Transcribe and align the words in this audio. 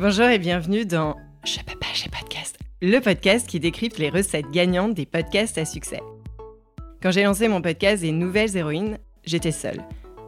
Bonjour 0.00 0.26
et 0.26 0.38
bienvenue 0.38 0.86
dans 0.86 1.16
Je 1.44 1.58
peux 1.58 1.76
pas, 1.76 1.88
podcast, 2.16 2.56
le 2.80 3.00
podcast 3.00 3.48
qui 3.48 3.58
décrypte 3.58 3.98
les 3.98 4.10
recettes 4.10 4.48
gagnantes 4.52 4.94
des 4.94 5.06
podcasts 5.06 5.58
à 5.58 5.64
succès. 5.64 5.98
Quand 7.02 7.10
j'ai 7.10 7.24
lancé 7.24 7.48
mon 7.48 7.60
podcast 7.60 8.02
des 8.02 8.12
nouvelles 8.12 8.56
héroïnes, 8.56 8.98
j'étais 9.24 9.50
seule 9.50 9.82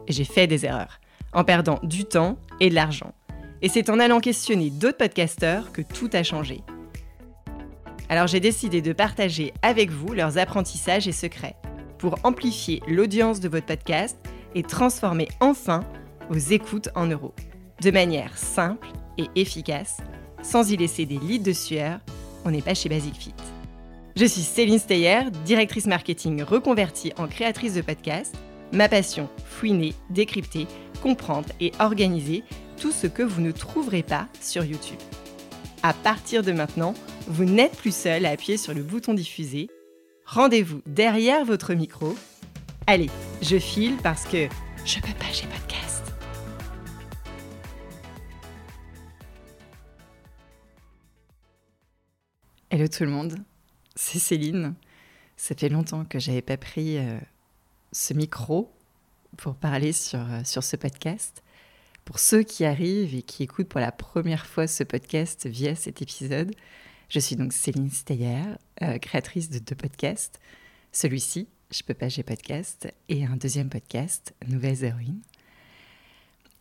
et 0.09 0.11
j'ai 0.11 0.25
fait 0.25 0.45
des 0.45 0.65
erreurs, 0.65 0.99
en 1.31 1.45
perdant 1.45 1.79
du 1.83 2.03
temps 2.03 2.37
et 2.59 2.69
de 2.69 2.75
l'argent. 2.75 3.13
Et 3.61 3.69
c'est 3.69 3.89
en 3.89 4.01
allant 4.01 4.19
questionner 4.19 4.71
d'autres 4.71 4.97
podcasteurs 4.97 5.71
que 5.71 5.81
tout 5.81 6.09
a 6.11 6.23
changé. 6.23 6.59
Alors 8.09 8.27
j'ai 8.27 8.41
décidé 8.41 8.81
de 8.81 8.91
partager 8.91 9.53
avec 9.61 9.89
vous 9.89 10.11
leurs 10.11 10.37
apprentissages 10.37 11.07
et 11.07 11.13
secrets 11.13 11.55
pour 11.97 12.19
amplifier 12.25 12.81
l'audience 12.89 13.39
de 13.39 13.47
votre 13.47 13.67
podcast 13.67 14.17
et 14.53 14.63
transformer 14.63 15.29
enfin 15.39 15.85
vos 16.29 16.39
écoutes 16.39 16.89
en 16.93 17.05
euros. 17.05 17.33
De 17.81 17.89
manière 17.89 18.37
simple 18.37 18.87
et 19.17 19.25
efficace, 19.35 19.97
sans 20.43 20.69
y 20.69 20.77
laisser 20.77 21.07
des 21.07 21.17
litres 21.17 21.45
de 21.45 21.51
sueur, 21.51 21.99
on 22.45 22.51
n'est 22.51 22.61
pas 22.61 22.75
chez 22.75 22.89
Basic 22.89 23.15
Fit. 23.15 23.33
Je 24.15 24.25
suis 24.25 24.43
Céline 24.43 24.77
Steyer, 24.77 25.31
directrice 25.45 25.87
marketing 25.87 26.43
reconvertie 26.43 27.11
en 27.17 27.27
créatrice 27.27 27.73
de 27.73 27.81
podcast. 27.81 28.35
Ma 28.71 28.87
passion, 28.87 29.29
fouiner, 29.45 29.95
décrypter, 30.11 30.67
comprendre 31.01 31.49
et 31.59 31.71
organiser 31.79 32.43
tout 32.79 32.91
ce 32.91 33.07
que 33.07 33.23
vous 33.23 33.41
ne 33.41 33.51
trouverez 33.51 34.03
pas 34.03 34.27
sur 34.39 34.63
YouTube. 34.63 34.99
À 35.81 35.93
partir 35.93 36.43
de 36.43 36.51
maintenant, 36.51 36.93
vous 37.25 37.45
n'êtes 37.45 37.75
plus 37.75 37.95
seul 37.95 38.27
à 38.27 38.29
appuyer 38.29 38.57
sur 38.57 38.75
le 38.75 38.83
bouton 38.83 39.15
diffuser. 39.15 39.69
Rendez-vous 40.27 40.83
derrière 40.85 41.45
votre 41.45 41.73
micro. 41.73 42.15
Allez, 42.85 43.09
je 43.41 43.57
file 43.57 43.97
parce 44.03 44.25
que 44.25 44.47
je 44.85 44.99
peux 44.99 45.17
pas, 45.17 45.31
j'ai 45.33 45.47
podcast. 45.47 45.90
Hello 52.73 52.87
tout 52.87 53.03
le 53.03 53.09
monde, 53.09 53.35
c'est 53.97 54.17
Céline. 54.17 54.75
Ça 55.35 55.53
fait 55.55 55.67
longtemps 55.67 56.05
que 56.05 56.19
j'avais 56.19 56.41
pas 56.41 56.55
pris 56.55 56.99
euh, 56.99 57.19
ce 57.91 58.13
micro 58.13 58.71
pour 59.35 59.55
parler 59.55 59.91
sur, 59.91 60.21
euh, 60.21 60.41
sur 60.45 60.63
ce 60.63 60.77
podcast. 60.77 61.43
Pour 62.05 62.17
ceux 62.17 62.43
qui 62.43 62.63
arrivent 62.63 63.13
et 63.13 63.23
qui 63.23 63.43
écoutent 63.43 63.67
pour 63.67 63.81
la 63.81 63.91
première 63.91 64.45
fois 64.45 64.67
ce 64.67 64.85
podcast 64.85 65.47
via 65.47 65.75
cet 65.75 66.01
épisode, 66.01 66.55
je 67.09 67.19
suis 67.19 67.35
donc 67.35 67.51
Céline 67.51 67.91
Steyer, 67.91 68.41
euh, 68.81 68.97
créatrice 68.99 69.49
de 69.49 69.59
deux 69.59 69.75
podcasts. 69.75 70.39
Celui-ci, 70.93 71.49
Je 71.73 71.83
peux 71.83 71.93
pas, 71.93 72.07
j'ai 72.07 72.23
podcast, 72.23 72.87
et 73.09 73.25
un 73.25 73.35
deuxième 73.35 73.67
podcast, 73.67 74.33
Nouvelles 74.47 74.85
héroïnes. 74.85 75.19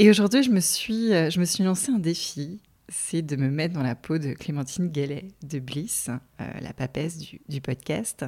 Et 0.00 0.10
aujourd'hui, 0.10 0.42
je, 0.42 0.50
me 0.50 0.60
suis, 0.60 1.10
je 1.10 1.38
me 1.38 1.44
suis 1.44 1.62
lancé 1.62 1.92
un 1.92 2.00
défi, 2.00 2.58
c'est 2.90 3.22
de 3.22 3.36
me 3.36 3.48
mettre 3.48 3.74
dans 3.74 3.82
la 3.82 3.94
peau 3.94 4.18
de 4.18 4.34
Clémentine 4.34 4.90
Gallet 4.90 5.28
de 5.42 5.58
Bliss, 5.58 6.10
euh, 6.40 6.44
la 6.60 6.74
papesse 6.74 7.16
du, 7.16 7.40
du 7.48 7.62
podcast, 7.62 8.26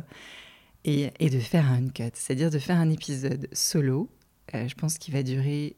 et, 0.85 1.11
et, 1.21 1.29
de 1.29 1.39
faire 1.39 1.71
un 1.71 1.89
cut, 1.89 2.11
c'est-à-dire 2.15 2.51
de 2.51 2.59
faire 2.59 2.77
un 2.77 2.91
épisode 2.91 3.47
solo. 3.53 4.09
je 4.53 4.75
pense 4.75 4.99
qu'il 4.99 5.15
va 5.15 5.23
durer 5.23 5.77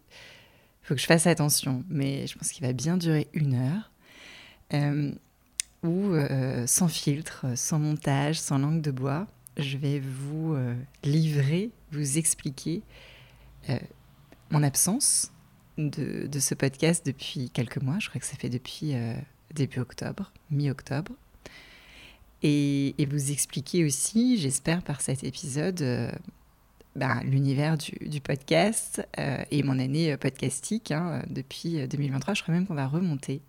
il 0.84 0.88
faut 0.88 0.94
que 0.96 1.00
je 1.00 1.06
fasse 1.06 1.26
attention, 1.26 1.82
mais 1.88 2.26
je 2.26 2.36
pense 2.36 2.50
qu'il 2.50 2.64
va 2.64 2.74
bien 2.74 2.98
durer 2.98 3.26
une 3.32 3.54
heure. 3.54 3.90
Euh, 4.74 5.12
où, 5.82 6.12
euh, 6.12 6.66
sans 6.66 6.88
filtre, 6.88 7.46
sans 7.54 7.78
montage, 7.78 8.38
sans 8.38 8.58
langue 8.58 8.82
de 8.82 8.90
bois, 8.90 9.26
je 9.56 9.78
vais 9.78 9.98
vous 10.00 10.54
euh, 10.54 10.74
livrer, 11.02 11.70
vous 11.90 12.18
expliquer 12.18 12.82
euh, 13.70 13.78
mon 14.50 14.62
absence 14.62 15.32
de, 15.78 16.26
de, 16.26 16.38
ce 16.38 16.54
podcast 16.54 17.04
depuis 17.04 17.50
quelques 17.50 17.80
mois. 17.82 17.98
Je 17.98 18.08
crois 18.08 18.20
que 18.20 18.26
ça 18.26 18.36
fait 18.36 18.48
depuis 18.48 18.94
euh, 18.94 19.14
début 19.54 19.80
octobre, 19.80 20.32
mi-octobre. 20.50 21.12
Et, 22.42 22.94
et, 22.98 23.06
vous 23.06 23.32
expliquer 23.32 23.84
aussi, 23.84 24.38
j'espère 24.38 24.82
par 24.82 25.00
cet 25.00 25.24
épisode, 25.24 25.80
euh, 25.82 26.10
ben, 26.94 27.20
l'univers 27.24 27.78
du, 27.78 27.92
du, 28.06 28.20
podcast 28.20 29.06
euh, 29.18 29.42
et 29.50 29.62
mon 29.62 29.78
année 29.78 30.16
podcastique 30.16 30.90
hein, 30.90 31.22
depuis 31.28 31.88
2023. 31.88 32.34
Je 32.34 32.42
crois 32.42 32.54
même 32.54 32.66
qu'on 32.66 32.74
va 32.74 32.86
remonter 32.86 33.40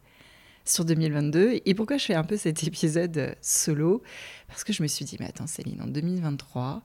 sur 0.65 0.83
2022. 0.83 1.61
Et 1.65 1.73
pourquoi 1.75 1.97
je 1.97 2.05
fais 2.05 2.15
un 2.15 2.23
peu 2.23 2.37
cet 2.37 2.63
épisode 2.63 3.35
solo? 3.41 4.01
Parce 4.47 4.63
que 4.63 4.73
je 4.73 4.81
me 4.81 4.87
suis 4.87 5.05
dit, 5.05 5.17
mais 5.19 5.27
attends 5.27 5.47
Céline, 5.47 5.81
en 5.81 5.87
2023, 5.87 6.81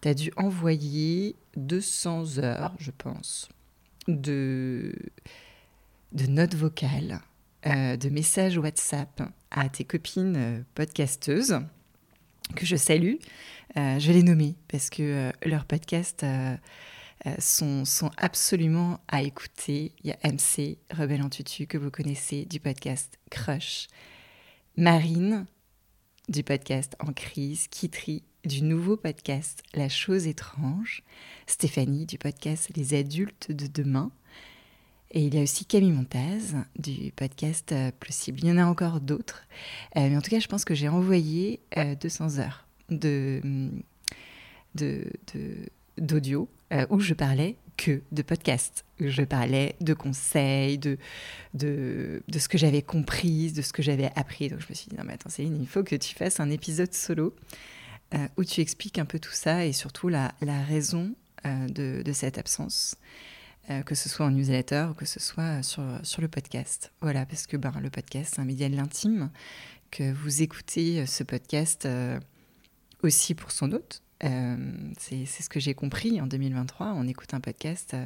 tu 0.00 0.08
as 0.08 0.14
dû 0.14 0.32
envoyer 0.36 1.36
200 1.56 2.38
heures, 2.38 2.74
je 2.78 2.90
pense, 2.90 3.48
de, 4.08 4.92
notes 6.12 6.54
vocales, 6.54 7.20
euh, 7.66 7.96
de 7.96 8.08
messages 8.08 8.58
WhatsApp 8.58 9.22
à 9.50 9.68
tes 9.68 9.84
copines 9.84 10.36
euh, 10.36 10.60
podcasteuses 10.74 11.60
que 12.54 12.66
je 12.66 12.76
salue. 12.76 13.14
Euh, 13.76 13.98
je 13.98 14.12
les 14.12 14.22
nommer 14.22 14.54
parce 14.68 14.90
que 14.90 15.32
leurs 15.44 15.64
podcasts 15.64 16.26
sont, 17.38 17.84
sont, 17.84 18.10
absolument 18.18 19.00
à 19.08 19.22
écouter. 19.22 19.92
Il 20.02 20.10
y 20.10 20.12
a 20.12 20.18
MC, 20.30 20.78
Rebelle 20.90 21.22
en 21.22 21.30
Tutu, 21.30 21.66
que 21.66 21.78
vous 21.78 21.90
connaissez, 21.90 22.44
du 22.44 22.60
podcast 22.60 23.18
Crush. 23.30 23.88
Marine, 24.76 25.46
du 26.28 26.42
podcast 26.42 26.96
En 27.00 27.12
crise. 27.12 27.66
Kitri, 27.68 28.22
du 28.44 28.62
nouveau 28.62 28.96
podcast 28.96 29.62
La 29.74 29.88
chose 29.88 30.26
étrange. 30.26 31.02
Stéphanie, 31.46 32.04
du 32.04 32.18
podcast 32.18 32.70
Les 32.76 32.94
adultes 32.94 33.50
de 33.50 33.66
demain. 33.66 34.10
Et 35.12 35.24
il 35.24 35.34
y 35.34 35.38
a 35.38 35.42
aussi 35.42 35.64
Camille 35.64 35.92
Montaz 35.92 36.54
du 36.76 37.12
podcast 37.12 37.72
euh, 37.72 37.90
Possible. 38.00 38.40
Il 38.42 38.48
y 38.48 38.52
en 38.52 38.58
a 38.58 38.66
encore 38.66 39.00
d'autres. 39.00 39.46
Euh, 39.96 40.08
mais 40.08 40.16
en 40.16 40.20
tout 40.20 40.30
cas, 40.30 40.40
je 40.40 40.48
pense 40.48 40.64
que 40.64 40.74
j'ai 40.74 40.88
envoyé 40.88 41.60
euh, 41.78 41.94
200 41.94 42.38
heures 42.38 42.66
de, 42.90 43.40
de, 44.74 45.04
d'audio 45.96 46.48
euh, 46.72 46.86
où 46.90 47.00
je 47.00 47.14
parlais 47.14 47.56
que 47.76 48.02
de 48.12 48.22
podcast. 48.22 48.84
Je 49.00 49.22
parlais 49.22 49.74
de 49.80 49.94
conseils, 49.94 50.78
de, 50.78 50.98
de, 51.54 52.22
de 52.28 52.38
ce 52.38 52.48
que 52.48 52.58
j'avais 52.58 52.82
compris, 52.82 53.52
de 53.52 53.62
ce 53.62 53.72
que 53.72 53.82
j'avais 53.82 54.10
appris. 54.16 54.48
Donc 54.48 54.60
je 54.60 54.66
me 54.68 54.74
suis 54.74 54.88
dit, 54.90 54.96
non 54.96 55.04
mais 55.04 55.14
attends 55.14 55.30
Céline, 55.30 55.58
il 55.60 55.68
faut 55.68 55.82
que 55.82 55.96
tu 55.96 56.14
fasses 56.14 56.40
un 56.40 56.50
épisode 56.50 56.92
solo 56.92 57.26
euh, 57.26 57.30
où 58.36 58.44
tu 58.44 58.60
expliques 58.60 58.98
un 58.98 59.04
peu 59.04 59.18
tout 59.18 59.32
ça 59.32 59.64
et 59.64 59.72
surtout 59.72 60.08
la, 60.08 60.32
raison 60.68 61.14
euh, 61.46 61.68
de, 61.68 62.12
cette 62.12 62.38
absence. 62.38 62.96
Euh, 63.70 63.82
que 63.82 63.94
ce 63.94 64.10
soit 64.10 64.26
en 64.26 64.30
newsletter 64.30 64.88
ou 64.90 64.94
que 64.94 65.06
ce 65.06 65.20
soit 65.20 65.62
sur, 65.62 65.82
le 66.18 66.28
podcast. 66.28 66.92
Voilà, 67.00 67.24
parce 67.24 67.46
que 67.46 67.56
ben, 67.56 67.72
le 67.80 67.88
podcast, 67.88 68.34
c'est 68.34 68.40
un 68.42 68.44
média 68.44 68.68
de 68.68 68.76
l'intime, 68.76 69.30
que 69.90 70.12
vous 70.12 70.42
écoutez 70.42 71.06
ce 71.06 71.22
podcast 71.22 71.86
euh, 71.86 72.20
aussi 73.02 73.34
pour 73.34 73.52
son 73.52 73.72
hôte. 73.72 74.02
Euh, 74.22 74.56
c'est 74.98 75.24
ce 75.24 75.48
que 75.48 75.60
j'ai 75.60 75.72
compris 75.72 76.20
en 76.20 76.26
2023. 76.26 76.92
On 76.94 77.08
écoute 77.08 77.32
un 77.32 77.40
podcast 77.40 77.96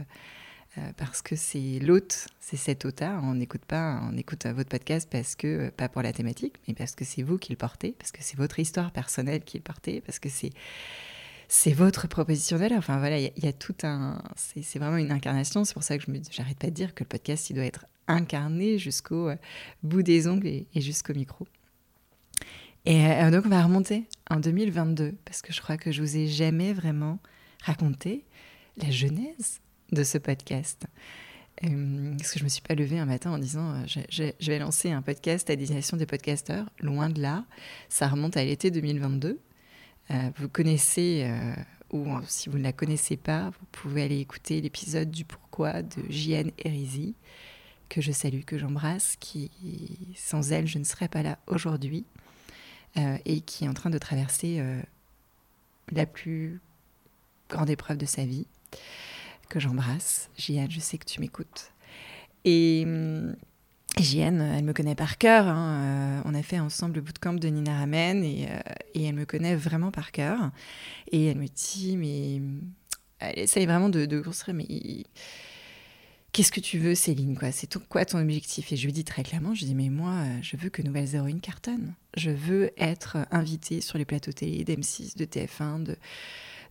parce 0.97 1.23
que 1.23 1.37
c'est 1.37 1.79
l'hôte, 1.81 2.29
c'est 2.41 2.57
cet 2.57 2.85
hôte-là. 2.85 3.21
On 3.23 3.35
n'écoute 3.35 3.65
pas, 3.65 4.01
on 4.03 4.17
écoute 4.17 4.47
votre 4.47 4.69
podcast 4.69 5.09
parce 5.11 5.35
que, 5.35 5.71
pas 5.71 5.89
pour 5.89 6.03
la 6.03 6.13
thématique, 6.13 6.57
mais 6.67 6.75
parce 6.75 6.95
que 6.95 7.05
c'est 7.05 7.23
vous 7.23 7.39
qui 7.39 7.53
le 7.53 7.57
portez, 7.57 7.95
parce 7.99 8.13
que 8.13 8.19
c'est 8.23 8.37
votre 8.37 8.59
histoire 8.59 8.91
personnelle 8.91 9.43
qui 9.43 9.59
le 9.59 9.63
portez, 9.63 10.01
parce 10.01 10.19
que 10.19 10.29
c'est 10.29 10.51
c'est 11.49 11.73
votre 11.73 12.07
proposition 12.09 12.59
d'elle. 12.59 12.75
Enfin 12.75 12.99
voilà, 12.99 13.19
il 13.19 13.33
y, 13.37 13.49
a 13.49 13.53
tout 13.53 13.75
un. 13.83 14.23
C'est 14.37 14.79
vraiment 14.79 14.99
une 14.99 15.11
incarnation. 15.11 15.65
C'est 15.65 15.73
pour 15.73 15.83
ça 15.83 15.97
que 15.97 16.05
je 16.05 16.11
me, 16.11 16.21
j'arrête 16.31 16.59
pas 16.59 16.69
de 16.69 16.75
dire 16.75 16.95
que 16.95 17.03
le 17.03 17.09
podcast, 17.09 17.49
il 17.49 17.55
doit 17.55 17.65
être 17.65 17.87
incarné 18.07 18.79
jusqu'au 18.79 19.29
euh, 19.29 19.37
bout 19.83 20.03
des 20.03 20.29
ongles 20.29 20.47
et, 20.47 20.67
jusqu'au 20.77 21.15
micro. 21.15 21.47
Et 22.85 23.07
euh, 23.07 23.31
donc 23.31 23.47
on 23.47 23.49
va 23.49 23.63
remonter 23.63 24.07
en 24.31 24.37
2022 24.37 25.15
parce 25.25 25.43
que 25.43 25.53
je 25.53 25.61
crois 25.61 25.77
que 25.77 25.91
je 25.91 26.01
vous 26.01 26.17
ai 26.17 26.27
jamais 26.27 26.73
vraiment 26.73 27.19
raconté 27.63 28.25
la 28.77 28.91
genèse 28.91 29.61
de 29.93 30.05
ce 30.05 30.19
podcast. 30.19 30.87
Euh, 31.65 32.15
parce 32.17 32.33
que 32.33 32.39
je 32.39 32.45
me 32.45 32.49
suis 32.49 32.63
pas 32.63 32.75
levée 32.75 32.99
un 32.99 33.07
matin 33.07 33.33
en 33.33 33.39
disant 33.39 33.75
euh, 33.75 34.03
je, 34.11 34.47
vais 34.47 34.59
lancer 34.59 34.93
un 34.93 35.03
podcast 35.03 35.51
à 35.51 35.57
destination 35.57 35.97
des 35.97 36.07
podcasteurs. 36.07 36.67
Loin 36.81 37.09
de 37.09 37.21
là, 37.21 37.45
ça 37.89 38.09
remonte 38.09 38.37
à 38.37 38.45
l'été 38.45 38.71
2022. 38.71 39.41
Euh, 40.11 40.31
vous 40.37 40.49
connaissez, 40.49 41.31
ou 41.91 42.07
si 42.27 42.49
vous 42.49 42.59
ne 42.59 42.63
la 42.63 42.73
connaissez 42.73 43.17
pas, 43.17 43.51
vous 43.51 43.67
pouvez 43.73 44.03
aller 44.03 44.19
écouter 44.19 44.61
l'épisode 44.61 45.11
du 45.11 45.25
pourquoi 45.25 45.83
de 45.83 46.03
JN 46.09 46.51
Hérisy, 46.59 47.15
que 47.89 48.01
je 48.01 48.13
salue, 48.13 48.43
que 48.43 48.57
j'embrasse, 48.57 49.17
qui, 49.21 49.51
sans 50.17 50.53
elle, 50.53 50.67
je 50.67 50.79
ne 50.79 50.85
serais 50.85 51.09
pas 51.09 51.23
là 51.23 51.39
aujourd'hui, 51.47 52.07
et 53.27 53.43
qui 53.43 53.67
est 53.67 53.69
en 53.69 53.75
train 53.75 53.91
de 53.91 53.99
traverser 53.99 54.63
la 55.93 56.07
plus 56.07 56.63
grande 57.51 57.69
épreuve 57.69 57.99
de 57.99 58.07
sa 58.07 58.25
vie, 58.25 58.47
que 59.49 59.61
j'embrasse. 59.61 60.31
JN, 60.39 60.71
je 60.71 60.81
sais 60.81 60.99
que 60.99 61.07
tu 61.07 61.21
m'écoutes. 61.21 61.73
Et. 62.45 62.87
Jienne, 63.97 64.41
elle 64.41 64.65
me 64.65 64.73
connaît 64.73 64.95
par 64.95 65.19
cœur. 65.19 65.49
Hein. 65.49 65.83
Euh, 65.83 66.23
on 66.25 66.35
a 66.35 66.43
fait 66.43 66.61
ensemble 66.61 66.97
le 66.97 67.01
bootcamp 67.01 67.33
de 67.35 67.49
Nina 67.49 67.79
Ramen 67.79 68.23
et, 68.23 68.47
euh, 68.49 68.59
et, 68.95 69.05
elle 69.05 69.15
me 69.15 69.25
connaît 69.25 69.57
vraiment 69.57 69.91
par 69.91 70.13
cœur. 70.13 70.51
Et 71.11 71.27
elle 71.27 71.39
me 71.39 71.49
dit, 71.49 71.97
mais 71.97 72.41
elle 73.19 73.39
essaye 73.41 73.67
vraiment 73.67 73.89
de, 73.89 74.07
de 74.07 74.21
construire, 74.21 74.57
mais 74.57 74.67
Qu'est-ce 76.33 76.53
que 76.53 76.61
tu 76.61 76.79
veux, 76.79 76.95
Céline 76.95 77.37
quoi? 77.37 77.51
C'est 77.51 77.79
quoi 77.89 78.05
ton 78.05 78.21
objectif? 78.21 78.71
Et 78.71 78.77
je 78.77 78.85
lui 78.85 78.93
dis 78.93 79.03
très 79.03 79.23
clairement, 79.23 79.55
je 79.55 79.65
dis 79.65 79.75
mais 79.75 79.89
moi, 79.89 80.13
euh, 80.13 80.39
je 80.43 80.57
veux 80.57 80.69
que 80.69 80.83
Nouvelles 80.83 81.15
Héroïnes 81.15 81.41
cartonne. 81.41 81.95
Je 82.17 82.31
veux 82.31 82.71
être 82.77 83.17
invitée 83.31 83.81
sur 83.81 83.99
les 83.99 84.05
plateaux 84.05 84.33
télé 84.33 84.63
d'M6, 84.63 85.17
de 85.17 85.25
TF1, 85.25 85.83
de, 85.83 85.97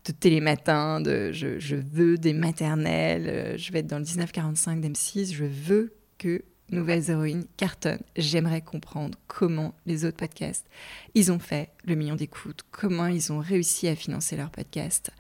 de 0.07 0.13
Télématin, 0.13 1.01
de, 1.01 1.31
je, 1.31 1.59
je 1.59 1.75
veux 1.75 2.17
des 2.17 2.33
maternelles, 2.33 3.27
euh, 3.27 3.57
je 3.57 3.71
vais 3.71 3.79
être 3.79 3.87
dans 3.87 3.99
le 3.99 4.05
1945 4.05 4.79
d'M6, 4.81 5.33
je 5.33 5.43
veux 5.43 5.93
que 6.17 6.43
Nouvelles 6.69 7.09
Héroïnes 7.09 7.45
cartonne. 7.55 8.01
J'aimerais 8.15 8.61
comprendre 8.61 9.17
comment 9.27 9.73
les 9.85 10.05
autres 10.05 10.17
podcasts, 10.17 10.65
ils 11.13 11.31
ont 11.31 11.39
fait 11.39 11.69
le 11.85 11.95
million 11.95 12.15
d'écoutes, 12.15 12.63
comment 12.71 13.07
ils 13.07 13.31
ont 13.31 13.39
réussi 13.39 13.87
à 13.87 13.95
financer 13.95 14.35
leur 14.35 14.49
podcast. 14.49 15.11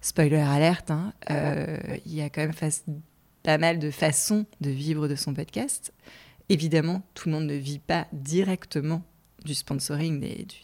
Spoiler 0.00 0.36
alerte, 0.36 0.90
hein, 0.90 1.12
euh, 1.30 1.78
il 2.06 2.14
y 2.14 2.22
a 2.22 2.30
quand 2.30 2.42
même 2.42 2.52
pas 3.42 3.58
mal 3.58 3.78
de 3.78 3.90
façons 3.90 4.46
de 4.60 4.70
vivre 4.70 5.08
de 5.08 5.16
son 5.16 5.34
podcast. 5.34 5.92
Évidemment, 6.48 7.02
tout 7.14 7.28
le 7.28 7.34
monde 7.34 7.46
ne 7.46 7.54
vit 7.54 7.80
pas 7.80 8.06
directement 8.12 9.02
du 9.44 9.54
sponsoring, 9.54 10.20
du, 10.20 10.56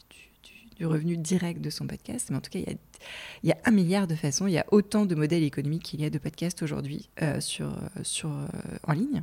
du, 0.76 0.86
revenu 0.86 1.16
direct 1.16 1.60
de 1.60 1.70
son 1.70 1.86
podcast, 1.86 2.28
mais 2.30 2.36
en 2.36 2.40
tout 2.40 2.50
cas, 2.50 2.58
il 2.58 3.48
y, 3.48 3.52
a, 3.52 3.58
un 3.64 3.70
milliard 3.70 4.06
de 4.06 4.14
façons, 4.14 4.46
il 4.46 4.52
y 4.52 4.58
a 4.58 4.66
autant 4.70 5.06
de 5.06 5.14
modèles 5.14 5.42
économiques 5.42 5.82
qu'il 5.82 6.00
y 6.00 6.04
a 6.04 6.10
de 6.10 6.18
podcasts 6.18 6.62
aujourd'hui 6.62 7.08
euh, 7.22 7.40
sur, 7.40 7.68
euh, 7.68 8.48
en 8.84 8.92
ligne. 8.92 9.22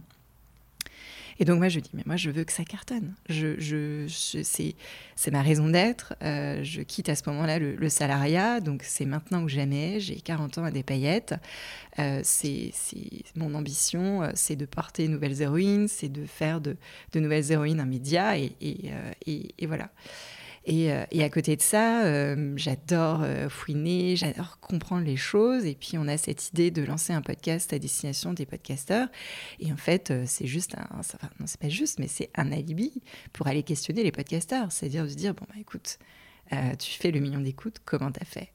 Et 1.40 1.46
donc 1.46 1.58
moi 1.58 1.70
je 1.70 1.80
dis, 1.80 1.90
mais 1.94 2.04
moi 2.06 2.18
je 2.18 2.30
veux 2.30 2.44
que 2.44 2.52
ça 2.52 2.64
cartonne. 2.64 3.16
C'est 3.28 4.76
ma 5.32 5.42
raison 5.42 5.70
d'être. 5.70 6.14
Euh, 6.22 6.64
je 6.64 6.82
quitte 6.82 7.10
à 7.10 7.16
ce 7.16 7.28
moment-là 7.30 7.58
le, 7.58 7.90
salariat, 7.90 8.60
donc 8.60 8.84
c'est 8.84 9.06
maintenant 9.06 9.42
ou 9.42 9.48
jamais. 9.48 10.00
J'ai 10.00 10.18
40 10.18 10.60
ans 10.60 10.66
à 10.66 10.72
des 10.72 10.84
paillettes. 10.84 11.34
C'est 12.22 12.74
mon 13.36 13.56
ambition, 13.56 14.30
c'est 14.36 14.56
de 14.56 14.66
porter 14.66 15.08
nouvelles 15.08 15.42
héroïnes, 15.42 15.88
c'est 15.88 16.10
de 16.10 16.26
faire 16.26 16.62
de, 16.62 16.78
de, 17.14 17.20
nouvelles 17.20 17.52
héroïnes 17.52 17.80
un 17.80 17.86
média, 17.86 18.38
et 18.38 19.66
voilà. 19.66 19.90
Euh, 20.70 21.06
et, 21.12 21.24
à 21.24 21.30
côté 21.30 21.56
de 21.56 21.62
ça, 21.62 22.06
euh, 22.06 22.54
j'adore 22.56 23.22
euh, 23.24 23.50
fouiner, 23.50 24.16
j'adore 24.16 24.60
comprendre 24.60 25.06
les 25.06 25.18
choses. 25.18 25.66
Et 25.66 25.76
puis, 25.76 25.98
on 25.98 26.08
a 26.08 26.18
cette 26.18 26.50
idée 26.50 26.72
de 26.72 26.84
lancer 26.84 27.14
un 27.14 27.22
podcast 27.22 27.74
à 27.74 27.80
destination 27.80 28.34
des 28.34 28.46
podcasteurs. 28.46 29.08
Et 29.60 29.72
en 29.72 29.78
fait, 29.78 30.14
c'est 30.26 30.48
juste 30.48 30.76
un. 30.78 30.88
Enfin, 31.00 31.18
non, 31.40 31.48
c'est 31.48 31.60
pas 31.60 31.70
juste, 31.70 32.00
mais 32.00 32.08
c'est 32.08 32.30
un 32.36 32.52
alibi 32.52 33.02
pour 33.34 33.48
aller 33.48 33.64
questionner 33.64 34.04
les 34.04 34.12
podcasteurs. 34.12 34.72
C'est-à-dire 34.72 35.04
de 35.04 35.10
se 35.10 35.16
dire 35.16 35.34
bon, 35.34 35.46
bah 35.50 35.60
écoute, 35.60 35.98
tu 36.80 36.92
fais 36.92 37.12
le 37.12 37.20
million 37.20 37.40
d'écoutes, 37.40 37.78
comment 37.86 38.12
t'as 38.12 38.26
fait? 38.26 38.52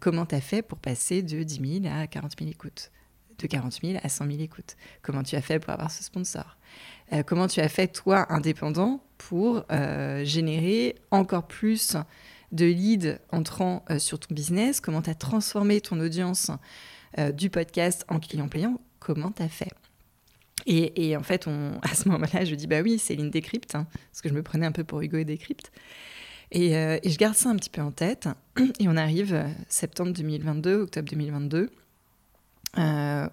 Comment 0.00 0.26
t'as 0.26 0.40
fait 0.40 0.62
pour 0.62 0.78
passer 0.78 1.22
de 1.22 1.42
10 1.42 1.82
000 1.82 1.94
à 1.94 2.06
40 2.06 2.32
000 2.38 2.50
écoutes? 2.50 2.90
De 3.38 3.46
40 3.46 3.80
000 3.82 3.98
à 4.02 4.08
100 4.08 4.26
000 4.26 4.40
écoutes? 4.40 4.76
Comment 5.02 5.22
tu 5.22 5.36
as 5.36 5.42
fait 5.42 5.60
pour 5.60 5.72
avoir 5.72 5.90
ce 5.90 6.02
sponsor? 6.02 6.57
Euh, 7.12 7.22
comment 7.22 7.46
tu 7.46 7.60
as 7.60 7.68
fait, 7.68 7.88
toi, 7.88 8.26
indépendant, 8.32 9.02
pour 9.16 9.64
euh, 9.70 10.24
générer 10.24 10.96
encore 11.10 11.46
plus 11.46 11.96
de 12.52 12.66
leads 12.66 13.18
entrant 13.30 13.84
euh, 13.90 13.98
sur 13.98 14.18
ton 14.18 14.34
business? 14.34 14.80
Comment 14.80 15.02
tu 15.02 15.10
as 15.10 15.14
transformé 15.14 15.80
ton 15.80 16.00
audience 16.00 16.50
du 17.32 17.48
podcast 17.48 18.04
en 18.08 18.20
client 18.20 18.48
payant? 18.48 18.80
Comment 19.00 19.32
tu 19.32 19.42
as 19.42 19.48
fait? 19.48 19.72
Et, 20.66 21.16
en 21.16 21.22
fait, 21.22 21.46
on, 21.46 21.78
à 21.82 21.94
ce 21.94 22.08
moment-là, 22.10 22.44
je 22.44 22.54
dis 22.54 22.66
bah 22.66 22.82
oui, 22.82 22.98
c'est 22.98 23.16
Décrypte, 23.16 23.74
hein, 23.74 23.86
parce 24.12 24.20
que 24.20 24.28
je 24.28 24.34
me 24.34 24.42
prenais 24.42 24.66
un 24.66 24.72
peu 24.72 24.84
pour 24.84 25.00
Hugo 25.00 25.16
et 25.16 25.24
Décrypte. 25.24 25.72
Et, 26.50 26.70
je 26.72 27.16
garde 27.16 27.34
ça 27.34 27.48
un 27.48 27.56
petit 27.56 27.70
peu 27.70 27.80
en 27.80 27.90
tête. 27.90 28.28
Et 28.78 28.88
on 28.88 28.96
arrive 28.96 29.42
septembre 29.68 30.12
2022, 30.12 30.82
octobre 30.82 31.08
2022, 31.08 31.70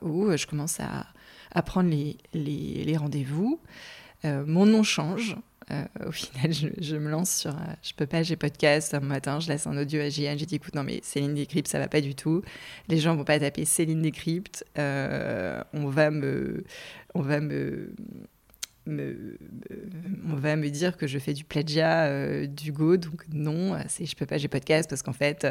où 0.01 0.37
je 0.37 0.45
commence 0.47 0.79
à, 0.79 1.05
à 1.55 1.61
prendre 1.61 1.89
les, 1.89 2.17
les, 2.33 2.97
rendez-vous. 2.97 3.59
Euh, 4.25 4.43
mon 4.45 4.65
nom 4.65 4.83
change. 4.83 5.35
Euh, 5.71 5.83
au 6.05 6.11
final, 6.11 6.53
je, 6.53 6.95
me 6.95 7.09
lance 7.09 7.33
sur. 7.33 7.51
Euh, 7.51 7.73
je 7.81 7.93
peux 7.93 8.05
pas, 8.05 8.21
j'ai 8.21 8.35
podcast. 8.35 8.93
Un 8.93 8.99
matin, 8.99 9.39
je 9.39 9.47
laisse 9.47 9.65
un 9.65 9.75
audio 9.77 10.01
à 10.01 10.09
JN. 10.09 10.37
J'ai 10.37 10.45
dit 10.45 10.55
écoute, 10.55 10.75
non, 10.75 10.83
mais 10.83 10.99
Céline 11.01 11.33
Décrypte, 11.33 11.69
ça 11.69 11.79
va 11.79 11.87
pas 11.87 12.01
du 12.01 12.13
tout. 12.13 12.43
Les 12.89 12.97
gens 12.97 13.15
vont 13.15 13.23
pas 13.23 13.39
taper 13.39 13.65
Céline 13.65 14.01
Décrypte. 14.01 14.65
on 14.75 15.87
va 15.87 16.11
me. 16.11 16.63
On 17.15 17.21
va 17.21 17.39
me 17.39 17.95
on 18.87 20.35
va 20.35 20.55
me 20.55 20.69
dire 20.69 20.95
que 20.97 21.07
je 21.07 21.17
fais 21.17 21.33
du 21.33 21.43
plagiat 21.43 22.05
euh, 22.05 22.45
d'Hugo, 22.45 22.97
donc 22.97 23.25
non, 23.31 23.77
c'est 23.87 24.05
je 24.05 24.15
peux 24.15 24.25
pas, 24.25 24.37
j'ai 24.37 24.47
podcast 24.47 24.89
parce 24.89 25.01
qu'en 25.01 25.13
fait, 25.13 25.47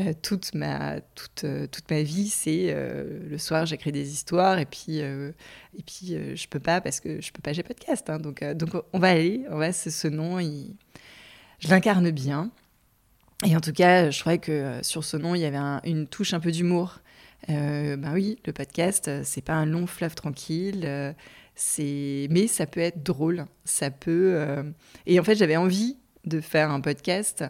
euh, 0.00 0.12
toute, 0.22 0.54
ma, 0.54 1.00
toute, 1.14 1.44
euh, 1.44 1.66
toute 1.66 1.88
ma 1.90 2.02
vie, 2.02 2.28
c'est 2.28 2.74
le 2.74 3.38
soir, 3.38 3.66
j'écris 3.66 3.92
des 3.92 4.12
histoires 4.12 4.58
et 4.58 4.66
puis, 4.66 4.98
et 4.98 5.82
puis 5.86 6.16
je 6.36 6.48
peux 6.48 6.60
pas 6.60 6.80
parce 6.80 7.00
que 7.00 7.20
je 7.20 7.32
peux 7.32 7.42
pas, 7.42 7.52
j'ai 7.52 7.62
podcast. 7.62 8.10
Hein, 8.10 8.18
donc, 8.18 8.42
donc 8.54 8.70
on 8.92 8.98
va 8.98 9.10
aller, 9.10 9.44
on 9.50 9.58
va, 9.58 9.72
ce 9.72 10.08
nom, 10.08 10.40
je 10.40 11.68
l'incarne 11.68 12.10
bien. 12.10 12.50
Et 13.46 13.56
en 13.56 13.60
tout 13.60 13.72
cas, 13.72 14.10
je 14.10 14.20
crois 14.20 14.38
que 14.38 14.78
sur 14.82 15.04
ce 15.04 15.16
nom, 15.16 15.34
il 15.34 15.40
y 15.40 15.44
avait 15.44 15.58
une 15.88 16.06
touche 16.06 16.34
un 16.34 16.40
peu 16.40 16.50
d'humour. 16.50 17.00
ben 17.48 18.12
oui, 18.12 18.38
le 18.46 18.52
podcast, 18.52 19.10
c'est 19.22 19.44
pas 19.44 19.54
un 19.54 19.66
long 19.66 19.86
fleuve 19.86 20.14
tranquille 20.14 21.14
c'est, 21.54 22.26
mais 22.30 22.46
ça 22.46 22.66
peut 22.66 22.80
être 22.80 23.02
drôle. 23.02 23.46
Ça 23.64 23.90
peut. 23.90 24.34
Euh, 24.34 24.62
et 25.06 25.20
en 25.20 25.24
fait, 25.24 25.36
j'avais 25.36 25.56
envie 25.56 25.96
de 26.24 26.40
faire 26.40 26.70
un 26.70 26.80
podcast 26.80 27.44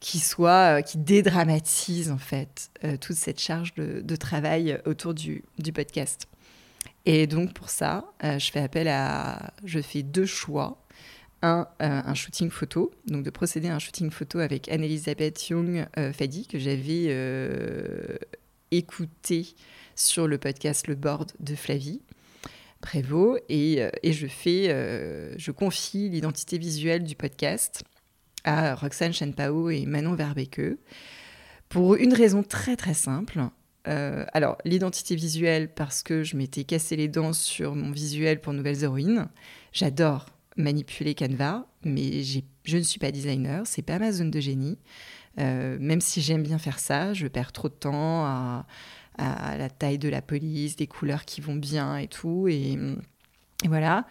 qui 0.00 0.20
soit, 0.20 0.78
euh, 0.78 0.80
qui 0.80 0.96
dédramatise 0.96 2.10
en 2.10 2.18
fait 2.18 2.70
euh, 2.84 2.96
toute 2.96 3.16
cette 3.16 3.40
charge 3.40 3.74
de, 3.74 4.16
travail 4.16 4.80
autour 4.86 5.12
du, 5.12 5.44
du, 5.58 5.72
podcast. 5.72 6.28
Et 7.04 7.26
donc 7.26 7.52
pour 7.52 7.68
ça, 7.68 8.04
je 8.22 8.50
fais 8.50 8.60
appel 8.60 8.86
à, 8.88 9.52
je 9.64 9.80
fais 9.80 10.02
deux 10.02 10.26
choix. 10.26 10.82
Un, 11.40 11.68
un 11.78 12.14
shooting 12.14 12.50
photo, 12.50 12.90
donc 13.06 13.22
de 13.22 13.30
procéder 13.30 13.68
à 13.68 13.76
un 13.76 13.78
shooting 13.78 14.10
photo 14.10 14.40
avec 14.40 14.68
Anne-Elisabeth 14.68 15.48
Young-Fadi, 15.48 16.48
que 16.48 16.58
j'avais 16.58 17.14
écouté 18.72 19.54
sur 19.94 20.26
le 20.26 20.36
podcast 20.38 20.88
Le 20.88 20.96
Board 20.96 21.30
de 21.38 21.54
Flavie. 21.54 22.00
Prévost 22.80 23.42
et, 23.48 23.82
euh, 23.82 23.90
et 24.02 24.12
je 24.12 24.26
fais, 24.26 24.68
euh, 24.68 25.34
je 25.36 25.50
confie 25.50 26.08
l'identité 26.08 26.58
visuelle 26.58 27.02
du 27.02 27.16
podcast 27.16 27.82
à 28.44 28.74
Roxane 28.74 29.12
Chenpao 29.12 29.70
et 29.70 29.84
Manon 29.84 30.14
Verbeke 30.14 30.78
pour 31.68 31.96
une 31.96 32.14
raison 32.14 32.42
très 32.42 32.76
très 32.76 32.94
simple. 32.94 33.40
Euh, 33.88 34.24
alors, 34.32 34.58
l'identité 34.64 35.16
visuelle, 35.16 35.72
parce 35.72 36.02
que 36.02 36.22
je 36.22 36.36
m'étais 36.36 36.64
cassé 36.64 36.94
les 36.96 37.08
dents 37.08 37.32
sur 37.32 37.74
mon 37.74 37.90
visuel 37.90 38.40
pour 38.40 38.52
Nouvelles 38.52 38.84
Héroïnes. 38.84 39.28
J'adore 39.72 40.26
manipuler 40.56 41.14
Canva, 41.14 41.66
mais 41.84 42.22
je 42.22 42.76
ne 42.76 42.82
suis 42.82 42.98
pas 42.98 43.10
designer, 43.10 43.66
c'est 43.66 43.82
pas 43.82 43.98
ma 43.98 44.12
zone 44.12 44.30
de 44.30 44.40
génie. 44.40 44.78
même 45.36 46.00
si 46.00 46.20
j'aime 46.20 46.42
bien 46.42 46.58
faire 46.58 46.80
ça, 46.80 47.12
je 47.12 47.28
perds 47.28 47.52
trop 47.52 47.68
de 47.68 47.74
temps 47.74 48.24
à, 48.24 48.66
à 49.18 49.56
la 49.56 49.68
taille 49.68 49.98
de 49.98 50.08
la 50.08 50.22
police, 50.22 50.76
des 50.76 50.86
couleurs 50.86 51.24
qui 51.24 51.40
vont 51.40 51.56
bien 51.56 51.96
et 51.96 52.08
tout. 52.08 52.48
Et, 52.48 52.78
voilà. 53.66 54.06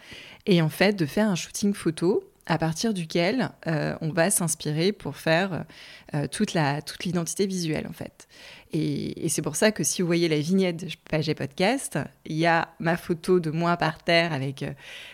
Et 0.46 0.62
en 0.62 0.70
fait, 0.70 0.94
de 0.94 1.06
faire 1.06 1.30
un 1.30 1.36
shooting 1.36 1.74
photo 1.74 2.24
à 2.48 2.58
partir 2.58 2.94
duquel 2.94 3.50
euh, 3.68 3.96
on 4.02 4.10
va 4.10 4.32
s'inspirer 4.32 4.92
pour 4.92 5.18
faire 5.18 5.66
euh, 6.14 6.28
toute 6.28 6.54
l'identité 6.54 7.46
visuelle 7.46 7.88
en 7.88 7.94
fait. 7.94 8.28
Et, 8.74 9.30
c'est 9.30 9.42
pour 9.42 9.56
ça 9.56 9.72
que 9.72 9.84
si 9.84 10.02
vous 10.02 10.08
voyez 10.08 10.28
la 10.28 10.40
vignette 10.40 10.78
de 10.78 10.90
Page 11.10 11.34
Podcast, 11.36 12.00
il 12.26 12.38
y 12.38 12.46
a 12.46 12.70
ma 12.80 12.98
photo 12.98 13.40
de 13.40 13.52
moi 13.52 13.78
par 13.78 14.04
terre 14.04 14.34
avec 14.34 14.64
euh, 14.64 14.72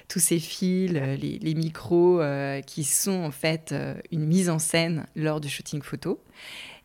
tous 0.07 0.19
ces 0.19 0.39
fils, 0.39 0.91
les 0.91 1.53
micros 1.55 2.21
qui 2.67 2.83
sont 2.83 3.23
en 3.23 3.31
fait 3.31 3.73
une 4.11 4.25
mise 4.25 4.49
en 4.49 4.59
scène 4.59 5.05
lors 5.15 5.41
du 5.41 5.49
shooting 5.49 5.81
photo. 5.81 6.19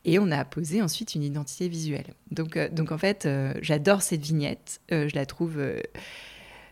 Et 0.05 0.19
on 0.19 0.31
a 0.31 0.45
posé 0.45 0.81
ensuite 0.83 1.15
une 1.15 1.23
identité 1.23 1.69
visuelle. 1.69 2.15
Donc, 2.31 2.57
euh, 2.57 2.69
donc 2.69 2.93
en 2.93 2.99
fait, 2.99 3.27
euh, 3.27 3.53
j'adore 3.61 4.03
cette 4.03 4.23
vignette. 4.23 4.81
Euh, 4.93 5.09
je 5.09 5.15
la 5.15 5.27
trouve. 5.27 5.61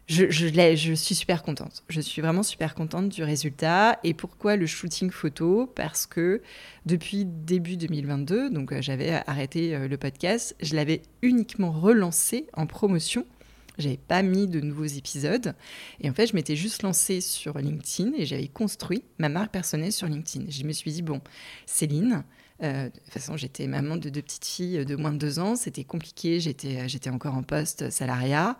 je, 0.06 0.30
je, 0.30 0.47
je, 0.76 0.95
suis 0.95 1.14
super 1.14 1.42
contente. 1.42 1.83
Je 1.88 2.00
suis 2.00 2.23
vraiment 2.23 2.42
super 2.42 2.75
contente 2.75 3.09
du 3.09 3.25
résultat. 3.25 3.99
Et 4.04 4.14
pourquoi 4.14 4.56
le 4.56 4.66
shooting 4.66 5.11
photo? 5.11 5.71
Parce 5.75 6.06
que 6.06 6.40
depuis 6.87 7.25
début 7.25 7.76
2022, 7.76 8.50
donc 8.50 8.73
j'avais 8.80 9.11
arrêté 9.26 9.76
le 9.76 9.97
podcast, 9.99 10.54
je 10.62 10.76
l'avais 10.76 11.02
uniquement 11.23 11.73
relancé 11.73 12.47
en 12.54 12.66
promotion. 12.66 13.26
J'avais 13.78 13.99
pas 13.99 14.23
mis 14.23 14.47
de 14.47 14.61
nouveaux 14.61 14.85
épisodes. 14.85 15.54
Et 16.00 16.09
en 16.09 16.14
fait, 16.14 16.26
je 16.26 16.35
m'étais 16.35 16.56
juste 16.56 16.83
lancée 16.83 17.21
sur 17.21 17.59
LinkedIn 17.59 18.12
et 18.16 18.25
j'avais 18.25 18.49
construit 18.49 19.02
ma 19.18 19.28
marque 19.28 19.52
personnelle 19.52 19.92
sur 19.92 20.06
LinkedIn. 20.06 20.47
Je 20.49 20.64
me 20.64 20.73
suis 20.73 20.92
dit, 20.92 21.02
bon, 21.02 21.21
Céline, 21.66 22.25
euh, 22.62 22.84
de 22.84 22.90
toute 22.90 23.12
façon, 23.12 23.36
j'étais 23.36 23.66
maman 23.66 23.96
de 23.96 24.08
deux 24.08 24.22
petites 24.22 24.46
filles 24.46 24.84
de 24.84 24.96
moins 24.96 25.12
de 25.12 25.18
deux 25.18 25.38
ans. 25.38 25.56
C'était 25.56 25.84
compliqué. 25.84 26.40
J'étais, 26.40 26.88
j'étais 26.88 27.10
encore 27.10 27.34
en 27.34 27.42
poste 27.42 27.90
salariat 27.90 28.58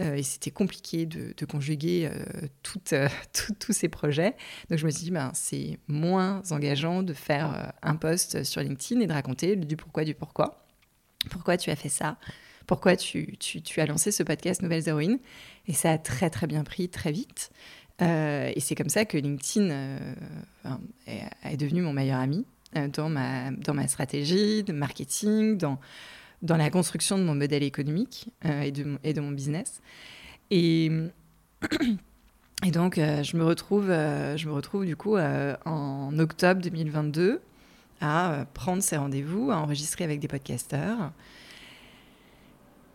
euh, 0.00 0.14
et 0.14 0.22
c'était 0.22 0.50
compliqué 0.50 1.06
de, 1.06 1.44
conjuguer 1.46 2.10
euh, 2.12 3.08
tous 3.58 3.72
ces 3.72 3.88
projets. 3.88 4.34
Donc, 4.68 4.78
je 4.78 4.86
me 4.86 4.90
suis 4.90 5.04
dit, 5.04 5.10
ben, 5.10 5.30
c'est 5.34 5.78
moins 5.88 6.42
engageant 6.50 7.02
de 7.02 7.14
faire 7.14 7.72
un 7.82 7.96
post 7.96 8.44
sur 8.44 8.60
LinkedIn 8.60 9.00
et 9.00 9.06
de 9.06 9.12
raconter 9.12 9.56
du 9.56 9.76
pourquoi, 9.76 10.04
du 10.04 10.14
pourquoi. 10.14 10.66
Pourquoi 11.30 11.56
tu 11.56 11.70
as 11.70 11.76
fait 11.76 11.88
ça? 11.88 12.18
Pourquoi 12.66 12.96
tu, 12.96 13.38
as 13.78 13.86
lancé 13.86 14.12
ce 14.12 14.22
podcast 14.22 14.62
Nouvelles 14.62 14.88
Héroïnes? 14.88 15.18
Et 15.66 15.72
ça 15.72 15.92
a 15.92 15.98
très 15.98 16.28
très 16.28 16.46
bien 16.46 16.64
pris 16.64 16.88
très 16.90 17.12
vite. 17.12 17.50
et 18.00 18.60
c'est 18.60 18.74
comme 18.74 18.90
ça 18.90 19.06
que 19.06 19.16
LinkedIn 19.16 19.70
est, 21.06 21.56
devenu 21.56 21.80
mon 21.80 21.94
meilleur 21.94 22.20
ami 22.20 22.44
dans, 22.74 23.08
ma, 23.08 23.50
dans 23.50 23.74
ma 23.74 23.88
stratégie 23.88 24.62
de 24.62 24.72
marketing, 24.72 25.56
dans, 25.56 25.78
dans 26.42 26.56
la 26.56 26.70
construction 26.70 27.18
de 27.18 27.24
mon 27.24 27.34
modèle 27.34 27.62
économique 27.62 28.28
et, 28.44 28.70
de, 28.70 28.98
et 29.04 29.12
de 29.12 29.20
mon 29.20 29.30
business. 29.30 29.80
Et, 30.50 30.90
et 32.64 32.70
donc, 32.70 32.98
euh, 32.98 33.22
je, 33.22 33.36
me 33.36 33.44
retrouve, 33.44 33.90
euh, 33.90 34.36
je 34.36 34.48
me 34.48 34.52
retrouve 34.52 34.84
du 34.84 34.96
coup 34.96 35.16
euh, 35.16 35.56
en 35.64 36.18
octobre 36.18 36.60
2022 36.60 37.40
à 38.00 38.46
prendre 38.54 38.82
ces 38.82 38.96
rendez-vous, 38.96 39.50
à 39.50 39.56
enregistrer 39.56 40.04
avec 40.04 40.20
des 40.20 40.28
podcasteurs. 40.28 41.12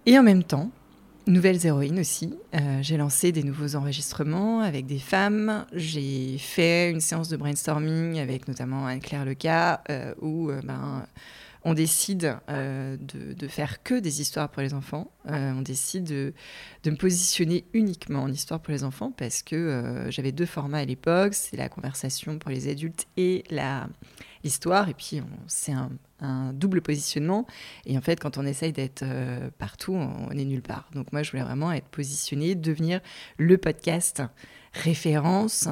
Et 0.06 0.18
en 0.18 0.24
même 0.24 0.44
temps, 0.44 0.70
nouvelles 1.28 1.66
héroïnes 1.66 2.00
aussi. 2.00 2.34
j'ai 2.82 2.98
lancé 2.98 3.32
des 3.32 3.44
nouveaux 3.44 3.76
enregistrements 3.76 4.60
avec 4.60 4.86
des 4.86 5.00
femmes. 5.00 5.66
J'ai 5.74 6.38
fait 6.38 6.92
une 6.92 7.00
séance 7.00 7.30
de 7.30 7.38
brainstorming 7.38 8.20
avec 8.20 8.48
notamment 8.48 8.86
Anne-Claire 8.86 9.26
Leca, 9.26 9.84
où 10.22 10.52
ben, 10.64 11.06
on 11.66 11.74
décide 11.74 12.38
euh, 12.50 12.98
de, 13.00 13.48
faire 13.48 13.84
que 13.84 13.96
des 13.96 14.22
histoires 14.22 14.50
pour 14.50 14.62
les 14.62 14.74
enfants. 14.74 15.12
Euh, 15.30 15.54
on 15.54 15.62
décide 15.62 16.04
de, 16.04 16.34
me 16.86 16.96
positionner 16.96 17.66
uniquement 17.74 18.24
en 18.24 18.32
histoire 18.32 18.60
pour 18.60 18.74
les 18.74 18.84
enfants 18.84 19.14
parce 19.16 19.44
que 19.44 19.56
euh, 19.56 20.12
j'avais 20.12 20.32
deux 20.32 20.46
formats 20.46 20.80
à 20.80 20.86
l'époque, 20.86 21.34
c'est 21.34 21.58
la 21.58 21.70
conversation 21.70 22.38
pour 22.38 22.52
les 22.52 22.68
adultes 22.70 23.08
et 23.18 23.44
l'histoire. 24.44 24.90
Et 24.90 24.94
puis 24.94 25.22
c'est 25.48 25.72
un, 25.72 25.90
double 26.54 26.82
positionnement. 26.82 27.46
Et 27.86 27.98
en 27.98 28.02
fait, 28.02 28.20
quand 28.20 28.38
on 28.38 28.46
essaye 28.46 28.74
d'être 28.74 29.04
partout, 29.58 29.94
on, 29.94 30.30
est 30.32 30.46
nulle 30.46 30.62
part. 30.62 30.90
Donc 30.94 31.12
moi, 31.12 31.24
je 31.24 31.32
voulais 31.32 31.44
vraiment 31.44 31.72
être 31.72 31.88
positionnée, 31.88 32.56
devenir 32.56 33.02
le 33.38 33.58
podcast 33.58 34.24
référence 34.74 35.68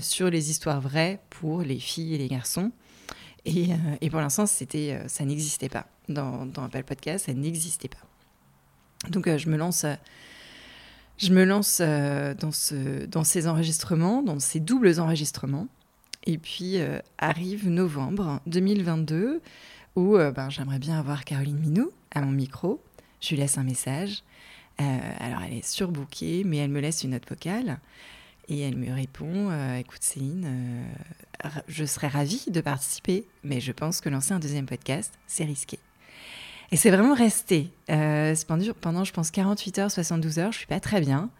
sur 0.00 0.30
les 0.30 0.50
histoires 0.50 0.80
vraies 0.80 1.20
pour 1.30 1.62
les 1.62 1.78
filles 1.78 2.14
et 2.14 2.18
les 2.18 2.28
garçons. 2.28 2.72
Et, 3.44 3.72
euh, 3.72 3.76
et 4.00 4.10
pour 4.10 4.20
l'instant, 4.20 4.46
c'était, 4.46 4.92
euh, 4.92 5.08
ça 5.08 5.24
n'existait 5.24 5.68
pas. 5.68 5.86
Dans, 6.08 6.44
dans 6.46 6.64
Apple 6.64 6.82
Podcast, 6.82 7.26
ça 7.26 7.34
n'existait 7.34 7.88
pas. 7.88 9.08
Donc 9.10 9.28
euh, 9.28 9.38
je 9.38 9.48
me 9.48 9.56
lance, 9.56 9.86
je 11.18 11.32
me 11.32 11.44
lance 11.44 11.80
dans, 11.80 12.52
ce, 12.52 13.06
dans 13.06 13.24
ces 13.24 13.46
enregistrements, 13.46 14.22
dans 14.22 14.40
ces 14.40 14.60
doubles 14.60 14.98
enregistrements. 15.00 15.68
Et 16.26 16.36
puis 16.36 16.76
arrive 17.16 17.70
novembre 17.70 18.40
2022 18.46 19.40
où 19.96 20.16
ben, 20.16 20.50
j'aimerais 20.50 20.78
bien 20.78 20.98
avoir 20.98 21.24
Caroline 21.24 21.58
Minou 21.58 21.90
à 22.10 22.20
mon 22.22 22.30
micro. 22.30 22.82
Je 23.20 23.30
lui 23.30 23.36
laisse 23.36 23.58
un 23.58 23.64
message. 23.64 24.22
alors 24.78 25.42
elle 25.46 25.54
est 25.54 25.66
surbookée, 25.66 26.42
mais 26.44 26.58
elle 26.58 26.70
me 26.70 26.80
laisse 26.80 27.02
une 27.04 27.10
note 27.10 27.28
vocale. 27.28 27.78
Et 28.48 28.60
elle 28.60 28.76
me 28.76 28.92
répond 28.92 29.50
Écoute 29.76 30.02
Céline, 30.02 30.84
je 31.68 31.84
serais 31.84 32.08
ravie 32.08 32.44
de 32.48 32.60
participer, 32.60 33.24
mais 33.44 33.60
je 33.60 33.72
pense 33.72 34.00
que 34.00 34.08
lancer 34.08 34.32
un 34.32 34.40
deuxième 34.40 34.66
podcast, 34.66 35.12
c'est 35.26 35.44
risqué. 35.44 35.78
Et 36.72 36.76
c'est 36.76 36.90
vraiment 36.90 37.14
resté. 37.14 37.70
Euh, 37.90 38.34
pendant, 38.80 39.04
je 39.04 39.12
pense, 39.12 39.30
48 39.30 39.78
heures, 39.78 39.90
72 39.90 40.38
heures, 40.38 40.52
je 40.52 40.58
suis 40.58 40.66
pas 40.66 40.80
très 40.80 41.00
bien. 41.00 41.30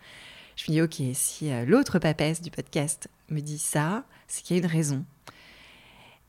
Je 0.57 0.64
me 0.64 0.75
dis, 0.75 0.83
OK, 0.83 1.14
si 1.14 1.52
euh, 1.52 1.64
l'autre 1.64 1.99
papesse 1.99 2.42
du 2.42 2.50
podcast 2.50 3.09
me 3.28 3.40
dit 3.40 3.59
ça, 3.59 4.04
c'est 4.26 4.42
qu'il 4.42 4.57
y 4.57 4.61
a 4.61 4.62
une 4.62 4.71
raison. 4.71 5.04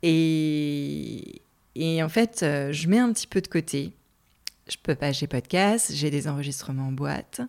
Et, 0.04 1.42
et 1.76 2.04
en 2.04 2.10
fait, 2.10 2.44
euh, 2.44 2.72
je 2.72 2.88
mets 2.88 3.00
un 3.00 3.12
petit 3.14 3.28
peu 3.28 3.42
de 3.42 3.48
côté. 3.48 3.94
Je 4.68 4.78
peux 4.82 4.96
pas, 4.96 5.12
j'ai 5.12 5.28
podcast, 5.28 5.92
j'ai 5.94 6.10
des 6.10 6.28
enregistrements 6.28 6.88
en 6.88 6.92
boîte. 6.92 7.42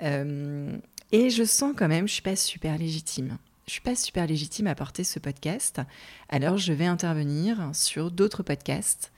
et 0.00 1.30
je 1.30 1.44
sens 1.44 1.74
quand 1.76 1.88
même, 1.88 2.08
je 2.08 2.14
suis 2.14 2.22
pas 2.22 2.36
super 2.36 2.78
légitime 2.78 3.38
je 3.66 3.72
suis 3.72 3.80
pas 3.80 3.94
super 3.94 4.26
légitime 4.26 4.66
à 4.66 4.74
porter 4.74 5.04
ce 5.04 5.18
podcast, 5.18 5.80
alors 6.28 6.58
je 6.58 6.72
vais 6.72 6.86
intervenir 6.86 7.70
sur 7.72 8.10
d'autres 8.10 8.42
podcasts 8.42 9.12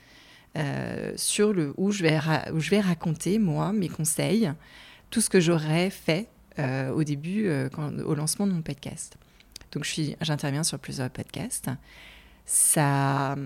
euh, 0.56 1.12
sur 1.16 1.52
le, 1.52 1.74
où, 1.76 1.90
je 1.90 2.02
vais 2.02 2.20
où 2.52 2.60
je 2.60 2.70
vais 2.70 2.80
raconter, 2.80 3.38
moi, 3.38 3.72
mes 3.72 3.88
conseils, 3.88 4.52
tout 5.10 5.20
ce 5.20 5.28
que 5.28 5.40
j'aurais 5.40 5.90
fait 5.90 6.28
euh, 6.58 6.90
au 6.90 7.02
début, 7.02 7.48
euh, 7.48 7.68
au 8.04 8.14
lancement 8.14 8.46
de 8.46 8.52
mon 8.52 8.62
podcast. 8.62 9.16
Donc 9.72 9.90
j'interviens 10.20 10.62
sur 10.62 10.78
plusieurs 10.78 11.10
podcasts. 11.10 11.70
Ça 12.46 13.36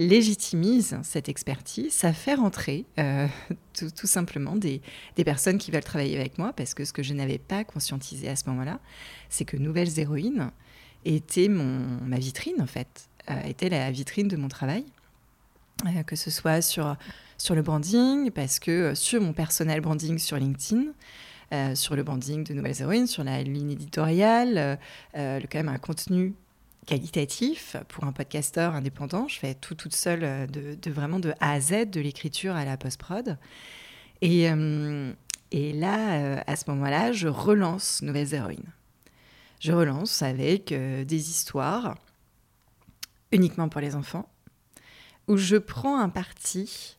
légitimise 0.00 0.98
cette 1.02 1.28
expertise, 1.28 1.92
ça 1.92 2.14
fait 2.14 2.34
rentrer 2.34 2.86
euh, 2.98 3.28
tout, 3.74 4.06
simplement 4.06 4.56
des, 4.56 4.80
personnes 5.24 5.58
qui 5.58 5.70
veulent 5.70 5.84
travailler 5.84 6.18
avec 6.18 6.38
moi, 6.38 6.52
parce 6.54 6.74
que 6.74 6.84
ce 6.84 6.92
que 6.92 7.02
je 7.02 7.12
n'avais 7.12 7.38
pas 7.38 7.64
conscientisé 7.64 8.28
à 8.28 8.34
ce 8.34 8.48
moment-là, 8.48 8.80
c'est 9.28 9.44
que 9.44 9.58
Nouvelles 9.58 10.00
Héroïnes 10.00 10.50
était 11.04 11.48
mon, 11.48 11.84
ma 12.06 12.18
vitrine, 12.18 12.60
en 12.60 12.66
fait, 12.66 13.08
euh, 13.30 13.42
était 13.42 13.68
la 13.68 13.90
vitrine 13.90 14.26
de 14.26 14.36
mon 14.36 14.48
travail, 14.48 14.86
euh, 15.84 16.02
que 16.02 16.16
ce 16.16 16.30
soit 16.30 16.62
sur, 16.62 16.96
sur 17.36 17.54
le 17.54 17.60
branding, 17.60 18.30
parce 18.30 18.58
que 18.58 18.94
sur 18.94 19.20
mon 19.20 19.34
personnel 19.34 19.82
branding 19.82 20.18
sur 20.18 20.38
LinkedIn, 20.38 20.92
sur 21.74 21.96
le 21.96 22.04
branding 22.04 22.44
de 22.44 22.54
Nouvelles 22.54 22.80
Héroïnes, 22.80 23.08
sur 23.08 23.24
la 23.24 23.42
ligne 23.42 23.72
éditoriale, 23.72 24.78
le, 25.14 25.46
quand 25.50 25.58
même 25.58 25.68
un 25.68 25.78
contenu 25.78 26.32
qualitatif 26.90 27.76
pour 27.86 28.02
un 28.02 28.10
podcasteur 28.10 28.74
indépendant. 28.74 29.28
Je 29.28 29.38
fais 29.38 29.54
tout 29.54 29.76
toute 29.76 29.94
seule, 29.94 30.24
euh, 30.24 30.46
de, 30.48 30.90
vraiment 30.90 31.20
de 31.20 31.32
A 31.38 31.52
à 31.52 31.60
Z, 31.60 31.88
de 31.88 32.00
l'écriture 32.00 32.56
à 32.56 32.64
la 32.64 32.76
post-prod. 32.76 33.38
Et, 34.22 34.50
euh, 34.50 35.12
et 35.52 35.72
là, 35.72 36.18
euh, 36.18 36.40
à 36.48 36.56
ce 36.56 36.68
moment-là, 36.70 37.12
je 37.12 37.28
relance 37.28 38.02
Nouvelles 38.02 38.34
Héroïnes. 38.34 38.72
Je 39.60 39.70
relance 39.70 40.22
avec 40.22 40.72
des 40.72 41.30
histoires 41.30 41.96
uniquement 43.30 43.68
pour 43.68 43.80
les 43.82 43.94
enfants, 43.94 44.28
où 45.28 45.36
je 45.36 45.56
prends 45.56 46.00
un 46.00 46.08
parti. 46.08 46.96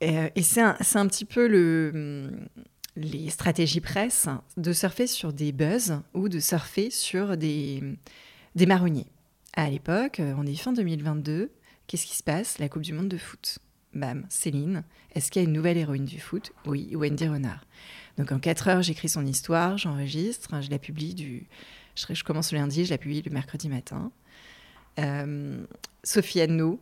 Et, 0.00 0.42
c'est 0.42 0.62
un, 0.62 0.76
un, 0.94 1.06
petit 1.06 1.26
peu 1.26 1.46
le, 1.46 2.32
les 2.96 3.28
stratégies 3.28 3.82
presse 3.82 4.28
de 4.56 4.72
surfer 4.72 5.06
sur 5.06 5.34
des 5.34 5.52
buzz 5.52 6.00
ou 6.14 6.30
de 6.30 6.40
surfer 6.40 6.88
sur 6.88 7.36
des, 7.36 7.82
des 8.54 8.66
marronniers. 8.66 9.10
À 9.54 9.68
l'époque, 9.68 10.20
euh, 10.20 10.34
on 10.36 10.46
est 10.46 10.54
fin 10.54 10.72
2022, 10.72 11.50
qu'est-ce 11.86 12.06
qui 12.06 12.16
se 12.16 12.22
passe? 12.22 12.58
La 12.58 12.68
Coupe 12.68 12.82
du 12.82 12.92
Monde 12.92 13.08
de 13.08 13.18
foot. 13.18 13.58
Bam, 13.92 14.24
Céline, 14.28 14.84
est-ce 15.14 15.30
qu'il 15.30 15.42
y 15.42 15.44
a 15.44 15.48
une 15.48 15.54
nouvelle 15.54 15.76
héroïne 15.76 16.04
du 16.04 16.20
foot? 16.20 16.52
Oui, 16.64 16.94
Wendy 16.94 17.26
Renard. 17.26 17.66
Donc 18.18 18.30
en 18.30 18.38
4 18.38 18.68
heures, 18.68 18.82
j'écris 18.82 19.08
son 19.08 19.26
histoire, 19.26 19.78
j'enregistre, 19.78 20.60
je 20.62 20.70
la 20.70 20.78
publie 20.78 21.14
du... 21.14 21.48
Je, 21.96 22.22
commence 22.22 22.52
le 22.52 22.58
lundi, 22.58 22.84
je 22.84 22.90
la 22.90 22.98
publie 22.98 23.20
le 23.20 23.32
mercredi 23.32 23.68
matin. 23.68 24.12
Euh, 25.00 25.64
Sophie 26.04 26.40
Anno, 26.40 26.80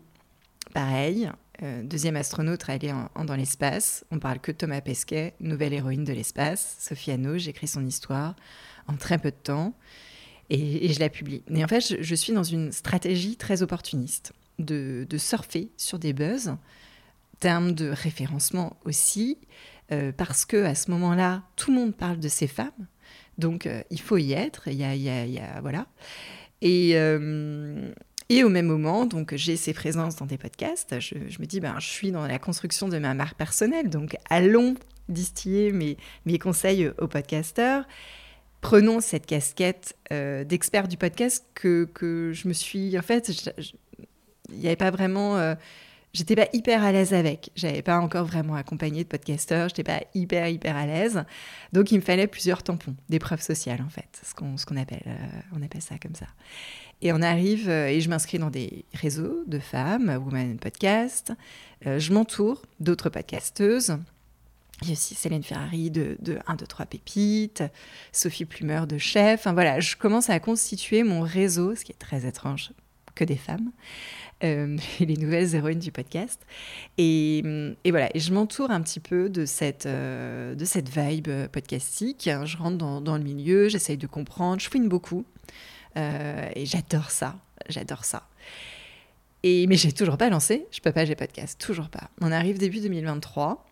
pareil, 0.74 1.30
euh, 1.62 1.82
deuxième 1.82 2.16
astronaute 2.16 2.68
allée 2.68 2.92
en, 2.92 3.24
dans 3.24 3.34
l'espace. 3.34 4.04
On 4.10 4.18
parle 4.18 4.38
que 4.38 4.52
de 4.52 4.56
Thomas 4.58 4.80
Pesquet, 4.82 5.34
nouvelle 5.40 5.72
héroïne 5.72 6.04
de 6.04 6.12
l'espace. 6.12 6.76
Sophie 6.78 7.10
Anno, 7.10 7.38
j'écris 7.38 7.68
son 7.68 7.84
histoire 7.86 8.36
en 8.86 8.96
très 8.96 9.18
peu 9.18 9.30
de 9.30 9.36
temps 9.36 9.74
et, 10.50 10.92
je 10.92 11.00
la 11.00 11.08
publie. 11.08 11.42
Et 11.54 11.64
en 11.64 11.68
fait, 11.68 11.96
je, 12.00 12.14
suis 12.14 12.32
dans 12.32 12.42
une 12.42 12.72
stratégie 12.72 13.36
très 13.36 13.62
opportuniste 13.62 14.32
de, 14.58 15.06
surfer 15.16 15.70
sur 15.76 15.98
des 15.98 16.12
buzz, 16.12 16.54
termes 17.40 17.72
de 17.72 17.88
référencement 17.88 18.76
aussi, 18.84 19.38
euh, 19.92 20.12
parce 20.16 20.44
que 20.44 20.64
à 20.64 20.74
ce 20.74 20.90
moment-là, 20.90 21.42
tout 21.56 21.70
le 21.70 21.78
monde 21.78 21.94
parle 21.94 22.18
de 22.18 22.28
ces 22.28 22.46
femmes, 22.46 22.86
donc 23.36 23.66
euh, 23.66 23.82
il 23.90 24.00
faut 24.00 24.18
y 24.18 24.32
être. 24.32 24.68
Il 24.68 24.74
y 24.74 24.84
a, 25.38 25.60
voilà. 25.60 25.86
Et, 26.60 26.92
euh, 26.94 27.90
et 28.28 28.42
au 28.42 28.48
même 28.48 28.66
moment, 28.66 29.06
donc 29.06 29.34
j'ai 29.36 29.56
ces 29.56 29.72
présences 29.72 30.16
dans 30.16 30.26
des 30.26 30.38
podcasts. 30.38 30.98
Je, 30.98 31.14
je, 31.28 31.40
me 31.40 31.46
dis, 31.46 31.60
ben, 31.60 31.76
je 31.78 31.86
suis 31.86 32.10
dans 32.10 32.26
la 32.26 32.38
construction 32.38 32.88
de 32.88 32.98
ma 32.98 33.14
marque 33.14 33.36
personnelle, 33.36 33.88
donc 33.88 34.16
allons 34.28 34.74
distiller 35.08 35.72
mes, 35.72 35.96
mes 36.26 36.38
conseils 36.38 36.90
aux 36.98 37.06
podcasteurs 37.06 37.84
prenons 38.60 39.00
cette 39.00 39.26
casquette 39.26 39.96
euh, 40.12 40.44
d'expert 40.44 40.88
du 40.88 40.96
podcast 40.96 41.46
que, 41.54 41.84
que, 41.94 42.32
je 42.32 42.48
me 42.48 42.52
suis. 42.52 42.98
En 42.98 43.02
fait, 43.02 43.28
il 44.50 44.58
n'y 44.58 44.66
avait 44.66 44.76
pas 44.76 44.90
vraiment. 44.90 45.36
Euh, 45.36 45.54
j'étais 46.12 46.36
pas 46.36 46.48
hyper 46.52 46.82
à 46.82 46.92
l'aise 46.92 47.14
avec. 47.14 47.50
J'avais 47.54 47.82
pas 47.82 47.98
encore 47.98 48.24
vraiment 48.24 48.54
accompagné 48.54 49.04
de 49.04 49.08
podcasteurs. 49.08 49.68
J'étais 49.68 49.84
pas 49.84 50.00
hyper, 50.14 50.48
hyper 50.48 50.76
à 50.76 50.86
l'aise. 50.86 51.24
Donc, 51.72 51.92
il 51.92 51.96
me 51.96 52.02
fallait 52.02 52.26
plusieurs 52.26 52.62
tampons, 52.62 52.96
des 53.08 53.18
preuves 53.18 53.42
sociales, 53.42 53.82
en 53.82 53.90
fait. 53.90 54.20
Ce 54.24 54.34
qu'on, 54.34 54.56
qu'on 54.56 54.76
appelle. 54.76 55.02
Euh, 55.06 55.64
appelle 55.64 55.82
ça 55.82 55.98
comme 55.98 56.14
ça. 56.14 56.26
Et 57.00 57.12
on 57.12 57.22
arrive, 57.22 57.68
et 57.68 58.00
je 58.00 58.10
m'inscris 58.10 58.40
dans 58.40 58.50
des 58.50 58.84
réseaux 58.92 59.44
de 59.46 59.60
femmes, 59.60 60.20
Women 60.24 60.58
Podcast. 60.58 61.32
je 61.84 62.12
m'entoure 62.12 62.62
d'autres 62.80 63.08
podcasteuses 63.08 63.98
il 64.82 64.88
y 64.88 64.90
a 64.90 64.92
aussi 64.92 65.14
Céline 65.14 65.42
Ferrari 65.42 65.90
de, 65.90 66.16
de 66.20 66.38
1, 66.46 66.54
2, 66.54 66.66
3 66.66 66.86
Pépites, 66.86 67.64
Sophie 68.12 68.44
Plumeur 68.44 68.86
de 68.86 68.98
Chef. 68.98 69.40
Enfin 69.40 69.52
voilà, 69.52 69.80
je 69.80 69.96
commence 69.96 70.30
à 70.30 70.38
constituer 70.40 71.02
mon 71.02 71.20
réseau, 71.20 71.74
ce 71.74 71.84
qui 71.84 71.92
est 71.92 71.98
très 71.98 72.26
étrange 72.26 72.70
que 73.14 73.24
des 73.24 73.36
femmes. 73.36 73.72
Euh, 74.44 74.76
les 75.00 75.16
nouvelles 75.16 75.54
héroïnes 75.54 75.80
du 75.80 75.90
podcast. 75.90 76.40
Et, 76.96 77.42
et 77.84 77.90
voilà, 77.90 78.08
et 78.14 78.20
je 78.20 78.32
m'entoure 78.32 78.70
un 78.70 78.80
petit 78.80 79.00
peu 79.00 79.28
de 79.28 79.44
cette, 79.44 79.86
euh, 79.86 80.54
de 80.54 80.64
cette 80.64 80.88
vibe 80.88 81.28
podcastique. 81.50 82.30
Je 82.44 82.56
rentre 82.56 82.78
dans, 82.78 83.00
dans 83.00 83.16
le 83.16 83.24
milieu, 83.24 83.68
j'essaye 83.68 83.96
de 83.96 84.06
comprendre, 84.06 84.60
je 84.60 84.68
fouine 84.68 84.88
beaucoup. 84.88 85.24
Euh, 85.96 86.48
et 86.54 86.66
j'adore 86.66 87.10
ça, 87.10 87.36
j'adore 87.68 88.04
ça. 88.04 88.28
Et, 89.42 89.66
mais 89.66 89.76
j'ai 89.76 89.92
toujours 89.92 90.18
pas 90.18 90.30
lancé, 90.30 90.66
je 90.70 90.80
peux 90.80 90.92
pas, 90.92 91.04
j'ai 91.04 91.14
podcast, 91.14 91.60
toujours 91.60 91.88
pas. 91.88 92.10
On 92.20 92.32
arrive 92.32 92.58
début 92.58 92.80
2023. 92.80 93.67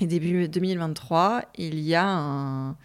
Et 0.00 0.06
début 0.06 0.48
2023, 0.48 1.42
il 1.56 1.80
y 1.80 1.94
a 1.94 2.06
un, 2.06 2.76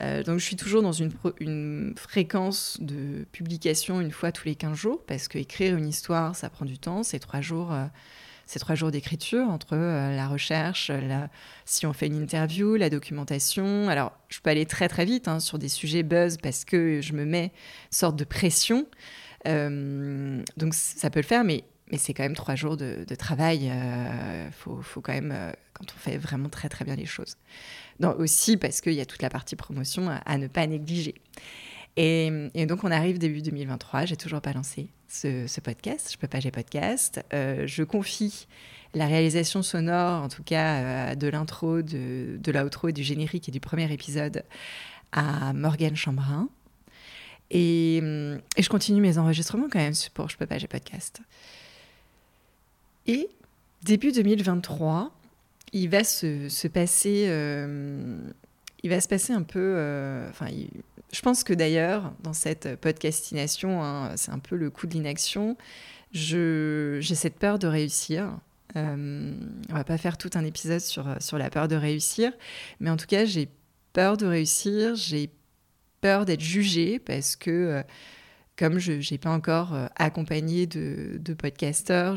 euh, 0.00 0.22
donc 0.22 0.38
je 0.38 0.44
suis 0.44 0.56
toujours 0.56 0.82
dans 0.82 0.92
une, 0.92 1.94
fréquence 1.96 2.78
de 2.80 3.24
publication 3.32 4.00
une 4.00 4.12
fois 4.12 4.32
tous 4.32 4.46
les 4.46 4.54
15 4.54 4.76
jours, 4.76 5.02
parce 5.06 5.28
qu'écrire 5.28 5.76
une 5.76 5.88
histoire, 5.88 6.36
ça 6.36 6.50
prend 6.50 6.64
du 6.64 6.78
temps, 6.78 7.02
c'est 7.02 7.18
trois 7.18 7.40
jours. 7.40 7.72
Euh, 7.72 7.86
jours 8.74 8.90
d'écriture 8.90 9.46
entre 9.48 9.74
euh, 9.74 10.16
la 10.16 10.26
recherche, 10.26 10.90
si 11.66 11.84
on 11.84 11.92
fait 11.92 12.06
une 12.06 12.16
interview, 12.16 12.76
la 12.76 12.88
documentation. 12.88 13.88
Alors, 13.90 14.12
je 14.28 14.40
peux 14.40 14.48
aller 14.48 14.64
très 14.64 14.88
très 14.88 15.04
vite 15.04 15.28
hein, 15.28 15.38
sur 15.38 15.58
des 15.58 15.68
sujets 15.68 16.02
buzz 16.02 16.38
parce 16.38 16.64
que 16.64 17.02
je 17.02 17.12
me 17.12 17.26
mets 17.26 17.44
une 17.44 17.50
sorte 17.90 18.16
de 18.16 18.24
pression. 18.24 18.86
donc 19.44 20.74
ça 20.74 21.10
peut 21.10 21.20
le 21.20 21.26
faire, 21.26 21.44
mais, 21.44 21.64
mais 21.90 21.98
c'est 21.98 22.14
quand 22.14 22.22
même 22.22 22.34
trois 22.34 22.54
jours 22.54 22.76
de, 22.76 23.04
travail. 23.14 23.64
Il 23.64 24.52
faut, 24.52 24.80
faut, 24.82 25.00
quand 25.00 25.12
même, 25.12 25.34
quand 25.72 25.84
on 25.94 25.98
fait 25.98 26.18
vraiment 26.18 26.48
très 26.48 26.68
très 26.68 26.84
bien 26.84 26.96
les 26.96 27.06
choses 27.06 27.36
aussi 28.06 28.56
parce 28.56 28.80
qu'il 28.80 28.94
y 28.94 29.00
a 29.00 29.06
toute 29.06 29.22
la 29.22 29.30
partie 29.30 29.56
promotion 29.56 30.08
à, 30.24 30.38
ne 30.38 30.46
pas 30.46 30.66
négliger. 30.66 31.14
Et, 31.96 32.30
donc, 32.66 32.84
on 32.84 32.90
arrive 32.90 33.18
début 33.18 33.42
2023. 33.42 34.04
J'ai 34.04 34.16
toujours 34.16 34.40
pas 34.40 34.52
lancé 34.52 34.88
ce, 35.08 35.60
podcast. 35.60 36.10
Je 36.12 36.18
peux 36.18 36.28
pas, 36.28 36.40
j'ai 36.40 36.50
podcast. 36.50 37.20
Euh, 37.32 37.66
je 37.66 37.82
confie 37.82 38.46
la 38.94 39.06
réalisation 39.06 39.62
sonore, 39.62 40.22
en 40.22 40.28
tout 40.28 40.44
cas 40.44 40.76
euh, 40.76 41.14
de 41.14 41.28
l'intro, 41.28 41.82
de, 41.82 42.38
de 42.40 42.52
l'outro 42.52 42.88
et 42.88 42.92
du 42.92 43.02
générique 43.02 43.48
et 43.48 43.52
du 43.52 43.60
premier 43.60 43.92
épisode 43.92 44.44
à 45.12 45.52
Morgane 45.52 45.96
Chambrin. 45.96 46.48
Et, 47.50 47.96
et, 47.96 48.62
je 48.62 48.68
continue 48.68 49.00
mes 49.00 49.18
enregistrements 49.18 49.68
quand 49.70 49.78
même 49.78 49.94
pour 50.14 50.28
Je 50.28 50.36
peux 50.36 50.46
pas, 50.46 50.58
j'ai 50.58 50.68
podcast. 50.68 51.20
Et 53.08 53.30
début 53.82 54.12
2023, 54.12 55.10
il 55.72 55.88
va 55.88 56.04
se, 56.04 56.68
passer, 56.68 57.24
euh, 57.28 58.18
il 58.82 58.90
va 58.90 59.00
se 59.00 59.08
passer 59.08 59.32
un 59.32 59.42
peu. 59.42 59.74
Euh, 59.76 60.28
enfin, 60.28 60.48
je 61.10 61.20
pense 61.22 61.42
que 61.42 61.54
d'ailleurs 61.54 62.12
dans 62.22 62.34
cette 62.34 62.76
podcastination, 62.76 63.82
hein, 63.82 64.12
c'est 64.16 64.30
un 64.30 64.38
peu 64.38 64.56
le 64.56 64.68
coup 64.68 64.86
de 64.86 64.92
l'inaction. 64.92 65.56
j'ai 66.12 67.00
cette 67.02 67.38
peur 67.38 67.58
de 67.58 67.66
réussir. 67.66 68.38
Euh, 68.76 69.32
on 69.70 69.74
va 69.74 69.84
pas 69.84 69.96
faire 69.96 70.18
tout 70.18 70.30
un 70.34 70.44
épisode 70.44 70.80
sur, 70.80 71.06
sur 71.18 71.38
la 71.38 71.48
peur 71.48 71.66
de 71.66 71.76
réussir, 71.76 72.30
mais 72.78 72.90
en 72.90 72.98
tout 72.98 73.06
cas, 73.06 73.24
j'ai 73.24 73.48
peur 73.94 74.18
de 74.18 74.26
réussir, 74.26 74.94
j'ai 74.96 75.30
peur 76.02 76.26
d'être 76.26 76.42
jugée 76.42 76.98
parce 76.98 77.36
que, 77.36 77.82
comme 78.58 78.78
je 78.78 78.92
n'ai 78.94 79.18
pas 79.18 79.30
encore 79.30 79.74
accompagné 79.96 80.66
de, 80.66 81.18
de 81.18 81.34
podcasteurs, 81.34 82.16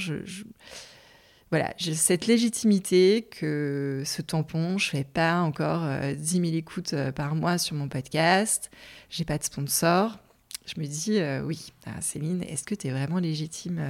voilà, 1.51 1.73
j'ai 1.75 1.95
cette 1.95 2.27
légitimité 2.27 3.27
que 3.29 4.03
ce 4.05 4.21
tampon, 4.21 4.77
je 4.77 4.89
fais 4.89 5.03
pas 5.03 5.41
encore 5.41 5.81
10 5.81 6.37
euh, 6.37 6.43
000 6.45 6.55
écoutes 6.55 6.93
euh, 6.93 7.11
par 7.11 7.35
mois 7.35 7.57
sur 7.57 7.75
mon 7.75 7.89
podcast, 7.89 8.71
j'ai 9.09 9.25
pas 9.25 9.37
de 9.37 9.43
sponsor. 9.43 10.17
Je 10.65 10.79
me 10.79 10.85
dis, 10.85 11.19
euh, 11.19 11.43
oui, 11.43 11.73
ah, 11.85 11.99
Céline, 11.99 12.41
est-ce 12.43 12.63
que 12.63 12.73
tu 12.73 12.87
es 12.87 12.91
vraiment 12.91 13.19
légitime 13.19 13.81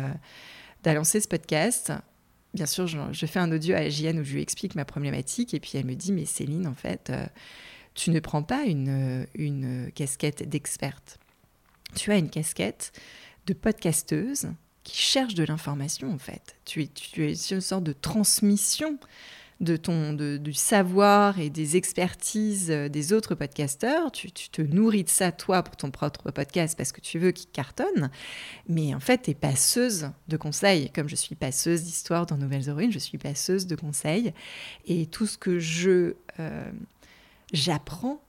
d'annoncer 0.82 1.22
ce 1.22 1.28
podcast? 1.28 1.94
Bien 2.56 2.66
sûr, 2.66 2.88
je, 2.88 3.26
fais 3.28 3.40
un 3.40 3.52
audio 3.52 3.76
à 3.76 3.88
JN 3.88 4.18
où 4.20 4.24
je 4.24 4.34
lui 4.34 4.42
explique 4.42 4.74
ma 4.74 4.84
problématique 4.84 5.54
et 5.54 5.60
puis 5.60 5.74
elle 5.76 5.86
me 5.86 5.94
dit, 5.94 6.14
mais 6.14 6.26
Céline, 6.26 6.66
en 6.66 6.74
fait, 6.74 7.12
tu 7.94 8.10
ne 8.10 8.20
prends 8.20 8.42
pas 8.42 8.64
une, 8.64 9.28
une 9.36 9.92
casquette 9.94 10.50
d'experte. 10.50 11.20
Tu 11.96 12.12
as 12.12 12.18
une 12.18 12.30
casquette 12.30 12.92
de 13.48 13.54
podcasteuse 13.54 14.50
qui 14.84 14.98
cherche 14.98 15.36
de 15.36 15.44
l'information 15.44 16.12
en 16.12 16.18
fait. 16.18 16.56
Tu 16.66 16.84
es, 16.84 16.88
tu 16.88 17.26
es 17.26 17.34
une 17.34 17.62
sorte 17.62 17.84
de 17.84 17.94
transmission 17.94 18.98
de 19.62 19.78
ton, 19.78 20.14
de, 20.14 20.38
du 20.38 20.54
savoir 20.54 21.40
et 21.40 21.52
des 21.52 21.78
expertises 21.78 22.72
euh, 22.72 22.90
des 22.90 23.14
autres 23.14 23.36
podcasteurs. 23.36 24.12
Tu, 24.12 24.32
tu, 24.32 24.50
te 24.50 24.62
nourris 24.62 25.04
de 25.04 25.10
ça, 25.10 25.32
toi, 25.32 25.62
pour 25.62 25.76
ton 25.78 25.92
propre 25.92 26.32
podcast, 26.32 26.76
parce 26.76 26.92
que 26.92 27.00
tu 27.00 27.20
veux 27.20 27.32
qu'il 27.32 27.50
cartonne. 27.52 28.10
Mais 28.68 28.96
en 28.96 29.00
fait, 29.00 29.22
tu 29.22 29.32
es 29.32 29.34
passeuse 29.36 30.10
de 30.28 30.38
conseils. 30.38 30.90
Comme 30.90 31.08
je 31.08 31.16
suis 31.16 31.36
passeuse 31.36 31.84
d'histoire 31.84 32.26
dans 32.26 32.38
Nouvelles 32.38 32.68
Héroïnes, 32.68 32.92
je 32.92 33.00
suis 33.00 33.20
passeuse 33.20 33.68
de 33.68 33.76
conseils. 33.76 34.34
Et 34.88 35.06
tout 35.06 35.28
ce 35.28 35.38
que 35.38 35.60
je 35.60 36.16
euh, 36.40 36.72
j'apprends 37.54 38.20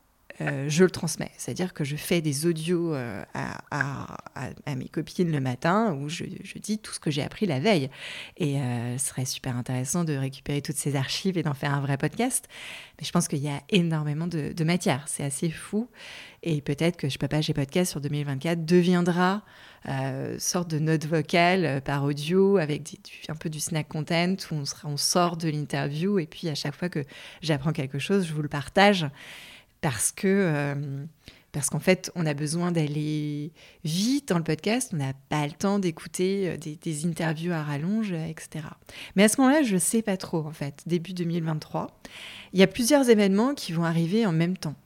euh, 0.40 0.66
je 0.68 0.84
le 0.84 0.90
transmets. 0.90 1.30
C'est-à-dire 1.36 1.74
que 1.74 1.84
je 1.84 1.96
fais 1.96 2.20
des 2.20 2.46
audios 2.46 2.94
euh, 2.94 3.22
à, 3.34 4.06
mes 4.74 4.88
copines 4.88 5.30
le 5.30 5.40
matin 5.40 5.92
où 5.94 6.08
je, 6.08 6.24
dis 6.58 6.78
tout 6.78 6.92
ce 6.92 7.00
que 7.00 7.10
j'ai 7.10 7.22
appris 7.22 7.46
la 7.46 7.60
veille. 7.60 7.90
Et 8.38 8.58
euh, 8.58 8.96
ce 8.98 9.08
serait 9.08 9.24
super 9.24 9.56
intéressant 9.56 10.04
de 10.04 10.14
récupérer 10.14 10.62
toutes 10.62 10.76
ces 10.76 10.96
archives 10.96 11.36
et 11.36 11.42
d'en 11.42 11.54
faire 11.54 11.74
un 11.74 11.80
vrai 11.80 11.98
podcast. 11.98 12.48
Mais 12.98 13.06
je 13.06 13.12
pense 13.12 13.28
qu'il 13.28 13.40
y 13.40 13.48
a 13.48 13.60
énormément 13.68 14.26
de, 14.26 14.64
matière. 14.64 15.04
C'est 15.06 15.24
assez 15.24 15.50
fou. 15.50 15.88
Et 16.42 16.60
peut-être 16.60 16.96
que 16.96 17.08
Je 17.08 17.18
peux 17.18 17.28
pas, 17.28 17.40
j'ai 17.40 17.54
podcast 17.54 17.90
sur 17.90 18.00
2024 18.00 18.64
deviendra 18.64 19.42
sorte 20.38 20.70
de 20.70 20.78
note 20.78 21.06
vocale 21.06 21.82
par 21.84 22.04
audio 22.04 22.56
avec 22.56 23.00
un 23.28 23.34
peu 23.34 23.50
du 23.50 23.58
snack 23.58 23.88
content 23.88 24.36
où 24.52 24.54
on, 24.54 24.64
on 24.84 24.96
sort 24.96 25.36
de 25.36 25.48
l'interview 25.48 26.20
et 26.20 26.26
puis 26.26 26.48
à 26.48 26.54
chaque 26.54 26.76
fois 26.76 26.88
que 26.88 27.04
j'apprends 27.42 27.72
quelque 27.72 27.98
chose, 27.98 28.24
je 28.24 28.32
vous 28.32 28.42
le 28.42 28.48
partage 28.48 29.08
parce 29.82 30.12
que 30.12 30.28
euh, 30.28 31.04
parce 31.50 31.68
qu'en 31.68 31.80
fait, 31.80 32.10
on 32.14 32.24
a 32.24 32.32
besoin 32.32 32.72
d'aller 32.72 33.52
vite 33.84 34.28
dans 34.28 34.38
le 34.38 34.44
podcast, 34.44 34.92
on 34.94 34.96
n'a 34.96 35.12
pas 35.28 35.46
le 35.46 35.52
temps 35.52 35.78
d'écouter 35.78 36.48
euh, 36.48 36.56
des, 36.56 37.04
interviews 37.04 37.52
à 37.52 37.62
rallonge, 37.62 38.12
etc. 38.12 38.64
Mais 39.16 39.24
à 39.24 39.28
ce 39.28 39.38
moment-là, 39.42 39.62
je 39.62 39.74
ne 39.74 39.78
sais 39.78 40.00
pas 40.00 40.16
trop, 40.16 40.46
en 40.46 40.52
fait, 40.52 40.82
début 40.86 41.12
2023. 41.12 42.00
Il 42.54 42.60
y 42.60 42.62
a 42.62 42.66
plusieurs 42.66 43.10
événements 43.10 43.54
qui 43.54 43.72
vont 43.72 43.84
arriver 43.84 44.24
en 44.24 44.32
même 44.32 44.56
temps. 44.56 44.76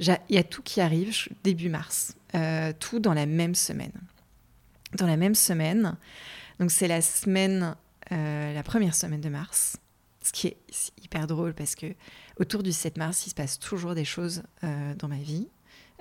Il 0.00 0.16
y 0.30 0.38
a 0.38 0.42
tout 0.42 0.62
qui 0.62 0.80
arrive 0.80 1.14
début 1.44 1.68
mars, 1.68 2.16
euh, 2.34 2.72
tout 2.80 2.98
dans 2.98 3.14
la 3.14 3.26
même 3.26 3.54
semaine. 3.54 3.92
Dans 4.96 5.06
la 5.06 5.16
même 5.16 5.36
semaine, 5.36 5.96
donc 6.58 6.72
c'est 6.72 6.88
la 6.88 7.00
semaine, 7.00 7.76
la 8.10 8.62
première 8.64 8.96
semaine 8.96 9.20
de 9.20 9.28
mars, 9.28 9.76
ce 10.22 10.32
qui 10.32 10.48
est 10.48 10.56
hyper 11.02 11.26
drôle 11.26 11.54
parce 11.54 11.74
que 11.74 11.86
autour 12.40 12.62
du 12.62 12.72
7 12.72 12.96
mars, 12.96 13.26
il 13.26 13.30
se 13.30 13.34
passe 13.34 13.58
toujours 13.58 13.94
des 13.94 14.04
choses 14.04 14.42
euh, 14.64 14.94
dans 14.94 15.08
ma 15.08 15.18
vie. 15.18 15.48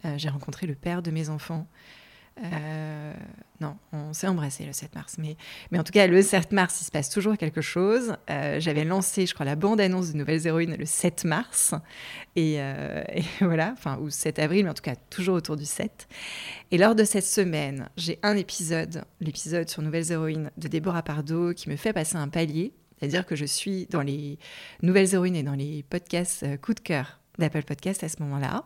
Euh, 0.06 0.18
j'ai 0.18 0.30
rencontré 0.30 0.66
le 0.66 0.76
père 0.76 1.02
de 1.02 1.12
mes 1.12 1.30
enfants. 1.30 1.68
Euh, 2.42 3.14
non, 3.60 3.76
on 3.92 4.14
s'est 4.14 4.28
embrassé 4.28 4.66
le 4.66 4.72
7 4.72 4.96
mars. 4.96 5.18
Mais, 5.18 5.36
mais 5.70 5.80
en 5.80 5.84
tout 5.84 5.92
cas, 5.92 6.08
le 6.08 6.22
7 6.22 6.54
mars, 6.54 6.80
il 6.80 6.86
se 6.86 6.92
passe 6.92 7.10
toujours 7.10 7.38
quelque 7.38 7.60
chose. 7.60 8.16
J'avais 8.30 8.86
lancé, 8.86 9.26
je 9.26 9.34
crois, 9.34 9.46
la 9.46 9.58
bande-annonce 9.58 10.14
de 10.14 10.18
Nouvelles 10.18 10.48
Héroïnes 10.48 10.78
le 10.78 10.86
7 10.86 11.26
mars. 11.26 11.76
Et, 12.38 12.62
voilà, 13.42 13.74
enfin, 13.74 13.98
ou 14.00 14.10
7 14.10 14.40
avril, 14.40 14.64
mais 14.64 14.70
en 14.70 14.74
tout 14.74 14.84
cas, 14.84 14.96
toujours 14.96 15.36
autour 15.36 15.58
du 15.58 15.66
7. 15.66 16.08
Et 16.72 16.78
lors 16.78 16.96
de 16.96 17.04
cette 17.04 17.26
semaine, 17.26 17.90
j'ai 17.98 18.20
un 18.24 18.38
épisode, 18.38 19.04
l'épisode 19.20 19.68
sur 19.68 19.82
Nouvelles 19.82 20.14
Héroïnes 20.14 20.52
de 20.56 20.70
Déborah 20.70 21.04
Pardo, 21.04 21.54
qui 21.54 21.70
me 21.70 21.76
fait 21.76 21.92
passer 21.92 22.16
un 22.16 22.30
palier 22.30 22.72
c'est-à-dire 23.00 23.26
que 23.26 23.36
je 23.36 23.46
suis 23.46 23.86
dans 23.88 24.02
les 24.02 24.38
nouvelles 24.82 25.14
héroïnes 25.14 25.36
et 25.36 25.44
dans 25.44 25.56
les 25.56 25.84
podcasts 25.84 26.44
euh, 26.44 26.58
coup 26.58 26.74
de 26.74 26.82
cœur 26.82 27.20
d'Apple 27.38 27.64
Podcast 27.64 28.04
à 28.04 28.10
ce 28.10 28.22
moment-là. 28.22 28.66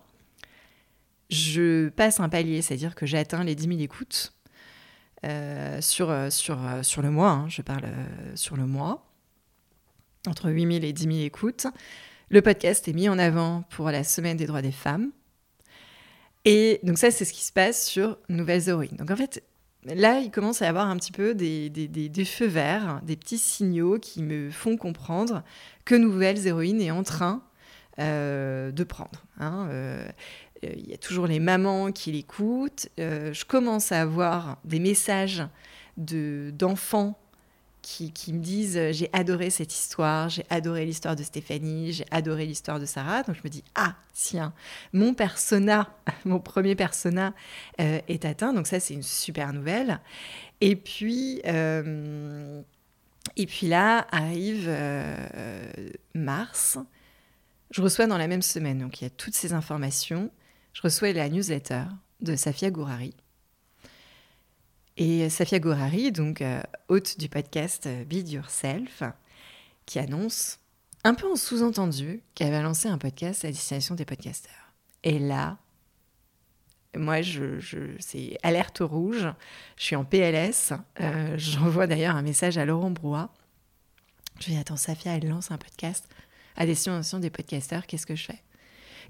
Je 1.30 1.90
passe 1.90 2.20
un 2.20 2.30
palier, 2.30 2.62
c'est-à-dire 2.62 2.96
que 2.96 3.06
j'atteins 3.06 3.44
les 3.44 3.56
10 3.56 3.68
000 3.68 3.80
écoutes 3.82 4.34
euh, 5.26 5.80
sur, 5.82 6.10
euh, 6.10 6.30
sur, 6.30 6.60
sur 6.82 7.02
le 7.02 7.12
mois. 7.12 7.30
Hein, 7.30 7.50
je 7.50 7.62
parle 7.62 7.86
sur 8.36 8.58
le 8.58 8.66
mois. 8.66 9.06
Entre 10.28 10.50
8 10.50 10.80
000 10.80 10.86
et 10.86 10.94
10 10.94 11.04
000 11.04 11.16
écoutes. 11.20 11.68
Le 12.30 12.42
podcast 12.42 12.88
est 12.88 12.94
mis 12.94 13.10
en 13.10 13.20
avant 13.20 13.64
pour 13.70 13.92
la 13.92 14.04
semaine 14.04 14.38
des 14.38 14.48
droits 14.48 14.62
des 14.62 14.72
femmes. 14.72 15.12
Et 16.46 16.80
donc 16.84 16.98
ça, 16.98 17.12
c'est 17.12 17.26
ce 17.26 17.34
qui 17.34 17.44
se 17.44 17.54
passe 17.54 17.86
sur 17.86 18.18
Nouvelles 18.30 18.70
Héroïnes. 18.70 18.98
Donc 18.98 19.12
en 19.12 19.16
fait, 19.16 19.44
là, 19.86 20.20
il 20.20 20.32
commence 20.32 20.62
à 20.62 20.66
y 20.66 20.68
avoir 20.68 20.88
un 20.88 20.98
petit 20.98 21.12
peu 21.12 21.34
des, 21.34 22.26
feux 22.26 22.48
verts, 22.48 23.02
des 23.04 23.16
petits 23.16 23.38
signaux 23.38 24.00
qui 24.00 24.24
me 24.24 24.50
font 24.50 24.78
comprendre 24.78 25.44
que 25.86 25.96
Nouvelles 25.96 26.48
Héroïnes 26.48 26.82
est 26.82 26.92
en 26.92 27.04
train 27.04 27.44
euh, 28.00 28.72
de 28.72 28.84
prendre. 28.84 29.24
Hein. 29.40 29.68
Euh, 29.72 30.08
il 30.64 30.90
y 30.90 30.94
a 30.94 30.98
toujours 30.98 31.28
les 31.28 31.40
mamans 31.40 31.92
qui 31.92 32.12
l'écoutent. 32.12 32.88
Euh, 33.00 33.34
je 33.34 33.46
commence 33.46 33.92
à 33.92 34.02
avoir 34.02 34.58
des 34.64 34.80
messages 34.80 35.44
d'enfants 35.98 37.20
qui, 37.84 38.34
me 38.34 38.40
disent 38.40 38.78
euh, 38.78 38.92
j'ai 38.94 39.10
adoré 39.14 39.50
cette 39.50 39.74
histoire, 39.74 40.30
j'ai 40.30 40.46
adoré 40.50 40.86
l'histoire 40.86 41.16
de 41.16 41.24
Stéphanie, 41.24 41.92
j'ai 41.92 42.06
adoré 42.12 42.46
l'histoire 42.46 42.80
de 42.80 42.86
Sarah. 42.86 43.24
Donc 43.24 43.36
je 43.36 43.42
me 43.44 43.50
dis 43.50 43.64
ah 43.76 43.96
tiens, 44.14 44.54
mon 44.94 45.14
persona, 45.14 45.96
mon 46.26 46.40
premier 46.40 46.76
persona 46.76 47.34
euh, 47.82 48.00
est 48.08 48.26
atteint. 48.26 48.54
Donc 48.54 48.68
ça 48.68 48.80
c'est 48.80 48.94
une 48.94 49.04
super 49.04 49.54
nouvelle. 49.54 50.00
Et 50.62 50.76
puis 50.76 51.42
euh, 51.46 52.62
et 53.36 53.46
puis 53.46 53.68
là 53.68 54.08
arrive 54.12 54.74
mars. 56.16 56.78
Je 57.72 57.82
reçois 57.82 58.08
dans 58.08 58.18
la 58.18 58.28
même 58.28 58.42
semaine, 58.42 58.80
donc 58.80 59.02
il 59.02 59.06
y 59.06 59.08
a 59.08 59.10
toutes 59.10 59.36
ces 59.36 59.54
informations. 59.54 60.32
Je 60.74 60.82
reçois 60.82 61.12
la 61.12 61.28
newsletter 61.28 61.84
de 62.22 62.36
Safia 62.36 62.72
Gourari 62.72 63.14
et 64.98 65.30
Safia 65.30 65.60
Gourari, 65.60 66.12
donc 66.12 66.42
euh, 66.42 66.62
hôte 66.88 67.18
du 67.20 67.30
podcast 67.30 67.88
euh, 67.88 68.04
Build 68.04 68.30
Yourself, 68.30 69.04
qui 69.86 70.00
annonce, 70.00 70.60
un 71.04 71.14
peu 71.14 71.30
en 71.30 71.36
sous-entendu, 71.36 72.22
qu'elle 72.36 72.52
va 72.52 72.62
lancer 72.62 72.88
un 72.88 72.98
podcast 72.98 73.44
à 73.44 73.48
destination 73.48 73.96
des 73.96 74.06
podcasteurs. 74.06 74.74
Et 75.04 75.20
là, 75.20 75.58
moi, 76.96 77.22
je, 77.22 77.60
c'est 78.00 78.38
alerte 78.44 78.80
rouge. 78.82 79.28
Je 79.78 79.84
suis 79.84 79.96
en 79.96 80.06
PLS. 80.06 80.74
Euh, 81.02 81.34
j'envoie 81.38 81.88
d'ailleurs 81.88 82.16
un 82.16 82.22
message 82.22 82.58
à 82.58 82.66
Laurent 82.66 82.92
Brouat. 82.92 83.34
Je 84.40 84.46
lui 84.46 84.54
dis 84.54 84.60
Attends, 84.60 84.78
Safia, 84.78 85.16
elle 85.16 85.28
lance 85.28 85.52
un 85.52 85.58
podcast 85.58 86.08
à 86.56 86.66
destination 86.66 87.20
des 87.20 87.32
podcasteurs. 87.32 87.88
Qu'est-ce 87.88 88.06
que 88.06 88.16
je 88.16 88.26
fais? 88.26 88.42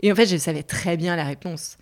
Et 0.02 0.12
en 0.12 0.16
fait, 0.16 0.26
je 0.26 0.38
savais 0.38 0.64
très 0.64 0.98
bien 0.98 1.16
la 1.16 1.26
réponse. 1.26 1.78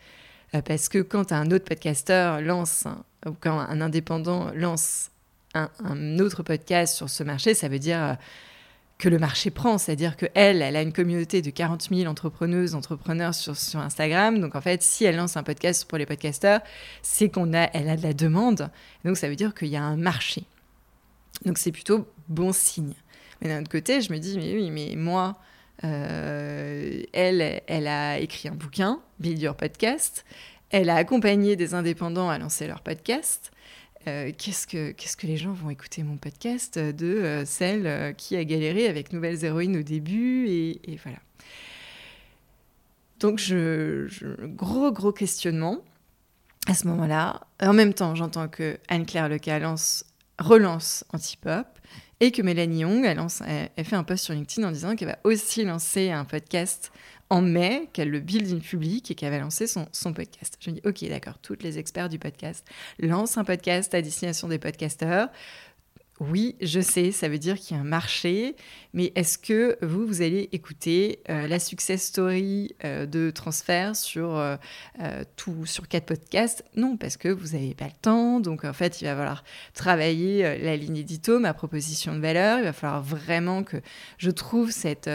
Parce 0.60 0.90
que 0.90 1.02
quand 1.02 1.32
un 1.32 1.50
autre 1.52 1.66
podcasteur 1.66 2.42
lance 2.42 2.86
ou 3.26 3.32
quand 3.40 3.58
un 3.58 3.80
indépendant 3.80 4.52
lance 4.54 5.12
un, 5.54 6.20
autre 6.20 6.44
podcast 6.44 6.96
sur 6.96 7.10
ce 7.10 7.24
marché, 7.24 7.54
ça 7.54 7.68
veut 7.68 7.80
dire 7.80 8.02
euh, 8.02 8.14
que 8.98 9.10
le 9.10 9.20
marché 9.20 9.50
prend, 9.50 9.78
c'est-à-dire 9.78 10.16
qu'elle, 10.16 10.62
elle 10.62 10.76
a 10.76 10.82
une 10.82 10.94
communauté 10.94 11.42
de 11.42 11.50
40 11.50 11.90
000 11.92 12.10
entrepreneuses, 12.10 12.76
entrepreneurs 12.76 13.34
sur, 13.34 13.58
sur 13.58 13.80
Instagram. 13.80 14.40
Donc 14.40 14.56
en 14.56 14.62
fait, 14.62 14.84
si 14.84 15.06
elle 15.06 15.16
lance 15.18 15.38
un 15.38 15.44
podcast 15.44 15.86
pour 15.86 15.98
les 15.98 16.06
podcasteurs, 16.06 16.62
c'est 17.02 17.30
qu'on 17.30 17.54
a, 17.54 17.70
elle 17.74 17.90
a 17.90 17.98
de 17.98 18.04
la 18.04 18.14
demande. 18.14 18.70
Donc 19.04 19.18
ça 19.18 19.28
veut 19.28 19.36
dire 19.36 19.54
qu'il 19.54 19.70
y 19.70 19.76
a 19.76 19.84
un 19.84 19.98
marché. 19.98 20.44
Donc 21.46 21.58
c'est 21.58 21.72
plutôt 21.72 22.08
bon 22.30 22.54
signe. 22.54 22.94
Mais 23.42 23.50
d'un 23.50 23.62
autre 23.62 23.72
côté, 23.72 24.02
je 24.02 24.14
me 24.14 24.20
dis, 24.20 24.38
mais 24.38 24.54
oui, 24.54 24.70
mais 24.70 24.96
moi, 24.96 25.38
euh, 25.84 27.04
elle, 27.14 27.88
a 27.88 28.20
écrit 28.20 28.50
un 28.50 28.56
bouquin, 28.56 29.00
Build 29.20 29.42
Your 29.42 29.56
Podcast. 29.56 30.26
Elle 30.70 30.90
a 30.90 30.96
accompagné 30.96 31.56
des 31.56 31.74
indépendants 31.74 32.30
à 32.30 32.38
lancer 32.38 32.68
leur 32.68 32.82
podcast. 32.82 33.52
Euh, 34.08 34.32
qu'est-ce, 34.36 34.68
que, 34.68 35.28
les 35.28 35.38
gens 35.38 35.54
vont 35.54 35.70
écouter 35.70 36.04
mon 36.04 36.18
podcast 36.18 36.80
de 36.80 37.06
euh, 37.06 37.46
celle 37.46 38.16
qui 38.16 38.36
a 38.36 38.44
galéré 38.44 38.88
avec 38.88 39.14
Nouvelles 39.14 39.44
Héroïnes 39.44 39.78
au 39.78 39.84
début 39.84 40.48
et, 40.48 41.00
voilà. 41.04 41.20
Donc, 43.20 43.40
gros, 44.56 44.92
gros 44.92 45.12
questionnement 45.12 45.84
à 46.68 46.74
ce 46.74 46.88
moment-là. 46.88 47.42
En 47.62 47.74
même 47.74 47.94
temps, 47.94 48.16
j'entends 48.16 48.48
que 48.48 48.80
Anne-Claire 48.88 49.30
Leca 49.30 49.60
lance, 49.60 50.06
relance 50.40 51.04
Antipop 51.14 51.68
et 52.22 52.32
que 52.32 52.42
Mélanie 52.44 52.82
Young, 52.82 53.04
elle, 53.04 53.86
fait 53.86 53.96
un 53.96 54.04
post 54.04 54.26
sur 54.26 54.34
LinkedIn 54.34 54.66
en 54.66 54.72
disant 54.72 54.96
qu'elle 54.96 55.10
va 55.10 55.18
aussi 55.24 55.66
lancer 55.66 56.12
un 56.12 56.24
podcast 56.24 56.92
en 57.32 57.42
mai 57.42 57.90
qu'elle 57.94 58.12
le 58.12 58.20
build 58.20 58.52
in 58.54 58.60
public 58.60 59.10
et 59.10 59.16
qu'elle 59.16 59.32
va 59.32 59.40
lancer 59.40 59.66
son, 59.66 59.88
son 59.92 60.14
podcast. 60.14 60.56
Je 60.60 60.70
me 60.70 60.76
dis, 60.76 60.82
ok, 60.86 61.10
d'accord, 61.10 61.40
toutes 61.40 61.64
les 61.64 61.80
experts 61.80 62.10
du 62.10 62.20
podcast 62.20 62.66
lancent 63.00 63.38
un 63.38 63.44
podcast 63.44 63.94
à 63.96 64.02
destination 64.04 64.48
des 64.48 64.60
podcasteurs. 64.60 65.30
Oui, 66.22 66.56
je 66.62 66.80
sais, 66.80 67.12
ça 67.12 67.30
veut 67.30 67.40
dire 67.40 67.58
qu'il 67.58 67.76
y 67.76 67.80
a 67.80 67.82
un 67.82 67.84
marché, 67.84 68.56
mais 68.94 69.12
est-ce 69.16 69.40
que 69.40 69.76
vous, 69.82 70.06
vous 70.06 70.22
allez 70.22 70.50
écouter 70.52 71.18
euh, 71.32 71.48
la 71.48 71.58
success 71.58 72.04
story 72.04 72.76
euh, 72.86 73.08
de 73.08 73.32
transfert 73.32 73.96
sur, 73.96 74.38
euh, 74.38 74.56
tout, 75.36 75.66
sur 75.66 75.88
quatre 75.88 76.06
podcasts? 76.06 76.64
Non, 76.76 76.96
parce 76.96 77.18
que 77.18 77.28
vous 77.28 77.58
n'avez 77.58 77.74
pas 77.74 77.86
le 77.86 78.00
temps. 78.00 78.40
Donc, 78.40 78.66
en 78.66 78.74
fait, 78.74 79.02
il 79.02 79.06
va 79.06 79.16
falloir 79.16 79.44
travailler 79.74 80.60
la 80.60 80.78
ligne 80.78 80.98
édito, 80.98 81.40
ma 81.40 81.56
proposition 81.56 82.14
de 82.14 82.20
valeur. 82.20 82.60
Il 82.60 82.66
va 82.66 82.74
falloir 82.74 83.02
vraiment 83.02 83.64
que 83.64 83.78
je 84.20 84.30
trouve 84.30 84.70
cet 84.70 85.10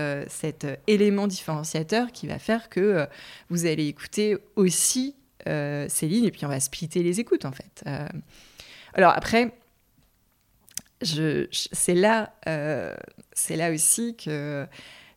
élément 0.89 1.29
différenciateur 1.29 2.11
qui 2.11 2.27
va 2.27 2.41
faire 2.41 2.69
que 2.69 3.07
vous 3.49 3.67
allez 3.67 3.87
écouter 3.87 4.39
aussi 4.57 5.15
ces 5.47 6.09
lignes 6.09 6.25
et 6.25 6.33
puis 6.33 6.45
on 6.47 6.49
va 6.49 6.59
splitter 6.59 7.05
les 7.05 7.21
écoutes, 7.21 7.45
en 7.45 7.53
fait. 7.53 7.85
alors, 8.95 9.13
après 9.15 9.53
c'est 11.03 11.95
là, 11.95 12.33
euh, 12.49 12.95
là 13.51 13.71
aussi 13.71 14.17
que, 14.17 14.67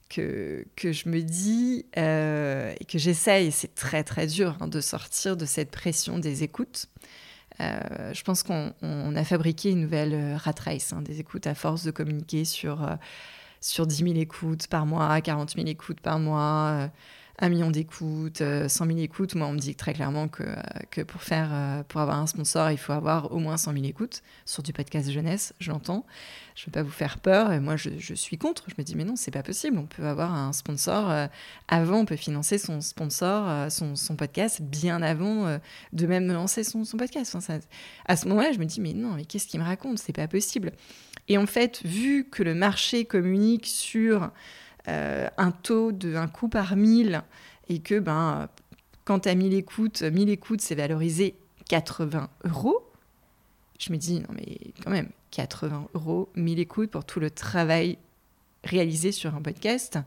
que, 0.10 0.66
que, 0.76 0.92
je 0.92 1.10
me 1.10 1.22
dis 1.22 1.86
euh, 1.98 2.74
et 2.80 2.86
que 2.86 2.98
j'essaye, 2.98 3.52
c'est 3.52 3.76
très 3.76 4.04
très 4.04 4.28
dur 4.28 4.58
hein, 4.60 4.68
de 4.68 4.82
sortir 4.82 5.38
de 5.38 5.46
cette 5.46 5.72
pression 5.72 6.20
des 6.20 6.44
écoutes. 6.44 6.88
Euh, 7.62 8.14
je 8.14 8.24
pense 8.24 8.44
qu'on 8.44 9.16
a 9.16 9.24
fabriqué 9.24 9.72
une 9.72 9.82
nouvelle 9.82 10.36
rat 10.36 10.54
race, 10.64 10.94
hein, 10.94 11.02
des 11.02 11.20
écoutes 11.20 11.48
à 11.48 11.56
force 11.56 11.84
de 11.84 11.92
communiquer 11.92 12.46
sur, 12.46 12.90
sur 13.62 13.88
10 13.88 13.96
000 13.98 14.10
écoutes 14.16 14.68
par 14.68 14.86
mois, 14.86 15.20
40 15.22 15.56
000 15.56 15.68
écoutes 15.68 16.00
par 16.02 16.20
mois 16.20 16.90
un 17.42 17.50
million 17.50 17.72
d'écoutes, 17.72 18.40
100 18.40 18.44
euh, 18.44 18.68
000 18.68 19.00
écoutes. 19.00 19.36
Moi, 19.36 19.48
on 19.48 19.54
me 19.54 19.60
dit 19.60 19.76
très 19.76 19.94
clairement 19.94 20.28
que, 20.28 20.44
euh, 20.44 21.06
pour, 21.06 21.22
faire, 21.22 21.50
euh, 21.52 21.84
pour 21.84 22.02
avoir 22.02 22.20
un 22.20 22.28
sponsor, 22.28 22.70
il 22.72 22.78
faut 22.78 22.92
avoir 22.92 23.32
au 23.32 23.40
moins 23.40 23.56
100 23.56 23.74
000 23.74 23.86
écoutes 23.86 24.22
sur 24.46 24.62
du 24.62 24.74
podcast 24.74 25.10
jeunesse, 25.10 25.54
je 25.60 25.72
l'entends. 25.72 26.06
Je 26.56 26.64
ne 26.64 26.66
veux 26.66 26.72
pas 26.74 26.84
vous 26.84 26.92
faire 26.92 27.20
peur 27.20 27.50
moi, 27.62 27.78
je, 27.78 28.14
suis 28.14 28.38
contre. 28.38 28.66
Je 28.68 28.76
me 28.78 28.84
dis, 28.84 28.96
mais 28.96 29.06
non, 29.06 29.16
c'est 29.16 29.32
pas 29.32 29.44
possible. 29.44 29.78
On 29.78 29.86
peut 29.86 30.06
avoir 30.06 30.36
un 30.36 30.52
sponsor 30.52 31.30
avant, 31.70 32.00
on 32.00 32.06
peut 32.06 32.18
financer 32.18 32.58
son 32.58 32.82
sponsor, 32.82 33.72
son, 33.72 33.96
podcast 34.18 34.62
bien 34.62 35.02
avant 35.02 35.58
de 35.94 36.06
même 36.06 36.30
lancer 36.30 36.66
son, 36.66 36.84
podcast. 36.98 37.38
à 38.06 38.18
ce 38.18 38.28
moment-là, 38.28 38.52
je 38.52 38.60
me 38.60 38.66
dis, 38.66 38.82
mais 38.82 38.94
non, 38.94 39.14
mais 39.14 39.24
qu'est-ce 39.24 39.48
qu'il 39.48 39.62
me 39.62 39.66
raconte? 39.66 40.00
C'est 40.00 40.12
pas 40.12 40.28
possible. 40.28 40.74
Et 41.30 41.38
en 41.38 41.46
fait, 41.46 41.82
vu 41.86 42.28
que 42.30 42.44
le 42.44 42.56
marché 42.56 43.06
communique 43.06 43.68
sur 43.68 44.30
un 44.88 45.52
taux 45.52 45.92
de 45.92 46.16
un 46.16 46.28
coût 46.28 46.50
par 46.50 46.76
mille 46.76 47.22
et 47.68 47.80
que 47.80 48.00
ben, 48.00 48.50
quand 49.06 49.28
as 49.28 49.36
1000 49.36 49.54
écoutes, 49.54 50.02
1000 50.02 50.30
écoutes, 50.30 50.62
c'est 50.62 50.76
valorisé 50.76 51.36
80 51.70 52.30
euros. 52.46 52.92
Je 53.80 53.92
me 53.92 53.98
dis, 53.98 54.20
non 54.20 54.30
mais 54.36 54.58
quand 54.84 54.92
même, 54.92 55.10
80 55.32 55.88
euros, 55.94 56.30
1000 56.36 56.60
écoutes 56.60 56.92
pour 56.92 57.06
tout 57.06 57.20
le 57.20 57.32
travail 57.32 57.98
réalisé 58.64 59.12
sur 59.12 59.36
un 59.36 59.42
podcast. 59.42 59.98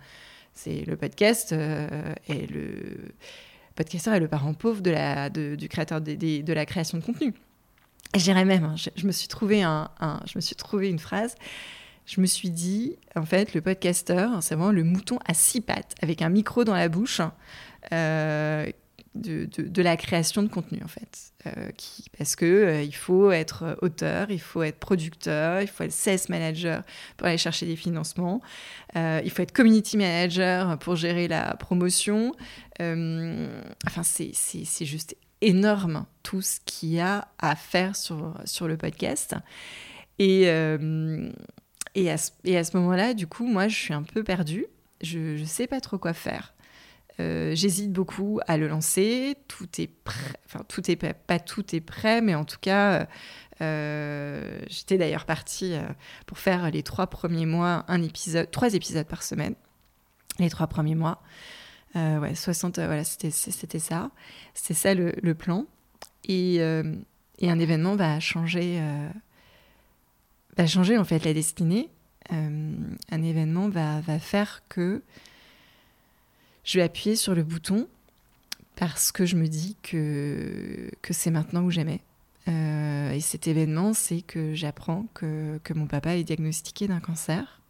C'est 0.54 0.84
le 0.86 0.96
podcast 0.96 1.52
euh, 1.52 2.14
et 2.28 2.46
le 2.46 3.14
podcasteur 3.74 4.14
est 4.14 4.20
le 4.20 4.28
parent 4.28 4.52
pauvre 4.52 4.82
de 4.82 4.90
la, 4.90 5.30
du 5.30 5.68
créateur 5.68 6.00
de, 6.00 6.52
la 6.52 6.66
création 6.66 6.98
de 6.98 7.02
contenu. 7.02 7.32
J'irais 8.14 8.44
même, 8.44 8.64
hein, 8.64 8.74
je, 8.76 9.06
me 9.06 9.12
suis 9.12 9.28
trouvé 9.28 9.62
un, 9.62 9.90
je 10.26 10.36
me 10.36 10.40
suis 10.40 10.54
trouvé 10.54 10.90
une 10.90 10.98
phrase 10.98 11.34
je 12.06 12.20
me 12.20 12.26
suis 12.26 12.50
dit, 12.50 12.96
en 13.14 13.24
fait, 13.24 13.54
le 13.54 13.60
podcasteur, 13.60 14.42
c'est 14.42 14.54
vraiment 14.54 14.72
le 14.72 14.84
mouton 14.84 15.18
à 15.24 15.34
six 15.34 15.60
pattes, 15.60 15.94
avec 16.02 16.22
un 16.22 16.28
micro 16.28 16.64
dans 16.64 16.74
la 16.74 16.88
bouche, 16.88 17.20
euh, 17.92 18.66
de, 19.14 19.82
la 19.82 19.96
création 19.96 20.42
de 20.42 20.48
contenu, 20.48 20.80
en 20.82 20.88
fait. 20.88 21.32
Euh, 21.46 21.70
qui, 21.76 22.04
parce 22.16 22.34
que 22.34 22.46
euh, 22.46 22.82
il 22.82 22.94
faut 22.94 23.30
être 23.30 23.76
auteur, 23.82 24.30
il 24.30 24.40
faut 24.40 24.62
être 24.62 24.78
producteur, 24.78 25.60
il 25.60 25.68
faut 25.68 25.84
être 25.84 25.92
sales 25.92 26.20
manager 26.28 26.82
pour 27.16 27.26
aller 27.26 27.36
chercher 27.36 27.66
des 27.66 27.76
financements, 27.76 28.40
il 28.94 29.30
faut 29.30 29.42
être 29.42 29.52
community 29.52 29.96
manager 29.96 30.78
pour 30.78 30.96
gérer 30.96 31.28
la 31.28 31.54
promotion. 31.56 32.32
enfin, 32.80 34.02
c'est 34.02 34.84
juste 34.84 35.16
énorme 35.40 36.06
tout 36.22 36.40
ce 36.40 36.60
qu'il 36.64 36.90
y 36.90 37.00
a 37.00 37.28
à 37.38 37.54
faire 37.54 37.96
sur, 37.96 38.34
sur 38.44 38.66
le 38.66 38.76
podcast. 38.76 39.34
Et, 40.18 40.48
et 41.94 42.10
à 42.10 42.16
ce, 42.16 42.76
moment-là, 42.76 43.14
du 43.14 43.26
coup, 43.26 43.46
moi, 43.46 43.68
je 43.68 43.76
suis 43.76 43.94
un 43.94 44.02
peu 44.02 44.24
perdue. 44.24 44.66
Je 45.02 45.38
ne 45.38 45.44
sais 45.44 45.66
pas 45.66 45.80
trop 45.80 45.98
quoi 45.98 46.14
faire. 46.14 46.54
Euh, 47.20 47.54
j'hésite 47.54 47.92
beaucoup 47.92 48.40
à 48.46 48.56
le 48.56 48.68
lancer. 48.68 49.36
Tout 49.48 49.68
est 49.78 49.88
prêt. 49.88 50.32
Enfin, 50.46 50.64
pas 51.26 51.38
tout 51.38 51.74
est 51.74 51.80
prêt, 51.80 52.22
mais 52.22 52.34
en 52.34 52.44
tout 52.44 52.58
cas, 52.60 53.06
euh, 53.60 54.60
j'étais 54.68 54.96
d'ailleurs 54.96 55.26
partie 55.26 55.74
euh, 55.74 55.82
pour 56.26 56.38
faire 56.38 56.70
les 56.70 56.82
trois 56.82 57.08
premiers 57.08 57.46
mois, 57.46 57.84
un 57.88 58.02
épisode, 58.02 58.50
trois 58.50 58.74
épisodes 58.74 59.06
par 59.06 59.22
semaine. 59.22 59.54
Les 60.38 60.48
trois 60.48 60.66
premiers 60.66 60.94
mois. 60.94 61.22
ouais, 61.94 62.34
60, 62.34 62.76
voilà, 62.78 63.04
c'était 63.04 63.30
ça. 63.30 64.10
C'était 64.54 64.74
ça 64.74 64.94
le, 64.94 65.12
le, 65.22 65.34
plan. 65.34 65.66
Et, 66.24 66.54
et, 66.56 67.50
un 67.50 67.58
événement 67.58 67.96
va 67.96 68.18
changer 68.18 68.80
va 70.56 70.66
changer 70.66 70.98
en 70.98 71.04
fait 71.04 71.24
la 71.24 71.34
destinée. 71.34 71.88
Euh, 72.32 72.74
un 73.10 73.22
événement 73.22 73.68
va, 73.68 74.00
faire 74.18 74.62
que 74.68 75.02
je 76.64 76.78
vais 76.78 76.84
appuyer 76.84 77.16
sur 77.16 77.34
le 77.34 77.42
bouton 77.42 77.88
parce 78.76 79.12
que 79.12 79.26
je 79.26 79.36
me 79.36 79.48
dis 79.48 79.76
que, 79.82 80.90
que 81.02 81.12
c'est 81.12 81.30
maintenant 81.30 81.62
ou 81.62 81.70
jamais. 81.70 82.00
et 82.46 83.20
cet 83.20 83.46
événement, 83.46 83.92
c'est 83.92 84.22
que 84.22 84.54
j'apprends 84.54 85.06
que, 85.14 85.60
que, 85.64 85.74
mon 85.74 85.86
papa 85.86 86.16
est 86.16 86.24
diagnostiqué 86.24 86.88
d'un 86.88 87.00
cancer. 87.00 87.60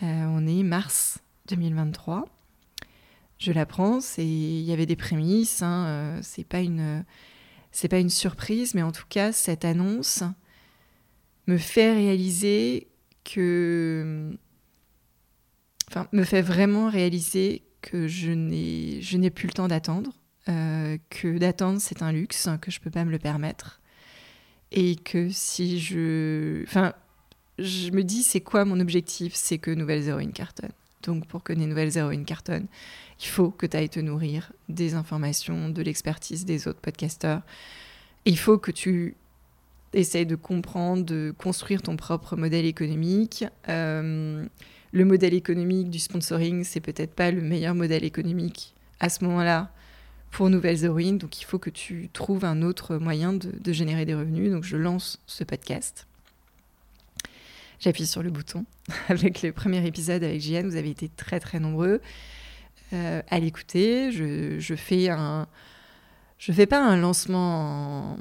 on 0.00 0.46
est 0.46 0.62
mars 0.62 1.18
2023. 1.48 2.28
Je 3.38 3.52
l'apprends, 3.52 3.98
il 4.18 4.62
y 4.62 4.72
avait 4.72 4.86
des 4.86 4.96
prémices, 4.96 5.62
hein, 5.62 6.18
c'est 6.22 6.44
pas 6.44 6.60
une 6.60 7.04
pas 7.90 7.98
une 7.98 8.10
surprise, 8.10 8.74
mais 8.74 8.82
en 8.82 8.92
tout 8.92 9.04
cas, 9.08 9.32
cette 9.32 9.64
annonce 9.64 10.24
me 11.46 11.58
fait 11.58 11.92
réaliser 11.92 12.88
que. 13.24 14.36
Enfin, 15.88 16.08
me 16.12 16.24
fait 16.24 16.42
vraiment 16.42 16.90
réaliser 16.90 17.62
que 17.80 18.08
je 18.08 18.32
n'ai, 18.32 19.30
plus 19.30 19.46
le 19.46 19.52
temps 19.52 19.68
d'attendre, 19.68 20.12
euh, 20.48 20.98
que 21.10 21.38
d'attendre 21.38 21.80
c'est 21.80 22.02
un 22.02 22.10
luxe, 22.10 22.48
que 22.60 22.70
je 22.70 22.80
peux 22.80 22.90
pas 22.90 23.04
me 23.04 23.10
le 23.10 23.18
permettre. 23.18 23.80
Et 24.72 24.96
que 24.96 25.28
si 25.30 25.78
je. 25.78 26.62
Enfin, 26.64 26.92
je 27.58 27.90
me 27.90 28.02
dis, 28.02 28.22
c'est 28.22 28.40
quoi 28.40 28.64
mon 28.64 28.80
objectif? 28.80 29.34
C'est 29.34 29.58
que 29.58 29.70
Nouvelle 29.70 30.06
Héroïnes 30.06 30.32
cartonne. 30.32 30.72
Donc, 31.02 31.26
pour 31.26 31.42
que 31.42 31.52
les 31.52 31.66
Nouvelles 31.66 31.96
Héroïnes 31.96 32.24
cartonnent, 32.24 32.66
il 33.20 33.26
faut 33.26 33.50
que 33.50 33.64
tu 33.64 33.76
ailles 33.76 33.88
te 33.88 34.00
nourrir 34.00 34.52
des 34.68 34.94
informations, 34.94 35.68
de 35.68 35.82
l'expertise 35.82 36.44
des 36.44 36.66
autres 36.68 36.80
podcasteurs. 36.80 37.42
il 38.24 38.36
faut 38.36 38.58
que 38.58 38.72
tu 38.72 39.14
essayes 39.92 40.26
de 40.26 40.36
comprendre, 40.36 41.04
de 41.04 41.34
construire 41.36 41.82
ton 41.82 41.96
propre 41.96 42.36
modèle 42.36 42.66
économique. 42.66 43.44
Euh, 43.68 44.44
le 44.92 45.04
modèle 45.04 45.34
économique 45.34 45.90
du 45.90 45.98
sponsoring, 45.98 46.64
c'est 46.64 46.80
peut-être 46.80 47.14
pas 47.14 47.30
le 47.30 47.42
meilleur 47.42 47.74
modèle 47.74 48.04
économique 48.04 48.74
à 49.00 49.08
ce 49.08 49.24
moment-là 49.24 49.70
pour 50.30 50.50
Nouvelles 50.50 50.84
Héroïnes. 50.84 51.18
Donc 51.18 51.40
il 51.40 51.44
faut 51.44 51.58
que 51.58 51.70
tu 51.70 52.08
trouves 52.12 52.44
un 52.44 52.62
autre 52.62 52.96
moyen 52.96 53.32
de, 53.32 53.72
générer 53.72 54.04
des 54.04 54.14
revenus. 54.14 54.50
Donc 54.50 54.64
je 54.64 54.76
lance 54.76 55.20
ce 55.26 55.44
podcast. 55.44 56.06
J'appuie 57.78 58.06
sur 58.06 58.22
le 58.22 58.30
bouton 58.30 58.64
avec 59.08 59.42
le 59.42 59.52
premier 59.52 59.86
épisode 59.86 60.24
avec 60.24 60.40
Jian. 60.40 60.62
Vous 60.64 60.76
avez 60.76 60.90
été 60.90 61.08
très 61.08 61.40
très 61.40 61.60
nombreux. 61.60 62.00
Euh, 62.92 63.20
à 63.28 63.40
l'écouter. 63.40 64.12
Je, 64.12 64.60
je, 64.60 64.74
fais. 64.74 65.08
Je 66.38 66.52
fais 66.52 66.66
pas 66.66 66.82
un 66.82 66.96
lancement. 66.96 68.16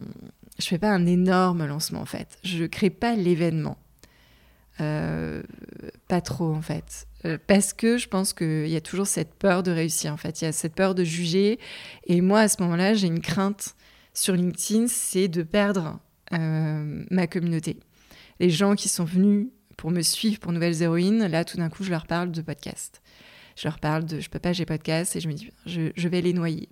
Je 0.60 0.68
fais 0.68 0.78
pas 0.78 0.92
un 0.92 1.06
énorme 1.06 1.66
lancement 1.66 2.02
en 2.02 2.06
fait. 2.06 2.38
Je 2.44 2.66
crée 2.66 2.90
pas 2.90 3.16
l'événement. 3.16 3.78
Euh, 4.82 5.42
pas 6.08 6.22
trop 6.22 6.54
en 6.54 6.62
fait. 6.62 7.08
Euh, 7.26 7.38
parce 7.48 7.74
que 7.74 7.98
je 7.98 8.08
pense 8.08 8.34
qu'il 8.34 8.68
y 8.68 8.76
a 8.76 8.82
toujours 8.82 9.08
cette 9.08 9.34
peur 9.34 9.64
de 9.64 9.72
réussir 9.72 10.14
en 10.14 10.18
fait. 10.18 10.42
Il 10.42 10.46
y 10.46 10.48
a 10.48 10.52
cette 10.52 10.76
peur 10.76 10.96
de 10.96 11.04
juger. 11.04 11.60
Et 12.08 12.22
moi 12.22 12.42
à 12.42 12.48
ce 12.48 12.62
moment-là, 12.62 12.94
j'ai 12.94 13.08
une 13.08 13.22
crainte 13.22 13.76
sur 14.14 14.34
LinkedIn, 14.34 14.88
c'est 14.88 15.28
de 15.28 15.44
perdre 15.44 16.00
ma 16.32 17.28
communauté. 17.28 17.78
Les 18.40 18.50
gens 18.50 18.76
qui 18.76 18.90
sont 18.90 19.06
venus 19.06 19.48
pour 19.78 19.92
me 19.92 20.02
suivre 20.02 20.40
pour 20.40 20.52
Nouvelles 20.52 20.82
Héroïnes, 20.82 21.28
là 21.28 21.46
tout 21.46 21.58
d'un 21.58 21.70
coup 21.70 21.84
je 21.84 21.92
leur 21.92 22.08
parle 22.08 22.32
de 22.32 22.42
podcast 22.42 23.02
je 23.56 23.68
leur 23.68 23.80
parle 23.80 24.06
de 24.06 24.20
je 24.20 24.30
peux 24.30 24.40
pas, 24.40 24.54
j'ai 24.54 24.66
podcast, 24.66 25.16
et 25.16 25.20
je 25.20 25.28
me 25.28 25.34
dis, 25.34 25.52
je, 25.66 25.92
je 25.96 26.08
vais 26.08 26.22
les 26.22 26.34
noyer. 26.34 26.70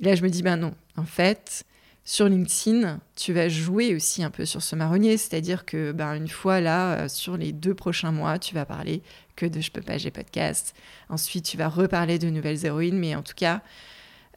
Et 0.00 0.04
là, 0.04 0.14
je 0.14 0.22
me 0.22 0.28
dis, 0.28 0.42
ben 0.42 0.56
non, 0.56 0.74
en 0.96 1.04
fait, 1.04 1.64
sur 2.04 2.28
LinkedIn, 2.28 2.98
tu 3.14 3.32
vas 3.32 3.48
jouer 3.48 3.94
aussi 3.94 4.22
un 4.22 4.30
peu 4.30 4.44
sur 4.44 4.62
ce 4.62 4.74
marronnier, 4.74 5.16
c'est-à-dire 5.16 5.64
que 5.64 5.92
ben, 5.92 6.14
une 6.14 6.28
fois 6.28 6.60
là, 6.60 6.92
euh, 6.92 7.08
sur 7.08 7.36
les 7.36 7.52
deux 7.52 7.74
prochains 7.74 8.12
mois, 8.12 8.38
tu 8.38 8.54
vas 8.54 8.64
parler 8.64 9.02
que 9.36 9.46
de 9.46 9.60
Je 9.60 9.70
peux 9.70 9.82
pas, 9.82 9.98
j'ai 9.98 10.10
podcast. 10.10 10.74
Ensuite, 11.08 11.44
tu 11.44 11.56
vas 11.56 11.68
reparler 11.68 12.18
de 12.18 12.28
nouvelles 12.30 12.64
héroïnes, 12.64 12.98
mais 12.98 13.14
en 13.14 13.22
tout 13.22 13.34
cas, 13.36 13.62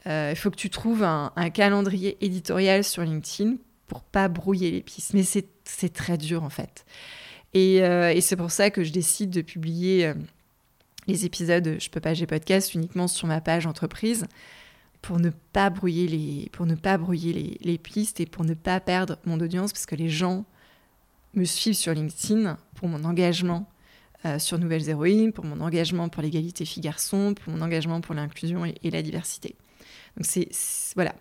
euh, 0.07 0.29
il 0.31 0.35
faut 0.35 0.51
que 0.51 0.57
tu 0.57 0.69
trouves 0.69 1.03
un, 1.03 1.31
calendrier 1.53 2.17
éditorial 2.23 2.83
sur 2.83 3.03
LinkedIn 3.03 3.55
pour 3.87 4.03
pas 4.03 4.27
brouiller 4.27 4.71
les 4.71 4.81
pistes. 4.81 5.13
Mais 5.13 5.23
c'est 5.23 5.93
très 5.93 6.17
dur 6.17 6.43
en 6.43 6.49
fait. 6.49 6.85
Et, 7.53 7.83
euh, 7.83 8.11
et 8.13 8.21
c'est 8.21 8.35
pour 8.35 8.51
ça 8.51 8.69
que 8.69 8.83
je 8.83 8.91
décide 8.91 9.29
de 9.29 9.41
publier 9.41 10.13
les 11.07 11.25
épisodes 11.25 11.77
Je 11.79 11.89
peux 11.89 11.99
pas, 11.99 12.13
j'ai 12.13 12.27
podcast 12.27 12.73
uniquement 12.73 13.07
sur 13.07 13.27
ma 13.27 13.41
page 13.41 13.65
entreprise 13.65 14.25
pour 15.03 15.19
ne 15.19 15.29
pas 15.29 15.69
brouiller 15.69 16.07
les, 16.07 16.49
pour 16.53 16.65
ne 16.65 16.75
pas 16.75 16.97
brouiller 16.97 17.59
les, 17.59 17.77
pistes 17.77 18.21
et 18.21 18.25
pour 18.25 18.45
ne 18.45 18.53
pas 18.53 18.79
perdre 18.79 19.17
mon 19.25 19.37
audience 19.41 19.73
parce 19.73 19.85
que 19.85 19.95
les 19.95 20.09
gens 20.09 20.45
me 21.33 21.43
suivent 21.43 21.75
sur 21.75 21.93
LinkedIn 21.93 22.57
pour 22.75 22.87
mon 22.87 23.03
engagement 23.03 23.69
euh, 24.25 24.39
sur 24.39 24.57
Nouvelles 24.57 24.89
Héroïnes, 24.89 25.33
pour 25.33 25.43
mon 25.43 25.59
engagement 25.59 26.07
pour 26.07 26.23
l'égalité 26.23 26.63
filles-garçons, 26.63 27.33
pour 27.33 27.51
mon 27.51 27.61
engagement 27.61 27.99
pour 27.99 28.15
l'inclusion 28.15 28.63
et, 28.65 28.89
la 28.89 29.01
diversité. 29.01 29.55
Donc 30.15 30.25
c'est 30.25 30.47
voilà. 30.95 31.13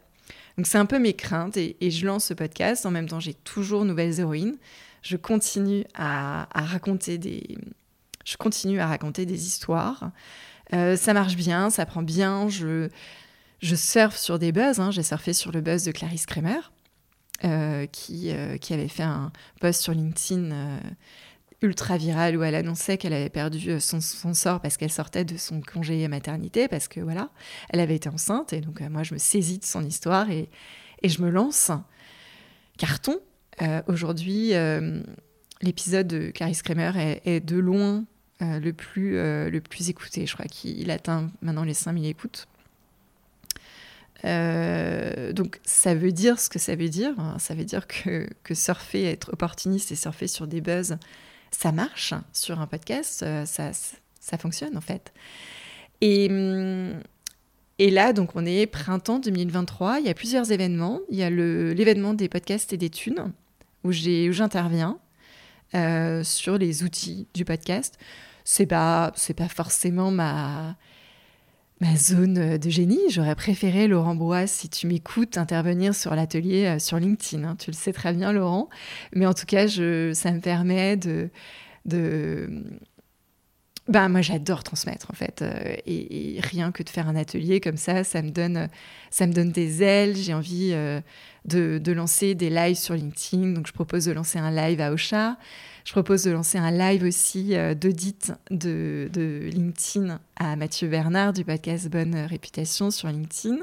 Donc 0.56 0.68
c'est 0.68 0.78
un 0.78 0.86
peu 0.86 1.00
mes 1.00 1.14
craintes 1.14 1.56
et, 1.56 1.76
je 1.80 2.06
lance 2.06 2.26
ce 2.26 2.34
podcast. 2.34 2.86
En 2.86 2.92
même 2.92 3.08
temps, 3.08 3.20
j'ai 3.20 3.34
toujours 3.34 3.84
Nouvelles 3.84 4.20
Héroïnes. 4.20 4.58
Je 5.02 5.16
continue 5.16 5.84
à 5.94 6.46
raconter 6.54 7.18
des, 7.18 7.58
je 8.24 8.36
continue 8.36 8.78
à 8.78 8.86
raconter 8.86 9.26
des 9.26 9.44
histoires. 9.44 10.12
Euh, 10.72 10.96
ça 10.96 11.14
marche 11.14 11.34
bien, 11.34 11.68
ça 11.70 11.84
prend 11.84 12.02
bien. 12.02 12.48
Je, 12.48 12.88
je 13.62 13.74
surfe 13.74 14.16
sur 14.16 14.38
des 14.38 14.52
buzz. 14.52 14.80
Hein. 14.80 14.90
J'ai 14.90 15.02
surfé 15.02 15.32
sur 15.32 15.52
le 15.52 15.60
buzz 15.60 15.84
de 15.84 15.92
Clarisse 15.92 16.26
Kremer, 16.26 16.58
euh, 17.44 17.86
qui, 17.86 18.30
euh, 18.30 18.56
qui 18.58 18.74
avait 18.74 18.88
fait 18.88 19.02
un 19.02 19.32
post 19.60 19.82
sur 19.82 19.92
LinkedIn 19.92 20.80
ultra 21.62 21.96
viral 21.96 22.36
où 22.36 22.42
elle 22.42 22.56
annonçait 22.56 22.98
qu'elle 22.98 23.12
avait 23.12 23.30
perdu 23.30 23.80
son, 23.80 24.00
son 24.00 24.34
sort 24.34 24.60
parce 24.60 24.76
qu'elle 24.76 24.90
sortait 24.90 25.24
de 25.24 25.36
son 25.36 25.60
congé 25.60 26.08
maternité, 26.08 26.66
parce 26.66 26.88
que 26.88 26.98
voilà, 27.00 27.30
elle 27.70 27.78
avait 27.78 27.94
été 27.94 28.08
enceinte. 28.08 28.52
Et 28.52 28.60
donc, 28.60 28.80
moi, 28.80 29.04
je 29.04 29.14
me 29.14 29.18
saisis 29.18 29.58
de 29.58 29.64
son 29.64 29.84
histoire 29.84 30.28
et, 30.30 30.50
et 31.02 31.08
je 31.08 31.22
me 31.22 31.30
lance. 31.30 31.70
Carton. 32.78 33.18
Aujourd'hui, 33.86 34.54
l'épisode 35.60 36.08
de 36.08 36.32
Clarisse 36.32 36.62
Kremer 36.62 36.90
est 37.24 37.40
de 37.40 37.58
loin 37.58 38.04
euh, 38.42 38.58
le, 38.58 38.72
plus, 38.72 39.18
euh, 39.18 39.50
le 39.50 39.60
plus 39.60 39.88
écouté. 39.88 40.26
Je 40.26 40.34
crois 40.34 40.46
qu'il 40.46 40.90
atteint 40.90 41.30
maintenant 41.42 41.64
les 41.64 41.74
5000 41.74 42.06
écoutes. 42.06 42.48
Euh, 44.24 45.32
donc 45.32 45.60
ça 45.64 45.94
veut 45.94 46.12
dire 46.12 46.38
ce 46.38 46.48
que 46.48 46.58
ça 46.58 46.74
veut 46.74 46.88
dire. 46.88 47.14
Hein. 47.18 47.36
Ça 47.38 47.54
veut 47.54 47.64
dire 47.64 47.86
que, 47.86 48.28
surfer, 48.54 49.04
être 49.04 49.32
opportuniste 49.32 49.92
et 49.92 49.96
surfer 49.96 50.28
sur 50.28 50.46
des 50.46 50.60
buzz, 50.60 50.96
ça 51.50 51.72
marche 51.72 52.14
sur 52.32 52.60
un 52.60 52.66
podcast, 52.66 53.24
ça, 53.44 53.72
ça 54.20 54.38
fonctionne 54.38 54.76
en 54.76 54.80
fait. 54.80 55.12
Et, 56.00 56.30
et 57.78 57.90
là, 57.90 58.12
donc 58.12 58.34
on 58.34 58.46
est 58.46 58.66
printemps 58.66 59.18
2023, 59.18 60.00
il 60.00 60.06
y 60.06 60.08
a 60.08 60.14
plusieurs 60.14 60.50
événements. 60.50 61.00
Il 61.10 61.18
y 61.18 61.22
a 61.22 61.30
l'événement 61.30 62.14
des 62.14 62.28
podcasts 62.28 62.72
et 62.72 62.76
des 62.76 62.90
thunes, 62.90 63.32
où 63.84 63.92
j'interviens 63.92 64.98
sur 66.22 66.58
les 66.58 66.84
outils 66.84 67.28
du 67.34 67.44
podcast 67.44 67.98
c'est 68.44 68.66
pas 68.66 69.12
pas 69.36 69.48
forcément 69.48 70.10
ma 70.10 70.76
ma 71.82 71.96
zone 71.96 72.58
de 72.58 72.70
génie. 72.70 73.00
J'aurais 73.08 73.34
préféré 73.34 73.88
Laurent 73.88 74.14
Bois, 74.14 74.46
si 74.46 74.68
tu 74.68 74.86
m'écoutes, 74.86 75.36
intervenir 75.36 75.96
sur 75.96 76.14
l'atelier 76.14 76.66
euh, 76.66 76.78
sur 76.78 76.96
LinkedIn. 76.98 77.42
Hein. 77.42 77.56
Tu 77.58 77.72
le 77.72 77.76
sais 77.76 77.92
très 77.92 78.12
bien, 78.12 78.32
Laurent. 78.32 78.68
Mais 79.12 79.26
en 79.26 79.34
tout 79.34 79.46
cas, 79.46 79.66
ça 79.66 80.32
me 80.32 80.38
permet 80.38 80.96
de, 80.96 81.28
ben, 83.88 84.08
moi, 84.08 84.22
j'adore 84.22 84.62
transmettre, 84.62 85.10
en 85.10 85.14
fait. 85.14 85.42
Euh, 85.42 85.74
et, 85.84 86.38
rien 86.40 86.70
que 86.70 86.84
de 86.84 86.88
faire 86.88 87.08
un 87.08 87.16
atelier 87.16 87.60
comme 87.60 87.76
ça, 87.76 88.04
ça 88.04 88.22
me 88.22 88.30
donne, 88.30 88.68
des 89.50 89.82
ailes. 89.82 90.16
J'ai 90.16 90.34
envie 90.34 90.70
euh, 90.72 91.00
de, 91.46 91.80
de, 91.82 91.92
lancer 91.92 92.36
des 92.36 92.48
lives 92.48 92.76
sur 92.76 92.94
LinkedIn. 92.94 93.54
Donc, 93.54 93.66
je 93.66 93.72
propose 93.72 94.04
de 94.04 94.12
lancer 94.12 94.38
un 94.38 94.52
live 94.52 94.80
à 94.80 94.92
Ocha. 94.92 95.36
Je 95.84 95.92
propose 95.92 96.22
de 96.22 96.30
lancer 96.30 96.58
un 96.58 96.70
live 96.70 97.02
aussi 97.02 97.56
euh, 97.56 97.74
d'audit 97.74 98.32
de, 98.50 99.10
LinkedIn 99.52 100.20
à 100.36 100.54
Mathieu 100.54 100.88
Bernard 100.88 101.32
du 101.32 101.44
podcast 101.44 101.88
Bonne 101.88 102.14
Réputation 102.14 102.92
sur 102.92 103.08
LinkedIn. 103.08 103.56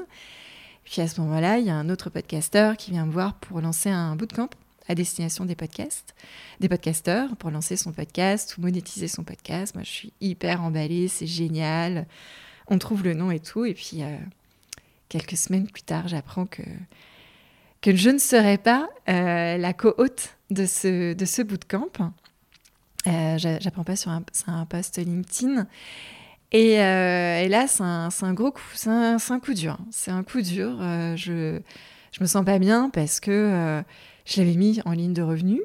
Puis 0.84 1.00
à 1.00 1.08
ce 1.08 1.20
moment-là, 1.22 1.58
il 1.58 1.66
y 1.66 1.70
a 1.70 1.74
un 1.74 1.88
autre 1.88 2.10
podcasteur 2.10 2.76
qui 2.76 2.90
vient 2.90 3.06
me 3.06 3.12
voir 3.12 3.34
pour 3.34 3.62
lancer 3.62 3.88
un 3.88 4.16
bootcamp 4.16 4.50
à 4.86 4.94
destination 4.94 5.46
des 5.46 5.54
podcasts, 5.54 6.14
des 6.58 6.68
podcasteurs 6.68 7.36
pour 7.36 7.50
lancer 7.50 7.76
son 7.76 7.92
podcast 7.92 8.58
ou 8.58 8.60
monétiser 8.60 9.08
son 9.08 9.24
podcast. 9.24 9.74
Moi, 9.74 9.84
je 9.84 9.90
suis 9.90 10.12
hyper 10.20 10.62
emballée, 10.62 11.08
c'est 11.08 11.26
génial. 11.26 12.06
On 12.66 12.78
trouve 12.78 13.02
le 13.02 13.14
nom 13.14 13.30
et 13.30 13.40
tout. 13.40 13.64
Et 13.64 13.72
puis, 13.72 14.02
euh, 14.02 14.16
quelques 15.08 15.38
semaines 15.38 15.68
plus 15.68 15.82
tard, 15.82 16.08
j'apprends 16.08 16.44
que, 16.44 16.62
que 17.80 17.94
je 17.94 18.10
ne 18.10 18.18
serai 18.18 18.58
pas 18.58 18.88
euh, 19.08 19.56
la 19.56 19.72
co-hôte 19.72 20.36
de 20.50 20.66
ce, 20.66 21.14
de 21.14 21.24
ce 21.24 21.42
bootcamp. 21.42 21.88
Euh, 23.06 23.38
J'apprends 23.38 23.84
pas 23.84 23.96
sur 23.96 24.10
un, 24.10 24.22
un 24.46 24.66
post 24.66 24.98
LinkedIn. 24.98 25.66
Et, 26.52 26.80
euh, 26.80 27.40
et 27.40 27.48
là, 27.48 27.66
c'est 27.68 27.82
un, 27.82 28.08
un, 28.22 28.34
gros 28.34 28.50
coup, 28.50 28.62
c'est 28.74 28.90
un, 28.90 29.40
coup 29.40 29.54
dur. 29.54 29.78
C'est 29.90 30.10
un 30.10 30.22
coup 30.22 30.42
dur. 30.42 30.76
Euh, 30.80 31.16
je, 31.16 31.60
je 32.12 32.20
me 32.20 32.26
sens 32.26 32.44
pas 32.44 32.58
bien 32.58 32.90
parce 32.90 33.20
que 33.20 33.82
je 34.26 34.40
l'avais 34.40 34.56
mis 34.56 34.80
en 34.84 34.92
ligne 34.92 35.14
de 35.14 35.22
revenus. 35.22 35.62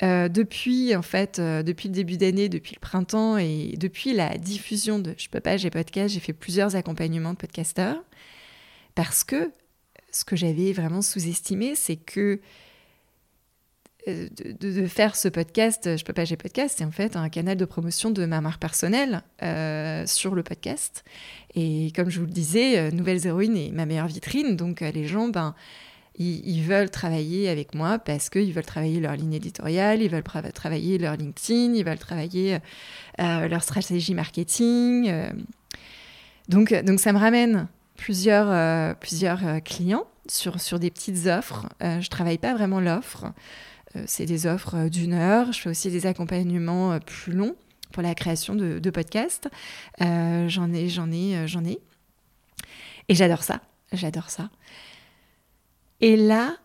Depuis 0.00 0.94
en 0.94 1.02
fait, 1.02 1.40
depuis 1.40 1.88
le 1.88 1.94
début 1.94 2.18
d'année, 2.18 2.50
depuis 2.50 2.74
le 2.74 2.80
printemps 2.80 3.38
et 3.38 3.74
depuis 3.78 4.12
la 4.12 4.36
diffusion 4.36 4.98
de 4.98 5.14
Je 5.16 5.28
peux 5.30 5.40
pas, 5.40 5.56
j'ai 5.56 5.70
podcast, 5.70 6.12
j'ai 6.12 6.20
fait 6.20 6.34
plusieurs 6.34 6.76
accompagnements 6.76 7.32
de 7.32 7.38
podcasteurs 7.38 8.02
parce 8.94 9.24
que 9.24 9.50
ce 10.14 10.24
que 10.24 10.36
j'avais 10.36 10.72
vraiment 10.72 11.02
sous-estimé, 11.02 11.74
c'est 11.74 11.96
que 11.96 12.40
euh, 14.06 14.28
de, 14.60 14.86
faire 14.86 15.16
ce 15.16 15.28
podcast, 15.28 15.96
Je 15.96 16.04
peux 16.04 16.12
pas, 16.12 16.24
j'ai 16.24 16.36
podcast, 16.36 16.76
c'est 16.78 16.84
en 16.84 16.90
fait 16.90 17.16
un 17.16 17.28
canal 17.28 17.56
de 17.56 17.64
promotion 17.64 18.10
de 18.10 18.26
ma 18.26 18.40
marque 18.40 18.60
personnelle 18.60 19.22
euh, 19.42 20.06
sur 20.06 20.34
le 20.34 20.42
podcast. 20.42 21.04
Et 21.54 21.90
comme 21.96 22.10
je 22.10 22.20
vous 22.20 22.26
le 22.26 22.32
disais, 22.32 22.78
euh, 22.78 22.90
Nouvelles 22.90 23.26
Héroïnes 23.26 23.56
est 23.56 23.70
ma 23.70 23.86
meilleure 23.86 24.06
vitrine, 24.06 24.56
donc 24.56 24.80
les 24.80 25.06
gens, 25.06 25.28
ben, 25.28 25.54
ils, 26.16 26.62
veulent 26.62 26.90
travailler 26.90 27.48
avec 27.48 27.74
moi 27.74 27.98
parce 27.98 28.28
qu'ils 28.28 28.52
veulent 28.52 28.64
travailler 28.64 29.00
leur 29.00 29.16
ligne 29.16 29.34
éditoriale, 29.34 30.00
ils 30.00 30.10
veulent 30.10 30.22
travailler 30.22 30.98
leur 30.98 31.16
LinkedIn, 31.16 31.74
ils 31.74 31.84
veulent 31.84 31.98
travailler 31.98 32.58
leur 33.18 33.62
stratégie 33.64 34.14
marketing. 34.14 35.12
donc, 36.48 36.72
donc 36.84 37.00
ça 37.00 37.12
me 37.12 37.18
ramène 37.18 37.66
plusieurs, 37.96 38.96
plusieurs 38.96 39.62
clients 39.64 40.04
sur, 40.28 40.60
sur 40.60 40.78
des 40.78 40.90
petites 40.90 41.26
offres. 41.26 41.68
je 41.80 42.08
travaille 42.08 42.38
pas 42.38 42.54
vraiment 42.54 42.80
l'offre. 42.80 43.32
Euh, 43.96 44.04
c'est 44.06 44.26
des 44.26 44.46
offres 44.46 44.76
euh, 44.76 44.88
d'une 44.88 45.12
heure. 45.12 45.52
Je 45.52 45.60
fais 45.60 45.70
aussi 45.70 45.90
des 45.90 46.06
accompagnements 46.06 46.92
euh, 46.92 46.98
plus 46.98 47.32
longs 47.32 47.56
pour 47.92 48.02
la 48.02 48.14
création 48.14 48.54
de, 48.56 48.90
podcasts. 48.90 49.48
j'en 50.00 50.72
ai, 50.72 50.88
j'en 50.88 51.12
ai, 51.12 51.46
j'en 51.46 51.64
ai. 51.64 51.78
Et 53.08 53.14
j'adore 53.14 53.44
ça. 53.44 53.60
J'adore 53.92 54.30
ça. 54.30 54.50
Et 56.00 56.16
là, 56.16 56.56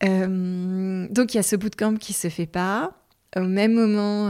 donc 0.00 1.34
il 1.34 1.36
y 1.36 1.40
a 1.40 1.42
ce 1.42 1.56
bootcamp 1.56 1.96
qui 1.96 2.12
se 2.12 2.28
fait 2.28 2.46
pas. 2.46 2.92
Au 3.36 3.40
même 3.40 3.72
moment, 3.72 4.28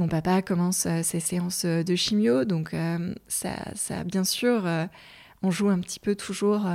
mon 0.00 0.08
papa 0.08 0.42
commence 0.42 0.88
ses 1.02 1.20
séances 1.20 1.64
de 1.64 1.94
chimio, 1.94 2.44
donc 2.44 2.74
ça, 3.28 3.54
ça, 3.74 4.02
bien 4.04 4.24
sûr, 4.24 4.66
on 5.42 5.50
joue 5.50 5.68
un 5.68 5.78
petit 5.78 6.00
peu 6.00 6.16
toujours 6.16 6.66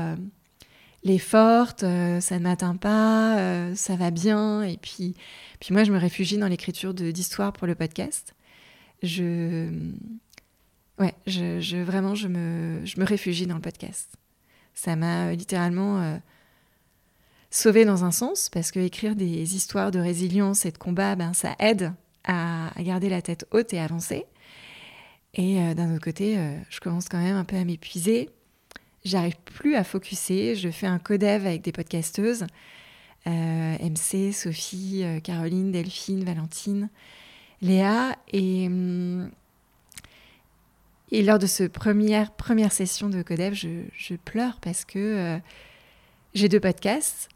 les 1.06 1.20
fortes, 1.20 1.84
euh, 1.84 2.20
ça 2.20 2.40
ne 2.40 2.44
m'atteint 2.44 2.76
pas, 2.76 3.38
euh, 3.38 3.76
ça 3.76 3.96
va 3.96 4.10
bien. 4.10 4.64
Et 4.64 4.76
puis, 4.76 5.16
puis 5.60 5.72
moi, 5.72 5.84
je 5.84 5.92
me 5.92 6.00
réfugie 6.00 6.38
dans 6.38 6.48
l'écriture 6.48 6.94
d'histoires 6.94 7.54
pour 7.54 7.68
le 7.68 7.76
podcast. 7.76 8.34
Je, 9.04 9.70
ouais, 10.98 11.14
je, 11.28 11.78
vraiment, 11.84 12.16
je 12.16 12.28
me, 12.28 12.84
je 12.86 13.00
me 13.00 13.06
réfugie 13.06 13.46
dans 13.46 13.56
le 13.56 13.62
podcast. 13.62 14.10
Ça 14.74 14.96
m'a 14.96 15.28
euh, 15.28 15.36
littéralement 15.36 16.20
sauvé 17.52 17.86
dans 17.86 18.04
un 18.04 18.12
sens, 18.12 18.50
parce 18.50 18.72
que 18.72 18.80
écrire 18.80 19.16
des 19.16 19.56
histoires 19.56 19.92
de 19.92 20.00
résilience 20.00 20.66
et 20.66 20.72
de 20.72 20.78
combat, 20.78 21.16
ben, 21.16 21.34
ça 21.34 21.56
aide 21.60 21.94
à, 22.26 22.72
garder 22.80 23.10
la 23.10 23.22
tête 23.22 23.46
haute 23.52 23.74
et 23.74 23.80
à 23.80 23.86
avancer. 23.86 24.26
Et 25.34 25.74
d'un 25.76 25.94
autre 25.94 26.04
côté, 26.04 26.38
je 26.70 26.80
commence 26.80 27.10
quand 27.10 27.22
même 27.22 27.36
un 27.36 27.44
peu 27.44 27.58
à 27.58 27.66
m'épuiser 27.66 28.30
j'arrive 29.06 29.38
plus 29.46 29.76
à 29.76 29.84
focuser. 29.84 30.56
Je 30.56 30.70
fais 30.70 30.88
un 30.88 31.00
codev 31.00 31.46
avec 31.46 31.62
des 31.62 31.72
podcasteuses, 31.72 32.46
euh, 33.28 33.78
MC, 33.80 34.34
Sophie, 34.34 35.04
euh, 35.04 35.20
Caroline, 35.20 35.72
Delphine, 35.72 36.26
Valentine, 36.26 36.90
Léa, 37.62 38.16
et, 38.34 38.68
hum, 38.68 39.30
lors 41.12 41.40
de 41.40 41.46
cette 41.46 41.72
première, 41.72 42.32
première 42.32 42.74
session 42.74 43.10
de 43.10 43.22
codev, 43.22 43.54
je, 43.54 44.16
pleure 44.16 44.60
parce 44.60 44.84
que 44.84 45.00
euh, 45.00 45.38
j'ai 46.34 46.50
deux 46.50 46.60
podcasts. 46.60 47.30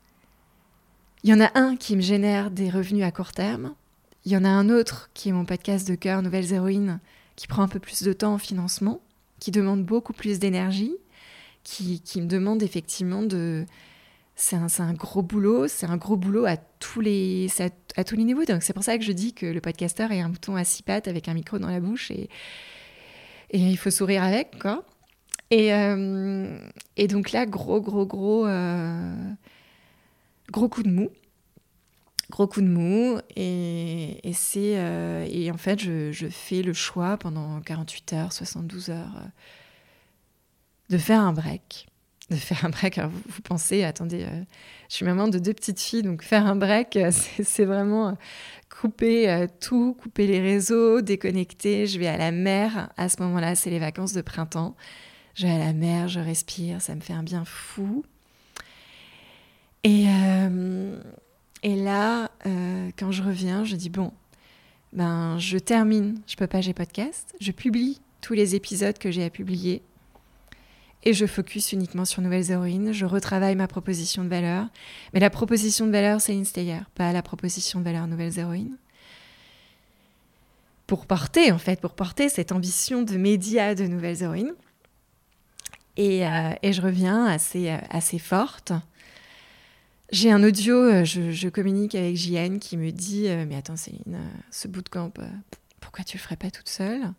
Il 1.24 1.30
y 1.30 1.34
en 1.34 1.40
a 1.40 1.52
un 1.58 1.76
qui 1.76 1.96
me 1.96 2.02
génère 2.02 2.50
des 2.52 2.70
revenus 2.70 3.06
à 3.06 3.12
court 3.12 3.32
terme. 3.32 3.74
Il 4.30 4.34
y 4.34 4.38
en 4.38 4.46
a 4.46 4.50
un 4.50 4.70
autre 4.70 5.10
qui 5.16 5.30
est 5.30 5.32
mon 5.32 5.44
podcast 5.44 5.88
de 5.88 5.96
cœur, 5.96 6.22
Nouvelles 6.22 6.54
Héroïnes, 6.54 7.00
qui 7.36 7.48
prend 7.48 7.64
un 7.64 7.68
peu 7.68 7.80
plus 7.80 8.04
de 8.04 8.14
temps 8.14 8.36
en 8.36 8.38
financement, 8.38 9.02
qui 9.40 9.50
demande 9.50 9.84
beaucoup 9.84 10.14
plus 10.14 10.38
d'énergie 10.38 10.94
qui, 11.64 12.00
me 12.18 12.28
demande 12.28 12.62
effectivement 12.62 13.24
de... 13.24 13.66
C'est 14.36 14.56
un, 14.56 14.94
gros 14.94 15.24
boulot, 15.24 15.68
c'est 15.68 15.88
un 15.88 15.98
gros 15.98 16.16
boulot 16.16 16.46
à 16.46 16.58
tous 16.58 17.02
les, 17.02 17.48
à, 17.96 18.04
tous 18.04 18.16
les 18.16 18.24
niveaux. 18.24 18.46
Donc 18.46 18.62
c'est 18.62 18.74
pour 18.74 18.84
ça 18.84 19.00
que 19.00 19.04
je 19.04 19.14
dis 19.14 19.34
que 19.34 19.48
le 19.48 19.62
podcasteur 19.62 20.12
est 20.12 20.22
un 20.22 20.30
bouton 20.30 20.56
à 20.56 20.64
six 20.64 20.84
pattes 20.84 21.08
avec 21.08 21.28
un 21.28 21.34
micro 21.34 21.58
dans 21.58 21.72
la 21.72 21.80
bouche 21.80 22.12
et, 22.12 22.30
et 23.50 23.58
il 23.58 23.78
faut 23.80 23.90
sourire 23.90 24.22
avec, 24.22 24.60
quoi. 24.60 24.86
Et, 25.50 25.74
euh, 25.74 26.56
et 26.98 27.08
donc 27.08 27.32
là, 27.32 27.48
gros, 27.48 27.82
gros, 27.82 28.06
gros, 28.06 28.46
euh, 28.46 29.16
gros 30.52 30.70
coup 30.70 30.84
de 30.84 30.92
mou. 30.92 31.10
Gros 32.30 32.48
coup 32.48 32.62
de 32.62 32.68
mou. 32.68 33.20
Et, 33.36 34.20
et 34.28 34.36
euh, 34.58 35.28
et 35.30 35.52
en 35.52 35.58
fait, 35.58 35.80
je, 35.80 36.28
fais 36.30 36.62
le 36.62 36.74
choix 36.74 37.18
pendant 37.18 37.60
48 37.62 38.14
heures, 38.14 38.34
72 38.34 38.90
heures 38.90 39.30
de 40.90 40.98
faire 40.98 41.22
un 41.22 41.34
break. 41.34 41.88
De 42.30 42.36
faire 42.36 42.66
un 42.66 42.70
break. 42.70 42.98
Alors 42.98 43.12
vous, 43.12 43.42
pensez, 43.42 43.84
attendez, 43.84 44.24
euh, 44.24 44.44
je 44.90 44.96
suis 44.96 45.06
maman 45.06 45.28
de 45.28 45.40
deux 45.40 45.54
petites 45.54 45.80
filles, 45.80 46.04
donc 46.04 46.22
faire 46.22 46.46
un 46.46 46.56
break, 46.56 46.96
euh, 46.96 47.12
c'est 47.44 47.66
vraiment 47.66 48.10
euh, 48.10 48.14
couper 48.70 49.48
tout, 49.60 49.96
couper 50.00 50.28
les 50.28 50.40
réseaux, 50.40 51.02
déconnecter. 51.02 51.88
Je 51.88 51.98
vais 52.00 52.08
à 52.08 52.18
la 52.18 52.32
mer. 52.32 52.90
À 52.98 53.10
ce 53.10 53.22
moment-là, 53.24 53.56
c'est 53.56 53.70
les 53.70 53.80
vacances 53.80 54.14
de 54.14 54.22
printemps. 54.22 54.76
Je 55.36 55.48
vais 55.48 55.54
à 55.54 55.58
la 55.58 55.74
mer, 55.74 56.08
je 56.08 56.20
respire, 56.20 56.82
ça 56.82 56.96
me 56.96 57.02
fait 57.02 57.14
un 57.14 57.24
bien 57.24 57.46
fou. 57.46 58.04
Et, 59.84 60.06
et 61.64 61.76
là, 61.76 62.32
quand 62.98 63.12
je 63.12 63.24
reviens, 63.24 63.64
je 63.64 63.76
dis 63.76 63.90
bon, 63.90 64.12
ben 64.94 65.38
je 65.38 65.58
termine. 65.58 66.22
Je 66.28 66.36
peux 66.36 66.48
pas, 66.48 66.62
j'ai 66.62 66.74
podcast. 66.74 67.36
Je 67.40 67.52
publie 67.52 68.02
tous 68.22 68.34
les 68.34 68.56
épisodes 68.56 68.98
que 68.98 69.12
j'ai 69.12 69.24
à 69.24 69.30
publier 69.30 69.82
et 71.04 71.14
je 71.14 71.26
focus 71.26 71.72
uniquement 71.72 72.06
sur 72.06 72.22
nouvelles 72.22 72.52
héroïnes. 72.52 72.92
Je 72.92 73.06
retravaille 73.06 73.56
ma 73.56 73.68
proposition 73.68 74.24
de 74.24 74.30
valeur. 74.30 74.68
Mais 75.14 75.20
la 75.20 75.30
proposition 75.30 75.86
de 75.88 75.92
valeur, 75.92 76.20
c'est 76.20 76.36
Instayer, 76.36 76.80
pas 76.96 77.14
la 77.14 77.22
proposition 77.22 77.80
de 77.80 77.86
valeur 77.86 78.08
nouvelles 78.08 78.38
héroïnes. 78.38 78.76
Pour 80.88 81.06
porter, 81.06 81.52
en 81.52 81.60
fait, 81.60 81.80
pour 81.80 81.94
porter 81.94 82.30
cette 82.30 82.52
ambition 82.52 83.04
de 83.04 83.16
média 83.16 83.76
de 83.76 83.86
nouvelles 83.86 84.24
héroïnes. 84.24 84.54
Et, 85.98 86.26
euh, 86.26 86.52
et 86.64 86.74
je 86.74 86.82
reviens 86.82 87.26
assez, 87.26 87.70
euh, 87.70 87.78
assez 87.90 88.20
forte. 88.20 88.74
J'ai 90.12 90.32
un 90.32 90.44
audio, 90.44 90.76
euh, 90.76 91.04
je, 91.06 91.50
communique 91.50 91.96
avec 91.96 92.16
JN 92.16 92.58
qui 92.60 92.78
me 92.78 92.92
dit 92.92 93.28
Mais 93.48 93.56
attends, 93.56 93.76
Céline, 93.76 94.20
ce 94.52 94.68
bootcamp, 94.68 95.14
pourquoi 95.80 96.04
tu 96.04 96.18
le 96.18 96.22
ferais 96.22 96.36
pas 96.36 96.52
toute 96.52 96.70
seule? 96.70 97.14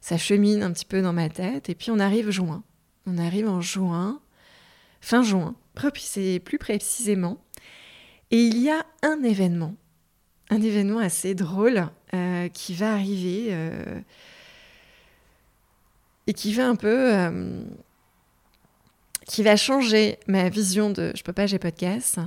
Ça 0.00 0.16
chemine 0.18 0.62
un 0.62 0.72
petit 0.72 0.84
peu 0.84 1.02
dans 1.02 1.12
ma 1.12 1.28
tête. 1.28 1.68
Et 1.68 1.74
puis 1.74 1.90
on 1.90 1.98
arrive 1.98 2.30
juin. 2.30 2.62
On 3.06 3.18
arrive 3.18 3.48
en 3.48 3.60
juin, 3.60 4.20
fin 5.00 5.22
juin, 5.22 5.54
plus 5.74 6.58
précisément. 6.58 7.38
Et 8.30 8.42
il 8.42 8.58
y 8.58 8.70
a 8.70 8.84
un 9.02 9.22
événement, 9.22 9.76
un 10.50 10.60
événement 10.60 10.98
assez 10.98 11.34
drôle 11.34 11.88
euh, 12.14 12.48
qui 12.48 12.74
va 12.74 12.92
arriver 12.92 13.48
euh, 13.50 14.00
et 16.26 16.34
qui 16.34 16.52
va 16.52 16.68
un 16.68 16.76
peu. 16.76 17.14
Euh, 17.14 17.62
qui 19.26 19.42
va 19.42 19.56
changer 19.56 20.18
ma 20.26 20.48
vision 20.48 20.90
de 20.90 21.12
Je 21.14 21.22
peux 21.22 21.32
pas, 21.32 21.46
j'ai 21.46 21.58
podcast. 21.58 22.18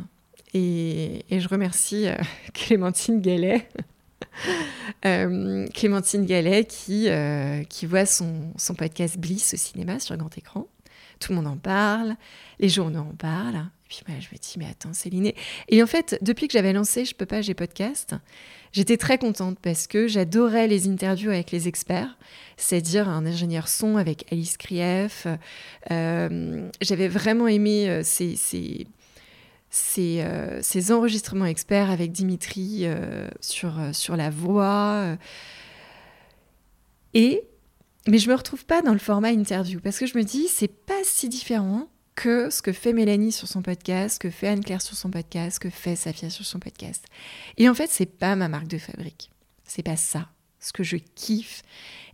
Et, 0.53 1.25
et 1.29 1.39
je 1.39 1.47
remercie 1.47 2.07
Clémentine 2.53 3.21
Gallet. 3.21 3.67
Euh, 5.05 5.65
Clémentine 5.73 6.25
Gallet 6.25 6.65
qui, 6.65 7.07
euh, 7.07 7.63
qui 7.63 7.85
voit 7.85 8.05
son, 8.05 8.53
son, 8.57 8.75
podcast 8.75 9.17
Bliss 9.17 9.53
au 9.53 9.57
cinéma 9.57 9.99
sur 9.99 10.17
grand 10.17 10.37
écran. 10.37 10.67
Tout 11.19 11.31
le 11.31 11.37
monde 11.37 11.47
en 11.47 11.57
parle, 11.57 12.15
les 12.59 12.69
journaux 12.69 12.99
en 12.99 13.15
parlent. 13.15 13.55
Et 13.55 13.87
puis 13.87 14.01
moi, 14.07 14.17
je 14.19 14.27
me 14.27 14.37
dis, 14.37 14.55
mais 14.57 14.67
attends, 14.69 14.93
Céline. 14.93 15.31
Et 15.69 15.83
en 15.83 15.87
fait, 15.87 16.17
depuis 16.21 16.47
que 16.47 16.53
j'avais 16.53 16.73
lancé 16.73 17.05
Je 17.05 17.15
peux 17.15 17.25
pas, 17.25 17.41
j'ai 17.41 17.53
podcast, 17.53 18.15
j'étais 18.71 18.97
très 18.97 19.17
contente 19.17 19.57
parce 19.61 19.87
que 19.87 20.07
j'adorais 20.07 20.67
les 20.67 20.87
interviews 20.87 21.31
avec 21.31 21.51
les 21.51 21.67
experts, 21.67 22.17
c'est-à-dire 22.57 23.09
un 23.09 23.25
ingénieur 23.25 23.67
son 23.67 23.97
avec 23.97 24.31
Alice 24.31 24.57
Krief. 24.57 25.27
Euh, 25.91 26.69
j'avais 26.81 27.07
vraiment 27.07 27.47
aimé 27.47 28.01
ces, 28.03 28.35
ces 28.35 28.87
euh, 29.97 30.59
ces, 30.63 30.91
enregistrements 30.91 31.45
experts 31.45 31.91
avec 31.91 32.11
Dimitri 32.11 32.81
euh, 32.83 33.27
sur, 33.39 33.79
euh, 33.79 33.93
sur 33.93 34.15
la 34.15 34.29
voix. 34.29 35.15
Et, 37.13 37.43
mais 38.07 38.17
je 38.17 38.29
me 38.29 38.35
retrouve 38.35 38.65
pas 38.65 38.81
dans 38.81 38.93
le 38.93 38.99
format 38.99 39.31
interview 39.31 39.79
parce 39.79 39.99
que 39.99 40.05
je 40.05 40.17
me 40.17 40.23
dis, 40.23 40.47
c'est 40.47 40.67
pas 40.67 41.01
si 41.03 41.29
différent 41.29 41.87
que 42.19 42.49
ce 42.49 42.61
que 42.61 42.73
fait 42.73 42.91
Mélanie 42.91 43.31
sur 43.31 43.47
son 43.47 43.61
podcast, 43.61 44.19
que 44.19 44.29
fait 44.29 44.49
Anne-Claire 44.49 44.81
sur 44.81 44.97
son 44.97 45.09
podcast, 45.09 45.57
que 45.57 45.69
fait 45.69 45.95
Safia 45.95 46.29
sur 46.29 46.45
son 46.45 46.59
podcast. 46.59 47.05
Et 47.55 47.69
en 47.69 47.73
fait, 47.73 47.89
c'est 47.89 48.05
pas 48.05 48.35
ma 48.35 48.49
marque 48.49 48.67
de 48.67 48.77
fabrique. 48.77 49.31
C'est 49.63 49.83
pas 49.83 49.95
ça. 49.95 50.27
Ce 50.59 50.73
que 50.73 50.83
je 50.83 50.97
kiffe 50.97 51.61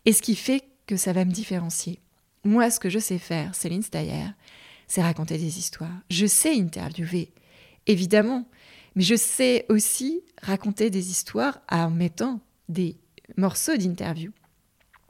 et 0.06 0.14
ce 0.14 0.22
qui 0.22 0.36
fait 0.36 0.64
que 0.86 0.96
ça 0.96 1.12
va 1.12 1.26
me 1.26 1.32
différencier. 1.32 2.00
Moi, 2.44 2.70
ce 2.70 2.80
que 2.80 2.92
je 2.92 3.00
sais 3.00 3.18
faire, 3.18 3.56
Céline 3.56 3.82
Steyer, 3.82 4.28
c'est 4.86 5.02
raconter 5.02 5.40
des 5.40 5.58
histoires. 5.58 6.04
Je 6.12 6.28
sais 6.28 6.54
interviewer 6.54 7.34
évidemment. 7.88 8.48
Mais 8.96 9.02
je 9.02 9.16
sais 9.16 9.66
aussi 9.70 10.22
raconter 10.44 10.92
des 10.92 11.10
histoires 11.10 11.62
en 11.68 11.90
mettant 11.90 12.42
des 12.70 12.96
morceaux 13.38 13.76
d'interview. 13.76 14.32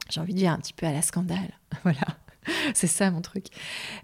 J'ai 0.08 0.20
envie 0.22 0.32
de 0.32 0.38
dire 0.38 0.52
un 0.52 0.58
petit 0.58 0.72
peu 0.72 0.86
à 0.86 0.92
la 0.92 1.02
scandale. 1.02 1.52
Voilà. 1.82 2.18
c'est 2.74 2.86
ça 2.86 3.10
mon 3.10 3.20
truc. 3.20 3.46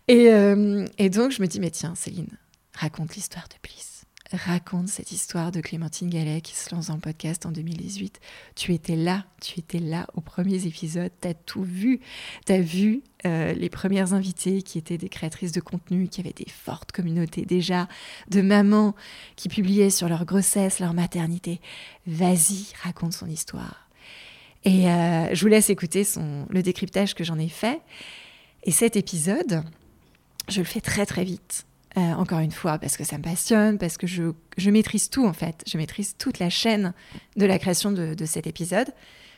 Et, 0.09 0.31
euh, 0.31 0.87
et 0.99 1.11
donc, 1.11 1.33
je 1.33 1.43
me 1.43 1.47
dis, 1.47 1.61
mais 1.61 1.71
tiens, 1.71 1.95
Céline, 1.95 2.39
raconte 2.75 3.15
l'histoire 3.15 3.49
de 3.49 3.57
Bliss 3.63 3.93
raconte 4.37 4.89
cette 4.89 5.13
histoire 5.13 5.53
de 5.53 5.61
Clémentine 5.61 6.09
Gallet 6.09 6.41
qui 6.41 6.55
se 6.55 6.75
lance 6.75 6.91
le 6.91 6.99
podcast 6.99 7.47
en 7.47 7.53
2018. 7.53 8.21
Tu 8.55 8.73
étais 8.73 8.97
là, 8.97 9.25
tu 9.41 9.61
étais 9.61 9.79
là 9.79 10.07
aux 10.15 10.21
premiers 10.21 10.67
épisodes, 10.67 11.11
tu 11.21 11.29
as 11.29 11.35
tout 11.35 11.63
vu. 11.63 12.01
Tu 12.47 12.53
as 12.53 12.61
vu 12.61 13.03
euh, 13.27 13.53
les 13.53 13.69
premières 13.69 14.15
invitées 14.15 14.63
qui 14.63 14.79
étaient 14.79 14.99
des 14.99 15.09
créatrices 15.09 15.53
de 15.53 15.61
contenu, 15.61 16.09
qui 16.09 16.21
avaient 16.21 16.33
des 16.33 16.49
fortes 16.49 16.93
communautés 16.93 17.45
déjà, 17.45 17.89
de 18.29 18.41
mamans 18.41 18.95
qui 19.37 19.49
publiaient 19.49 19.91
sur 19.91 20.09
leur 20.09 20.25
grossesse, 20.25 20.81
leur 20.81 20.95
maternité. 20.95 21.61
Vas-y, 22.07 22.67
raconte 22.83 23.13
son 23.13 23.27
histoire. 23.27 23.89
Et 24.65 24.89
euh, 24.89 25.35
je 25.35 25.41
vous 25.41 25.49
laisse 25.49 25.71
écouter 25.71 26.05
son, 26.05 26.47
le 26.49 26.63
décryptage 26.63 27.15
que 27.15 27.25
j'en 27.25 27.39
ai 27.39 27.49
fait. 27.49 27.81
Et 28.65 28.71
cet 28.71 28.97
épisode, 28.97 29.63
je 30.49 30.61
le 30.61 30.65
fais 30.65 30.81
très 30.81 31.07
très 31.07 31.25
vite 31.25 31.67
euh, 31.99 32.01
encore 32.15 32.39
une 32.39 32.53
fois, 32.53 32.79
parce 32.79 32.97
que 32.97 33.05
ça 33.05 33.19
me 33.19 33.23
passionne, 33.23 33.77
parce 33.77 33.99
que 33.99 34.07
je, 34.07 34.33
je, 34.57 34.71
maîtrise 34.71 35.11
tout 35.11 35.27
en 35.27 35.35
fait. 35.35 35.63
Je 35.67 35.77
maîtrise 35.77 36.17
toute 36.17 36.39
la 36.39 36.49
chaîne 36.49 36.95
de 37.37 37.45
la 37.45 37.59
création 37.59 37.93
de, 37.93 38.15
de 38.15 38.25
cet 38.25 38.47
épisode. 38.47 38.89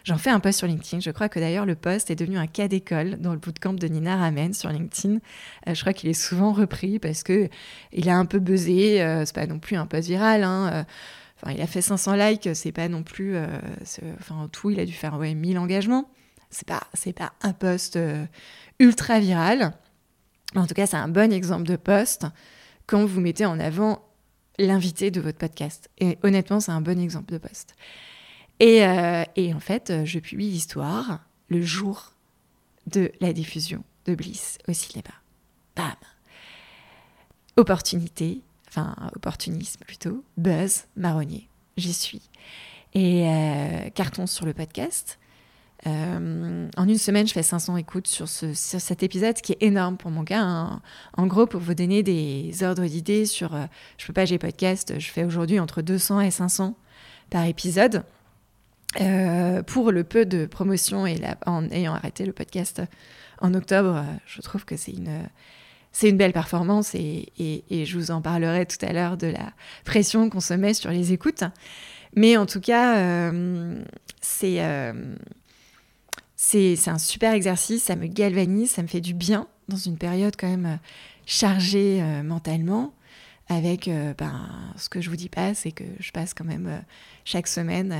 J'en 0.05 0.19
fais 0.19 0.31
un 0.31 0.39
post 0.39 0.59
sur 0.59 0.69
LinkedIn. 0.69 1.01
Je 1.01 1.11
crois 1.11 1.29
que 1.29 1.41
d'ailleurs 1.41 1.67
le 1.67 1.75
post 1.75 2.11
est 2.11 2.15
devenu 2.15 2.39
un 2.39 2.47
cas 2.47 2.69
d'école 2.69 3.17
dans 3.19 3.33
le 3.33 3.39
bootcamp 3.39 3.73
de 3.73 3.87
Nina 3.89 4.17
Ramen 4.17 4.55
sur 4.55 4.69
LinkedIn. 4.69 5.19
Euh, 5.67 5.75
je 5.75 5.81
crois 5.81 5.93
qu'il 5.93 6.09
est 6.09 6.13
souvent 6.13 6.53
repris 6.53 7.01
parce 7.01 7.25
que 7.25 7.49
il 7.93 8.09
a 8.09 8.17
un 8.17 8.27
peu 8.27 8.39
buzzé. 8.39 9.03
Euh, 9.03 9.25
c'est 9.25 9.35
pas 9.35 9.49
non 9.49 9.59
plus 9.59 9.75
un 9.75 9.87
post 9.87 10.07
viral. 10.07 10.45
Hein. 10.45 10.87
Enfin, 11.43 11.53
il 11.57 11.61
a 11.61 11.67
fait 11.67 11.83
500 11.83 12.15
likes. 12.15 12.51
C'est 12.55 12.71
pas 12.71 12.89
non 12.89 13.03
plus. 13.03 13.37
enfin, 14.21 14.37
en 14.37 14.49
tout, 14.49 14.71
il 14.71 14.79
a 14.79 14.87
dû 14.87 14.93
faire 14.93 15.19
ouais, 15.19 15.35
1000 15.35 15.59
engagements. 15.59 16.09
C'est 16.51 16.69
pas, 16.69 16.85
c'est 16.93 17.13
pas 17.13 17.33
un 17.43 17.53
post 17.53 17.99
ultra 18.79 19.21
viral. 19.21 19.73
En 20.55 20.67
tout 20.67 20.75
cas, 20.75 20.87
c'est 20.87 20.97
un 20.97 21.09
bon 21.09 21.33
exemple 21.33 21.65
de 21.65 21.77
poste 21.77 22.27
quand 22.87 23.05
vous 23.05 23.21
mettez 23.21 23.47
en 23.47 23.59
avant 23.59 24.05
l'invité 24.59 25.11
de 25.11 25.21
votre 25.21 25.39
podcast. 25.39 25.91
Et 25.99 26.19
honnêtement, 26.23 26.61
c'est 26.61 26.73
un 26.73 26.81
bon 26.81 27.01
exemple 27.01 27.33
de 27.33 27.39
poste. 27.39 27.75
Et, 28.61 28.85
euh, 28.85 29.25
en 29.37 29.61
fait, 29.61 30.05
je 30.05 30.19
publie 30.19 30.51
l'histoire 30.51 31.21
le 31.49 31.61
jour 31.63 32.13
de 32.87 33.11
la 33.21 33.33
diffusion 33.33 33.83
de 34.07 34.15
Bliss 34.15 34.59
au 34.69 34.73
cinéma. 34.73 35.11
Bam 35.77 35.95
Opportunité, 37.57 38.43
enfin 38.69 38.97
opportunisme 39.15 39.85
plutôt, 39.85 40.25
buzz, 40.37 40.85
marronnier. 40.97 41.49
J'y 41.77 41.93
suis. 41.93 42.23
Et 42.95 43.29
euh, 43.29 43.91
carton 43.91 44.27
sur 44.27 44.47
le 44.47 44.55
podcast. 44.55 45.19
Euh, 45.87 46.69
en 46.77 46.89
une 46.89 46.99
semaine, 46.99 47.27
je 47.27 47.33
fais 47.33 47.43
500 47.43 47.77
écoutes 47.77 48.07
sur, 48.07 48.29
ce, 48.29 48.55
sur 48.55 48.81
cet 48.81 49.03
épisode, 49.03 49.37
ce 49.37 49.43
qui 49.43 49.53
est 49.53 49.63
énorme 49.63 49.97
pour 49.97 50.11
mon 50.11 50.25
cas. 50.25 50.41
Hein. 50.41 50.81
En 51.17 51.27
gros, 51.27 51.47
pour 51.47 51.61
vous 51.61 51.75
donner 51.75 52.03
des 52.03 52.63
ordres 52.63 52.87
d'idées 52.87 53.27
sur 53.27 53.55
euh, 53.55 53.67
Je 53.99 54.07
peux 54.07 54.13
pas, 54.13 54.25
j'ai 54.25 54.39
podcast, 54.39 54.95
je 54.99 55.11
fais 55.11 55.25
aujourd'hui 55.25 55.61
entre 55.61 55.83
200 55.83 56.21
et 56.21 56.31
500 56.31 56.75
par 57.31 57.45
épisode. 57.45 58.05
Euh, 59.01 59.63
pour 59.63 59.91
le 59.91 60.05
peu 60.05 60.25
de 60.25 60.47
promotion 60.47 61.05
et 61.05 61.21
en 61.47 61.69
ayant 61.71 61.95
arrêté 61.95 62.25
le 62.25 62.33
podcast 62.33 62.81
en 63.41 63.53
octobre, 63.53 64.05
je 64.25 64.41
trouve 64.41 64.65
que 64.65 64.77
c'est 64.77 64.93
une, 64.93 66.17
belle 66.17 66.33
performance 66.33 66.95
et, 66.95 67.33
je 67.71 67.99
vous 67.99 68.13
en 68.13 68.23
parlerai 68.23 68.67
tout 68.67 68.79
à 68.87 68.93
l'heure 68.93 69.17
de 69.17 69.27
la 69.27 69.53
pression 69.85 70.31
qu'on 70.31 70.39
se 70.39 70.55
met 70.55 70.75
sur 70.75 70.91
les 70.91 71.13
écoutes. 71.13 71.43
Mais 72.15 72.37
en 72.37 72.47
tout 72.47 72.61
cas, 72.61 73.33
c'est 74.21 74.61
c'est 76.47 76.89
un 76.89 76.99
super 76.99 77.33
exercice, 77.33 77.85
ça 77.85 77.97
me 77.97 78.07
galvanise, 78.07 78.71
ça 78.71 78.83
me 78.83 78.87
fait 78.87 79.01
du 79.01 79.15
bien 79.15 79.49
dans 79.69 79.77
une 79.77 79.97
période 79.97 80.35
quand 80.39 80.49
même 80.49 80.67
euh, 80.67 80.77
chargée 81.27 82.03
euh, 82.03 82.23
mentalement. 82.23 82.93
Avec 83.49 83.89
euh, 83.89 84.15
ben, 84.17 84.49
ce 84.77 84.89
que 84.89 85.03
je 85.03 85.11
vous 85.11 85.17
dis 85.17 85.29
pas, 85.29 85.53
c'est 85.53 85.73
que 85.73 85.85
je 86.01 86.13
passe 86.13 86.33
quand 86.33 86.47
même 86.47 86.83
chaque 87.27 87.47
semaine 87.47 87.95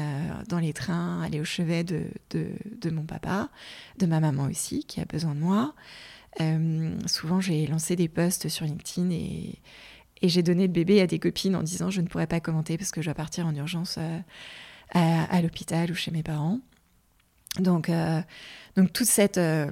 dans 0.49 0.59
les 0.59 0.73
trains, 0.73 1.21
aller 1.21 1.39
au 1.39 1.45
chevet 1.45 1.85
de, 1.85 2.05
de, 2.31 2.91
mon 2.91 3.03
papa, 3.03 3.51
de 3.99 4.07
ma 4.07 4.21
maman 4.21 4.45
aussi, 4.45 4.85
qui 4.85 5.03
a 5.03 5.05
besoin 5.05 5.35
de 5.35 5.41
moi. 5.41 5.75
souvent, 7.05 7.43
j'ai 7.43 7.67
lancé 7.67 7.95
des 7.95 8.09
posts 8.09 8.49
sur 8.49 8.65
LinkedIn 8.65 9.11
et, 9.11 9.59
et 10.23 10.31
j'ai 10.31 10.43
donné 10.43 10.63
le 10.67 10.73
bébé 10.73 11.03
à 11.03 11.07
des 11.07 11.19
copines 11.19 11.57
en 11.57 11.63
disant 11.63 11.91
je 11.91 12.01
ne 12.01 12.07
pourrais 12.07 12.27
pas 12.27 12.41
commenter 12.41 12.79
parce 12.79 12.91
que 12.91 13.03
je 13.03 13.09
dois 13.09 13.15
partir 13.15 13.47
en 13.47 13.55
urgence 13.55 13.99
à, 13.99 15.25
à 15.25 15.43
l'hôpital 15.43 15.91
ou 15.91 15.95
chez 15.95 16.11
mes 16.11 16.23
parents. 16.23 16.61
Donc, 17.59 17.89
euh, 17.89 18.21
donc 18.77 18.93
toute 18.93 19.07
cette, 19.07 19.39
euh, 19.39 19.71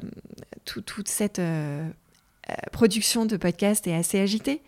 toute 0.64 1.08
cette 1.08 1.38
euh, 1.38 1.88
production 2.72 3.26
de 3.26 3.36
podcast 3.36 3.86
est 3.86 3.94
assez 3.94 4.20
agitée. 4.20 4.62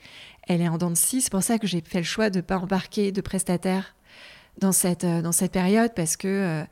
Elle 0.47 0.61
est 0.61 0.69
en 0.69 0.79
dents 0.79 0.91
de 0.91 0.97
scie. 0.97 1.21
C'est 1.23 1.31
pour 1.31 1.43
ça 1.43 1.59
que 1.59 1.67
j'ai 1.67 1.81
fait 1.81 1.99
le 1.99 2.05
choix 2.05 2.31
de 2.31 2.37
ne 2.37 2.43
pas 2.43 2.59
embarquer 2.59 3.13
de 3.13 3.21
prestataires 3.21 3.95
dans 4.59 4.73
cette, 4.73 5.07
dans 5.07 5.33
cette 5.33 5.53
période 5.53 5.93
parce 5.95 6.17
que 6.17 6.65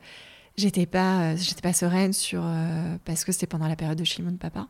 j'étais 0.57 0.85
pas, 0.85 1.35
j'étais 1.35 1.61
pas 1.61 1.73
sereine 1.73 2.13
sur, 2.13 2.45
parce 3.03 3.25
que 3.25 3.31
c'était 3.31 3.47
pendant 3.47 3.67
la 3.67 3.75
période 3.75 3.97
de 3.97 4.03
Chimon 4.03 4.31
de 4.31 4.37
papa. 4.37 4.67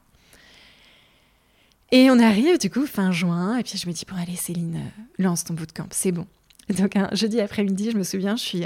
Et 1.92 2.10
on 2.10 2.18
arrive 2.18 2.58
du 2.58 2.72
coup 2.72 2.88
fin 2.88 3.12
juin, 3.12 3.58
et 3.58 3.64
puis 3.64 3.78
je 3.78 3.88
me 3.88 3.94
dis, 3.94 4.06
bon 4.10 4.16
allez 4.16 4.36
Céline, 4.36 4.80
lance 5.20 5.44
ton 5.44 5.54
bootcamp, 5.54 5.90
c'est 5.92 6.12
bon. 6.12 6.26
Donc 6.70 6.96
un 6.96 7.10
jeudi 7.12 7.40
après-midi, 7.40 7.92
je 7.92 7.98
me 7.98 8.04
souviens, 8.04 8.36
je 8.36 8.42
suis 8.42 8.64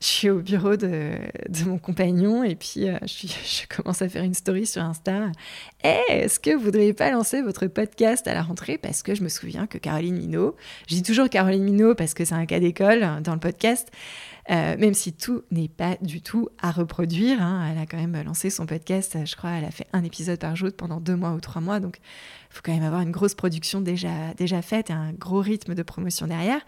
je 0.00 0.06
suis 0.06 0.30
au 0.30 0.40
bureau 0.40 0.76
de, 0.76 1.12
mon 1.66 1.78
compagnon 1.78 2.44
et 2.44 2.56
puis 2.56 2.88
euh, 2.88 2.98
je, 3.06 3.66
commence 3.74 4.02
à 4.02 4.08
faire 4.08 4.22
une 4.22 4.34
story 4.34 4.66
sur 4.66 4.82
Insta. 4.82 5.30
Eh, 5.82 6.00
est-ce 6.08 6.38
que 6.38 6.50
vous 6.50 6.60
ne 6.60 6.64
voudriez 6.64 6.92
pas 6.92 7.10
lancer 7.10 7.42
votre 7.42 7.66
podcast 7.66 8.26
à 8.26 8.34
la 8.34 8.42
rentrée? 8.42 8.78
Parce 8.78 9.02
que 9.02 9.14
je 9.14 9.22
me 9.22 9.28
souviens 9.28 9.66
que 9.66 9.78
Caroline 9.78 10.16
Minot, 10.16 10.56
je 10.88 10.94
dis 10.94 11.02
toujours 11.02 11.28
Caroline 11.28 11.64
Minot 11.64 11.94
parce 11.94 12.14
que 12.14 12.24
c'est 12.24 12.34
un 12.34 12.46
cas 12.46 12.60
d'école 12.60 13.22
dans 13.22 13.34
le 13.34 13.40
podcast, 13.40 13.90
euh, 14.50 14.76
même 14.76 14.94
si 14.94 15.12
tout 15.12 15.42
n'est 15.50 15.68
pas 15.68 15.96
du 16.02 16.20
tout 16.20 16.48
à 16.60 16.70
reproduire. 16.70 17.40
Hein. 17.40 17.70
elle 17.72 17.78
a 17.78 17.86
quand 17.86 17.96
même 17.96 18.20
lancé 18.24 18.50
son 18.50 18.66
podcast, 18.66 19.16
je 19.24 19.36
crois, 19.36 19.50
elle 19.52 19.64
a 19.64 19.70
fait 19.70 19.86
un 19.92 20.04
épisode 20.04 20.38
par 20.38 20.54
jour 20.56 20.70
pendant 20.76 21.00
deux 21.00 21.16
mois 21.16 21.32
ou 21.32 21.40
trois 21.40 21.62
mois. 21.62 21.80
Donc, 21.80 21.98
il 22.50 22.54
faut 22.54 22.62
quand 22.62 22.74
même 22.74 22.84
avoir 22.84 23.00
une 23.00 23.10
grosse 23.10 23.34
production 23.34 23.80
déjà, 23.80 24.34
déjà 24.36 24.62
faite 24.62 24.90
et 24.90 24.92
un 24.92 25.12
gros 25.12 25.40
rythme 25.40 25.74
de 25.74 25.82
promotion 25.82 26.26
derrière. 26.26 26.60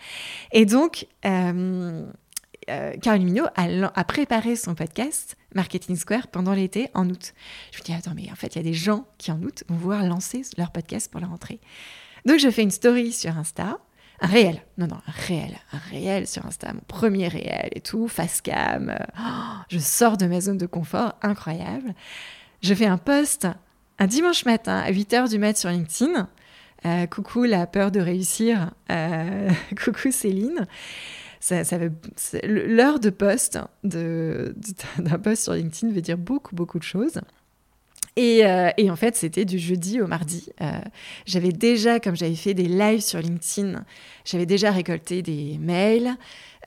Et 0.53 0.64
donc, 0.64 1.07
euh, 1.24 2.07
euh, 2.69 2.97
Caroline 2.97 3.43
a, 3.55 4.05
préparé 4.05 4.57
son 4.57 4.75
podcast 4.75 5.37
Marketing 5.55 5.97
Square 5.97 6.29
pendant 6.29 6.53
l'été, 6.53 6.89
en 6.95 7.09
août. 7.09 7.35
Je 7.73 7.79
me 7.79 7.85
dis, 7.85 7.93
attends, 7.93 8.14
mais 8.14 8.31
en 8.31 8.35
fait, 8.35 8.55
il 8.55 8.57
y 8.57 8.61
a 8.61 8.64
des 8.64 8.75
gens 8.75 9.07
qui, 9.19 9.31
en 9.31 9.41
août, 9.43 9.64
vont 9.69 9.77
vouloir 9.77 10.05
lancer 10.05 10.43
leur 10.59 10.73
podcast 10.73 11.11
pour 11.11 11.21
la 11.21 11.29
rentrée. 11.29 11.61
Donc, 12.25 12.39
je 12.39 12.51
fais 12.51 12.62
une 12.62 12.71
story 12.71 13.12
sur 13.12 13.37
Insta, 13.37 13.79
un 14.21 14.27
réel, 14.27 14.62
non, 14.79 14.87
non, 14.87 14.97
un 15.07 15.27
réel, 15.27 15.57
un 15.73 15.79
réel 15.91 16.27
sur 16.27 16.45
Insta, 16.47 16.73
mon 16.73 16.81
premier 16.89 17.29
réel 17.29 17.69
et 17.73 17.81
tout, 17.81 18.09
face 18.09 18.41
cam. 18.41 18.91
Euh, 18.91 18.97
oh, 19.19 19.62
je 19.69 19.79
sors 19.79 20.17
de 20.17 20.27
ma 20.27 20.41
zone 20.41 20.59
de 20.59 20.67
confort, 20.67 21.14
incroyable. 21.23 21.95
Je 22.62 22.75
fais 22.75 22.87
un 22.87 22.99
post 22.99 23.47
un 23.99 24.07
dimanche 24.07 24.45
matin 24.45 24.79
à 24.79 24.91
8h 24.91 25.31
du 25.31 25.39
mat 25.39 25.57
sur 25.57 25.71
LinkedIn. 25.71 26.29
Euh, 26.85 27.07
coucou 27.07 27.45
la 27.45 27.67
peur 27.67 27.91
de 27.91 28.01
réussir. 28.01 28.73
coucou 29.85 30.11
Céline 30.11 30.67
ça, 31.47 31.78
l'heure 32.42 32.99
de 32.99 33.11
poste 33.11 33.59
d'un 33.84 35.18
post 35.22 35.44
sur 35.44 35.53
LinkedIn 35.53 35.92
veut 35.92 36.01
dire 36.01 36.18
beaucoup 36.18 36.55
beaucoup 36.55 36.78
de 36.78 36.84
choses. 36.84 37.20
Et, 38.18 38.47
euh, 38.47 38.70
en 38.88 38.97
fait, 38.97 39.14
c'était 39.14 39.44
du 39.44 39.59
jeudi 39.59 40.01
au 40.01 40.07
mardi. 40.07 40.49
Euh, 40.62 40.80
j'avais 41.26 41.53
déjà, 41.53 42.01
comme 42.01 42.16
j'avais 42.16 42.34
fait 42.34 42.55
des 42.55 42.66
lives 42.66 43.03
sur 43.03 43.20
LinkedIn, 43.20 43.84
j'avais 44.24 44.47
déjà 44.47 44.70
récolté 44.70 45.20
des 45.20 45.59
mails. 45.59 46.16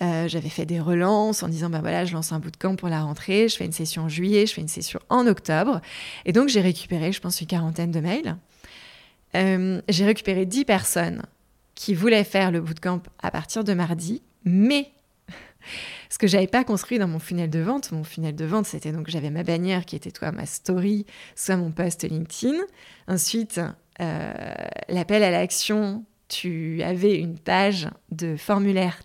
Euh, 0.01 0.27
j'avais 0.27 0.49
fait 0.49 0.67
des 0.67 0.79
relances 0.79 1.41
en 1.41 1.49
disant 1.49 1.69
ben 1.69 1.81
voilà, 1.81 2.05
je 2.05 2.13
lance 2.13 2.31
un 2.31 2.39
bootcamp 2.39 2.75
pour 2.75 2.87
la 2.87 3.01
rentrée, 3.01 3.49
je 3.49 3.57
fais 3.57 3.65
une 3.65 3.73
session 3.73 4.03
en 4.03 4.09
juillet, 4.09 4.45
je 4.45 4.53
fais 4.53 4.61
une 4.61 4.67
session 4.67 4.99
en 5.09 5.25
octobre. 5.25 5.81
Et 6.25 6.33
donc, 6.33 6.49
j'ai 6.49 6.61
récupéré, 6.61 7.11
je 7.11 7.19
pense, 7.19 7.41
une 7.41 7.47
quarantaine 7.47 7.91
de 7.91 7.99
mails. 7.99 8.37
j'ai 9.33 10.05
récupéré 10.05 10.45
10 10.45 10.65
personnes 10.65 11.23
qui 11.73 11.95
voulaient 11.95 12.23
faire 12.23 12.51
le 12.51 12.61
bootcamp 12.61 13.01
à 13.23 13.31
partir 13.31 13.63
de 13.63 13.73
mardi 13.73 14.21
mais 14.45 14.91
ce 16.09 16.17
que 16.17 16.27
j'avais 16.27 16.47
pas 16.47 16.63
construit 16.63 16.99
dans 16.99 17.07
mon 17.07 17.19
funnel 17.19 17.49
de 17.49 17.59
vente, 17.59 17.91
mon 17.91 18.03
funnel 18.03 18.35
de 18.35 18.45
vente, 18.45 18.65
c'était 18.65 18.91
donc 18.91 19.09
j'avais 19.09 19.29
ma 19.29 19.43
bannière 19.43 19.85
qui 19.85 19.95
était 19.95 20.11
toi 20.11 20.31
ma 20.31 20.45
story, 20.45 21.05
soit 21.35 21.57
mon 21.57 21.71
post 21.71 22.03
LinkedIn. 22.03 22.57
Ensuite, 23.07 23.61
euh, 24.01 24.33
l'appel 24.87 25.23
à 25.23 25.31
l'action, 25.31 26.05
tu 26.29 26.81
avais 26.83 27.17
une 27.17 27.37
page 27.37 27.89
de 28.11 28.37
formulaire 28.37 28.99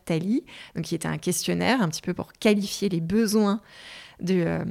donc 0.75 0.85
qui 0.85 0.95
était 0.95 1.09
un 1.09 1.19
questionnaire 1.19 1.83
un 1.83 1.89
petit 1.89 2.03
peu 2.03 2.15
pour 2.15 2.33
qualifier 2.35 2.89
les 2.89 3.01
besoins 3.01 3.61
de, 4.21 4.45
euh, 4.47 4.65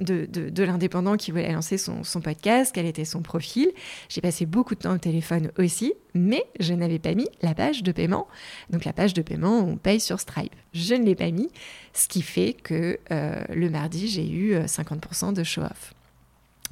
de, 0.00 0.62
l'indépendant 0.62 1.16
qui 1.16 1.30
voulait 1.30 1.52
lancer 1.52 1.78
son, 1.78 2.02
podcast, 2.22 2.72
quel 2.74 2.86
était 2.86 3.04
son 3.04 3.22
profil. 3.22 3.70
J'ai 4.08 4.20
passé 4.20 4.46
beaucoup 4.46 4.74
de 4.74 4.80
temps 4.80 4.94
au 4.94 4.98
téléphone 4.98 5.50
aussi, 5.58 5.94
mais 6.14 6.44
je 6.58 6.74
n'avais 6.74 6.98
pas 6.98 7.14
mis 7.14 7.28
la 7.42 7.54
page 7.54 7.82
de 7.82 7.92
paiement. 7.92 8.26
Donc 8.70 8.84
la 8.84 8.92
page 8.92 9.14
de 9.14 9.22
paiement, 9.22 9.58
on 9.58 9.76
paye 9.76 10.00
sur 10.00 10.20
Stripe. 10.20 10.54
Je 10.72 10.94
ne 10.94 11.04
l'ai 11.04 11.14
pas 11.14 11.30
mis, 11.30 11.50
ce 11.92 12.08
qui 12.08 12.22
fait 12.22 12.54
que 12.54 12.98
euh, 13.10 13.42
le 13.50 13.70
mardi, 13.70 14.08
j'ai 14.08 14.28
eu 14.28 14.54
50% 14.54 15.28
euh, 15.28 15.32
de 15.32 15.42
show-off. 15.44 15.94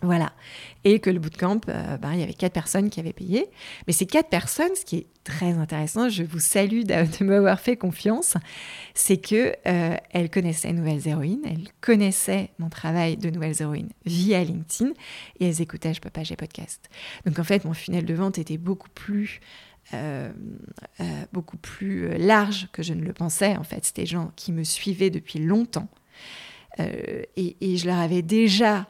Voilà. 0.03 0.33
Et 0.85 1.01
que 1.01 1.11
le 1.11 1.19
bootcamp, 1.19 1.61
euh, 1.69 1.97
ben, 1.97 2.13
il 2.13 2.21
y 2.21 2.23
avait 2.23 2.35
quatre 2.35 2.53
personnes 2.53 2.89
qui 2.89 3.01
avaient 3.01 3.13
payé. 3.13 3.47
Mais 3.87 3.93
ces 3.93 4.07
quatre 4.07 4.29
personnes, 4.29 4.75
ce 4.77 4.85
qui 4.85 4.97
est 4.99 5.07
très 5.25 5.53
intéressant, 5.53 6.09
je 6.09 6.23
vous 6.23 6.39
salue 6.39 6.83
de, 6.83 7.25
m'avoir 7.25 7.59
fait 7.59 7.77
confiance, 7.77 8.35
c'est 8.95 9.17
que 9.17 9.55
euh, 9.67 9.97
elles 10.11 10.31
connaissaient 10.31 10.73
Nouvelles 10.73 11.07
Héroïnes, 11.09 11.43
elles 11.45 11.69
connaissaient 11.81 12.51
mon 12.59 12.69
travail 12.69 13.17
de 13.17 13.29
Nouvelles 13.29 13.61
Héroïnes 13.61 13.91
via 14.07 14.43
LinkedIn 14.45 14.93
et 15.41 15.49
elles 15.49 15.61
écoutaient 15.61 15.95
Je 15.95 16.01
peux 16.01 16.11
pas, 16.11 16.23
j'ai 16.23 16.37
podcast. 16.37 16.89
Donc 17.27 17.41
en 17.41 17.45
fait, 17.45 17.65
mon 17.65 17.75
funnel 17.75 18.05
de 18.05 18.15
vente 18.15 18.39
était 18.39 18.59
beaucoup 18.59 18.91
plus 18.91 19.41
euh, 19.95 20.31
beaucoup 21.33 21.57
plus 21.57 22.11
large 22.19 22.69
que 22.73 22.83
je 22.83 22.93
ne 22.93 23.03
le 23.03 23.15
pensais. 23.15 23.57
En 23.57 23.65
fait, 23.65 23.87
c'était 23.87 24.03
des 24.03 24.07
gens 24.07 24.33
qui 24.37 24.53
me 24.53 24.63
suivaient 24.63 25.09
depuis 25.09 25.39
longtemps. 25.39 25.89
et, 26.79 27.57
et, 27.61 27.77
je 27.79 27.87
leur 27.87 27.99
avais 27.99 28.21
déjà 28.21 28.87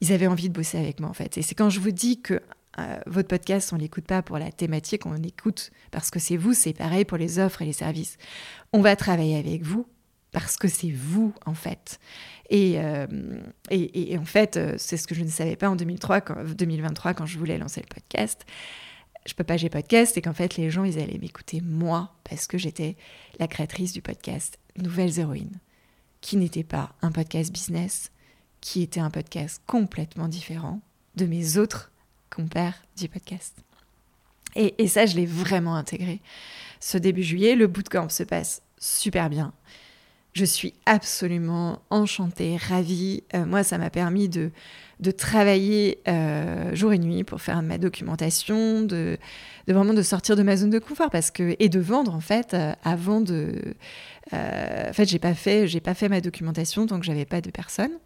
ils 0.00 0.12
avaient 0.12 0.26
envie 0.26 0.48
de 0.48 0.54
bosser 0.54 0.78
avec 0.78 1.00
moi 1.00 1.10
en 1.10 1.14
fait. 1.14 1.38
Et 1.38 1.42
c'est 1.42 1.54
quand 1.54 1.70
je 1.70 1.80
vous 1.80 1.90
dis 1.90 2.20
que 2.20 2.40
euh, 2.78 2.98
votre 3.06 3.28
podcast, 3.28 3.72
on 3.72 3.76
l'écoute 3.76 4.04
pas 4.04 4.22
pour 4.22 4.38
la 4.38 4.52
thématique, 4.52 5.06
on 5.06 5.12
l'écoute 5.12 5.70
parce 5.90 6.10
que 6.10 6.18
c'est 6.18 6.36
vous, 6.36 6.54
c'est 6.54 6.72
pareil 6.72 7.04
pour 7.04 7.18
les 7.18 7.38
offres 7.38 7.62
et 7.62 7.64
les 7.64 7.72
services. 7.72 8.16
On 8.72 8.80
va 8.80 8.94
travailler 8.94 9.36
avec 9.36 9.62
vous 9.62 9.86
parce 10.30 10.56
que 10.56 10.68
c'est 10.68 10.90
vous 10.90 11.34
en 11.46 11.54
fait. 11.54 11.98
Et, 12.50 12.74
euh, 12.78 13.06
et, 13.70 14.16
en 14.16 14.24
fait, 14.24 14.56
euh, 14.56 14.74
c'est 14.78 14.96
ce 14.96 15.06
que 15.06 15.14
je 15.14 15.22
ne 15.22 15.28
savais 15.28 15.56
pas 15.56 15.68
en 15.68 15.76
2003, 15.76 16.20
quand, 16.20 16.44
2023 16.44 17.14
quand 17.14 17.26
je 17.26 17.38
voulais 17.38 17.58
lancer 17.58 17.80
le 17.80 17.92
podcast. 17.92 18.46
Je 19.26 19.34
peux 19.34 19.44
pas, 19.44 19.56
j'ai 19.56 19.68
podcast, 19.68 20.12
c'est 20.14 20.22
qu'en 20.22 20.32
fait 20.32 20.56
les 20.56 20.70
gens 20.70 20.84
ils 20.84 20.98
allaient 20.98 21.18
m'écouter 21.18 21.60
moi 21.60 22.14
parce 22.24 22.46
que 22.46 22.56
j'étais 22.56 22.96
la 23.38 23.48
créatrice 23.48 23.92
du 23.92 24.00
podcast 24.00 24.58
Nouvelles 24.76 25.18
Héroïnes, 25.18 25.58
qui 26.20 26.36
n'était 26.36 26.64
pas 26.64 26.94
un 27.02 27.10
podcast 27.10 27.52
business, 27.52 28.10
qui 28.60 28.82
était 28.82 29.00
un 29.00 29.10
podcast 29.10 29.62
complètement 29.66 30.28
différent 30.28 30.80
de 31.16 31.26
mes 31.26 31.58
autres 31.58 31.90
compères 32.30 32.82
du 32.96 33.08
podcast. 33.08 33.54
Et, 34.54 34.88
ça, 34.88 35.06
je 35.06 35.14
l'ai 35.14 35.26
vraiment 35.26 35.76
intégré. 35.76 36.20
Ce 36.80 36.98
début 36.98 37.22
juillet, 37.22 37.54
le 37.54 37.66
bootcamp 37.66 38.08
se 38.08 38.22
passe 38.22 38.62
super 38.78 39.30
bien. 39.30 39.52
Je 40.32 40.44
suis 40.44 40.74
absolument 40.86 41.80
enchantée, 41.90 42.56
ravie. 42.56 43.22
Euh, 43.34 43.44
moi, 43.44 43.62
ça 43.62 43.78
m'a 43.78 43.90
permis 43.90 44.28
de, 44.28 44.50
de 45.00 45.10
travailler 45.10 46.00
euh, 46.08 46.74
jour 46.74 46.92
et 46.92 46.98
nuit 46.98 47.24
pour 47.24 47.40
faire 47.40 47.62
ma 47.62 47.78
documentation, 47.78 48.82
de, 48.82 49.18
vraiment 49.66 49.94
de 49.94 50.02
sortir 50.02 50.34
de 50.34 50.42
ma 50.42 50.56
zone 50.56 50.70
de 50.70 50.78
confort 50.78 51.10
parce 51.10 51.30
que 51.30 51.54
et 51.58 51.68
de 51.68 51.80
vendre 51.80 52.14
en 52.14 52.20
fait 52.20 52.54
euh, 52.54 52.72
avant 52.84 53.20
de. 53.20 53.74
en 54.32 54.92
fait, 54.92 55.06
j'ai 55.06 55.18
pas 55.18 55.34
fait 55.34 55.68
j'ai 55.68 55.80
pas 55.80 55.94
fait 55.94 56.08
ma 56.08 56.20
documentation 56.20 56.86
tant 56.86 56.98
que 56.98 57.06
j'avais 57.06 57.26
pas 57.26 57.40
de 57.40 57.50
personnes. 57.50 57.98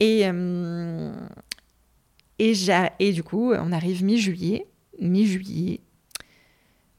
Et, 0.00 0.22
euh, 0.26 1.12
et, 2.38 3.12
du 3.12 3.22
coup, 3.22 3.52
on 3.52 3.72
arrive 3.72 4.04
mi-juillet. 4.04 4.66
Mi-juillet, 5.00 5.80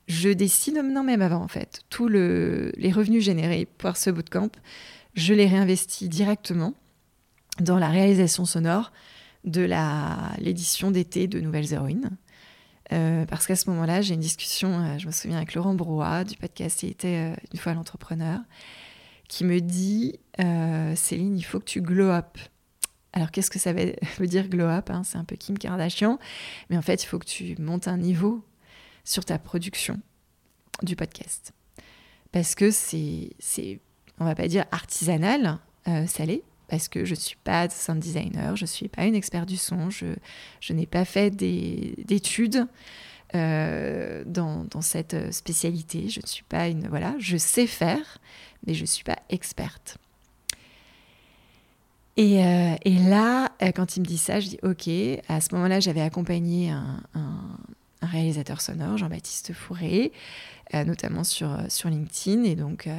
je 0.08 0.30
décide, 0.30 0.78
non 0.84 1.04
même 1.04 1.22
avant 1.22 1.42
en 1.44 1.48
fait, 1.48 1.82
tous 1.90 2.08
le, 2.08 2.72
les 2.78 2.92
revenus 2.92 3.24
générés 3.24 3.66
par 3.66 3.98
ce 3.98 4.10
bootcamp, 4.10 4.52
je 5.16 5.34
les 5.34 5.48
réinvestis 5.48 6.10
directement 6.10 6.74
dans 7.60 7.80
la 7.80 7.90
réalisation 7.90 8.46
sonore 8.46 8.92
de 9.44 9.68
l'édition 10.40 10.92
d'été 10.92 11.28
de 11.28 11.40
Nouvelles 11.40 11.74
Héroïnes. 11.74 12.18
Euh, 12.94 13.26
parce 13.26 13.48
qu'à 13.48 13.56
ce 13.56 13.70
moment-là, 13.72 14.02
j'ai 14.02 14.14
une 14.14 14.22
discussion, 14.22 14.80
euh, 14.80 14.98
je 14.98 15.08
me 15.08 15.12
souviens, 15.12 15.38
avec 15.38 15.56
Laurent 15.56 15.74
Brouat 15.74 16.24
du 16.24 16.38
podcast 16.38 16.84
Il 16.84 16.90
était 16.90 17.34
une 17.52 17.60
fois 17.60 17.74
l'entrepreneur, 17.74 18.40
qui 19.28 19.44
me 19.44 19.60
dit 19.60 20.20
Céline, 20.96 21.38
il 21.38 21.44
faut 21.44 21.60
que 21.60 21.66
tu 21.66 21.82
glow 21.82 22.10
up. 22.10 22.38
Alors 23.14 23.32
qu'est-ce 23.32 23.50
que 23.50 23.60
ça 23.60 23.74
veut 23.74 23.96
dire 24.28 24.48
glow 24.48 24.66
hein 24.66 24.84
C'est 25.04 25.18
un 25.18 25.24
peu 25.24 25.36
Kim 25.36 25.58
Kardashian, 25.58 26.20
mais 26.70 26.78
en 26.78 26.82
fait 26.82 27.04
il 27.04 27.08
faut 27.08 27.20
que 27.20 27.26
tu 27.26 27.56
montes 27.60 27.88
un 27.88 27.98
niveau 27.98 28.44
sur 29.04 29.26
ta 29.26 29.40
production 29.40 30.00
du 30.84 30.96
podcast. 30.96 31.54
Parce 32.32 32.56
que 32.56 32.72
c'est, 32.72 33.32
on 34.20 34.26
va 34.26 34.36
pas 34.36 34.48
dire 34.48 34.66
artisanal, 34.72 35.60
euh, 35.88 36.06
salé, 36.06 36.44
parce 36.68 36.90
que 36.90 37.06
je 37.06 37.12
ne 37.12 37.20
suis 37.20 37.38
pas 37.44 37.70
sound 37.70 38.00
designer, 38.00 38.56
je 38.56 38.64
ne 38.64 38.68
suis 38.68 38.90
pas 38.90 39.06
une 39.06 39.16
experte 39.16 39.48
du 39.48 39.58
son, 39.58 39.90
je, 39.90 40.74
n'ai 40.74 40.86
pas 40.86 41.06
fait 41.06 41.32
des, 41.32 41.96
d'études 42.06 42.68
euh, 43.34 44.24
dans, 44.26 44.66
dans, 44.66 44.82
cette 44.82 45.34
spécialité, 45.34 46.10
je 46.10 46.20
ne 46.22 46.28
suis 46.28 46.44
pas 46.44 46.68
une... 46.68 46.88
Voilà, 46.88 47.16
je 47.20 47.38
sais 47.38 47.68
faire, 47.68 48.20
mais 48.66 48.74
je 48.74 48.82
ne 48.82 48.88
suis 48.88 49.04
pas 49.04 49.18
experte. 49.30 49.98
Euh, 52.20 52.76
et, 52.84 52.96
là, 52.96 53.52
euh, 53.62 53.72
quand 53.72 53.96
il 53.96 54.02
me 54.02 54.06
dit 54.06 54.18
ça, 54.18 54.40
je 54.40 54.50
dis 54.50 54.60
OK. 54.64 54.90
À 55.28 55.42
ce 55.42 55.54
moment-là, 55.54 55.80
j'avais 55.80 56.02
accompagné 56.02 56.72
un, 56.72 57.02
réalisateur 58.02 58.62
sonore, 58.62 58.98
Jean-Baptiste 58.98 59.54
Fourré, 59.54 60.12
euh, 60.74 60.84
notamment 60.84 61.24
sur, 61.24 61.58
LinkedIn. 61.86 62.44
Et 62.44 62.56
donc, 62.56 62.90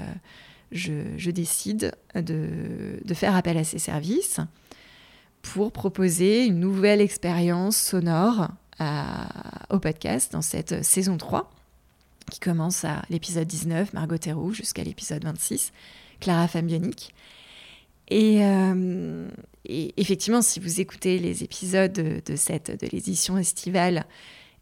je, 0.70 1.30
décide 1.30 1.92
de, 2.14 3.14
faire 3.14 3.34
appel 3.34 3.56
à 3.56 3.64
ses 3.64 3.78
services 3.78 4.40
pour 5.42 5.72
proposer 5.72 6.46
une 6.46 6.60
nouvelle 6.60 7.00
expérience 7.00 7.76
sonore 7.76 8.48
au 9.70 9.78
podcast 9.78 10.32
dans 10.32 10.42
cette 10.42 10.84
saison 10.84 11.16
3 11.16 11.50
qui 12.30 12.40
commence 12.40 12.84
à 12.84 13.02
l'épisode 13.08 13.46
19, 13.46 13.94
Margot 13.94 14.18
Théroux, 14.18 14.52
jusqu'à 14.52 14.84
l'épisode 14.84 15.24
26, 15.24 15.72
Clara 16.20 16.46
Euh, 18.12 19.28
et, 19.64 19.94
effectivement, 19.96 20.42
si 20.42 20.60
vous 20.60 20.80
écoutez 20.80 21.18
les 21.18 21.44
épisodes 21.44 21.92
de, 21.92 22.20
de 22.20 22.88
l'édition 22.92 23.38
estivale 23.38 24.06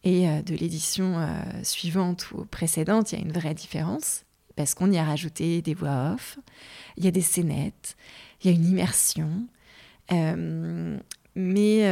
et 0.04 0.28
euh, 0.28 0.42
de 0.42 0.54
l'édition 0.54 1.18
euh, 1.18 1.28
suivante 1.62 2.30
ou 2.32 2.44
précédente, 2.44 3.12
il 3.12 3.18
y 3.18 3.22
a 3.22 3.24
une 3.24 3.32
vraie 3.32 3.54
différence 3.54 4.24
parce 4.56 4.74
qu'on 4.74 4.90
y 4.90 4.98
a 4.98 5.04
rajouté 5.04 5.60
des 5.60 5.74
voix 5.74 6.14
off, 6.14 6.38
il 6.96 7.04
y 7.04 7.08
a 7.08 7.10
des 7.10 7.20
scénettes, 7.20 7.94
il 8.42 8.50
y 8.50 8.54
a 8.54 8.56
une 8.56 8.66
immersion. 8.66 9.28
mais 11.34 11.84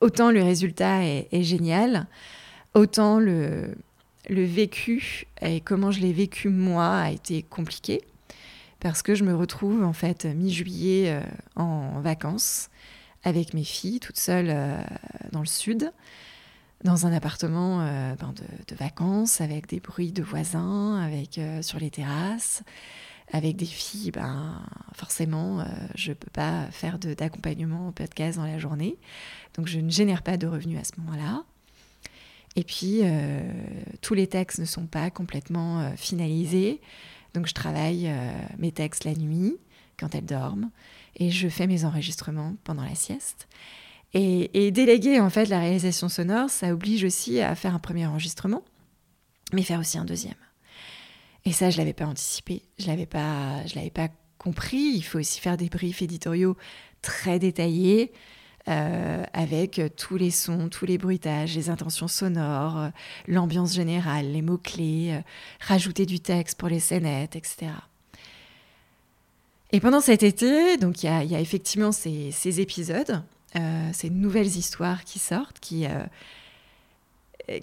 autant 0.00 0.30
le 0.30 0.42
résultat 0.42 1.04
est, 1.04 1.28
est 1.32 1.42
génial, 1.42 2.06
autant 2.72 3.18
le, 3.18 3.74
le 4.30 4.44
vécu 4.44 5.26
et 5.42 5.60
comment 5.60 5.90
je 5.90 6.00
l'ai 6.00 6.14
vécu 6.14 6.48
moi 6.48 6.96
a 6.96 7.10
été 7.10 7.42
compliqué 7.42 8.00
parce 8.86 9.02
que 9.02 9.16
je 9.16 9.24
me 9.24 9.34
retrouve 9.34 9.82
en 9.82 9.92
fait 9.92 10.26
mi-juillet 10.26 11.10
euh, 11.10 11.20
en 11.56 12.00
vacances 12.00 12.70
avec 13.24 13.52
mes 13.52 13.64
filles, 13.64 13.98
toute 13.98 14.16
seule 14.16 14.46
euh, 14.48 14.80
dans 15.32 15.40
le 15.40 15.46
sud, 15.46 15.92
dans 16.84 17.04
un 17.04 17.12
appartement 17.12 17.80
euh, 17.80 18.14
ben, 18.14 18.32
de, 18.32 18.76
vacances, 18.76 19.40
avec 19.40 19.66
des 19.66 19.80
bruits 19.80 20.12
de 20.12 20.22
voisins, 20.22 21.02
avec 21.02 21.40
sur 21.62 21.80
les 21.80 21.90
terrasses, 21.90 22.62
avec 23.32 23.56
des 23.56 23.66
filles. 23.66 24.12
Ben, 24.12 24.62
forcément, 24.94 25.66
je 25.96 26.12
peux 26.12 26.30
pas 26.30 26.66
faire 26.70 27.00
d'accompagnement 27.00 27.88
au 27.88 27.90
podcast 27.90 28.38
dans 28.38 28.46
la 28.46 28.60
journée, 28.60 28.98
donc 29.54 29.66
je 29.66 29.80
ne 29.80 29.90
génère 29.90 30.22
pas 30.22 30.36
de 30.36 30.46
revenus 30.46 30.78
à 30.78 30.84
ce 30.84 30.92
moment-là. 31.00 31.42
Et 32.54 32.62
puis, 32.62 33.00
tous 34.00 34.14
les 34.14 34.28
textes 34.28 34.60
ne 34.60 34.64
sont 34.64 34.86
pas 34.86 35.10
complètement 35.10 35.90
finalisés. 35.96 36.80
Donc 37.36 37.46
je 37.46 37.52
travaille 37.52 38.08
euh, 38.08 38.32
mes 38.56 38.72
textes 38.72 39.04
la 39.04 39.12
nuit, 39.12 39.58
quand 40.00 40.14
elles 40.14 40.24
dorment, 40.24 40.70
et 41.16 41.30
je 41.30 41.48
fais 41.48 41.66
mes 41.66 41.84
enregistrements 41.84 42.56
pendant 42.64 42.82
la 42.82 42.94
sieste. 42.94 43.46
Et, 44.14 44.70
déléguer 44.70 45.20
en 45.20 45.28
fait 45.28 45.44
la 45.50 45.60
réalisation 45.60 46.08
sonore, 46.08 46.48
ça 46.48 46.72
oblige 46.72 47.04
aussi 47.04 47.42
à 47.42 47.54
faire 47.54 47.74
un 47.74 47.78
premier 47.78 48.06
enregistrement, 48.06 48.62
mais 49.52 49.62
faire 49.62 49.80
aussi 49.80 49.98
un 49.98 50.06
deuxième. 50.06 50.34
Et 51.44 51.52
ça, 51.52 51.68
je 51.68 51.76
l'avais 51.76 51.92
pas 51.92 52.06
anticipé, 52.06 52.62
je 52.78 52.86
l'avais 52.86 53.04
pas, 53.04 53.66
je 53.66 53.74
l'avais 53.74 53.90
pas 53.90 54.08
compris. 54.38 54.92
Il 54.94 55.02
faut 55.02 55.18
aussi 55.18 55.38
faire 55.38 55.58
des 55.58 55.68
briefs 55.68 56.00
éditoriaux 56.00 56.56
très 57.02 57.38
détaillés. 57.38 58.12
Euh, 58.68 59.22
avec 59.32 59.80
tous 59.96 60.16
les 60.16 60.32
sons, 60.32 60.68
tous 60.68 60.86
les 60.86 60.98
bruitages, 60.98 61.54
les 61.54 61.70
intentions 61.70 62.08
sonores, 62.08 62.78
euh, 62.78 62.88
l'ambiance 63.28 63.72
générale, 63.72 64.32
les 64.32 64.42
mots-clés, 64.42 65.12
euh, 65.12 65.20
rajouter 65.60 66.04
du 66.04 66.18
texte 66.18 66.58
pour 66.58 66.68
les 66.68 66.80
scénettes, 66.80 67.36
etc. 67.36 67.68
Et 69.70 69.78
pendant 69.78 70.00
cet 70.00 70.24
été, 70.24 70.78
donc 70.78 71.04
il 71.04 71.06
y, 71.06 71.34
a 71.36 71.40
effectivement 71.40 71.92
ces, 71.92 72.60
épisodes, 72.60 73.22
ces 73.92 74.10
nouvelles 74.10 74.46
histoires 74.46 75.04
qui 75.04 75.18
sortent, 75.18 75.58
qui, 75.58 75.86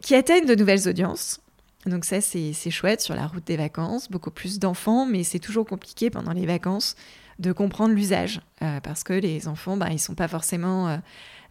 qui 0.02 0.14
atteignent 0.14 0.46
de 0.46 0.56
nouvelles 0.56 0.90
audiences. 0.90 1.40
Donc 1.86 2.04
ça, 2.04 2.20
c'est 2.20 2.72
chouette 2.72 3.00
sur 3.00 3.16
la 3.16 3.26
route 3.26 3.46
des 3.48 3.56
vacances, 3.56 4.12
beaucoup 4.12 4.32
plus 4.32 4.60
d'enfants, 4.60 5.06
mais 5.06 5.24
c'est 5.24 5.40
toujours 5.40 5.66
compliqué 5.66 6.10
pendant 6.10 6.34
les 6.34 6.46
vacances 6.46 6.98
de 7.44 7.52
comprendre 7.52 7.94
l'usage, 7.94 8.42
euh, 8.62 8.80
parce 8.80 9.04
que 9.04 9.14
les 9.14 9.48
enfants, 9.48 9.78
bah, 9.78 9.90
ils 9.92 10.00
sont 10.00 10.16
pas 10.16 10.30
forcément 10.30 10.88
euh, 10.88 10.98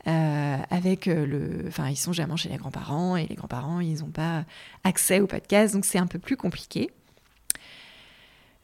euh, 0.09 0.57
avec 0.71 1.07
le, 1.07 1.65
enfin, 1.69 1.89
ils 1.89 1.97
sont 1.97 2.13
jamais 2.13 2.37
chez 2.37 2.49
les 2.49 2.57
grands-parents 2.57 3.17
et 3.17 3.27
les 3.27 3.37
grands-parents, 3.37 3.81
ils 3.81 4.01
n'ont 4.01 4.11
pas 4.11 4.45
accès 4.83 5.21
au 5.21 5.27
podcast, 5.27 5.75
donc 5.75 5.85
c'est 5.85 5.99
un 5.99 6.07
peu 6.07 6.19
plus 6.19 6.37
compliqué. 6.37 6.91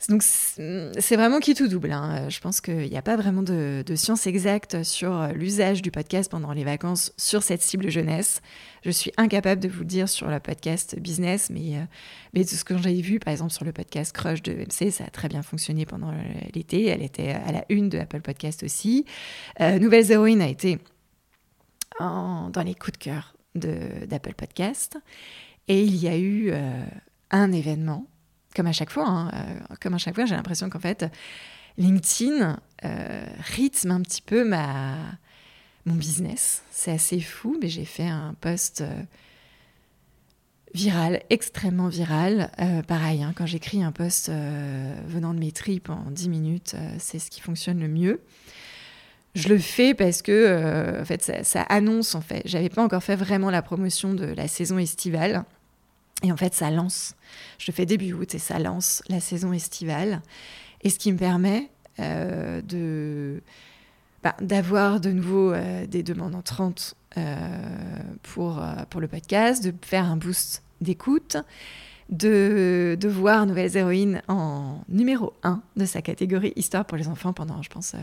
Donc 0.09 0.23
c'est 0.23 1.17
vraiment 1.17 1.41
qui 1.41 1.55
tout 1.55 1.67
double. 1.67 1.93
Hein. 1.93 2.29
Je 2.29 2.39
pense 2.41 2.61
qu'il 2.61 2.89
n'y 2.89 2.97
a 2.97 3.03
pas 3.03 3.17
vraiment 3.17 3.43
de, 3.43 3.83
science 3.97 4.27
exacte 4.27 4.85
sur 4.85 5.29
l'usage 5.35 5.83
du 5.83 5.91
podcast 5.91 6.31
pendant 6.31 6.53
les 6.53 6.65
vacances 6.65 7.13
sur 7.17 7.43
cette 7.43 7.63
cible 7.63 7.91
jeunesse. 7.91 8.41
Je 8.85 8.91
suis 8.91 9.11
incapable 9.17 9.61
de 9.61 9.69
vous 9.69 9.81
le 9.81 9.87
dire 9.87 10.09
sur 10.09 10.29
le 10.29 10.39
podcast 10.39 10.99
business, 11.01 11.51
mais, 11.51 11.77
euh, 11.77 11.83
mais 12.33 12.45
de 12.45 12.49
ce 12.49 12.63
que 12.65 12.79
j'ai 12.79 13.01
vu, 13.01 13.19
par 13.19 13.33
exemple 13.33 13.53
sur 13.53 13.65
le 13.65 13.73
podcast 13.73 14.15
Crush 14.15 14.41
de 14.43 14.53
MC, 14.53 14.93
ça 14.93 15.05
a 15.05 15.11
très 15.11 15.29
bien 15.29 15.43
fonctionné 15.43 15.85
pendant 15.85 16.13
l'été. 16.55 16.87
Elle 16.87 17.03
était 17.03 17.31
à 17.31 17.51
la 17.51 17.65
une 17.69 17.89
de 17.89 17.99
Apple 17.99 18.21
Podcast 18.21 18.63
aussi. 18.63 19.05
Euh, 19.61 19.79
Nouvelles 19.79 20.13
Héroïnes 20.13 20.43
a 20.43 20.49
été 20.49 20.79
dans 21.99 22.63
les 22.65 22.75
coups 22.75 22.93
de 22.93 23.05
cœur 23.05 23.35
d'Apple 23.55 24.35
Podcast. 24.35 24.99
Et 25.67 25.83
il 25.83 25.97
y 25.97 26.09
a 26.09 26.17
eu 26.17 26.51
euh, 26.51 26.85
un 27.31 27.53
événement 27.53 28.07
comme 28.59 28.67
à 28.67 28.73
chaque 28.73 28.91
fois, 28.91 29.07
hein, 29.07 29.31
euh, 29.35 29.75
comme 29.81 29.95
à 29.95 29.99
chaque 29.99 30.17
fois, 30.17 30.27
j'ai 30.27 30.35
l'impression 30.35 30.69
qu'en 30.69 30.81
fait, 30.81 31.07
LinkedIn 31.77 32.59
euh, 32.85 33.27
rythme 33.55 33.93
un 33.93 34.01
petit 34.01 34.21
peu 34.21 34.43
ma, 34.43 34.97
mon 35.87 35.95
business. 35.95 36.65
C'est 36.73 36.91
assez 36.91 37.21
fou, 37.21 37.57
mais 37.63 37.69
j'ai 37.69 37.85
fait 37.85 38.09
un 38.09 38.35
post 38.41 38.81
euh, 38.81 38.91
viral, 40.75 41.23
extrêmement 41.31 41.87
viral. 41.87 42.51
pareil, 42.89 43.23
hein, 43.23 43.33
quand 43.37 43.47
j'écris 43.47 43.85
un 43.85 43.93
post 43.93 44.29
venant 44.29 45.35
de 45.35 45.39
mes 45.39 45.53
tripes 45.53 45.91
en 45.91 46.11
10 46.11 46.29
minutes, 46.29 46.75
c'est 46.99 47.21
ce 47.21 47.31
qui 47.31 47.41
fonctionne 47.41 47.79
le 47.79 47.89
mieux. 47.89 48.21
Je 49.37 49.49
le 49.49 49.59
fais 49.59 49.95
parce 49.95 50.21
que 50.21 51.01
en 51.01 51.05
fait, 51.05 51.23
ça, 51.23 51.45
ça 51.45 51.63
annonce, 51.63 52.17
en 52.17 52.21
fait, 52.21 52.43
j'avais 52.45 52.71
pas 52.71 52.83
encore 52.83 53.05
fait 53.05 53.15
vraiment 53.15 53.51
la 53.51 53.63
promotion 53.63 54.15
de 54.15 54.27
la 54.27 54.49
saison 54.49 54.79
estivale. 54.79 55.45
Et 56.23 56.33
en 56.33 56.37
fait, 56.37 56.55
ça 56.55 56.71
lance. 56.71 57.15
Je 57.59 57.71
fais 57.71 57.87
début 57.87 58.13
août 58.13 58.35
et 58.35 58.39
ça 58.39 58.59
lance 58.59 59.03
la 59.09 59.21
saison 59.21 59.53
estivale. 59.53 60.21
Et 60.83 60.91
ce 60.91 60.99
qui 60.99 61.13
me 61.13 61.19
permet 61.19 61.71
euh, 62.01 62.61
de 62.63 63.43
bah, 64.23 64.35
d'avoir 64.41 65.01
de 65.01 65.11
nouveau 65.11 65.53
euh, 65.53 65.87
des 65.87 66.03
demandes 66.03 66.35
entrantes 66.35 66.95
euh, 67.17 67.37
pour, 68.23 68.63
pour 68.91 69.01
le 69.01 69.09
podcast, 69.09 69.65
de 69.65 69.73
faire 69.83 70.05
un 70.05 70.17
boost 70.17 70.63
d'écoute, 70.81 71.37
de, 72.11 72.97
de 72.99 73.09
voir 73.09 73.47
Nouvelles 73.47 73.77
Héroïnes 73.77 74.23
en 74.29 74.81
numéro 74.89 75.35
1 75.45 75.63
de 75.77 75.85
sa 75.85 76.03
catégorie 76.03 76.53
Histoire 76.57 76.85
pour 76.85 76.99
les 76.99 77.07
enfants 77.07 77.33
pendant, 77.33 77.63
je 77.63 77.71
pense, 77.71 77.95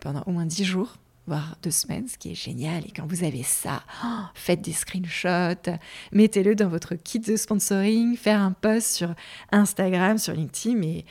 pendant 0.00 0.22
au 0.26 0.30
moins 0.30 0.46
10 0.46 0.64
jours 0.64 0.96
voire 1.26 1.56
deux 1.62 1.70
semaines, 1.70 2.06
ce 2.06 2.18
qui 2.18 2.32
est 2.32 2.34
génial. 2.34 2.84
Et 2.86 2.90
quand 2.90 3.06
vous 3.06 3.24
avez 3.24 3.42
ça, 3.42 3.82
oh, 4.04 4.24
faites 4.34 4.60
des 4.60 4.72
screenshots, 4.72 5.70
mettez-le 6.12 6.54
dans 6.54 6.68
votre 6.68 6.94
kit 6.94 7.20
de 7.20 7.36
sponsoring, 7.36 8.16
faire 8.16 8.40
un 8.40 8.52
post 8.52 8.88
sur 8.88 9.14
Instagram, 9.50 10.18
sur 10.18 10.34
LinkedIn, 10.34 10.76
mais, 10.76 11.04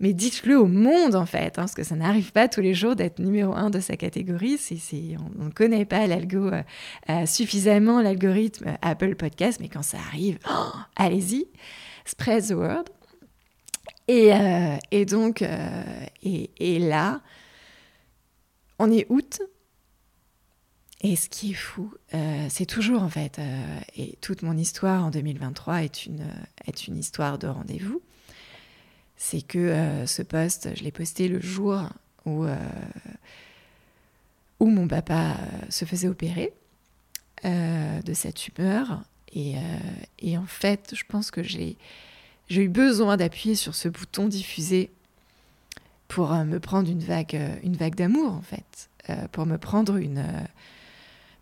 mais 0.00 0.12
dites-le 0.12 0.58
au 0.58 0.66
monde 0.66 1.14
en 1.14 1.26
fait, 1.26 1.58
hein, 1.58 1.62
parce 1.62 1.74
que 1.74 1.84
ça 1.84 1.94
n'arrive 1.94 2.32
pas 2.32 2.48
tous 2.48 2.60
les 2.60 2.74
jours 2.74 2.96
d'être 2.96 3.20
numéro 3.20 3.52
un 3.54 3.70
de 3.70 3.78
sa 3.78 3.96
catégorie. 3.96 4.58
C'est, 4.58 4.78
on 5.40 5.44
ne 5.44 5.50
connaît 5.50 5.84
pas 5.84 6.06
l'algo 6.06 6.48
euh, 6.48 6.62
euh, 7.08 7.26
suffisamment, 7.26 8.02
l'algorithme 8.02 8.76
Apple 8.82 9.14
Podcast, 9.14 9.58
mais 9.60 9.68
quand 9.68 9.82
ça 9.82 9.98
arrive, 9.98 10.38
oh, 10.50 10.72
allez-y, 10.96 11.46
spread 12.04 12.48
the 12.48 12.52
word. 12.52 12.84
Et, 14.08 14.34
euh, 14.34 14.76
et 14.90 15.06
donc, 15.06 15.42
et, 16.22 16.50
et 16.58 16.78
là, 16.80 17.20
on 18.80 18.90
est 18.90 19.06
août, 19.08 19.40
et 21.02 21.16
ce 21.16 21.28
qui 21.28 21.50
est 21.50 21.54
fou, 21.54 21.92
euh, 22.14 22.46
c'est 22.48 22.66
toujours 22.66 23.02
en 23.02 23.08
fait, 23.08 23.40
euh, 23.40 23.80
et 23.96 24.16
toute 24.20 24.42
mon 24.42 24.56
histoire 24.56 25.04
en 25.04 25.10
2023 25.10 25.82
est 25.82 26.06
une, 26.06 26.24
est 26.66 26.86
une 26.86 26.96
histoire 26.96 27.38
de 27.38 27.48
rendez-vous, 27.48 28.00
c'est 29.16 29.42
que 29.42 29.58
euh, 29.58 30.06
ce 30.06 30.22
poste, 30.22 30.70
je 30.76 30.84
l'ai 30.84 30.92
posté 30.92 31.26
le 31.26 31.40
jour 31.40 31.82
où, 32.24 32.46
où 34.60 34.66
mon 34.66 34.86
papa 34.86 35.34
se 35.70 35.84
faisait 35.84 36.06
opérer 36.06 36.52
de 37.42 38.14
cette 38.14 38.36
tumeur. 38.36 39.02
Et, 39.34 39.56
et, 40.20 40.38
en 40.38 40.46
fait, 40.46 40.92
je 40.94 41.02
pense 41.08 41.32
que 41.32 41.42
j'ai 41.42 41.76
eu 42.48 42.68
besoin 42.68 43.16
d'appuyer 43.16 43.56
sur 43.56 43.74
ce 43.74 43.88
bouton 43.88 44.28
diffuser 44.28 44.92
pour 46.06 46.32
me 46.32 46.60
prendre 46.60 46.88
une 46.88 47.00
vague, 47.00 47.40
une 47.64 47.74
vague 47.74 47.96
d'amour, 47.96 48.32
en 48.32 48.42
fait, 48.42 48.88
pour 49.32 49.46
me 49.46 49.58
prendre 49.58 49.96
une 49.96 50.24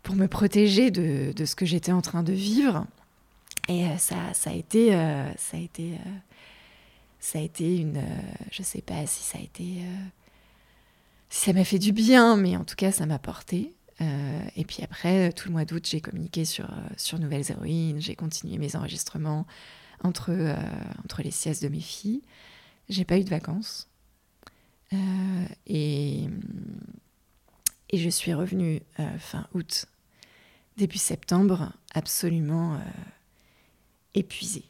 pour 0.03 0.17
me 0.17 0.27
protéger 0.27 0.91
de, 0.91 1.33
de 1.33 1.45
ce 1.45 1.55
que 1.55 1.67
j'étais 1.67 1.93
en 1.93 2.03
train 2.03 2.23
de 2.23 2.33
vivre. 2.33 2.87
Et 3.69 3.87
euh, 3.87 3.97
ça, 3.99 4.17
ça 4.35 4.51
a 4.51 4.53
été, 4.53 4.95
euh, 4.95 5.31
ça 5.37 5.57
a 5.57 5.61
été, 5.61 5.93
euh, 5.93 6.11
ça 7.21 7.39
a 7.39 7.43
été 7.43 7.79
une, 7.79 8.03
je 8.51 8.63
sais 8.63 8.83
pas 8.83 9.07
si 9.07 9.23
ça 9.23 9.39
a 9.39 9.41
été, 9.41 9.83
si 11.29 11.45
ça 11.45 11.53
m'a 11.53 11.65
fait 11.65 11.79
du 11.79 11.93
bien, 11.93 12.37
mais 12.37 12.57
en 12.57 12.65
tout 12.65 12.75
cas 12.75 12.91
ça 12.91 13.07
m'a 13.07 13.19
porté. 13.19 13.75
et 14.57 14.65
puis 14.65 14.83
après, 14.83 15.31
tout 15.33 15.49
le 15.49 15.53
mois 15.53 15.67
d'août, 15.67 15.87
j'ai 15.87 16.01
communiqué 16.01 16.47
sur, 16.47 16.69
sur 16.97 17.19
Nouvelles 17.19 17.45
Héroïnes, 17.51 18.01
j'ai 18.01 18.17
continué 18.17 18.57
mes 18.57 18.75
enregistrements 18.75 19.47
entre, 20.03 20.33
entre 21.05 21.23
les 21.23 21.31
siestes 21.31 21.63
de 21.63 21.69
mes 21.69 21.81
filles. 21.81 22.23
J'ai 22.89 23.05
pas 23.05 23.19
eu 23.19 23.25
de 23.25 23.29
vacances. 23.29 23.87
et, 25.67 26.27
et 27.91 27.99
je 27.99 28.09
suis 28.09 28.35
revenue 28.35 28.81
fin 29.19 29.47
août 29.53 29.87
début 30.81 30.99
septembre, 30.99 31.73
absolument 31.93 32.75
euh, 32.75 32.79
épuisée. 34.15 34.65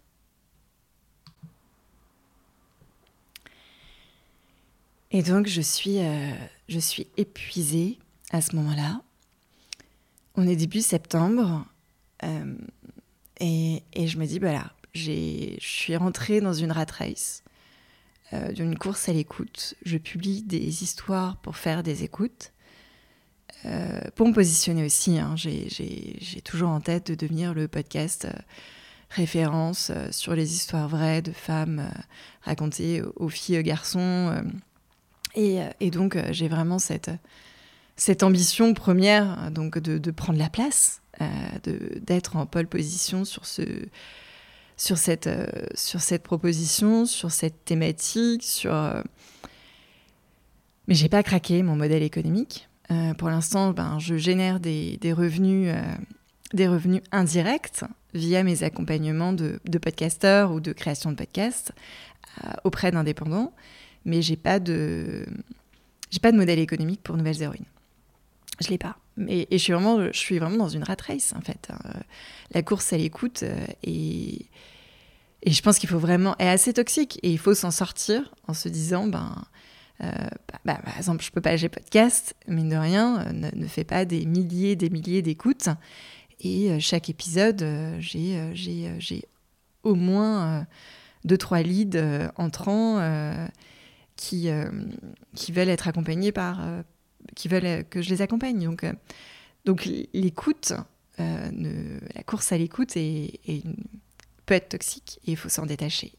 Et 5.12 5.23
donc 5.23 5.47
je 5.47 5.61
suis, 5.61 5.99
euh, 6.01 6.33
je 6.68 6.81
suis 6.81 7.07
épuisée 7.16 7.99
à 8.33 8.41
ce 8.41 8.57
moment-là. 8.57 9.03
On 10.35 10.49
est 10.49 10.57
début 10.57 10.81
septembre 10.81 11.64
euh, 12.25 12.57
et, 13.39 13.83
et, 13.93 14.09
je 14.09 14.18
me 14.18 14.27
dis, 14.27 14.41
voilà, 14.41 14.73
je 14.93 15.57
suis 15.61 15.97
rentrée 15.97 16.41
dans 16.41 16.53
une 16.53 16.73
rat 16.73 16.87
race, 16.91 17.43
d'une 18.53 18.77
course 18.77 19.09
à 19.09 19.12
l'écoute. 19.12 19.75
Je 19.85 19.97
publie 19.97 20.43
des 20.43 20.83
histoires 20.83 21.37
pour 21.39 21.57
faire 21.57 21.83
des 21.83 22.05
écoutes. 22.05 22.53
Euh, 23.67 24.01
pour 24.15 24.27
me 24.27 24.33
positionner 24.33 24.85
aussi, 24.85 25.19
hein, 25.19 25.35
j'ai 25.37 26.41
toujours 26.45 26.71
en 26.71 26.81
tête 26.81 27.09
de 27.09 27.15
devenir 27.15 27.53
le 27.55 27.69
podcast 27.69 28.25
euh, 28.25 28.33
référence 29.11 29.91
euh, 29.91 30.09
sur 30.11 30.35
les 30.35 30.55
histoires 30.55 30.89
vraies 30.89 31.21
de 31.21 31.33
femmes 31.33 31.91
racontées 32.43 33.03
aux 33.17 33.29
filles 33.29 33.57
et 33.57 33.63
garçons. 33.63 34.43
Et, 35.35 35.91
donc, 35.91 36.19
j'ai 36.31 36.49
vraiment 36.49 36.79
cette, 36.79 37.11
ambition 38.23 38.75
première 38.75 39.51
donc 39.51 39.79
de, 39.79 39.99
de 39.99 40.11
prendre 40.11 40.39
la 40.39 40.49
place, 40.49 41.03
d'être 41.63 42.37
en 42.37 42.47
pole 42.47 42.67
position 42.67 43.25
sur, 43.25 43.45
ce, 43.45 43.63
sur, 44.77 44.97
cette, 44.97 45.29
sur 45.75 46.01
cette 46.01 46.23
proposition, 46.23 47.05
sur 47.07 47.31
cette 47.31 47.65
thématique, 47.65 48.43
sur... 48.43 48.73
Mais 50.89 50.95
j'ai 50.95 51.09
pas 51.09 51.23
craqué 51.23 51.63
mon 51.63 51.77
modèle 51.77 52.03
économique. 52.03 52.70
Euh, 52.91 53.14
pour 53.14 53.28
l'instant, 53.28 53.72
ben, 53.72 53.99
je 53.99 54.16
génère 54.16 54.61
des, 54.61 54.99
revenus, 55.16 55.72
euh, 55.72 55.80
des 56.53 56.66
revenus 56.66 57.03
indirects 57.12 57.84
via 58.14 58.43
mes 58.43 58.62
accompagnements 58.62 59.32
de, 59.32 59.61
podcasteurs 59.80 60.53
ou 60.53 60.61
de 60.61 60.72
création 60.72 61.11
de 61.11 61.16
podcasts 61.16 61.72
euh, 62.45 62.51
auprès 62.64 62.91
d'indépendants, 62.91 63.53
mais 64.05 64.22
j'ai 64.22 64.36
pas 64.36 64.59
de 64.59 65.26
j'ai 66.11 66.18
pas 66.18 66.32
de 66.32 66.36
modèle 66.36 66.59
économique 66.59 67.03
pour 67.05 67.16
Nouvelles 67.16 67.41
Héroïnes. 67.41 67.66
Je 68.61 68.68
l'ai 68.68 68.78
pas. 68.78 68.97
Et, 69.28 69.55
et, 69.55 69.59
je 69.59 69.62
suis 69.62 69.72
vraiment 69.72 70.07
je 70.07 70.18
suis 70.18 70.38
vraiment 70.38 70.57
dans 70.57 70.68
une 70.68 70.82
rat 70.82 70.97
race 71.07 71.32
en 71.36 71.41
fait. 71.41 71.68
la 72.53 72.62
course 72.62 72.93
à 72.93 72.97
l'écoute 72.97 73.45
et 73.84 74.47
et 75.43 75.53
je 75.53 75.62
pense 75.62 75.78
qu'il 75.78 75.88
faut 75.88 75.99
vraiment 75.99 76.36
est 76.38 76.49
assez 76.49 76.72
toxique 76.72 77.18
et 77.22 77.30
il 77.30 77.38
faut 77.38 77.55
s'en 77.55 77.70
sortir 77.70 78.34
en 78.47 78.55
se 78.55 78.68
disant 78.68 79.07
ben 79.07 79.45
euh, 80.03 80.07
bah, 80.49 80.61
bah, 80.65 80.81
par 80.85 80.97
exemple, 80.97 81.23
je 81.23 81.31
peux 81.31 81.41
pas 81.41 81.57
j'ai 81.57 81.69
podcast, 81.69 82.35
mine 82.49 82.71
de 82.71 82.77
rien, 82.77 83.21
euh, 83.27 83.33
ne, 83.33 83.51
ne, 83.55 83.67
fait 83.67 83.85
pas 83.85 84.05
des 84.05 84.25
milliers, 84.25 84.77
des 84.77 84.91
milliers 84.91 85.23
d'écoutes. 85.23 85.69
Et 86.41 86.71
euh, 86.71 86.79
chaque 86.81 87.11
épisode, 87.11 87.65
j'ai, 87.99 89.25
au 89.83 89.95
moins 89.95 90.67
deux, 91.25 91.37
trois 91.37 91.63
leads 91.63 91.99
entrants 92.37 92.99
qui, 94.17 94.49
qui 95.35 95.53
veulent 95.53 95.69
être 95.69 95.89
accompagnés 95.89 96.33
par. 96.33 96.61
qui 97.35 97.49
veulent 97.49 97.85
que 97.89 98.01
je 98.01 98.11
les 98.11 98.23
accompagne. 98.23 98.65
Donc, 98.65 98.87
donc 99.65 99.89
l'écoute, 100.15 100.73
la 101.19 102.23
course 102.25 102.53
à 102.53 102.59
l'écoute 102.59 102.97
est, 102.97 103.41
peut 104.51 104.57
être 104.57 104.71
toxique 104.71 105.21
et 105.29 105.31
il 105.31 105.37
faut 105.37 105.49
s'en 105.49 105.65
détacher. 105.65 106.13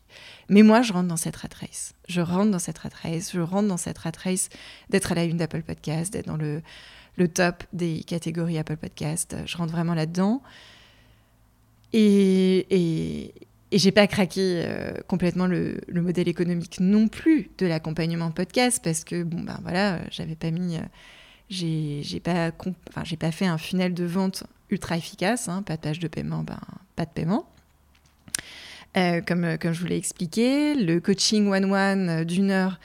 Mais 0.48 0.64
moi, 0.64 0.82
je 0.82 0.94
rentre 0.94 1.10
dans 1.10 1.18
cette 1.18 1.36
rat 1.36 1.50
race. 1.60 1.96
Je 2.08 2.22
rentre 2.22 2.50
dans 2.50 2.60
cette 2.60 2.78
rat 2.78 2.90
race. 3.04 3.34
Je 3.34 3.42
rentre 3.42 3.68
dans 3.68 3.76
cette 3.76 3.98
rat 3.98 4.14
race 4.24 4.48
d'être 4.90 5.12
à 5.12 5.16
la 5.16 5.26
une 5.26 5.36
d'Apple 5.36 5.64
Podcast, 5.64 6.14
d'être 6.14 6.28
dans 6.28 6.38
le, 6.38 6.62
le 7.18 7.28
top 7.28 7.66
des 7.74 8.04
catégories 8.04 8.58
Apple 8.58 8.78
Podcast. 8.78 9.36
Je 9.46 9.58
rentre 9.58 9.74
vraiment 9.74 9.94
là-dedans. 9.94 10.42
Et, 11.92 12.68
et, 12.70 13.34
et 13.72 13.78
j'ai 13.78 13.92
pas 13.92 14.08
craqué 14.08 14.64
euh, 14.66 14.94
complètement 15.08 15.48
le, 15.48 15.82
modèle 15.90 16.30
économique 16.30 16.80
non 16.80 17.10
plus 17.10 17.50
de 17.58 17.66
l'accompagnement 17.66 18.32
podcast 18.32 18.80
parce 18.82 19.04
que 19.04 19.24
bon 19.24 19.42
ben 19.42 19.60
voilà, 19.62 20.00
j'avais 20.10 20.36
pas 20.36 20.52
mis, 20.52 20.78
euh, 20.78 20.82
j'ai 21.50 22.22
pas, 22.24 22.52
enfin 22.88 23.04
pas 23.18 23.32
fait 23.32 23.46
un 23.46 23.58
funnel 23.58 23.94
de 23.94 24.06
vente 24.06 24.46
ultra 24.70 24.96
efficace, 24.96 25.50
hein, 25.50 25.64
pas 25.64 25.76
de 25.76 25.82
page 25.82 26.00
de 26.00 26.08
paiement, 26.08 26.44
ben 26.44 26.62
pas 26.96 27.04
de 27.04 27.12
paiement. 27.12 27.46
Euh, 28.98 29.22
comme, 29.22 29.58
comme 29.58 29.74
je 29.74 29.80
vous 29.80 29.88
l'ai 29.88 29.98
expliqué, 29.98 30.76
le 30.76 31.00
coaching 31.00 31.48
one-one 31.48 32.26
d'une 32.26 32.52
heure, 32.52 32.80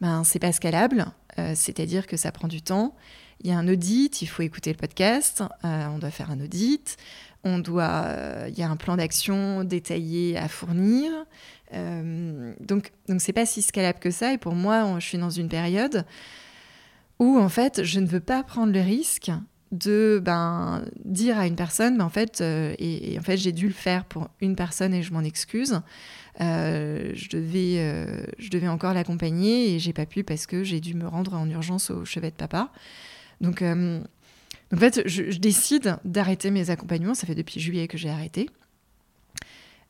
ben, 0.00 0.24
c'est 0.24 0.38
pas 0.38 0.52
scalable, 0.52 1.06
c'est-à-dire 1.54 2.06
que 2.06 2.16
ça 2.16 2.32
prend 2.32 2.48
du 2.48 2.62
temps. 2.62 2.96
Il 3.40 3.50
y 3.50 3.52
a 3.52 3.58
un 3.58 3.68
audit, 3.68 4.22
il 4.22 4.26
faut 4.26 4.42
écouter 4.42 4.70
le 4.70 4.76
podcast, 4.76 5.44
on 5.62 5.98
doit 5.98 6.10
faire 6.10 6.30
un 6.30 6.40
audit, 6.40 6.96
on 7.44 7.58
doit, 7.58 8.04
euh, 8.06 8.46
il 8.48 8.58
y 8.58 8.62
a 8.62 8.70
un 8.70 8.76
plan 8.76 8.96
d'action 8.96 9.64
détaillé 9.64 10.36
à 10.36 10.48
fournir. 10.48 11.10
Euh, 11.74 12.54
donc, 12.60 12.92
donc 13.08 13.20
c'est 13.20 13.32
pas 13.32 13.46
si 13.46 13.62
scalable 13.62 13.98
que 13.98 14.10
ça. 14.10 14.32
Et 14.32 14.38
pour 14.38 14.54
moi, 14.54 14.98
je 14.98 15.06
suis 15.06 15.18
dans 15.18 15.30
une 15.30 15.48
période 15.48 16.04
où 17.18 17.38
en 17.38 17.48
fait, 17.48 17.82
je 17.84 18.00
ne 18.00 18.06
veux 18.06 18.20
pas 18.20 18.42
prendre 18.42 18.72
le 18.72 18.80
risque 18.80 19.30
de 19.72 20.20
ben, 20.22 20.84
dire 21.04 21.38
à 21.38 21.46
une 21.46 21.56
personne, 21.56 21.98
ben, 21.98 22.04
en 22.04 22.10
fait, 22.10 22.40
euh, 22.40 22.74
et, 22.78 23.18
en 23.18 23.22
fait, 23.22 23.36
j'ai 23.36 23.52
dû 23.52 23.66
le 23.66 23.74
faire 23.74 24.04
pour 24.04 24.28
une 24.40 24.54
personne 24.54 24.94
et 24.94 25.02
je 25.02 25.12
m'en 25.12 25.22
excuse. 25.22 25.80
je, 26.38 27.28
devais, 27.30 28.06
je 28.38 28.48
devais 28.50 28.68
encore 28.68 28.94
l'accompagner 28.94 29.74
et 29.74 29.78
j'ai 29.78 29.92
pas 29.92 30.06
pu 30.06 30.22
parce 30.22 30.46
que 30.46 30.62
j'ai 30.62 30.80
dû 30.80 30.94
me 30.94 31.06
rendre 31.06 31.34
en 31.34 31.48
urgence 31.50 31.90
au 31.90 32.04
chevet 32.04 32.30
de 32.30 32.36
papa. 32.36 32.70
Donc, 33.40 33.62
en 33.62 34.78
fait, 34.78 35.02
je, 35.06 35.38
décide 35.38 35.98
d'arrêter 36.04 36.50
mes 36.50 36.70
accompagnements. 36.70 37.14
Ça 37.14 37.26
fait 37.26 37.34
depuis 37.34 37.60
juillet 37.60 37.88
que 37.88 37.98
j'ai 37.98 38.08
arrêté. 38.08 38.48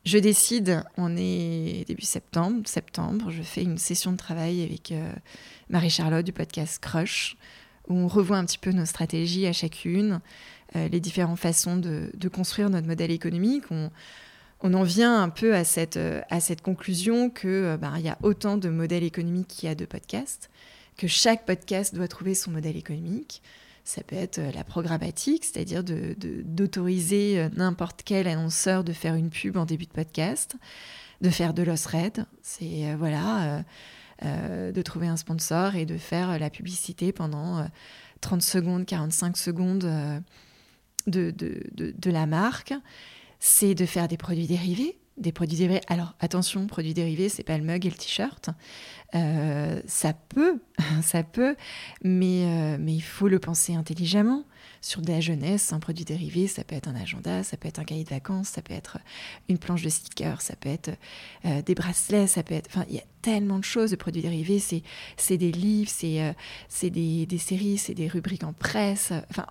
Je 0.05 0.18
décide, 0.18 0.83
on 0.97 1.16
est 1.16 1.85
début 1.87 2.03
septembre, 2.03 2.66
septembre, 2.66 3.30
je 3.30 3.43
fais 3.43 3.62
une 3.62 3.78
session 3.78 4.11
de 4.11 4.16
travail 4.16 4.62
avec 4.62 4.91
euh, 4.91 5.12
Marie-Charlotte 5.70 6.26
du 6.26 6.33
podcast 6.33 6.80
Crush, 6.80 7.37
où 7.89 7.95
on 7.95 8.09
revoit 8.09 8.37
un 8.37 8.45
petit 8.45 8.59
peu 8.59 8.72
nos 8.72 8.85
stratégies 8.85 9.47
à 9.47 9.53
chacune, 9.53 10.20
euh, 10.76 10.89
les 10.89 11.01
différentes 11.01 11.39
façons 11.39 11.76
de, 11.76 12.11
construire 12.33 12.70
notre 12.70 12.87
modèle 12.87 13.11
économique. 13.11 13.64
On, 13.70 13.91
en 14.74 14.83
vient 14.85 15.20
un 15.20 15.28
peu 15.28 15.55
à 15.55 15.64
cette, 15.64 15.97
euh, 15.97 16.22
conclusion 16.62 17.30
que 17.30 17.76
ben, 17.76 17.95
il 17.99 18.05
y 18.05 18.09
a 18.09 18.18
autant 18.22 18.57
de 18.57 18.68
modèles 18.68 19.03
économiques 19.03 19.49
qu'il 19.49 19.68
y 19.68 19.72
a 19.72 19.74
de 19.74 19.85
podcasts, 19.85 20.51
que 20.97 21.09
chaque 21.09 21.45
podcast 21.45 21.95
doit 21.95 22.09
trouver 22.09 22.35
son 22.35 22.53
modèle 22.53 22.76
économique, 22.76 23.43
ça 23.85 24.03
peut 24.03 24.16
être 24.16 24.39
euh, 24.39 24.53
la 24.53 24.64
programmatique, 24.64 25.45
c'est-à-dire 25.45 25.83
d'autoriser 25.85 27.39
euh, 27.39 27.49
n'importe 27.57 28.03
quel 28.05 28.28
annonceur 28.28 28.85
de 28.85 28.93
faire 28.93 29.14
une 29.14 29.30
pub 29.30 29.57
en 29.57 29.64
début 29.64 29.87
de 29.87 29.93
podcast, 29.93 30.57
de 31.20 31.30
faire 31.30 31.55
de 31.55 31.62
l'os 31.62 31.87
red, 31.87 32.26
c'est 32.43 32.91
euh, 32.91 32.97
voilà, 32.97 33.64
de 34.23 34.83
trouver 34.83 35.09
un 35.09 35.16
sponsor 35.16 35.75
et 35.75 35.85
de 35.87 35.99
faire 35.99 36.39
la 36.39 36.51
publicité 36.51 37.12
pendant 37.12 37.66
30 38.20 38.43
secondes, 38.43 38.87
45 38.87 39.37
secondes 39.37 40.23
de, 41.07 41.35
de, 41.37 42.11
la 42.11 42.27
marque. 42.27 42.75
C'est 43.41 43.75
de 43.75 43.87
faire 43.87 44.07
des 44.07 44.16
produits 44.16 44.47
dérivés, 44.47 44.99
des 45.19 45.33
produits 45.33 45.59
dérivés. 45.59 45.81
Alors 45.89 46.15
attention, 46.21 46.67
produits 46.67 46.95
dérivés, 46.95 47.29
c'est 47.29 47.43
pas 47.43 47.59
le 47.59 47.65
mug 47.65 47.87
et 47.87 47.91
le 47.91 47.97
t-shirt. 47.97 48.51
Euh, 49.15 49.81
ça 49.87 50.15
peut, 50.15 50.61
ça 51.03 51.23
peut, 51.23 51.55
mais, 52.03 52.45
euh, 52.47 52.77
mais 52.81 52.95
il 52.95 53.03
faut 53.03 53.29
le 53.29 53.39
penser 53.39 53.75
intelligemment. 53.75 54.45
Sur 54.81 55.01
de 55.01 55.13
la 55.13 55.21
jeunesse, 55.21 55.73
un 55.73 55.79
produit 55.79 56.05
dérivé, 56.05 56.49
ça 56.49 56.65
peut 56.65 56.75
être 56.75 56.89
un 56.89 56.97
agenda, 56.97 57.45
ça 57.45 57.57
peut 57.57 57.69
être 57.69 57.79
un 57.79 57.85
cahier 57.85 58.03
de 58.03 58.11
vacances, 58.11 58.49
ça 58.49 58.63
peut 58.63 58.75
être 58.75 58.99
une 59.49 59.59
planche 59.59 59.83
de 59.83 59.89
stickers, 59.89 60.41
ça 60.43 60.57
peut 60.57 60.71
être 60.71 60.91
euh, 61.45 61.63
des 61.63 61.77
bracelets, 61.77 62.27
ça 62.27 62.43
peut 62.43 62.55
être... 62.55 62.69
Enfin, 62.69 62.85
il 62.89 62.97
y 62.97 62.99
a 62.99 63.05
tellement 63.21 63.61
de 63.61 63.65
choses 63.65 63.93
de 63.93 63.97
produits 63.97 64.23
dérivés. 64.23 64.59
C'est, 64.59 65.37
des 65.37 65.53
livres, 65.53 65.91
c'est, 65.91 66.35
c'est 66.69 66.91
des, 66.91 67.27
des 67.27 67.39
séries, 67.39 67.79
c'est 67.79 67.95
des 67.95 68.09
rubriques 68.09 68.43
en 68.43 68.53
presse. 68.53 69.13
Enfin, 69.31 69.47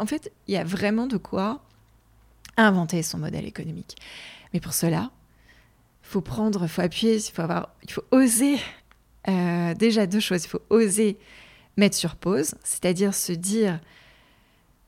en 0.00 0.06
fait, 0.06 0.32
il 0.48 0.54
y 0.54 0.56
a 0.56 0.64
vraiment 0.64 1.06
de 1.06 1.16
quoi 1.16 1.62
inventer 2.56 3.02
son 3.02 3.18
modèle 3.18 3.46
économique. 3.46 3.96
Mais 4.52 4.60
pour 4.60 4.74
cela, 4.74 5.10
faut 6.02 6.20
prendre, 6.20 6.66
faut 6.66 6.82
appuyer, 6.82 7.16
il 7.16 7.32
faut 7.32 7.42
avoir, 7.42 7.70
il 7.82 7.90
faut 7.90 8.04
oser 8.10 8.58
euh, 9.28 9.74
déjà 9.74 10.06
deux 10.06 10.20
choses. 10.20 10.44
Il 10.44 10.48
faut 10.48 10.62
oser 10.70 11.18
mettre 11.76 11.96
sur 11.96 12.16
pause, 12.16 12.54
c'est-à-dire 12.62 13.14
se 13.14 13.32
dire 13.32 13.80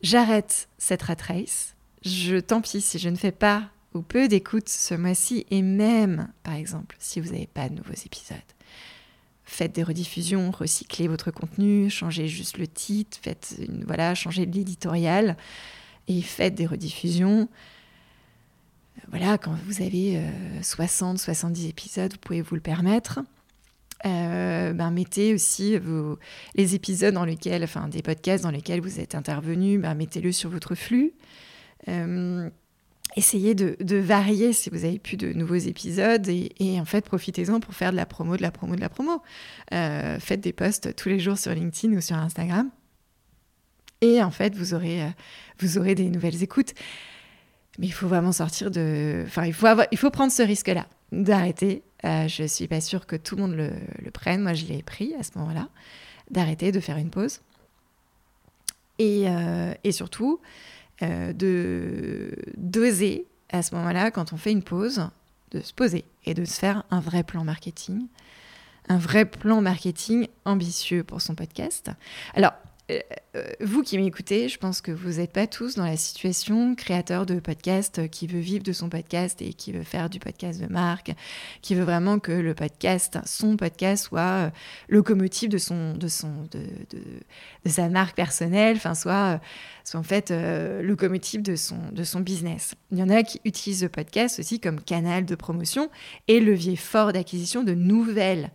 j'arrête 0.02 0.68
cette 0.76 1.02
rat 1.02 1.16
race, 1.26 1.74
je 2.04 2.36
tant 2.36 2.60
pis 2.60 2.80
si 2.80 2.98
je 2.98 3.08
ne 3.08 3.16
fais 3.16 3.32
pas 3.32 3.70
ou 3.94 4.02
peu 4.02 4.28
d'écoute 4.28 4.68
ce 4.68 4.94
mois-ci, 4.94 5.46
et 5.50 5.62
même, 5.62 6.28
par 6.42 6.54
exemple, 6.54 6.96
si 6.98 7.20
vous 7.20 7.30
n'avez 7.30 7.46
pas 7.46 7.68
de 7.68 7.76
nouveaux 7.76 7.92
épisodes, 7.92 8.36
faites 9.44 9.72
des 9.72 9.84
rediffusions, 9.84 10.50
recyclez 10.50 11.06
votre 11.06 11.30
contenu, 11.30 11.88
changez 11.90 12.26
juste 12.26 12.58
le 12.58 12.66
titre, 12.66 13.18
faites 13.22 13.56
voilà, 13.86 14.14
changez 14.14 14.46
l'éditorial 14.46 15.36
et 16.08 16.20
faites 16.22 16.54
des 16.54 16.66
rediffusions. 16.66 17.48
Voilà, 19.10 19.38
quand 19.38 19.54
vous 19.66 19.82
avez 19.82 20.20
60, 20.62 21.16
euh, 21.16 21.18
70 21.18 21.68
épisodes, 21.68 22.12
vous 22.12 22.18
pouvez 22.18 22.42
vous 22.42 22.54
le 22.54 22.60
permettre. 22.60 23.20
Euh, 24.06 24.72
ben, 24.72 24.90
mettez 24.90 25.32
aussi 25.32 25.78
les 26.54 26.74
épisodes 26.74 27.14
dans 27.14 27.24
lesquels, 27.24 27.64
enfin 27.64 27.88
des 27.88 28.02
podcasts 28.02 28.44
dans 28.44 28.50
lesquels 28.50 28.80
vous 28.80 29.00
êtes 29.00 29.14
intervenu, 29.14 29.78
ben, 29.78 29.94
mettez-le 29.94 30.32
sur 30.32 30.50
votre 30.50 30.74
flux. 30.74 31.12
Euh, 31.88 32.50
essayez 33.16 33.54
de, 33.54 33.96
varier 33.96 34.52
si 34.52 34.68
vous 34.68 34.84
avez 34.84 34.98
plus 34.98 35.16
de 35.16 35.32
nouveaux 35.32 35.54
épisodes 35.54 36.28
et, 36.28 36.80
en 36.80 36.84
fait 36.84 37.04
profitez-en 37.04 37.60
pour 37.60 37.74
faire 37.74 37.92
de 37.92 37.96
la 37.96 38.06
promo, 38.06 38.36
de 38.36 38.42
la 38.42 38.50
promo, 38.50 38.74
de 38.76 38.80
la 38.80 38.88
promo. 38.88 39.22
Faites 39.70 40.40
des 40.40 40.52
posts 40.52 40.94
tous 40.96 41.08
les 41.08 41.20
jours 41.20 41.38
sur 41.38 41.54
LinkedIn 41.54 41.96
ou 41.96 42.00
sur 42.00 42.16
Instagram 42.16 42.70
et 44.00 44.22
en 44.22 44.30
fait 44.30 44.54
vous 44.54 44.74
aurez 44.74 45.94
des 45.94 46.10
nouvelles 46.10 46.42
écoutes. 46.42 46.74
Mais 47.78 47.86
il 47.86 47.92
faut 47.92 48.08
vraiment 48.08 48.32
sortir 48.32 48.70
de... 48.70 49.24
Enfin, 49.26 49.44
il 49.46 49.52
faut, 49.52 49.66
avoir... 49.66 49.86
il 49.90 49.98
faut 49.98 50.10
prendre 50.10 50.32
ce 50.32 50.42
risque-là, 50.42 50.86
d'arrêter 51.12 51.82
euh, 52.04 52.28
je 52.28 52.42
ne 52.42 52.48
suis 52.48 52.68
pas 52.68 52.80
sûre 52.80 53.06
que 53.06 53.16
tout 53.16 53.36
le 53.36 53.42
monde 53.42 53.54
le, 53.54 54.10
prenne. 54.10 54.42
Moi, 54.42 54.52
je 54.54 54.66
l'ai 54.66 54.82
pris 54.82 55.14
à 55.14 55.22
ce 55.22 55.38
moment-là, 55.38 55.68
d'arrêter, 56.30 56.70
de 56.70 56.80
faire 56.80 56.98
une 56.98 57.10
pause. 57.10 57.40
Et, 58.98 59.28
euh, 59.28 59.72
surtout, 59.90 60.40
euh, 61.02 61.32
de 61.32 62.36
d'oser 62.56 63.26
à 63.50 63.62
ce 63.62 63.74
moment-là, 63.74 64.10
quand 64.10 64.32
on 64.32 64.36
fait 64.36 64.52
une 64.52 64.62
pause, 64.62 65.08
de 65.50 65.60
se 65.60 65.72
poser 65.72 66.04
et 66.24 66.34
de 66.34 66.44
se 66.44 66.58
faire 66.58 66.84
un 66.90 67.00
vrai 67.00 67.22
plan 67.22 67.44
marketing. 67.44 68.06
Un 68.88 68.98
vrai 68.98 69.24
plan 69.24 69.62
marketing 69.62 70.28
ambitieux 70.44 71.04
pour 71.04 71.22
son 71.22 71.34
podcast. 71.34 71.90
Alors, 72.34 72.52
vous 73.60 73.82
qui 73.82 73.96
m'écoutez, 73.96 74.48
je 74.48 74.58
pense 74.58 74.80
que 74.80 74.92
vous 74.92 75.12
n'êtes 75.12 75.32
pas 75.32 75.46
tous 75.46 75.76
dans 75.76 75.86
la 75.86 75.96
situation 75.96 76.74
créateur 76.74 77.24
de 77.24 77.40
podcast 77.40 78.08
qui 78.10 78.26
veut 78.26 78.40
vivre 78.40 78.62
de 78.62 78.72
son 78.72 78.90
podcast 78.90 79.40
et 79.40 79.54
qui 79.54 79.72
veut 79.72 79.82
faire 79.82 80.10
du 80.10 80.18
podcast 80.18 80.60
de 80.60 80.66
marque, 80.66 81.12
qui 81.62 81.74
veut 81.74 81.84
vraiment 81.84 82.18
que 82.18 82.30
le 82.30 82.54
podcast, 82.54 83.18
son 83.24 83.56
podcast, 83.56 84.04
soit 84.04 84.20
euh, 84.20 84.50
locomotive 84.88 85.48
de 85.48 85.58
son, 85.58 85.94
de 85.94 86.08
son, 86.08 86.42
de, 86.50 86.60
de, 87.64 87.70
sa 87.70 87.88
marque 87.88 88.14
personnelle, 88.14 88.76
enfin 88.76 88.94
soit, 88.94 89.40
soit 89.82 90.00
en 90.00 90.04
fait 90.04 90.32
locomotive 90.82 91.42
de 91.42 91.56
son, 91.56 91.78
de 91.90 92.04
son 92.04 92.20
business. 92.20 92.74
Il 92.92 92.98
y 92.98 93.02
en 93.02 93.08
a 93.08 93.22
qui 93.22 93.40
utilisent 93.44 93.82
le 93.82 93.88
podcast 93.88 94.38
aussi 94.38 94.60
comme 94.60 94.80
canal 94.80 95.24
de 95.24 95.34
promotion 95.34 95.90
et 96.28 96.38
levier 96.38 96.76
fort 96.76 97.12
d'acquisition 97.12 97.62
de 97.62 97.72
nouvelles 97.72 98.50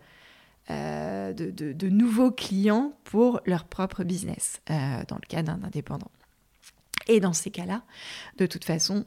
euh, 0.70 1.32
de, 1.32 1.88
nouveaux 1.88 2.30
clients 2.30 2.92
pour 3.04 3.40
leur 3.44 3.64
propre 3.64 4.04
business, 4.04 4.60
euh, 4.70 5.02
dans 5.08 5.16
le 5.16 5.26
cas 5.26 5.42
d'un 5.42 5.62
indépendant. 5.64 6.10
Et 7.08 7.18
dans 7.18 7.32
ces 7.32 7.50
cas-là, 7.50 7.82
de 8.38 8.46
toute 8.46 8.64
façon, 8.64 9.04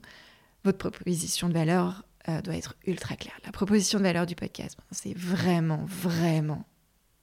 votre 0.66 0.78
proposition 0.78 1.48
de 1.48 1.54
valeur 1.54 2.04
euh, 2.28 2.42
doit 2.42 2.56
être 2.56 2.76
ultra 2.86 3.16
claire. 3.16 3.40
La 3.46 3.52
proposition 3.52 4.00
de 4.00 4.04
valeur 4.04 4.26
du 4.26 4.36
podcast, 4.36 4.78
c'est 4.92 5.18
vraiment, 5.18 5.86
vraiment 5.86 6.66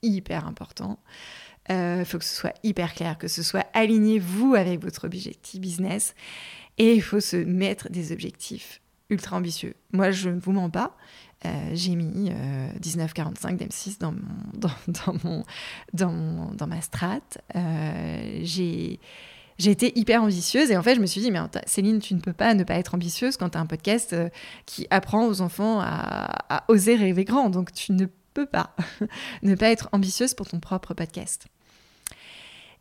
hyper 0.03 0.47
important. 0.47 0.99
Il 1.68 2.05
faut 2.05 2.18
que 2.18 2.24
ce 2.24 2.34
soit 2.34 2.55
hyper 2.64 2.95
clair, 2.95 3.16
que 3.16 3.28
ce 3.28 3.45
soit 3.45 3.66
aligné, 3.74 4.18
vous, 4.18 4.55
avec 4.55 4.80
votre 4.80 5.05
objectif 5.05 5.61
business. 5.61 6.14
Et 6.78 6.95
il 6.95 7.03
faut 7.03 7.20
se 7.20 7.36
mettre 7.36 7.91
des 7.91 8.11
objectifs 8.11 8.80
ultra 9.11 9.36
ambitieux. 9.36 9.74
Moi, 9.93 10.11
je 10.11 10.30
ne 10.30 10.41
vous 10.41 10.53
mens 10.53 10.70
pas. 10.70 10.97
Euh, 11.47 11.70
j'ai 11.72 11.95
mis 11.95 12.30
1945 12.84 13.59
d'M6 13.59 13.99
dans, 14.01 14.12
mon, 14.12 14.68
dans, 14.88 15.14
mon, 15.24 15.45
dans, 15.95 16.51
dans 16.55 16.66
ma 16.66 16.80
strat. 16.80 17.20
Euh, 17.57 18.41
j'ai 18.45 19.70
été 19.70 19.99
hyper 19.99 20.22
ambitieuse 20.22 20.70
et 20.70 20.76
en 20.76 20.82
fait 20.82 20.95
je 20.95 21.01
me 21.01 21.07
suis 21.07 21.20
dit 21.20 21.30
mais 21.30 21.38
Céline 21.66 21.99
tu 21.99 22.14
ne 22.14 22.20
peux 22.20 22.32
pas 22.32 22.55
ne 22.55 22.64
pas 22.64 22.74
être 22.74 22.95
ambitieuse 22.95 23.36
quand 23.36 23.51
tu 23.51 23.59
as 23.59 23.61
un 23.61 23.66
podcast 23.66 24.14
euh, 24.14 24.30
qui 24.64 24.86
apprend 24.91 25.26
aux 25.26 25.43
enfants 25.43 25.80
à, 25.82 26.64
oser 26.68 26.97
rêver 26.97 27.24
grand 27.24 27.51
donc 27.51 27.72
tu 27.72 27.93
ne 27.93 28.07
peux 28.32 28.47
pas 28.47 28.74
ne 29.43 29.55
pas 29.55 29.68
être 29.68 29.91
ambitieuse 29.93 30.32
pour 30.32 30.49
ton 30.49 30.61
propre 30.61 30.95
podcast 30.95 31.47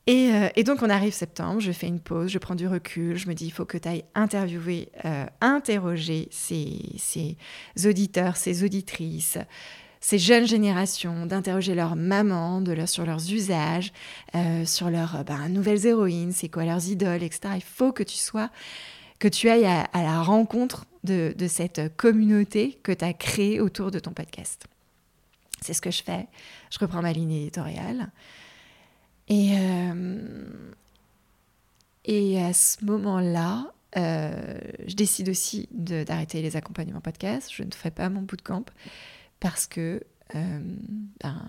Euh, 0.10 0.50
et, 0.56 0.64
donc 0.64 0.82
on 0.82 0.90
arrive 0.90 1.14
septembre, 1.14 1.60
je 1.60 1.72
fais 1.72 1.88
une 1.88 2.00
pause, 2.00 2.32
je 2.32 2.40
prends 2.40 2.56
du 2.56 2.68
recul, 2.68 3.16
je 3.18 3.28
me 3.28 3.34
dis 3.34 3.46
il 3.46 3.52
faut 3.52 3.66
que 3.66 3.78
tu 3.78 3.88
ailles 3.88 4.06
interviewer, 4.16 4.90
euh, 5.06 5.26
interroger 5.40 6.28
ces, 6.32 7.38
auditeurs, 7.86 8.36
ces 8.36 8.64
auditrices, 8.64 9.38
ces 10.00 10.18
jeunes 10.18 10.48
générations, 10.48 11.28
d'interroger 11.28 11.76
leurs 11.76 11.96
mamans 11.96 12.62
de 12.62 12.72
leur, 12.72 12.90
sur 12.90 13.06
leurs 13.06 13.32
usages, 13.32 13.92
euh, 14.34 14.66
sur 14.66 14.90
leurs 14.90 15.24
ben, 15.26 15.48
nouvelles 15.50 15.86
héroïnes, 15.86 16.32
c'est 16.32 16.50
quoi 16.50 16.66
leurs 16.66 16.88
idoles, 16.88 17.22
etc. 17.22 17.54
Il 17.58 17.64
faut 17.64 17.92
que 17.92 18.04
tu 18.04 18.18
sois, 18.18 18.50
que 19.20 19.28
tu 19.28 19.48
ailles 19.48 19.68
à, 19.68 19.88
la 19.94 20.24
rencontre 20.24 20.86
de, 21.04 21.36
de 21.38 21.48
cette 21.48 21.96
communauté 21.98 22.80
que 22.82 22.94
tu 22.94 23.06
as 23.06 23.14
créée 23.14 23.62
autour 23.62 23.92
de 23.92 24.00
ton 24.00 24.12
podcast. 24.12 24.66
C'est 25.62 25.74
ce 25.74 25.82
que 25.82 25.92
je 25.92 26.02
fais. 26.02 26.28
Je 26.72 26.80
reprends 26.80 27.02
ma 27.02 27.12
ligne 27.12 27.34
éditoriale. 27.34 28.10
Et, 29.30 29.52
euh, 29.54 30.50
et 32.06 32.42
à 32.42 32.54
ce 32.54 32.84
moment-là, 32.84 33.72
euh, 33.98 34.60
je 34.88 34.96
décide 34.96 35.30
aussi 35.30 35.70
d'arrêter 35.72 36.42
les 36.42 36.56
accompagnements 36.56 37.02
podcast. 37.02 37.50
Je 37.54 37.64
ne 37.64 37.72
ferai 37.72 37.92
pas 37.92 38.10
mon 38.10 38.24
bootcamp 38.24 38.66
parce 39.40 39.68
que 39.68 40.04
euh, 40.36 40.60
ben, 41.22 41.42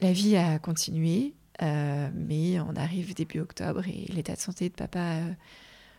la 0.00 0.12
vie 0.12 0.36
a 0.36 0.58
continué, 0.58 1.34
mais 1.60 2.58
on 2.60 2.74
arrive 2.76 3.14
début 3.14 3.40
octobre 3.40 3.86
et 3.86 4.06
l'état 4.12 4.34
de 4.34 4.40
santé 4.40 4.68
de 4.68 4.74
papa 4.74 5.18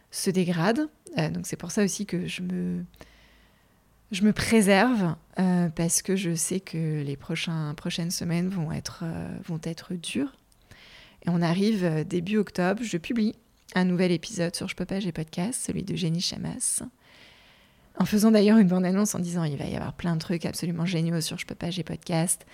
se 0.10 0.30
dégrade. 0.32 0.90
donc 1.18 1.46
c'est 1.46 1.56
pour 1.56 1.72
ça 1.72 1.84
aussi 1.84 2.06
que 2.06 2.26
je 2.26 2.42
me, 2.42 2.84
je 4.12 4.24
me 4.24 4.34
préserve 4.34 5.16
euh, 5.40 5.70
parce 5.70 6.02
que 6.02 6.16
je 6.16 6.36
sais 6.36 6.60
que 6.60 7.02
les 7.02 7.16
prochaines 7.16 8.12
semaines 8.12 8.50
vont 8.50 8.72
être, 8.72 9.04
euh, 9.04 9.38
vont 9.46 9.60
être 9.64 9.94
dures. 9.94 10.36
Et 11.26 11.30
on 11.30 11.42
arrive 11.42 11.86
euh, 11.86 12.04
début 12.04 12.38
octobre, 12.38 12.82
je 12.84 12.98
publie 12.98 13.36
un 13.74 13.86
nouvel 13.86 14.12
épisode 14.12 14.56
sur 14.56 14.68
Je 14.68 14.76
peux 14.76 14.86
pas, 14.86 15.00
j'ai 15.00 15.14
podcast, 15.14 15.62
celui 15.66 15.84
de 15.84 15.96
Jenny 15.96 16.20
Chamas. 16.20 16.84
En 17.98 18.06
faisant 18.06 18.32
d'ailleurs 18.32 18.58
une 18.58 18.68
bande-annonce 18.68 19.16
en 19.16 19.20
disant 19.20 19.44
il 19.46 19.58
va 19.58 19.66
y 19.66 19.76
avoir 19.76 19.94
plein 19.94 20.16
de 20.16 20.20
trucs 20.20 20.46
absolument 20.46 20.86
géniaux 20.86 21.22
sur 21.22 21.38
Je 21.38 21.46
peux 21.46 21.56
pas, 21.56 21.70
j'ai 21.70 21.84
podcast. 21.84 22.46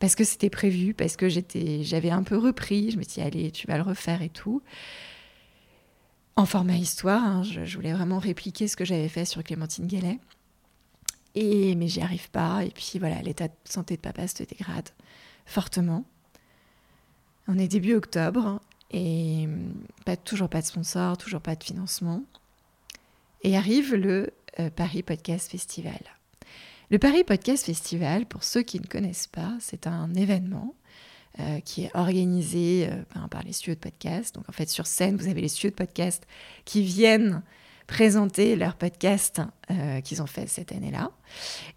Parce 0.00 0.16
que 0.16 0.24
c'était 0.24 0.50
prévu, 0.50 0.94
parce 0.94 1.16
que 1.16 1.28
j'avais 1.28 2.10
un 2.10 2.24
peu 2.24 2.36
repris. 2.36 2.90
Je 2.90 2.98
me 2.98 3.02
suis 3.02 3.14
dit, 3.14 3.20
allez, 3.20 3.50
tu 3.52 3.68
vas 3.68 3.76
le 3.76 3.84
refaire 3.84 4.22
et 4.22 4.28
tout. 4.28 4.62
En 6.34 6.46
format 6.46 6.74
histoire, 6.74 7.22
hein, 7.22 7.42
je, 7.44 7.64
je, 7.64 7.76
voulais 7.76 7.92
vraiment 7.92 8.18
répliquer 8.18 8.66
ce 8.66 8.76
que 8.76 8.84
j'avais 8.84 9.08
fait 9.08 9.24
sur 9.24 9.44
Clémentine 9.44 9.86
Gallet. 9.86 10.18
Et, 11.34 11.74
mais 11.74 11.88
j'y 11.88 12.00
arrive 12.00 12.30
pas. 12.30 12.64
Et 12.64 12.70
puis 12.70 12.98
voilà, 12.98 13.20
l'état 13.22 13.48
de 13.48 13.54
santé 13.64 13.96
de 13.96 14.00
papa 14.00 14.26
se 14.28 14.42
dégrade 14.42 14.88
fortement. 15.46 16.04
On 17.48 17.58
est 17.58 17.68
début 17.68 17.94
octobre 17.94 18.60
et 18.90 19.48
pas, 20.04 20.16
toujours 20.16 20.48
pas 20.48 20.60
de 20.60 20.66
sponsor, 20.66 21.18
toujours 21.18 21.40
pas 21.40 21.56
de 21.56 21.64
financement. 21.64 22.22
Et 23.42 23.56
arrive 23.56 23.94
le 23.94 24.30
euh, 24.60 24.70
Paris 24.70 25.02
Podcast 25.02 25.50
Festival. 25.50 26.00
Le 26.90 26.98
Paris 26.98 27.24
Podcast 27.24 27.66
Festival, 27.66 28.26
pour 28.26 28.44
ceux 28.44 28.62
qui 28.62 28.80
ne 28.80 28.86
connaissent 28.86 29.26
pas, 29.26 29.56
c'est 29.60 29.86
un 29.86 30.14
événement 30.14 30.74
euh, 31.40 31.60
qui 31.60 31.82
est 31.84 31.90
organisé 31.94 32.88
euh, 32.88 33.02
ben, 33.14 33.26
par 33.28 33.42
les 33.42 33.52
studios 33.52 33.74
de 33.74 33.80
podcast. 33.80 34.34
Donc 34.34 34.48
en 34.48 34.52
fait, 34.52 34.70
sur 34.70 34.86
scène, 34.86 35.16
vous 35.16 35.28
avez 35.28 35.40
les 35.40 35.48
studios 35.48 35.70
de 35.70 35.74
podcast 35.74 36.24
qui 36.64 36.82
viennent 36.82 37.42
présenter 37.86 38.56
leur 38.56 38.76
podcast 38.76 39.40
euh, 39.70 40.00
qu'ils 40.00 40.22
ont 40.22 40.26
fait 40.26 40.46
cette 40.46 40.72
année-là. 40.72 41.10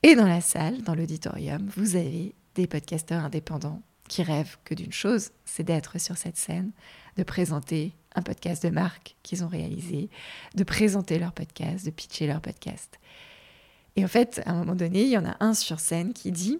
Et 0.03 0.15
dans 0.15 0.27
la 0.27 0.41
salle, 0.41 0.81
dans 0.83 0.95
l'auditorium, 0.95 1.69
vous 1.75 1.95
avez 1.95 2.33
des 2.55 2.67
podcasteurs 2.67 3.23
indépendants 3.23 3.81
qui 4.07 4.23
rêvent 4.23 4.57
que 4.63 4.73
d'une 4.73 4.91
chose, 4.91 5.31
c'est 5.45 5.63
d'être 5.63 5.99
sur 5.99 6.17
cette 6.17 6.37
scène, 6.37 6.71
de 7.17 7.23
présenter 7.23 7.93
un 8.15 8.21
podcast 8.21 8.63
de 8.63 8.69
marque 8.69 9.15
qu'ils 9.21 9.43
ont 9.43 9.47
réalisé, 9.47 10.09
de 10.55 10.63
présenter 10.63 11.19
leur 11.19 11.33
podcast, 11.33 11.85
de 11.85 11.91
pitcher 11.91 12.27
leur 12.27 12.41
podcast. 12.41 12.99
Et 13.95 14.05
en 14.05 14.07
fait, 14.07 14.41
à 14.45 14.51
un 14.51 14.55
moment 14.55 14.75
donné, 14.75 15.03
il 15.03 15.09
y 15.09 15.17
en 15.17 15.25
a 15.25 15.35
un 15.39 15.53
sur 15.53 15.79
scène 15.79 16.13
qui 16.13 16.31
dit, 16.31 16.59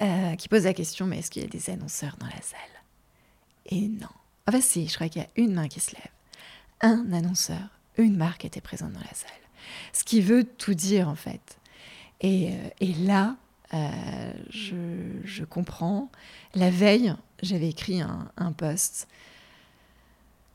euh, 0.00 0.34
qui 0.36 0.48
pose 0.48 0.64
la 0.64 0.74
question, 0.74 1.06
mais 1.06 1.18
est-ce 1.18 1.30
qu'il 1.30 1.42
y 1.42 1.44
a 1.44 1.48
des 1.48 1.70
annonceurs 1.70 2.16
dans 2.18 2.26
la 2.26 2.40
salle? 2.42 2.60
Et 3.66 3.88
non. 3.88 4.08
Enfin 4.48 4.60
si, 4.60 4.88
je 4.88 4.94
crois 4.94 5.08
qu'il 5.08 5.22
y 5.22 5.24
a 5.24 5.28
une 5.36 5.54
main 5.54 5.68
qui 5.68 5.80
se 5.80 5.94
lève. 5.94 6.10
Un 6.80 7.12
annonceur 7.12 7.68
une 7.98 8.16
marque 8.16 8.44
était 8.44 8.60
présente 8.60 8.92
dans 8.92 9.00
la 9.00 9.14
salle. 9.14 9.30
Ce 9.92 10.04
qui 10.04 10.20
veut 10.20 10.44
tout 10.44 10.74
dire 10.74 11.08
en 11.08 11.14
fait. 11.14 11.58
Et, 12.20 12.50
euh, 12.80 12.86
là, 13.04 13.36
euh, 13.74 14.32
je, 14.50 15.44
comprends. 15.44 16.10
La 16.54 16.70
veille, 16.70 17.14
j'avais 17.42 17.68
écrit 17.68 18.00
un, 18.00 18.52
post 18.52 19.08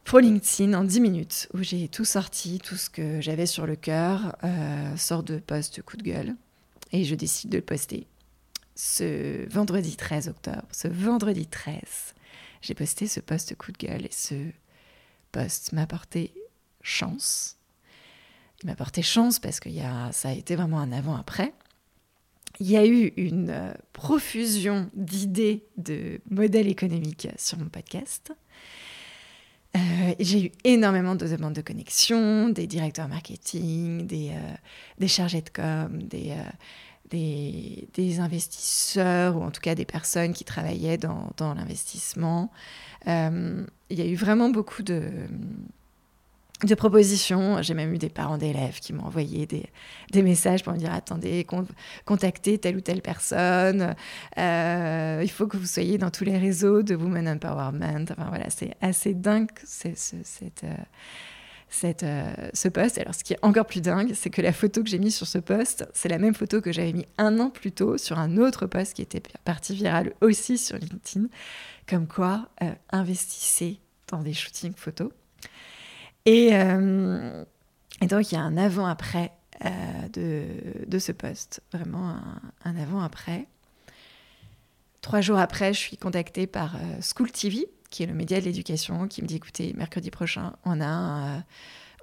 pour 0.05 0.19
LinkedIn 0.19 0.73
en 0.73 0.85
10 0.85 1.01
minutes 1.01 1.49
où 1.53 1.61
j'ai 1.61 1.89
tout 1.89 2.05
sorti, 2.05 2.59
tout 2.59 2.77
ce 2.77 2.89
que 2.89 3.19
j'avais 3.19 3.45
sur 3.45 3.65
le 3.65 3.75
cœur, 3.75 4.37
euh, 4.43 4.95
sort 4.95 5.23
de 5.23 5.39
post 5.39 5.81
coup 5.81 5.97
de 5.97 6.03
gueule. 6.03 6.35
Et 6.93 7.03
je 7.03 7.15
décide 7.15 7.49
de 7.49 7.57
le 7.57 7.63
poster. 7.63 8.07
Ce 8.75 9.49
vendredi 9.49 9.97
13 9.97 10.29
octobre, 10.29 10.63
ce 10.71 10.87
vendredi 10.87 11.47
13, 11.47 11.81
j'ai 12.61 12.75
posté 12.75 13.07
ce 13.07 13.19
post 13.19 13.55
coup 13.55 13.71
de 13.71 13.77
gueule 13.77 14.05
et 14.05 14.11
ce 14.11 14.35
post 15.31 15.73
m'a 15.73 15.81
apporté 15.81 16.33
chance. 16.87 17.57
Il 18.63 18.69
m'a 18.69 18.75
porté 18.75 19.01
chance 19.01 19.39
parce 19.39 19.59
que 19.59 19.69
y 19.69 19.81
a, 19.81 20.11
ça 20.11 20.29
a 20.29 20.33
été 20.33 20.55
vraiment 20.55 20.79
un 20.79 20.91
avant-après. 20.91 21.53
Il 22.59 22.71
y 22.71 22.77
a 22.77 22.85
eu 22.85 23.13
une 23.17 23.51
euh, 23.51 23.73
profusion 23.93 24.89
d'idées 24.95 25.63
de 25.77 26.19
modèles 26.31 26.67
économiques 26.67 27.27
sur 27.37 27.59
mon 27.59 27.69
podcast. 27.69 28.33
Euh, 29.75 29.79
j'ai 30.19 30.45
eu 30.45 30.51
énormément 30.63 31.13
de 31.15 31.27
demandes 31.27 31.53
de 31.53 31.61
connexion, 31.61 32.49
des 32.49 32.65
directeurs 32.65 33.07
marketing, 33.07 34.07
des, 34.07 34.31
euh, 34.31 34.55
des 34.97 35.07
chargés 35.07 35.41
de 35.41 35.49
com, 35.49 36.01
des, 36.01 36.33
des, 37.11 37.87
des, 37.93 38.19
investisseurs 38.19 39.35
ou 39.35 39.43
en 39.43 39.51
tout 39.51 39.61
cas 39.61 39.75
des 39.75 39.85
personnes 39.85 40.33
qui 40.33 40.45
travaillaient 40.45 40.97
dans, 40.97 41.29
dans 41.37 41.53
l'investissement. 41.53 42.51
il 43.05 43.67
y 43.91 44.01
a 44.01 44.05
eu 44.05 44.15
vraiment 44.15 44.49
beaucoup 44.49 44.81
de, 44.81 45.11
de 46.63 46.75
propositions. 46.75 47.61
J'ai 47.61 47.73
même 47.73 47.93
eu 47.93 47.97
des 47.97 48.09
parents 48.09 48.37
d'élèves 48.37 48.79
qui 48.79 48.93
m'ont 48.93 49.05
envoyé 49.05 49.45
des, 49.45 50.23
messages 50.23 50.63
pour 50.63 50.73
me 50.73 50.77
dire 50.77 50.93
attendez, 50.93 51.45
contactez 52.05 52.57
telle 52.57 52.77
ou 52.77 52.81
telle 52.81 53.01
personne. 53.01 53.95
Euh, 54.37 55.21
il 55.23 55.29
faut 55.29 55.47
que 55.47 55.57
vous 55.57 55.65
soyez 55.65 55.97
dans 55.97 56.09
tous 56.09 56.23
les 56.23 56.37
réseaux 56.37 56.81
de 56.81 56.95
Women 56.95 57.29
Empowerment. 57.29 58.05
Enfin 58.11 58.29
voilà, 58.29 58.49
c'est 58.49 58.75
assez 58.81 59.13
dingue 59.13 59.49
cette, 59.63 60.13
euh, 60.63 60.75
cette, 61.69 62.03
euh, 62.03 62.33
ce 62.53 62.67
post. 62.69 62.97
Alors 62.97 63.13
ce 63.13 63.23
qui 63.23 63.33
est 63.33 63.39
encore 63.43 63.67
plus 63.67 63.81
dingue, 63.81 64.13
c'est 64.15 64.31
que 64.31 64.41
la 64.41 64.53
photo 64.53 64.81
que 64.81 64.89
j'ai 64.89 64.99
mise 64.99 65.15
sur 65.15 65.27
ce 65.27 65.37
post, 65.37 65.87
c'est 65.93 66.09
la 66.09 66.17
même 66.17 66.33
photo 66.33 66.61
que 66.61 66.71
j'avais 66.71 66.93
mis 66.93 67.05
un 67.19 67.39
an 67.39 67.51
plus 67.51 67.71
tôt 67.71 67.99
sur 67.99 68.17
un 68.17 68.37
autre 68.37 68.65
post 68.65 68.95
qui 68.95 69.03
était 69.03 69.21
parti 69.45 69.75
viral 69.75 70.13
aussi 70.21 70.57
sur 70.57 70.77
LinkedIn. 70.77 71.27
Comme 71.87 72.07
quoi, 72.07 72.49
investissez 72.89 73.79
dans 74.07 74.21
des 74.21 74.33
shootings 74.33 74.73
photos. 74.75 75.11
Euh, 76.27 77.43
et, 78.01 78.07
donc, 78.07 78.31
il 78.31 78.35
y 78.35 78.37
a 78.37 78.41
un 78.41 78.57
avant-après 78.57 79.31
euh, 79.65 80.85
de, 80.87 80.99
ce 80.99 81.11
poste, 81.11 81.61
vraiment 81.71 82.15
un, 82.65 82.75
avant-après. 82.75 83.47
Trois 85.01 85.21
jours 85.21 85.37
après, 85.37 85.73
je 85.73 85.79
suis 85.79 85.97
contactée 85.97 86.47
par 86.47 86.75
euh, 86.75 86.79
School 87.01 87.31
TV, 87.31 87.67
qui 87.89 88.03
est 88.03 88.07
le 88.07 88.13
média 88.13 88.39
de 88.39 88.45
l'éducation, 88.45 89.07
qui 89.07 89.21
me 89.21 89.27
dit 89.27 89.37
écoutez, 89.37 89.73
mercredi 89.73 90.11
prochain, 90.11 90.53
on 90.65 90.81
a 90.81 91.43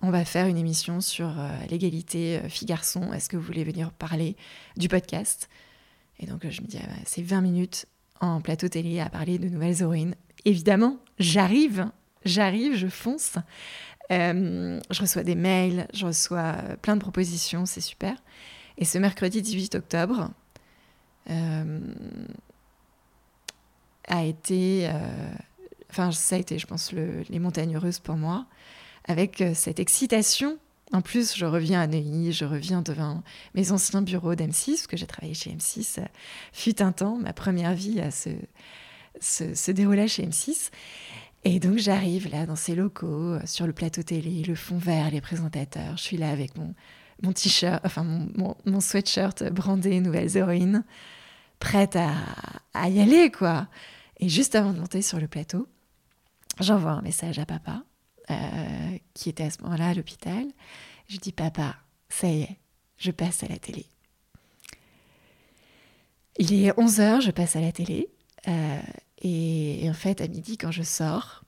on 0.02 0.10
va 0.10 0.24
faire 0.24 0.48
une 0.48 0.58
émission 0.58 1.00
sur 1.00 1.32
l'égalité 1.70 2.40
filles-garçons. 2.48 3.12
Est-ce 3.12 3.28
que 3.28 3.36
vous 3.36 3.42
voulez 3.42 3.64
venir 3.64 3.90
parler 3.92 4.36
du 4.76 4.88
podcast? 4.88 5.48
Et 6.18 6.26
donc, 6.26 6.46
je 6.46 6.60
me 6.60 6.66
dis 6.66 6.78
ah 6.82 6.86
bah, 6.86 6.96
c'est 7.06 7.22
20 7.22 7.40
minutes 7.40 7.86
en 8.20 8.40
plateau 8.40 8.68
télé 8.68 9.00
à 9.00 9.08
parler 9.08 9.38
de 9.38 9.48
nouvelles 9.48 9.80
héroïnes. 9.80 10.14
Évidemment, 10.44 10.98
j'arrive, 11.18 11.90
j'arrive, 12.24 12.76
je 12.76 12.88
fonce. 12.88 13.36
Euh, 14.12 14.80
je 14.90 15.00
reçois 15.00 15.22
des 15.22 15.34
mails, 15.34 15.86
je 15.94 16.06
reçois 16.06 16.54
plein 16.82 16.96
de 16.96 17.00
propositions, 17.00 17.66
c'est 17.66 17.80
super. 17.80 18.16
Et 18.76 18.84
ce 18.84 18.98
mercredi 18.98 19.40
18 19.40 19.76
octobre 19.76 20.30
euh, 21.30 21.80
a 24.08 24.24
été, 24.24 24.88
euh, 24.88 25.34
enfin 25.90 26.12
ça 26.12 26.36
a 26.36 26.38
été, 26.38 26.58
je 26.58 26.66
pense, 26.66 26.92
les 26.92 27.38
montagnes 27.38 27.76
heureuses 27.76 27.98
pour 27.98 28.16
moi, 28.16 28.46
avec 29.06 29.42
cette 29.54 29.80
excitation. 29.80 30.58
En 30.92 31.00
plus, 31.00 31.36
je 31.36 31.46
reviens 31.46 31.80
à 31.80 31.86
Neuilly, 31.86 32.32
je 32.32 32.44
reviens 32.44 32.82
devant 32.82 33.22
mes 33.54 33.72
anciens 33.72 34.02
bureaux 34.02 34.34
d'M6, 34.34 34.70
parce 34.72 34.86
que 34.86 34.96
j'ai 34.96 35.06
travaillé 35.06 35.34
chez 35.34 35.50
M6, 35.50 36.04
fut 36.52 36.82
un 36.82 36.92
temps, 36.92 37.16
ma 37.16 37.32
première 37.32 37.74
vie 37.74 38.00
à 38.00 38.10
se, 38.10 38.30
se, 39.18 39.54
se 39.54 39.70
déroulait 39.70 40.08
chez 40.08 40.26
M6. 40.26 40.70
Et 41.44 41.60
donc 41.60 41.76
j'arrive 41.76 42.30
là 42.30 42.46
dans 42.46 42.56
ces 42.56 42.74
locaux, 42.74 43.34
euh, 43.34 43.40
sur 43.44 43.66
le 43.66 43.72
plateau 43.72 44.02
télé, 44.02 44.42
le 44.42 44.54
fond 44.54 44.78
vert, 44.78 45.10
les 45.10 45.20
présentateurs. 45.20 45.96
Je 45.96 46.02
suis 46.02 46.16
là 46.16 46.30
avec 46.30 46.56
mon, 46.56 46.74
mon 47.22 47.32
t-shirt, 47.32 47.84
mon, 47.96 48.80
sweatshirt 48.80 49.44
brandé 49.52 50.00
Nouvelles 50.00 50.36
Héroïnes, 50.36 50.84
prête 51.58 51.96
à, 51.96 52.88
y 52.88 53.00
aller 53.00 53.30
quoi. 53.30 53.68
Et 54.20 54.28
juste 54.28 54.54
avant 54.54 54.72
de 54.72 54.78
monter 54.78 55.02
sur 55.02 55.20
le 55.20 55.28
plateau, 55.28 55.68
j'envoie 56.60 56.92
un 56.92 57.02
message 57.02 57.38
à 57.38 57.44
papa, 57.44 57.82
qui 59.12 59.28
était 59.28 59.44
à 59.44 59.50
ce 59.50 59.62
moment-là 59.62 59.88
à 59.88 59.94
l'hôpital. 59.94 60.46
Je 61.08 61.18
dis 61.18 61.32
Papa, 61.32 61.76
ça 62.08 62.28
y 62.28 62.42
est, 62.42 62.56
je 62.96 63.10
passe 63.10 63.42
à 63.42 63.48
la 63.48 63.58
télé. 63.58 63.84
Il 66.38 66.54
est 66.54 66.70
11h, 66.70 67.20
je 67.20 67.30
passe 67.30 67.56
à 67.56 67.60
la 67.60 67.72
télé. 67.72 68.08
Et, 69.24 69.88
en 69.88 69.94
fait, 69.94 70.20
à 70.20 70.28
midi, 70.28 70.56
quand 70.56 70.70
je 70.70 70.82
sors, 70.82 71.44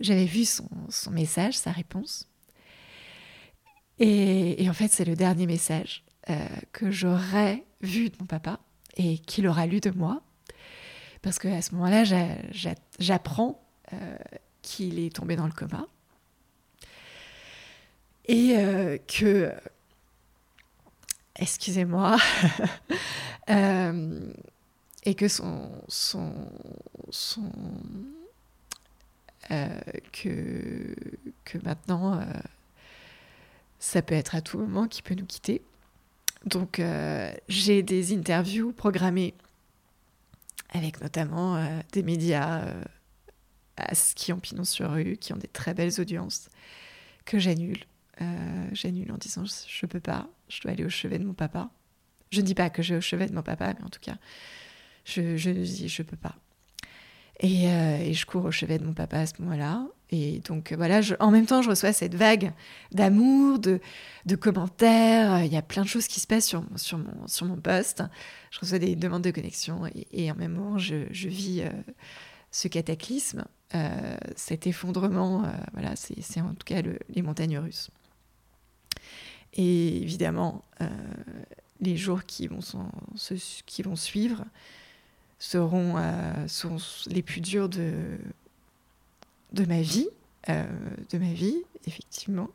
j'avais 0.00 0.26
vu 0.26 0.44
son, 0.44 1.10
message, 1.10 1.54
sa 1.58 1.72
réponse. 1.72 2.28
Et, 3.98 4.66
en 4.70 4.72
fait, 4.72 4.88
c'est 4.88 5.04
le 5.04 5.16
dernier 5.16 5.46
message 5.46 6.04
que 6.72 6.90
j'aurais 6.90 7.64
vu 7.80 8.10
de 8.10 8.16
mon 8.20 8.26
papa 8.26 8.60
et 8.96 9.18
qu'il 9.18 9.46
aura 9.46 9.66
lu 9.66 9.80
de 9.80 9.90
moi. 9.90 10.22
Parce 11.22 11.38
qu'à 11.38 11.62
ce 11.62 11.74
moment-là, 11.74 12.04
j'apprends 12.98 13.60
euh, 13.92 14.16
qu'il 14.62 14.98
est 14.98 15.14
tombé 15.14 15.36
dans 15.36 15.46
le 15.46 15.52
coma. 15.52 15.86
Et 18.26 18.56
euh, 18.56 18.98
que, 18.98 19.52
excusez-moi, 21.36 22.18
euh, 23.50 24.32
et 25.08 25.14
que 25.14 25.28
son, 25.28 25.70
son, 25.88 26.32
son 27.10 27.50
que, 30.12 30.94
que 31.44 31.58
maintenant, 31.64 32.22
ça 33.78 34.02
peut 34.02 34.14
être 34.14 34.34
à 34.34 34.42
tout 34.42 34.58
moment 34.58 34.86
qu'il 34.86 35.02
peut 35.02 35.14
nous 35.14 35.24
quitter. 35.24 35.62
Donc 36.44 36.82
j'ai 37.48 37.82
des 37.82 38.14
interviews 38.14 38.72
programmées 38.72 39.34
avec 40.70 41.00
notamment 41.00 41.56
euh, 41.56 41.80
des 41.92 42.02
médias 42.02 42.62
euh, 42.62 42.84
qui 44.14 44.32
ont 44.32 44.40
pignon 44.40 44.64
sur 44.64 44.90
rue, 44.92 45.16
qui 45.16 45.32
ont 45.32 45.36
des 45.36 45.48
très 45.48 45.74
belles 45.74 46.00
audiences, 46.00 46.48
que 47.24 47.38
j'annule. 47.38 47.84
Euh, 48.20 48.68
j'annule 48.72 49.12
en 49.12 49.16
disant 49.16 49.44
je 49.44 49.86
peux 49.86 50.00
pas, 50.00 50.28
je 50.48 50.60
dois 50.60 50.72
aller 50.72 50.84
au 50.84 50.88
chevet 50.88 51.18
de 51.18 51.24
mon 51.24 51.34
papa. 51.34 51.70
Je 52.30 52.40
ne 52.40 52.46
dis 52.46 52.54
pas 52.54 52.68
que 52.68 52.82
je 52.82 52.94
vais 52.94 52.98
au 52.98 53.02
chevet 53.02 53.26
de 53.26 53.34
mon 53.34 53.42
papa, 53.42 53.72
mais 53.78 53.84
en 53.84 53.88
tout 53.88 54.00
cas, 54.00 54.16
je, 55.08 55.48
ne 55.50 56.02
peux 56.02 56.16
pas. 56.16 56.36
Et, 57.40 57.64
et, 57.64 58.14
je 58.14 58.26
cours 58.26 58.44
au 58.44 58.50
chevet 58.50 58.78
de 58.78 58.84
mon 58.84 58.94
papa 58.94 59.18
à 59.18 59.26
ce 59.26 59.34
moment-là. 59.40 59.86
Et 60.10 60.40
donc 60.40 60.72
voilà, 60.72 61.02
je, 61.02 61.14
en 61.20 61.30
même 61.30 61.44
temps, 61.44 61.60
je 61.60 61.68
reçois 61.68 61.92
cette 61.92 62.14
vague 62.14 62.52
d'amour, 62.92 63.58
de, 63.58 63.80
commentaires. 64.36 65.44
Il 65.44 65.52
y 65.52 65.56
a 65.56 65.62
plein 65.62 65.82
de 65.82 65.88
choses 65.88 66.08
qui 66.08 66.20
se 66.20 66.26
passent 66.26 66.46
sur, 66.46 66.62
mon, 67.42 67.56
poste. 67.56 68.02
Je 68.50 68.60
reçois 68.60 68.78
des 68.78 68.96
demandes 68.96 69.22
de 69.22 69.30
connexion 69.30 69.82
et, 70.12 70.30
en 70.30 70.34
même 70.34 70.56
temps, 70.56 70.78
je, 70.78 71.28
vis 71.28 71.60
euh, 71.60 71.70
ce 72.50 72.68
cataclysme, 72.68 73.44
euh, 73.74 74.16
cet 74.34 74.66
effondrement. 74.66 75.44
Euh, 75.44 75.48
voilà, 75.74 75.94
c'est 75.96 76.40
en 76.40 76.54
tout 76.54 76.64
cas 76.64 76.80
les 77.10 77.22
montagnes 77.22 77.58
russes. 77.58 77.90
Et 79.54 80.02
évidemment, 80.02 80.64
les 81.80 81.96
jours 81.96 82.24
qui 82.24 82.48
vont 82.48 83.96
suivre 83.96 84.44
seront, 85.38 85.96
seront 86.48 86.78
les 87.06 87.22
plus 87.22 87.40
durs 87.40 87.68
de 87.68 88.18
de 89.52 89.64
ma 89.64 89.80
vie, 89.80 90.08
euh, 90.48 90.64
de 91.10 91.18
ma 91.18 91.32
vie, 91.32 91.62
effectivement, 91.86 92.50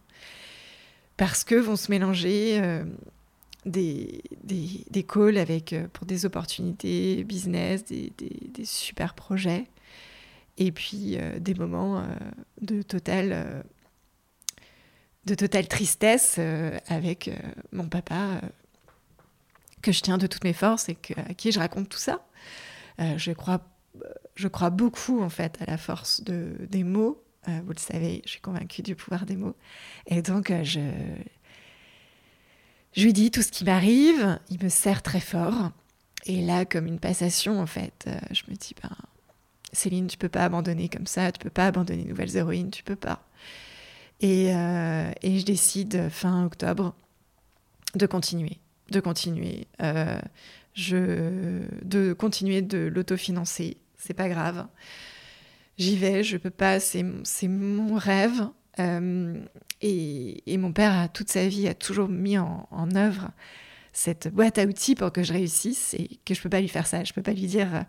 parce 1.17 1.43
que 1.43 1.55
vont 1.55 1.75
se 1.75 1.91
mélanger 1.91 2.59
euh, 2.61 2.84
des, 3.65 4.21
des, 4.43 4.86
des, 4.89 5.03
calls 5.03 5.38
avec, 5.38 5.73
euh, 5.73 5.88
pour 5.93 6.05
des 6.05 6.25
opportunités 6.25 7.23
business, 7.23 7.86
des, 7.86 8.11
des 8.17 8.65
super 8.65 9.13
projets, 9.13 9.65
et 10.59 10.71
puis 10.71 11.17
des 11.39 11.55
moments 11.55 12.05
de 12.61 12.84
totale 12.84 13.63
de 15.25 15.34
totale 15.34 15.67
tristesse 15.67 16.39
avec 16.89 17.31
mon 17.71 17.88
papa 17.88 18.39
que 19.81 19.91
je 19.91 20.01
tiens 20.01 20.19
de 20.19 20.27
toutes 20.27 20.43
mes 20.43 20.53
forces 20.53 20.89
et 20.89 20.97
à 21.27 21.34
qui 21.34 21.51
je 21.51 21.57
raconte 21.57 21.89
tout 21.89 21.97
ça. 21.97 22.23
Je 22.99 23.31
crois 23.31 23.61
je 24.35 24.47
crois 24.47 24.69
beaucoup 24.69 25.21
en 25.21 25.29
fait 25.29 25.61
à 25.61 25.65
la 25.65 25.77
force 25.77 26.23
de, 26.23 26.55
des 26.69 26.83
mots. 26.83 27.23
Euh, 27.47 27.59
vous 27.65 27.73
le 27.73 27.79
savez, 27.79 28.21
je 28.25 28.31
suis 28.31 28.41
convaincue 28.41 28.81
du 28.81 28.95
pouvoir 28.95 29.25
des 29.25 29.35
mots. 29.35 29.55
Et 30.07 30.21
donc, 30.21 30.49
euh, 30.49 30.63
je, 30.63 30.79
lui 33.01 33.13
dis 33.13 33.31
tout 33.31 33.41
ce 33.41 33.51
qui 33.51 33.65
m'arrive. 33.65 34.39
Il 34.49 34.63
me 34.63 34.69
serre 34.69 35.01
très 35.01 35.19
fort. 35.19 35.71
Et 36.25 36.41
là, 36.41 36.65
comme 36.65 36.87
une 36.87 36.99
passation, 36.99 37.59
en 37.59 37.65
fait, 37.65 38.05
euh, 38.07 38.17
je 38.31 38.43
me 38.49 38.55
dis, 38.55 38.73
ben, 38.81 38.95
Céline, 39.73 40.07
tu 40.07 40.17
peux 40.17 40.29
pas 40.29 40.45
abandonner 40.45 40.87
comme 40.87 41.07
ça. 41.07 41.31
Tu 41.31 41.39
peux 41.39 41.49
pas 41.49 41.67
abandonner 41.67 42.05
Nouvelles 42.05 42.35
Héroïnes. 42.37 42.71
Tu 42.71 42.83
peux 42.83 42.95
pas. 42.95 43.27
Et, 44.21 44.45
et 44.45 45.39
je 45.39 45.43
décide 45.43 46.07
fin 46.07 46.45
octobre 46.45 46.95
de 47.93 48.05
continuer, 48.05 48.59
de 48.89 49.01
continuer, 49.01 49.67
de 50.76 52.13
continuer 52.13 52.61
de 52.61 52.88
l'autofinancer 52.88 53.78
c'est 54.03 54.13
pas 54.13 54.30
grave. 54.30 54.67
J'y 55.78 55.97
vais, 55.97 56.24
je 56.24 56.38
peux 56.38 56.49
pas, 56.49 56.80
c'est 56.80 57.03
mon 57.47 57.95
rêve. 57.95 58.47
Euh, 58.80 59.41
et, 59.82 60.57
mon 60.57 60.74
père, 60.74 61.09
toute 61.13 61.30
sa 61.30 61.47
vie, 61.47 61.67
a 61.67 61.74
toujours 61.74 62.09
mis 62.09 62.38
en, 62.38 62.67
œuvre 62.95 63.32
cette 63.91 64.28
boîte 64.28 64.57
à 64.57 64.65
outils 64.65 64.95
pour 64.95 65.11
que 65.11 65.24
je 65.24 65.34
réussisse 65.34 65.93
et 65.93 66.19
que 66.26 66.34
je 66.34 66.41
peux 66.41 66.49
pas 66.49 66.61
lui 66.61 66.67
faire 66.67 66.88
ça. 66.88 67.03
Je 67.03 67.13
peux 67.13 67.21
pas 67.21 67.34
lui 67.34 67.47
dire, 67.47 67.86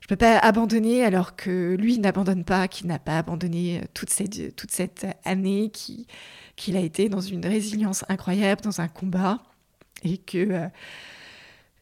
je 0.00 0.08
peux 0.08 0.16
pas 0.16 0.38
abandonner 0.38 1.04
alors 1.04 1.36
que 1.36 1.76
lui 1.78 1.98
n'abandonne 1.98 2.44
pas, 2.44 2.68
qu'il 2.68 2.86
n'a 2.86 2.98
pas 2.98 3.18
abandonné 3.18 3.82
toute 3.94 4.10
cette, 4.10 4.56
toute 4.56 4.70
cette 4.70 5.06
année, 5.24 5.70
qu'il 5.70 6.76
a 6.76 6.80
été 6.80 7.08
dans 7.08 7.20
une 7.20 7.44
résilience 7.44 8.04
incroyable, 8.08 8.62
dans 8.62 8.80
un 8.80 8.88
combat 8.88 9.42
et 10.02 10.18
que. 10.18 10.38
Euh, 10.38 10.68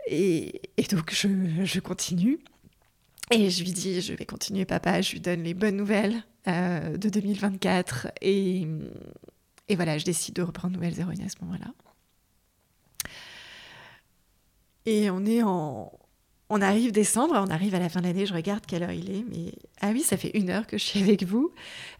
et, 0.06 0.60
donc 0.90 1.12
je, 1.12 1.80
continue. 1.80 2.38
Et 3.30 3.50
je 3.50 3.64
lui 3.64 3.72
dis, 3.72 4.00
je 4.00 4.12
vais 4.12 4.26
continuer 4.26 4.64
papa, 4.64 5.00
je 5.00 5.12
lui 5.12 5.20
donne 5.20 5.42
les 5.42 5.54
bonnes 5.54 5.76
nouvelles 5.76 6.22
euh, 6.46 6.96
de 6.96 7.08
2024. 7.08 8.08
Et, 8.20 8.66
et 9.68 9.76
voilà, 9.76 9.98
je 9.98 10.04
décide 10.04 10.34
de 10.34 10.42
reprendre 10.42 10.74
Nouvelles 10.74 10.98
Héroïnes 10.98 11.22
à 11.22 11.28
ce 11.28 11.36
moment-là. 11.42 11.72
Et 14.86 15.10
on 15.10 15.24
est 15.24 15.42
en... 15.42 15.92
On 16.50 16.60
arrive 16.60 16.92
décembre, 16.92 17.34
on 17.38 17.50
arrive 17.50 17.74
à 17.74 17.78
la 17.78 17.88
fin 17.88 18.02
de 18.02 18.06
l'année, 18.06 18.26
je 18.26 18.34
regarde 18.34 18.66
quelle 18.66 18.82
heure 18.82 18.92
il 18.92 19.10
est, 19.10 19.24
mais 19.28 19.54
ah 19.80 19.90
oui, 19.92 20.02
ça 20.02 20.18
fait 20.18 20.30
une 20.34 20.50
heure 20.50 20.66
que 20.66 20.76
je 20.76 20.84
suis 20.84 21.02
avec 21.02 21.24
vous. 21.24 21.50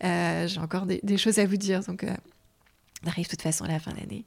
Euh, 0.04 0.46
j'ai 0.46 0.60
encore 0.60 0.84
des, 0.84 1.16
choses 1.16 1.38
à 1.38 1.46
vous 1.46 1.56
dire, 1.56 1.80
donc 1.80 2.04
euh, 2.04 2.14
on 3.02 3.08
arrive 3.08 3.24
de 3.24 3.30
toute 3.30 3.42
façon 3.42 3.64
à 3.64 3.68
la 3.68 3.80
fin 3.80 3.92
de 3.92 3.96
l'année. 3.96 4.26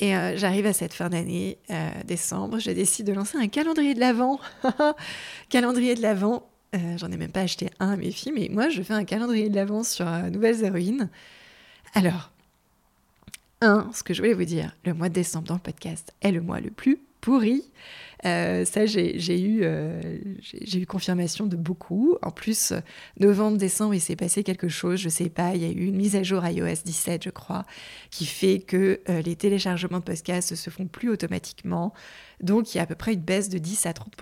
Et 0.00 0.16
euh, 0.16 0.34
j'arrive 0.36 0.64
à 0.64 0.72
cette 0.72 0.94
fin 0.94 1.10
d'année, 1.10 1.58
euh, 1.68 1.90
décembre, 2.06 2.58
je 2.58 2.70
décide 2.70 3.06
de 3.06 3.12
lancer 3.12 3.36
un 3.36 3.48
calendrier 3.48 3.92
de 3.92 4.00
l'Avent. 4.00 4.40
calendrier 5.50 5.94
de 5.94 6.00
l'Avent, 6.00 6.48
euh, 6.74 6.96
j'en 6.96 7.12
ai 7.12 7.18
même 7.18 7.30
pas 7.30 7.42
acheté 7.42 7.70
un 7.80 7.90
à 7.90 7.96
mes 7.96 8.10
filles, 8.10 8.32
mais 8.34 8.48
moi 8.50 8.70
je 8.70 8.82
fais 8.82 8.94
un 8.94 9.04
calendrier 9.04 9.50
de 9.50 9.54
l'Avent 9.54 9.82
sur 9.84 10.06
Nouvelles 10.30 10.64
Héroïnes. 10.64 11.10
Alors, 11.92 12.32
un, 13.60 13.90
ce 13.92 14.02
que 14.02 14.14
je 14.14 14.22
voulais 14.22 14.32
vous 14.32 14.44
dire, 14.44 14.74
le 14.86 14.94
mois 14.94 15.10
de 15.10 15.14
décembre 15.14 15.48
dans 15.48 15.54
le 15.54 15.60
podcast 15.60 16.14
est 16.22 16.32
le 16.32 16.40
mois 16.40 16.60
le 16.60 16.70
plus 16.70 16.98
pourri. 17.20 17.62
Euh, 18.26 18.64
ça, 18.64 18.86
j'ai 18.86 19.40
eu, 19.40 19.60
euh, 19.62 20.00
confirmation 20.86 21.46
de 21.46 21.56
beaucoup. 21.56 22.16
En 22.22 22.30
plus, 22.30 22.72
novembre, 23.18 23.56
décembre, 23.56 23.94
il 23.94 24.00
s'est 24.00 24.16
passé 24.16 24.42
quelque 24.42 24.68
chose. 24.68 24.98
Je 24.98 25.08
sais 25.08 25.30
pas, 25.30 25.54
il 25.54 25.62
y 25.62 25.64
a 25.64 25.70
eu 25.70 25.86
une 25.86 25.96
mise 25.96 26.16
à 26.16 26.22
jour 26.22 26.46
iOS 26.46 26.82
17, 26.84 27.24
je 27.24 27.30
crois, 27.30 27.64
qui 28.10 28.26
fait 28.26 28.60
que 28.60 29.00
euh, 29.08 29.22
les 29.22 29.36
téléchargements 29.36 30.00
de 30.00 30.04
podcasts 30.04 30.54
se 30.54 30.70
font 30.70 30.86
plus 30.86 31.10
automatiquement. 31.10 31.92
Donc, 32.40 32.74
il 32.74 32.78
y 32.78 32.80
a 32.80 32.84
à 32.84 32.86
peu 32.86 32.94
près 32.94 33.14
une 33.14 33.20
baisse 33.20 33.48
de 33.48 33.58
10 33.58 33.86
à 33.86 33.92
30 33.92 34.14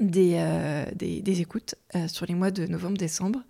des, 0.00 0.40
des, 0.96 1.40
écoutes 1.40 1.74
sur 2.08 2.26
les 2.26 2.34
mois 2.34 2.50
de 2.50 2.66
novembre-décembre 2.66 3.40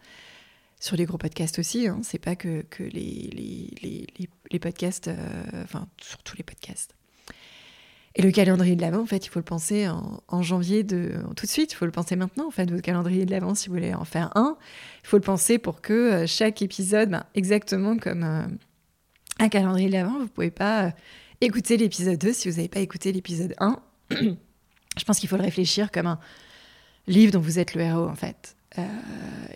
sur 0.80 0.96
les 0.96 1.06
gros 1.06 1.16
podcasts 1.16 1.58
aussi. 1.58 1.86
Hein. 1.86 2.00
C'est 2.02 2.18
pas 2.18 2.36
que, 2.36 2.64
les, 2.80 4.58
podcasts, 4.60 5.10
enfin, 5.62 5.88
sur 6.00 6.22
tous 6.22 6.36
les 6.36 6.42
podcasts. 6.42 6.94
Et 8.16 8.22
le 8.22 8.30
calendrier 8.30 8.76
de 8.76 8.80
l'Avent, 8.80 9.02
en 9.02 9.06
fait, 9.06 9.26
il 9.26 9.28
faut 9.28 9.40
le 9.40 9.44
penser 9.44 9.88
en, 9.88 10.42
janvier 10.42 10.84
de 10.84 11.14
tout 11.34 11.46
de 11.46 11.50
suite. 11.50 11.72
Il 11.72 11.74
faut 11.74 11.84
le 11.84 11.90
penser 11.90 12.14
maintenant, 12.14 12.46
en 12.46 12.50
fait, 12.52 12.70
votre 12.70 12.82
calendrier 12.82 13.26
de 13.26 13.32
l'Avent, 13.32 13.56
si 13.56 13.68
vous 13.68 13.74
voulez 13.74 13.92
en 13.92 14.04
faire 14.04 14.30
un. 14.36 14.56
Il 15.02 15.08
faut 15.08 15.16
le 15.16 15.22
penser 15.22 15.58
pour 15.58 15.80
que 15.80 15.92
euh, 15.92 16.26
chaque 16.26 16.62
épisode, 16.62 17.10
ben, 17.10 17.24
exactement 17.34 17.96
comme 17.96 18.22
euh, 18.22 18.46
un 19.40 19.48
calendrier 19.48 19.88
de 19.88 19.94
l'Avent, 19.94 20.12
vous 20.12 20.22
ne 20.22 20.28
pouvez 20.28 20.52
pas 20.52 20.84
euh, 20.84 20.90
écouter 21.40 21.76
l'épisode 21.76 22.18
2 22.18 22.32
si 22.32 22.48
vous 22.48 22.56
n'avez 22.56 22.68
pas 22.68 22.78
écouté 22.78 23.10
l'épisode 23.10 23.56
1. 23.58 23.80
Je 24.10 25.04
pense 25.04 25.18
qu'il 25.18 25.28
faut 25.28 25.36
le 25.36 25.42
réfléchir 25.42 25.90
comme 25.90 26.06
un 26.06 26.20
livre 27.08 27.32
dont 27.32 27.40
vous 27.40 27.58
êtes 27.58 27.74
le 27.74 27.80
héros, 27.80 28.06
en 28.06 28.14
fait. 28.14 28.54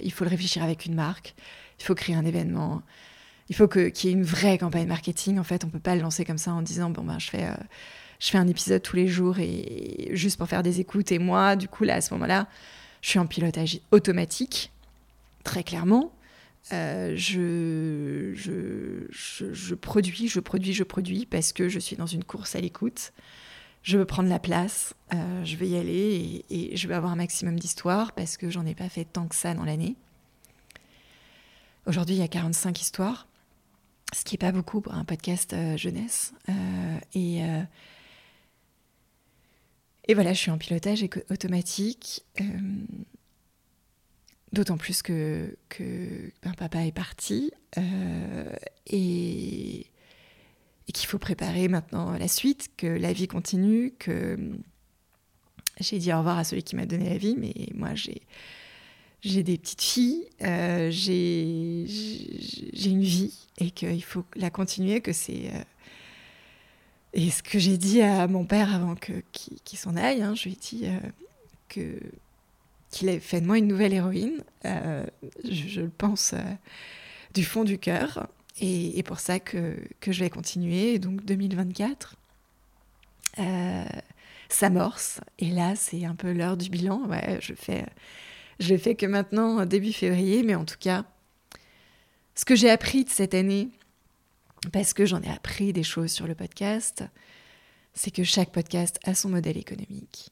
il 0.03 0.11
faut 0.11 0.25
le 0.25 0.31
réfléchir 0.31 0.65
avec 0.65 0.85
une 0.85 0.97
marque. 0.97 1.37
Il 1.79 1.85
faut 1.85 1.95
créer 1.95 2.17
un 2.17 2.25
événement. 2.25 2.83
Il 3.49 3.55
faut 3.55 3.69
qu'il 3.69 3.93
y 4.05 4.09
ait 4.09 4.17
une 4.17 4.25
vraie 4.25 4.59
campagne 4.59 4.89
marketing. 4.89 5.39
En 5.39 5.45
fait, 5.45 5.65
on 5.65 5.69
peut 5.69 5.79
pas 5.79 5.95
le 5.95 6.03
lancer 6.03 6.25
comme 6.25 6.39
ça 6.39 6.53
en 6.53 6.61
disant 6.61 6.91
bon 6.91 7.05
ben 7.05 7.21
je 7.21 7.31
fais 7.31 7.47
je 8.19 8.31
fais 8.31 8.39
un 8.39 8.49
épisode 8.49 8.83
tous 8.83 8.97
les 8.97 9.07
jours 9.07 9.39
et 9.39 10.11
juste 10.13 10.39
pour 10.39 10.49
faire 10.49 10.63
des 10.63 10.81
écoutes. 10.81 11.13
Et 11.13 11.19
moi, 11.19 11.57
du 11.57 11.69
coup, 11.69 11.85
là, 11.85 11.95
à 11.95 12.01
ce 12.01 12.13
moment-là, 12.15 12.49
je 13.01 13.07
Je 13.07 13.11
suis 13.11 13.19
en 13.19 13.27
pilotage 13.27 13.81
automatique, 13.93 14.73
très 15.45 15.63
clairement. 15.63 16.13
Euh, 16.73 17.15
je, 17.17 18.35
je, 18.35 19.75
produis, 19.75 20.29
je 20.29 20.41
produis, 20.41 20.75
je 20.75 20.85
produis 20.85 21.27
parce 21.27 21.53
que 21.53 21.69
je 21.69 21.79
suis 21.79 21.97
dans 21.97 22.07
une 22.07 22.25
course 22.25 22.57
à 22.57 22.61
l'écoute. 22.61 23.13
Je 23.83 23.97
veux 23.97 24.05
prendre 24.05 24.29
la 24.29 24.41
place, 24.41 24.95
euh, 25.15 25.45
je 25.45 25.57
veux 25.57 25.67
y 25.67 25.77
aller 25.77 26.45
et, 26.51 26.77
je 26.77 26.89
veux 26.89 26.95
avoir 26.95 27.13
un 27.13 27.17
maximum 27.17 27.59
d'histoires 27.59 28.13
parce 28.13 28.37
que 28.37 28.51
j'en 28.51 28.67
ai 28.67 28.75
pas 28.75 28.89
fait 28.89 29.05
tant 29.05 29.29
que 29.29 29.37
ça 29.37 29.55
dans 29.55 29.65
l'année. 29.65 29.95
Aujourd'hui, 31.87 32.17
il 32.17 32.19
y 32.19 32.25
a 32.25 32.29
45 32.29 32.79
histoires, 32.81 33.29
ce 34.13 34.25
qui 34.25 34.35
n'est 34.35 34.39
pas 34.39 34.53
beaucoup 34.53 34.81
pour 34.83 34.93
un 34.93 35.05
podcast 35.05 35.53
euh, 35.55 35.77
jeunesse. 35.77 36.35
et, 37.15 37.43
et 40.09 40.15
voilà, 40.15 40.33
je 40.33 40.39
suis 40.39 40.51
en 40.51 40.59
pilotage 40.59 41.05
automatique. 41.31 42.25
D'autant 44.53 44.79
plus 44.79 45.03
que, 45.03 45.57
que 45.69 46.33
ben, 46.43 46.53
papa 46.55 46.87
est 46.87 46.93
parti 46.93 47.53
euh, 47.77 48.51
et, 48.87 49.87
qu'il 50.95 51.07
faut 51.07 51.19
préparer 51.19 51.69
maintenant 51.69 52.13
la 52.17 52.29
suite, 52.29 52.71
que 52.79 52.87
la 52.87 53.13
vie 53.13 53.29
continue, 53.29 53.93
que 53.99 54.39
j'ai 55.81 55.99
dit 55.99 56.13
au 56.15 56.19
revoir 56.19 56.39
à 56.39 56.45
celui 56.45 56.63
qui 56.63 56.77
m'a 56.77 56.87
donné 56.87 57.11
la 57.11 57.19
vie, 57.19 57.37
mais 57.39 57.53
moi 57.75 57.95
j'ai 57.95 58.23
j'ai 59.21 59.43
des 59.43 59.59
petites 59.59 59.83
filles, 59.83 60.29
euh, 60.43 60.91
j'ai 60.91 61.85
une 62.87 63.03
vie 63.03 63.35
et 63.59 63.71
qu'il 63.71 64.03
faut 64.03 64.25
la 64.37 64.49
continuer, 64.49 65.01
que 65.03 65.13
c'est 65.13 65.51
euh, 65.53 65.63
et 67.15 67.31
ce 67.31 67.43
que 67.43 67.59
j'ai 67.59 67.79
dit 67.79 68.03
à 68.03 68.27
mon 68.29 68.45
père 68.45 68.75
avant 68.75 68.95
que 68.95 69.13
qu'il 69.33 69.79
s'en 69.79 69.97
aille, 69.97 70.23
hein, 70.23 70.35
je 70.35 70.45
lui 70.45 70.53
ai 70.53 70.57
dit 70.57 70.87
que 71.69 71.99
qu'il 72.91 73.09
ait 73.09 73.21
fait 73.21 73.41
de 73.41 73.47
moi 73.47 73.59
une 73.59 73.67
nouvelle 73.67 73.93
héroïne. 73.93 74.43
Euh, 74.65 75.05
je, 75.45 75.83
le 75.83 75.89
pense 75.89 76.33
euh, 76.33 76.39
du 77.35 77.45
fond 77.45 77.65
du 77.65 77.79
cœur. 77.79 78.29
Et, 78.61 79.03
pour 79.05 79.21
ça 79.21 79.39
que, 79.39 79.77
que, 80.01 80.11
je 80.11 80.21
vais 80.25 80.31
continuer. 80.31 80.99
donc 80.99 81.25
2024 81.25 82.17
euh, 83.39 83.85
s'amorce. 84.49 85.21
Et 85.39 85.51
là, 85.51 85.77
c'est 85.77 86.05
un 86.05 86.17
peu 86.17 86.33
l'heure 86.33 86.57
du 86.57 86.69
bilan. 86.69 87.07
Ouais, 87.07 87.39
je 87.41 87.55
fais, 87.55 87.87
je 88.59 88.77
fais 88.77 88.97
que 88.97 89.07
maintenant, 89.07 89.65
début 89.65 89.93
février. 89.93 90.43
Mais 90.43 90.57
en 90.57 90.65
tout 90.65 90.79
cas, 90.81 91.05
ce 92.35 92.45
que 92.45 92.57
j'ai 92.57 92.71
appris 92.71 93.05
de 93.05 93.11
cette 93.11 93.35
année, 93.35 93.69
parce 94.73 94.93
que 94.93 95.07
j'en 95.07 95.23
ai 95.23 95.31
appris 95.31 95.73
des 95.73 95.83
choses 95.83 96.11
sur 96.11 96.27
le 96.27 96.35
podcast, 96.35 97.05
c'est 97.95 98.11
que 98.11 98.25
chaque 98.25 98.53
podcast 98.53 98.99
a 99.05 99.15
son 99.15 99.29
modèle 99.29 99.57
économique 99.57 100.31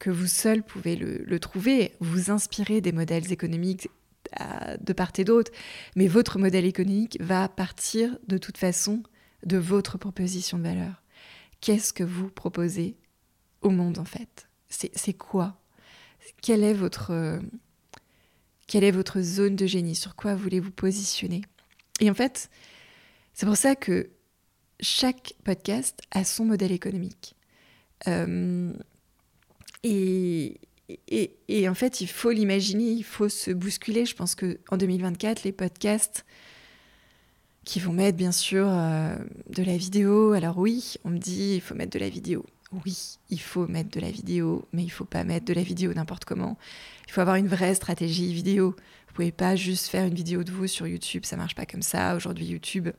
que 0.00 0.10
vous 0.10 0.26
seul 0.26 0.64
pouvez 0.64 0.96
le, 0.96 1.38
trouver, 1.38 1.92
vous 2.00 2.32
inspirer 2.32 2.80
des 2.80 2.90
modèles 2.90 3.30
économiques 3.32 3.88
de 4.80 4.92
part 4.92 5.12
et 5.18 5.24
d'autre, 5.24 5.52
mais 5.94 6.08
votre 6.08 6.38
modèle 6.38 6.64
économique 6.64 7.18
va 7.20 7.48
partir 7.48 8.18
de 8.26 8.38
toute 8.38 8.56
façon 8.56 9.02
de 9.44 9.58
votre 9.58 9.98
proposition 9.98 10.58
de 10.58 10.64
valeur. 10.64 11.02
Qu'est-ce 11.60 11.92
que 11.92 12.02
vous 12.02 12.28
proposez 12.28 12.96
au 13.60 13.70
monde 13.70 13.98
en 13.98 14.04
fait? 14.04 14.48
C'est 14.68 15.14
quoi? 15.14 15.60
Quelle 16.42 16.64
est, 16.64 16.74
votre, 16.74 17.40
quelle 18.66 18.84
est 18.84 18.90
votre 18.90 19.20
zone 19.20 19.56
de 19.56 19.66
génie? 19.66 19.94
Sur 19.94 20.16
quoi 20.16 20.34
voulez-vous 20.34 20.70
positionner? 20.70 21.42
Et 22.00 22.10
en 22.10 22.14
fait, 22.14 22.48
c'est 23.34 23.46
pour 23.46 23.56
ça 23.56 23.74
que 23.74 24.10
chaque 24.80 25.34
podcast 25.44 26.00
a 26.10 26.24
son 26.24 26.44
modèle 26.44 26.72
économique. 26.72 27.34
Euh, 28.08 28.72
et, 29.82 30.58
et, 31.48 31.68
en 31.68 31.74
fait, 31.74 32.00
il 32.00 32.08
faut 32.08 32.30
l'imaginer, 32.30 32.90
il 32.90 33.04
faut 33.04 33.28
se 33.28 33.50
bousculer. 33.50 34.06
Je 34.06 34.14
pense 34.14 34.34
qu'en 34.34 34.76
2024, 34.76 35.44
les 35.44 35.52
podcasts 35.52 36.24
qui 37.64 37.78
vont 37.80 37.92
mettre 37.92 38.16
bien 38.16 38.32
sûr 38.32 38.66
euh, 38.68 39.16
de 39.48 39.62
la 39.62 39.76
vidéo. 39.76 40.32
Alors 40.32 40.58
oui, 40.58 40.94
on 41.04 41.10
me 41.10 41.18
dit 41.18 41.54
il 41.56 41.60
faut 41.60 41.74
mettre 41.74 41.92
de 41.92 41.98
la 41.98 42.08
vidéo. 42.08 42.44
Oui, 42.84 43.18
il 43.30 43.40
faut 43.40 43.66
mettre 43.66 43.90
de 43.90 44.00
la 44.00 44.10
vidéo, 44.10 44.66
mais 44.72 44.84
il 44.84 44.90
faut 44.90 45.04
pas 45.04 45.24
mettre 45.24 45.46
de 45.46 45.52
la 45.52 45.62
vidéo 45.62 45.92
n'importe 45.92 46.24
comment. 46.24 46.56
Il 47.08 47.12
faut 47.12 47.20
avoir 47.20 47.36
une 47.36 47.48
vraie 47.48 47.74
stratégie 47.74 48.32
vidéo. 48.32 48.76
Vous 49.08 49.14
pouvez 49.14 49.32
pas 49.32 49.56
juste 49.56 49.86
faire 49.88 50.06
une 50.06 50.14
vidéo 50.14 50.44
de 50.44 50.52
vous 50.52 50.68
sur 50.68 50.86
YouTube, 50.86 51.24
ça 51.24 51.36
marche 51.36 51.56
pas 51.56 51.66
comme 51.66 51.82
ça. 51.82 52.14
Aujourd'hui, 52.14 52.46
YouTube, 52.46 52.90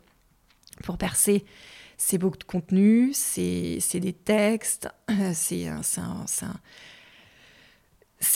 pour 0.84 0.98
percer, 0.98 1.46
c'est 1.98 2.18
beaucoup 2.18 2.38
de 2.38 2.44
contenu, 2.44 3.12
c'est 3.14 3.80
des 4.00 4.14
textes, 4.14 4.90
c'est 5.34 5.68
un, 5.68 5.82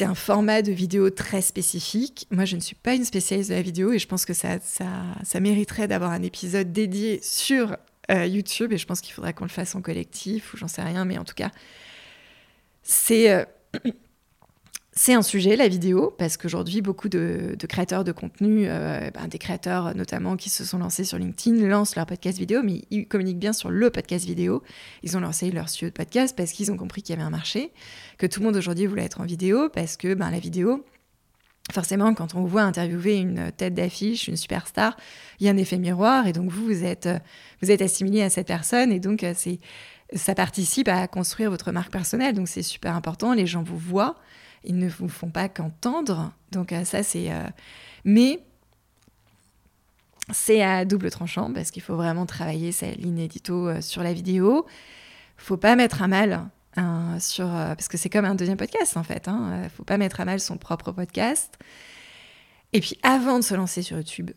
un, 0.01 0.15
format 0.15 0.61
de 0.61 0.71
vidéo 0.71 1.09
très 1.09 1.41
spécifique. 1.41 2.27
Moi, 2.31 2.45
je 2.45 2.55
ne 2.55 2.61
suis 2.61 2.75
pas 2.75 2.93
une 2.93 3.05
spécialiste 3.05 3.49
de 3.49 3.55
la 3.55 3.61
vidéo 3.61 3.91
et 3.91 3.99
je 3.99 4.07
pense 4.07 4.25
que 4.25 4.33
ça, 4.33 4.59
ça, 4.61 5.39
mériterait 5.39 5.87
d'avoir 5.87 6.11
un 6.11 6.21
épisode 6.21 6.71
dédié 6.71 7.19
sur 7.23 7.75
euh, 8.11 8.27
YouTube 8.27 8.71
et 8.71 8.77
je 8.77 8.85
pense 8.85 9.01
qu'il 9.01 9.13
faudrait 9.13 9.33
qu'on 9.33 9.45
le 9.45 9.49
fasse 9.49 9.73
en 9.75 9.81
collectif 9.81 10.53
ou 10.53 10.57
j'en 10.57 10.67
sais 10.67 10.83
rien, 10.83 11.05
mais 11.05 11.17
en 11.17 11.25
tout 11.25 11.35
cas, 11.35 11.51
c'est... 12.83 13.31
Euh, 13.31 13.45
c'est 14.97 15.13
un 15.13 15.21
sujet, 15.21 15.57
la 15.57 15.67
vidéo, 15.67 16.15
parce 16.17 16.37
qu'aujourd'hui, 16.37 16.81
beaucoup 16.81 17.09
de, 17.09 17.57
créateurs 17.67 18.05
de 18.05 18.13
contenu, 18.13 18.65
euh, 18.65 19.09
ben, 19.13 19.27
des 19.27 19.37
créateurs 19.37 19.93
notamment 19.93 20.37
qui 20.37 20.49
se 20.49 20.63
sont 20.63 20.77
lancés 20.77 21.03
sur 21.03 21.17
LinkedIn, 21.17 21.67
lancent 21.67 21.97
leur 21.97 22.05
podcast 22.05 22.37
vidéo, 22.37 22.61
mais 22.63 22.83
ils 22.91 23.05
communiquent 23.05 23.39
bien 23.39 23.51
sur 23.51 23.69
le 23.69 23.89
podcast 23.89 24.25
vidéo. 24.25 24.63
Ils 25.03 25.17
ont 25.17 25.19
lancé 25.19 25.51
leur 25.51 25.67
studio 25.67 25.89
de 25.89 25.93
podcast 25.93 26.33
parce 26.37 26.53
qu'ils 26.53 26.71
ont 26.71 26.77
compris 26.77 27.01
qu'il 27.01 27.13
y 27.13 27.17
avait 27.17 27.27
un 27.27 27.29
marché, 27.29 27.73
que 28.17 28.25
tout 28.25 28.39
le 28.39 28.45
monde 28.45 28.55
aujourd'hui 28.55 28.85
voulait 28.85 29.03
être 29.03 29.19
en 29.19 29.25
vidéo, 29.25 29.67
parce 29.67 29.97
que 29.97 30.13
ben, 30.13 30.31
la 30.31 30.39
vidéo, 30.39 30.85
forcément, 31.73 32.13
quand 32.13 32.33
on 32.33 32.45
voit 32.45 32.63
interviewer 32.63 33.17
une 33.17 33.51
tête 33.51 33.73
d'affiche, 33.73 34.29
une 34.29 34.37
superstar, 34.37 34.95
il 35.41 35.45
y 35.45 35.49
a 35.49 35.51
un 35.51 35.57
effet 35.57 35.77
miroir, 35.77 36.25
et 36.25 36.31
donc 36.31 36.49
vous, 36.49 36.67
vous 36.67 36.85
êtes, 36.85 37.09
assimilé 37.81 38.21
à 38.21 38.29
cette 38.29 38.47
personne, 38.47 38.93
et 38.93 39.01
donc 39.01 39.25
euh, 39.25 39.33
ça 40.13 40.35
participe 40.35 40.87
à 40.87 41.05
construire 41.09 41.49
votre 41.49 41.73
marque 41.73 41.91
personnelle, 41.91 42.33
donc 42.33 42.47
c'est 42.47 42.63
super 42.63 42.95
important, 42.95 43.33
les 43.33 43.45
gens 43.45 43.61
vous 43.61 43.77
voient 43.77 44.15
ils 44.65 44.77
ne 44.77 44.89
vous 44.89 45.09
font 45.09 45.29
pas 45.29 45.49
qu'entendre. 45.49 46.31
Donc 46.51 46.71
euh, 46.71 46.83
ça, 46.83 47.03
c'est... 47.03 47.31
Euh, 47.31 47.47
mais 48.03 48.41
c'est 50.31 50.63
à 50.63 50.85
double 50.85 51.11
tranchant 51.11 51.53
parce 51.53 51.69
qu'il 51.69 51.83
faut 51.83 51.95
vraiment 51.95 52.25
travailler 52.25 52.71
sa 52.71 52.89
ligne 52.91 53.19
édito 53.19 53.67
euh, 53.67 53.81
sur 53.81 54.01
la 54.01 54.13
vidéo. 54.13 54.65
faut 55.37 55.57
pas 55.57 55.75
mettre 55.75 56.01
à 56.01 56.07
mal 56.07 56.49
hein, 56.75 57.19
sur... 57.19 57.47
parce 57.47 57.87
que 57.87 57.97
c'est 57.97 58.09
comme 58.09 58.25
un 58.25 58.35
deuxième 58.35 58.57
podcast 58.57 58.97
en 58.97 59.03
fait. 59.03 59.27
Hein, 59.27 59.69
faut 59.75 59.83
pas 59.83 59.97
mettre 59.97 60.19
à 60.21 60.25
mal 60.25 60.39
son 60.39 60.57
propre 60.57 60.91
podcast. 60.91 61.57
Et 62.73 62.81
puis 62.81 62.97
avant 63.03 63.39
de 63.39 63.43
se 63.43 63.53
lancer 63.53 63.81
sur 63.81 63.97
YouTube, 63.97 64.31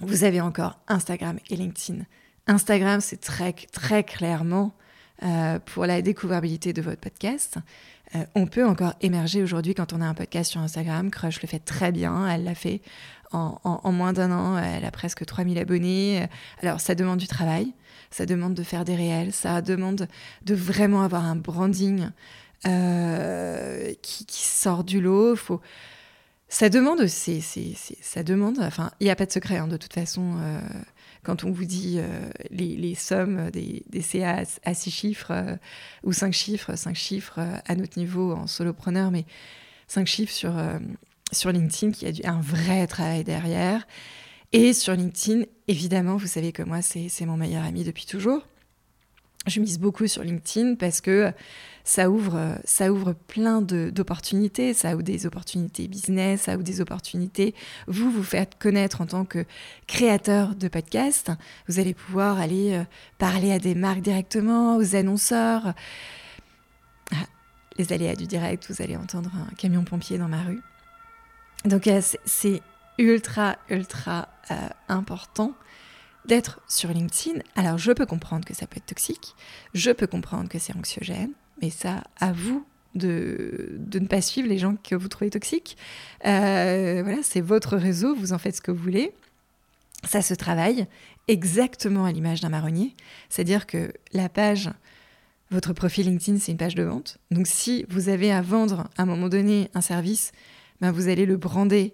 vous 0.00 0.24
avez 0.24 0.40
encore 0.40 0.78
Instagram 0.88 1.38
et 1.50 1.56
LinkedIn. 1.56 2.04
Instagram, 2.46 3.00
c'est 3.00 3.20
très 3.20 4.04
clairement 4.04 4.74
pour 5.66 5.86
la 5.86 6.02
découvrabilité 6.02 6.72
de 6.72 6.82
votre 6.82 7.00
podcast. 7.00 7.58
Euh, 8.14 8.24
on 8.34 8.46
peut 8.46 8.66
encore 8.66 8.94
émerger 9.00 9.42
aujourd'hui 9.42 9.74
quand 9.74 9.92
on 9.92 10.00
a 10.00 10.06
un 10.06 10.14
podcast 10.14 10.50
sur 10.50 10.60
Instagram. 10.60 11.10
Crush 11.10 11.40
le 11.42 11.48
fait 11.48 11.60
très 11.60 11.92
bien. 11.92 12.28
Elle 12.28 12.44
l'a 12.44 12.54
fait 12.54 12.82
en, 13.32 13.92
moins 13.92 14.12
d'un 14.12 14.32
an. 14.32 14.58
Elle 14.58 14.84
a 14.84 14.90
presque 14.90 15.24
3000 15.24 15.58
abonnés. 15.58 16.26
Alors, 16.62 16.80
ça 16.80 16.94
demande 16.94 17.18
du 17.18 17.28
travail. 17.28 17.72
Ça 18.10 18.26
demande 18.26 18.54
de 18.54 18.62
faire 18.64 18.84
des 18.84 18.96
réels. 18.96 19.32
Ça 19.32 19.62
demande 19.62 20.08
de 20.42 20.54
vraiment 20.54 21.02
avoir 21.02 21.24
un 21.24 21.36
branding 21.36 22.08
euh, 22.66 23.92
qui, 24.02 24.26
sort 24.28 24.82
du 24.82 25.00
lot. 25.00 25.36
Faut... 25.36 25.60
Ça 26.52 26.68
demande, 26.68 27.06
ça 27.06 28.22
demande, 28.24 28.58
enfin, 28.58 28.90
il 28.98 29.04
n'y 29.04 29.10
a 29.10 29.14
pas 29.14 29.24
de 29.24 29.30
secret 29.30 29.58
hein, 29.58 29.68
de 29.68 29.76
toute 29.76 29.92
façon. 29.92 30.34
Euh, 30.40 30.60
quand 31.22 31.44
on 31.44 31.52
vous 31.52 31.64
dit 31.64 31.98
euh, 31.98 32.28
les, 32.50 32.96
sommes 32.96 33.50
des, 33.52 33.84
CA 34.02 34.42
à, 34.64 34.74
6 34.74 34.90
chiffres 34.90 35.30
euh, 35.30 35.56
ou 36.02 36.12
5 36.12 36.32
chiffres, 36.32 36.74
5 36.74 36.96
chiffres 36.96 37.38
à 37.64 37.76
notre 37.76 37.96
niveau 38.00 38.32
en 38.32 38.48
solopreneur, 38.48 39.12
mais 39.12 39.26
5 39.86 40.08
chiffres 40.08 40.32
sur, 40.32 40.52
sur 41.30 41.52
LinkedIn 41.52 41.92
qui 41.92 42.26
a 42.26 42.32
un 42.32 42.40
vrai 42.40 42.88
travail 42.88 43.22
derrière. 43.22 43.86
Et 44.52 44.72
sur 44.72 44.94
LinkedIn, 44.94 45.44
évidemment, 45.68 46.16
vous 46.16 46.26
savez 46.26 46.50
que 46.50 46.64
moi, 46.64 46.82
c'est 46.82 47.26
mon 47.26 47.36
meilleur 47.36 47.64
ami 47.64 47.84
depuis 47.84 48.06
toujours. 48.06 48.42
Je 49.46 49.60
mise 49.60 49.78
beaucoup 49.78 50.06
sur 50.06 50.22
LinkedIn 50.22 50.74
parce 50.74 51.00
que 51.00 51.32
ça 51.82 52.10
ouvre, 52.10 53.14
plein 53.26 53.62
d'opportunités. 53.62 54.74
Ça 54.74 54.94
ouvre 54.94 55.02
des 55.02 55.26
opportunités 55.26 55.88
business, 55.88 56.42
ça 56.42 56.54
ouvre 56.54 56.62
des 56.62 56.80
opportunités. 56.80 57.54
Vous, 57.86 58.10
vous 58.10 58.22
faites 58.22 58.58
connaître 58.58 59.00
en 59.00 59.06
tant 59.06 59.24
que 59.24 59.44
créateur 59.86 60.54
de 60.54 60.68
podcast. 60.68 61.32
Vous 61.68 61.78
allez 61.78 61.94
pouvoir 61.94 62.38
aller 62.38 62.74
euh, 62.74 62.84
parler 63.18 63.50
à 63.50 63.58
des 63.58 63.74
marques 63.74 64.02
directement, 64.02 64.76
aux 64.76 64.94
annonceurs. 64.94 65.72
Ah, 67.12 67.26
les 67.78 67.92
aléas 67.92 68.16
du 68.16 68.26
direct, 68.26 68.66
vous 68.68 68.82
allez 68.82 68.96
entendre 68.96 69.30
un 69.34 69.54
camion 69.54 69.84
pompier 69.84 70.18
dans 70.18 70.28
ma 70.28 70.42
rue. 70.42 70.60
Donc, 71.64 71.86
euh, 71.86 72.02
c'est 72.26 72.62
ultra, 72.98 73.56
ultra 73.70 74.28
euh, 74.50 74.54
important 74.88 75.54
d'être 76.30 76.60
sur 76.68 76.90
LinkedIn. 76.90 77.40
Alors, 77.56 77.76
je 77.76 77.90
peux 77.90 78.06
comprendre 78.06 78.44
que 78.44 78.54
ça 78.54 78.68
peut 78.68 78.76
être 78.76 78.86
toxique, 78.86 79.34
je 79.74 79.90
peux 79.90 80.06
comprendre 80.06 80.48
que 80.48 80.60
c'est 80.60 80.74
anxiogène, 80.76 81.32
mais 81.60 81.70
ça, 81.70 82.04
à 82.20 82.30
vous 82.30 82.64
de, 82.94 83.80
ne 83.92 84.06
pas 84.06 84.20
suivre 84.20 84.48
les 84.48 84.56
gens 84.56 84.76
que 84.76 84.94
vous 84.94 85.08
trouvez 85.08 85.30
toxiques. 85.30 85.76
Euh, 86.24 87.00
voilà, 87.02 87.18
c'est 87.22 87.40
votre 87.40 87.76
réseau, 87.76 88.14
vous 88.14 88.32
en 88.32 88.38
faites 88.38 88.54
ce 88.54 88.60
que 88.60 88.70
vous 88.70 88.80
voulez. 88.80 89.12
Ça 90.04 90.22
se 90.22 90.34
travaille 90.34 90.86
exactement 91.26 92.04
à 92.04 92.12
l'image 92.12 92.40
d'un 92.40 92.48
marronnier. 92.48 92.94
C'est-à-dire 93.28 93.66
que 93.66 93.92
la 94.12 94.28
page, 94.28 94.70
votre 95.50 95.72
profil 95.72 96.06
LinkedIn, 96.06 96.38
c'est 96.38 96.52
une 96.52 96.58
page 96.58 96.76
de 96.76 96.84
vente. 96.84 97.18
Donc 97.32 97.48
si 97.48 97.84
vous 97.88 98.08
avez 98.08 98.30
à 98.30 98.40
vendre 98.40 98.88
à 98.96 99.02
un 99.02 99.06
moment 99.06 99.28
donné 99.28 99.68
un 99.74 99.80
service, 99.80 100.30
ben 100.80 100.92
vous 100.92 101.08
allez 101.08 101.26
le 101.26 101.36
brander 101.36 101.92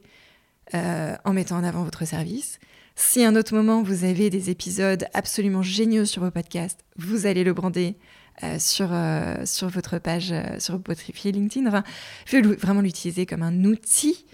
euh, 0.75 1.17
en 1.25 1.33
mettant 1.33 1.57
en 1.57 1.65
avant 1.65 1.85
votre 1.85 2.05
service. 2.05 2.59
Si 2.97 3.23
à 3.23 3.29
un 3.29 3.37
autre 3.37 3.55
moment 3.55 3.83
vous 3.83 4.05
avez 4.05 4.31
des 4.31 4.51
épisodes 4.51 5.07
absolument 5.15 5.63
géniaux 5.63 6.05
sur 6.05 6.23
vos 6.25 6.31
podcasts, 6.31 6.81
vous 6.97 7.27
allez 7.27 7.45
le 7.45 7.53
brander 7.53 7.97
euh, 8.43 8.59
sur, 8.59 8.89
euh, 8.91 9.45
sur 9.45 9.69
votre 9.69 9.99
page, 9.99 10.35
sur 10.59 10.75
votre 10.75 10.83
profil 10.83 11.35
LinkedIn. 11.35 11.67
Enfin, 11.69 11.85
je 12.25 12.39
vais 12.39 12.43
vraiment 12.57 12.81
l'utiliser 12.81 13.27
comme 13.27 13.43
un 13.43 13.65
outil 13.65 14.27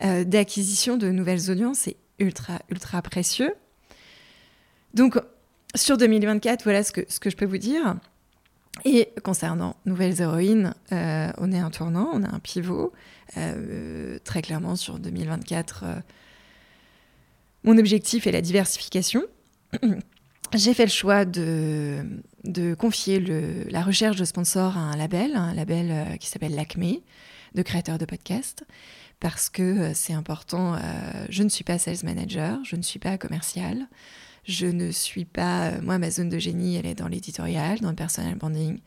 d'acquisition 0.00 0.96
de 0.96 1.10
nouvelles 1.10 1.48
audiences. 1.50 1.80
C'est 1.80 1.96
ultra, 2.18 2.58
ultra 2.70 3.02
précieux. 3.02 3.54
Donc, 4.94 5.16
sur 5.74 5.96
2024, 5.96 6.64
voilà 6.64 6.82
ce 6.82 6.92
que, 6.92 7.02
ce 7.08 7.20
que 7.20 7.30
je 7.30 7.36
peux 7.36 7.44
vous 7.44 7.58
dire. 7.58 7.96
Et 8.84 9.10
concernant 9.22 9.76
Nouvelles 9.84 10.20
Héroïnes, 10.20 10.74
euh, 10.92 11.30
on 11.38 11.52
est 11.52 11.58
un 11.58 11.70
tournant, 11.70 12.10
on 12.12 12.22
a 12.22 12.28
un 12.28 12.38
pivot. 12.40 12.92
Euh, 13.36 14.18
très 14.24 14.42
clairement, 14.42 14.76
sur 14.76 14.98
2024, 14.98 15.84
euh, 15.84 15.94
mon 17.64 17.78
objectif 17.78 18.26
est 18.26 18.32
la 18.32 18.40
diversification. 18.40 19.22
J'ai 20.54 20.74
fait 20.74 20.84
le 20.84 20.90
choix 20.90 21.24
de, 21.24 22.04
confier 22.78 23.20
la 23.70 23.82
recherche 23.82 24.16
de 24.16 24.24
sponsors 24.24 24.76
à 24.76 24.80
un 24.80 24.96
label, 24.96 25.34
un 25.34 25.54
label 25.54 26.18
qui 26.18 26.28
s'appelle 26.28 26.54
l'ACME, 26.54 26.96
de 27.54 27.62
créateurs 27.62 27.96
de 27.96 28.04
podcasts, 28.04 28.64
parce 29.18 29.48
que 29.48 29.92
c'est 29.94 30.12
important. 30.12 30.76
je 31.30 31.42
ne 31.42 31.48
suis 31.48 31.64
pas 31.64 31.78
sales 31.78 32.04
manager, 32.04 32.58
je 32.64 32.76
ne 32.76 32.82
suis 32.82 32.98
pas 32.98 33.16
commercial. 33.16 33.88
Je 34.44 34.66
ne 34.66 34.90
suis 34.90 35.24
pas. 35.24 35.68
Euh, 35.68 35.80
moi, 35.82 35.98
ma 35.98 36.10
zone 36.10 36.28
de 36.28 36.38
génie, 36.38 36.76
elle 36.76 36.86
est 36.86 36.94
dans 36.94 37.08
l'éditorial, 37.08 37.78
dans 37.80 37.90
le 37.90 37.96
personal 37.96 38.34
branding, 38.34 38.76
euh, 38.76 38.78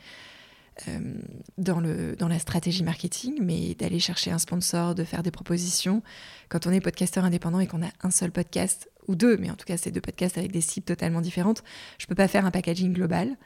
dans, 1.57 1.79
le, 1.79 2.15
dans 2.15 2.27
la 2.27 2.39
stratégie 2.39 2.83
marketing, 2.83 3.37
mais 3.41 3.75
d'aller 3.75 3.99
chercher 3.99 4.31
un 4.31 4.39
sponsor, 4.39 4.95
de 4.95 5.03
faire 5.03 5.23
des 5.23 5.31
propositions. 5.31 6.03
Quand 6.49 6.67
on 6.67 6.71
est 6.71 6.81
podcasteur 6.81 7.23
indépendant 7.23 7.59
et 7.59 7.67
qu'on 7.67 7.83
a 7.83 7.89
un 8.01 8.11
seul 8.11 8.31
podcast, 8.31 8.89
ou 9.07 9.15
deux, 9.15 9.37
mais 9.37 9.49
en 9.49 9.55
tout 9.55 9.65
cas, 9.65 9.77
c'est 9.77 9.91
deux 9.91 10.01
podcasts 10.01 10.37
avec 10.37 10.51
des 10.51 10.61
cibles 10.61 10.85
totalement 10.85 11.21
différentes, 11.21 11.63
je 11.99 12.05
ne 12.05 12.07
peux 12.07 12.15
pas 12.15 12.27
faire 12.27 12.45
un 12.45 12.51
packaging 12.51 12.93
global. 12.93 13.37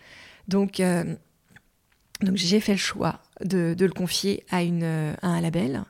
Donc, 0.48 0.80
euh, 0.80 1.16
donc 2.22 2.38
j'ai 2.38 2.60
fait 2.60 2.74
le 2.74 2.78
choix 2.78 3.22
de, 3.44 3.74
de 3.78 3.86
le 3.86 3.92
confier 3.92 4.46
à, 4.50 4.64
une, 4.64 4.84
à 4.84 5.28
un 5.28 5.42
label. 5.42 5.84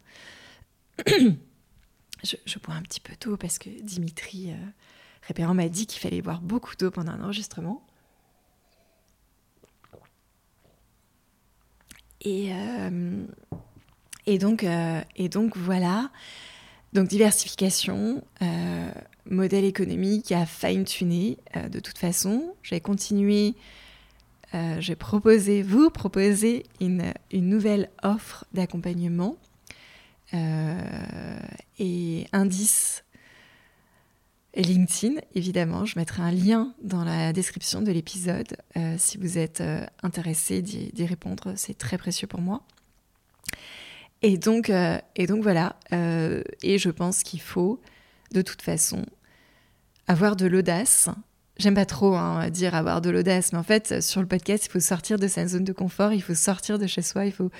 je, 1.07 2.59
bois 2.63 2.75
un 2.75 2.81
petit 2.81 2.99
peu 2.99 3.15
tôt 3.15 3.37
parce 3.37 3.59
que 3.59 3.69
Dimitri 3.81 4.53
Répérant 5.23 5.53
m'a 5.53 5.69
dit 5.69 5.85
qu'il 5.85 6.01
fallait 6.01 6.21
boire 6.21 6.41
beaucoup 6.41 6.75
d'eau 6.75 6.91
pendant 6.91 7.11
un 7.11 7.23
enregistrement. 7.23 7.85
Et, 12.21 12.51
euh, 12.53 13.25
euh, 14.27 15.01
et 15.15 15.29
donc 15.29 15.57
voilà. 15.57 16.11
Donc 16.93 17.07
diversification, 17.07 18.23
euh, 18.41 18.91
modèle 19.29 19.65
économique 19.65 20.31
à 20.31 20.45
fine-tuner 20.45 21.37
de 21.71 21.79
toute 21.79 21.97
façon. 21.99 22.55
J'ai 22.63 22.79
continué, 22.79 23.53
j'ai 24.79 24.95
proposé, 24.95 25.61
vous 25.61 25.91
proposer 25.91 26.63
une, 26.81 27.13
une 27.31 27.47
nouvelle 27.47 27.91
offre 28.01 28.45
d'accompagnement 28.53 29.37
et 30.33 32.27
indice 32.33 33.03
LinkedIn, 34.55 35.19
évidemment. 35.35 35.85
Je 35.85 35.97
mettrai 35.97 36.21
un 36.21 36.31
lien 36.31 36.73
dans 36.81 37.03
la 37.03 37.33
description 37.33 37.81
de 37.81 37.91
l'épisode 37.91 38.57
euh, 38.77 38.95
si 38.97 39.17
vous 39.17 39.37
êtes 39.37 39.61
euh, 39.61 39.85
intéressé 40.01 40.61
d'y 40.61 41.05
répondre. 41.05 41.53
C'est 41.55 41.77
très 41.77 41.97
précieux 41.97 42.27
pour 42.27 42.41
moi. 42.41 42.63
Et 44.21 44.37
donc, 44.37 44.69
euh, 44.69 44.97
et 45.15 45.27
donc 45.27 45.43
voilà. 45.43 45.77
et 45.91 46.77
je 46.77 46.89
pense 46.89 47.23
qu'il 47.23 47.41
faut, 47.41 47.79
de 48.31 48.41
toute 48.41 48.61
façon, 48.61 49.05
avoir 50.07 50.35
de 50.35 50.45
l'audace. 50.45 51.09
J'aime 51.57 51.75
pas 51.75 51.85
trop 51.85 52.15
hein, 52.15 52.49
dire 52.49 52.73
avoir 52.73 53.01
de 53.01 53.09
l'audace, 53.09 53.53
mais 53.53 53.59
en 53.59 53.63
fait, 53.63 54.01
sur 54.01 54.21
le 54.21 54.27
podcast, 54.27 54.65
il 54.65 54.71
faut 54.71 54.79
sortir 54.79 55.19
de 55.19 55.27
sa 55.27 55.47
zone 55.47 55.63
de 55.63 55.73
confort, 55.73 56.13
il 56.13 56.21
faut 56.21 56.33
sortir 56.33 56.79
de 56.79 56.87
chez 56.87 57.01
soi, 57.01 57.25
il 57.25 57.33
faut, 57.33 57.51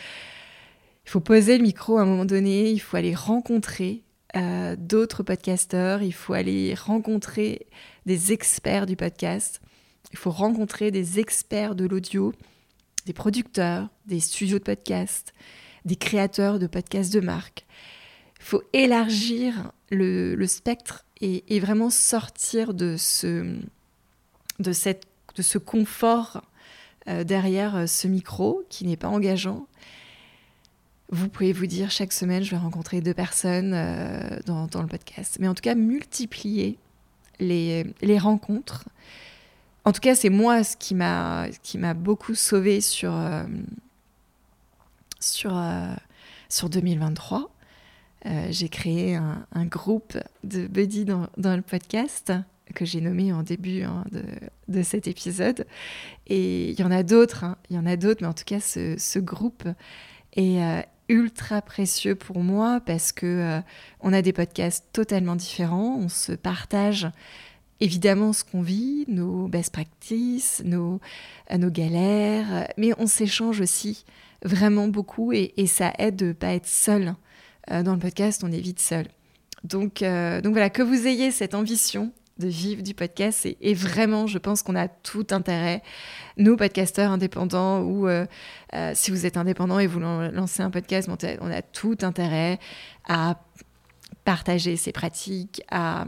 il 1.06 1.10
faut 1.10 1.20
poser 1.20 1.57
le 1.57 1.64
micro 1.64 1.98
à 1.98 2.02
un 2.02 2.06
moment 2.06 2.26
donné, 2.26 2.72
il 2.72 2.80
faut 2.80 2.98
aller 2.98 3.14
rencontrer 3.14 4.03
euh, 4.35 4.76
d'autres 4.77 5.23
podcasteurs, 5.23 6.03
il 6.03 6.14
faut 6.14 6.34
aller 6.34 6.76
rencontrer 6.76 7.65
des 8.06 8.31
experts 8.31 8.85
du 8.85 8.95
podcast, 8.95 9.60
il 10.11 10.18
faut 10.18 10.30
rencontrer 10.30 10.91
des 10.91 11.19
experts 11.19 11.76
de 11.76 11.85
l'audio, 11.85 12.34
des 13.06 13.14
producteurs, 13.14 13.89
des 14.06 14.19
studios 14.19 14.60
de 14.60 14.64
podcast, 14.64 15.34
des 15.85 15.95
créateurs 15.95 16.60
de 16.60 16.68
podcasts 16.68 17.11
de 17.14 17.22
marque. 17.22 17.65
Il 18.39 18.45
faut 18.45 18.64
élargir 18.73 19.72
le, 19.89 20.45
spectre 20.45 21.06
et, 21.22 21.60
vraiment 21.60 21.89
sortir 21.89 22.73
de 22.73 22.97
ce, 22.97 23.57
de 24.60 24.72
cette, 24.72 25.07
de 25.35 25.41
ce 25.41 25.57
confort 25.57 26.43
euh, 27.07 27.23
derrière 27.23 27.89
ce 27.89 28.07
micro 28.07 28.64
qui 28.69 28.85
n'est 28.85 28.97
pas 28.97 29.10
engageant 29.10 29.68
vous 31.11 31.27
pouvez 31.27 31.53
vous 31.53 31.65
dire 31.65 31.90
chaque 31.90 32.14
semaine, 32.14 32.44
je 32.44 32.52
vais 32.52 32.57
rencontrer 32.57 33.02
deux 33.02 33.14
personnes 33.14 33.73
euh, 33.73 34.40
dans, 34.45 34.81
le 34.81 34.88
podcast. 34.88 35.38
Mais 35.40 35.48
en 35.48 35.56
tout 35.56 35.61
cas, 35.61 35.76
multiplier 35.76 36.77
les, 37.40 37.86
les 38.02 38.19
rencontres. 38.19 38.88
En 39.86 39.91
tout 39.91 40.02
cas, 40.02 40.14
c'est 40.14 40.30
moi 40.30 40.64
ce 40.64 40.77
qui 40.77 40.94
m'a 40.94 41.94
beaucoup 41.95 42.36
sauvé 42.36 42.80
sur 42.80 43.15
euh, 43.15 43.44
sur 45.19 45.57
euh, 45.57 45.94
sur 46.48 46.69
2023. 46.69 47.49
j'ai 48.49 48.69
créé 48.69 49.15
un, 49.15 49.65
groupe 49.65 50.18
de 50.44 50.68
buddy 50.68 51.06
dans, 51.06 51.27
dans 51.38 51.56
le 51.56 51.61
podcast 51.61 52.34
que 52.76 52.86
j'ai 52.86 53.02
nommé 53.02 53.34
en 53.34 53.41
début 53.41 53.81
hein, 53.81 54.03
de, 54.11 54.23
de, 54.68 54.84
cet 54.84 55.07
épisode. 55.07 55.65
Et 56.27 56.69
il 56.69 56.80
y 56.80 56.84
en 56.84 56.91
a 56.91 57.02
d'autres, 57.02 57.44
hein. 57.44 57.57
y 57.72 57.77
en 57.77 57.86
a 57.86 57.95
d'autres, 57.95 58.22
mais 58.22 58.27
en 58.27 58.34
tout 58.34 58.44
cas, 58.45 58.60
ce, 58.60 58.95
ce 58.98 59.18
groupe 59.18 59.68
est, 60.36 60.86
ultra 61.10 61.61
précieux 61.61 62.15
pour 62.15 62.40
moi 62.40 62.80
parce 62.86 63.11
que 63.11 63.26
euh, 63.26 63.61
on 63.99 64.14
a 64.14 64.22
des 64.22 64.31
podcasts 64.31 64.86
totalement 64.94 65.36
différents, 65.36 65.98
on 65.98 66.07
se 66.07 66.31
partage 66.31 67.10
évidemment 67.81 68.31
ce 68.31 68.44
qu'on 68.44 68.61
vit, 68.61 69.06
nos 69.07 69.48
best 69.48 69.73
practices, 69.73 70.61
nos, 70.64 70.99
euh, 71.52 71.69
galères, 71.69 72.68
mais 72.77 72.91
on 72.99 73.07
s'échange 73.07 73.60
aussi 73.60 74.06
vraiment 74.44 74.88
beaucoup 74.88 75.34
et, 75.34 75.53
ça 75.68 75.94
aide 75.98 76.15
de 76.15 76.31
pas 76.31 76.53
être 76.53 76.68
seul. 76.68 77.15
Euh, 77.72 77.84
dans 77.84 77.94
le 77.94 77.99
podcast, 77.99 78.44
on 78.44 78.52
est 78.52 78.60
vite 78.60 78.80
seul. 78.80 79.07
Donc 79.64 79.99
voilà, 79.99 80.69
que 80.69 80.81
vous 80.81 81.06
ayez 81.06 81.31
cette 81.31 81.53
ambition 81.53 82.14
de 82.40 82.48
vivre 82.48 82.82
du 82.82 82.94
podcast. 82.94 83.48
Et, 83.61 83.74
vraiment, 83.74 84.28
je 84.28 84.38
pense 84.38 84.64
qu'on 84.64 84.76
a 84.76 84.88
tout 84.88 85.28
intérêt, 85.32 85.84
nous, 86.38 86.56
podcasteurs 86.56 87.11
indépendants, 87.11 87.82
ou 87.82 88.07
euh, 88.07 88.26
euh, 88.74 88.91
si 88.95 89.11
vous 89.11 89.26
êtes 89.26 89.38
indépendant 89.38 89.80
et 89.80 89.88
vous 89.88 89.99
lancez 89.99 90.64
un 90.64 90.72
podcast, 90.72 91.10
on 91.41 91.52
a 91.52 91.61
tout 91.61 91.98
intérêt 92.02 92.60
à 93.07 93.40
partager 94.24 94.78
ses 94.78 94.91
pratiques, 94.91 95.61
à, 95.70 96.06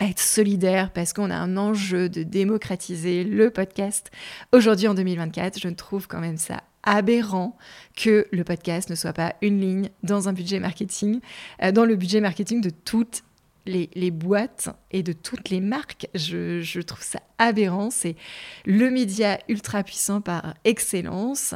être 0.00 0.20
solidaire 0.20 0.92
parce 0.92 1.12
qu'on 1.12 1.30
a 1.30 1.36
un 1.36 1.58
enjeu 1.58 2.08
de 2.08 2.22
démocratiser 2.22 3.22
le 3.22 3.50
podcast. 3.50 4.10
Aujourd'hui, 4.52 4.88
en 4.88 4.94
2024, 4.94 5.58
je 5.58 5.68
trouve 5.68 6.08
quand 6.08 6.20
même 6.20 6.38
ça 6.38 6.62
aberrant 6.82 7.56
que 7.96 8.26
le 8.32 8.44
podcast 8.44 8.88
ne 8.88 8.94
soit 8.94 9.12
pas 9.12 9.34
une 9.42 9.60
ligne 9.60 9.90
dans 10.02 10.28
un 10.28 10.32
budget 10.32 10.60
marketing, 10.60 11.20
euh, 11.62 11.72
dans 11.72 11.84
le 11.84 11.96
budget 11.96 12.20
marketing 12.20 12.62
de 12.62 12.70
toutes 12.70 13.22
les, 13.66 14.10
boîtes 14.10 14.68
et 14.90 15.02
de 15.02 15.12
toutes 15.12 15.50
les 15.50 15.60
marques. 15.60 16.08
Je, 16.14 16.80
trouve 16.80 17.02
ça 17.02 17.20
aberrant. 17.38 17.90
C'est 17.90 18.16
le 18.64 18.90
média 18.90 19.38
ultra 19.48 19.82
puissant 19.82 20.20
par 20.20 20.54
excellence. 20.64 21.54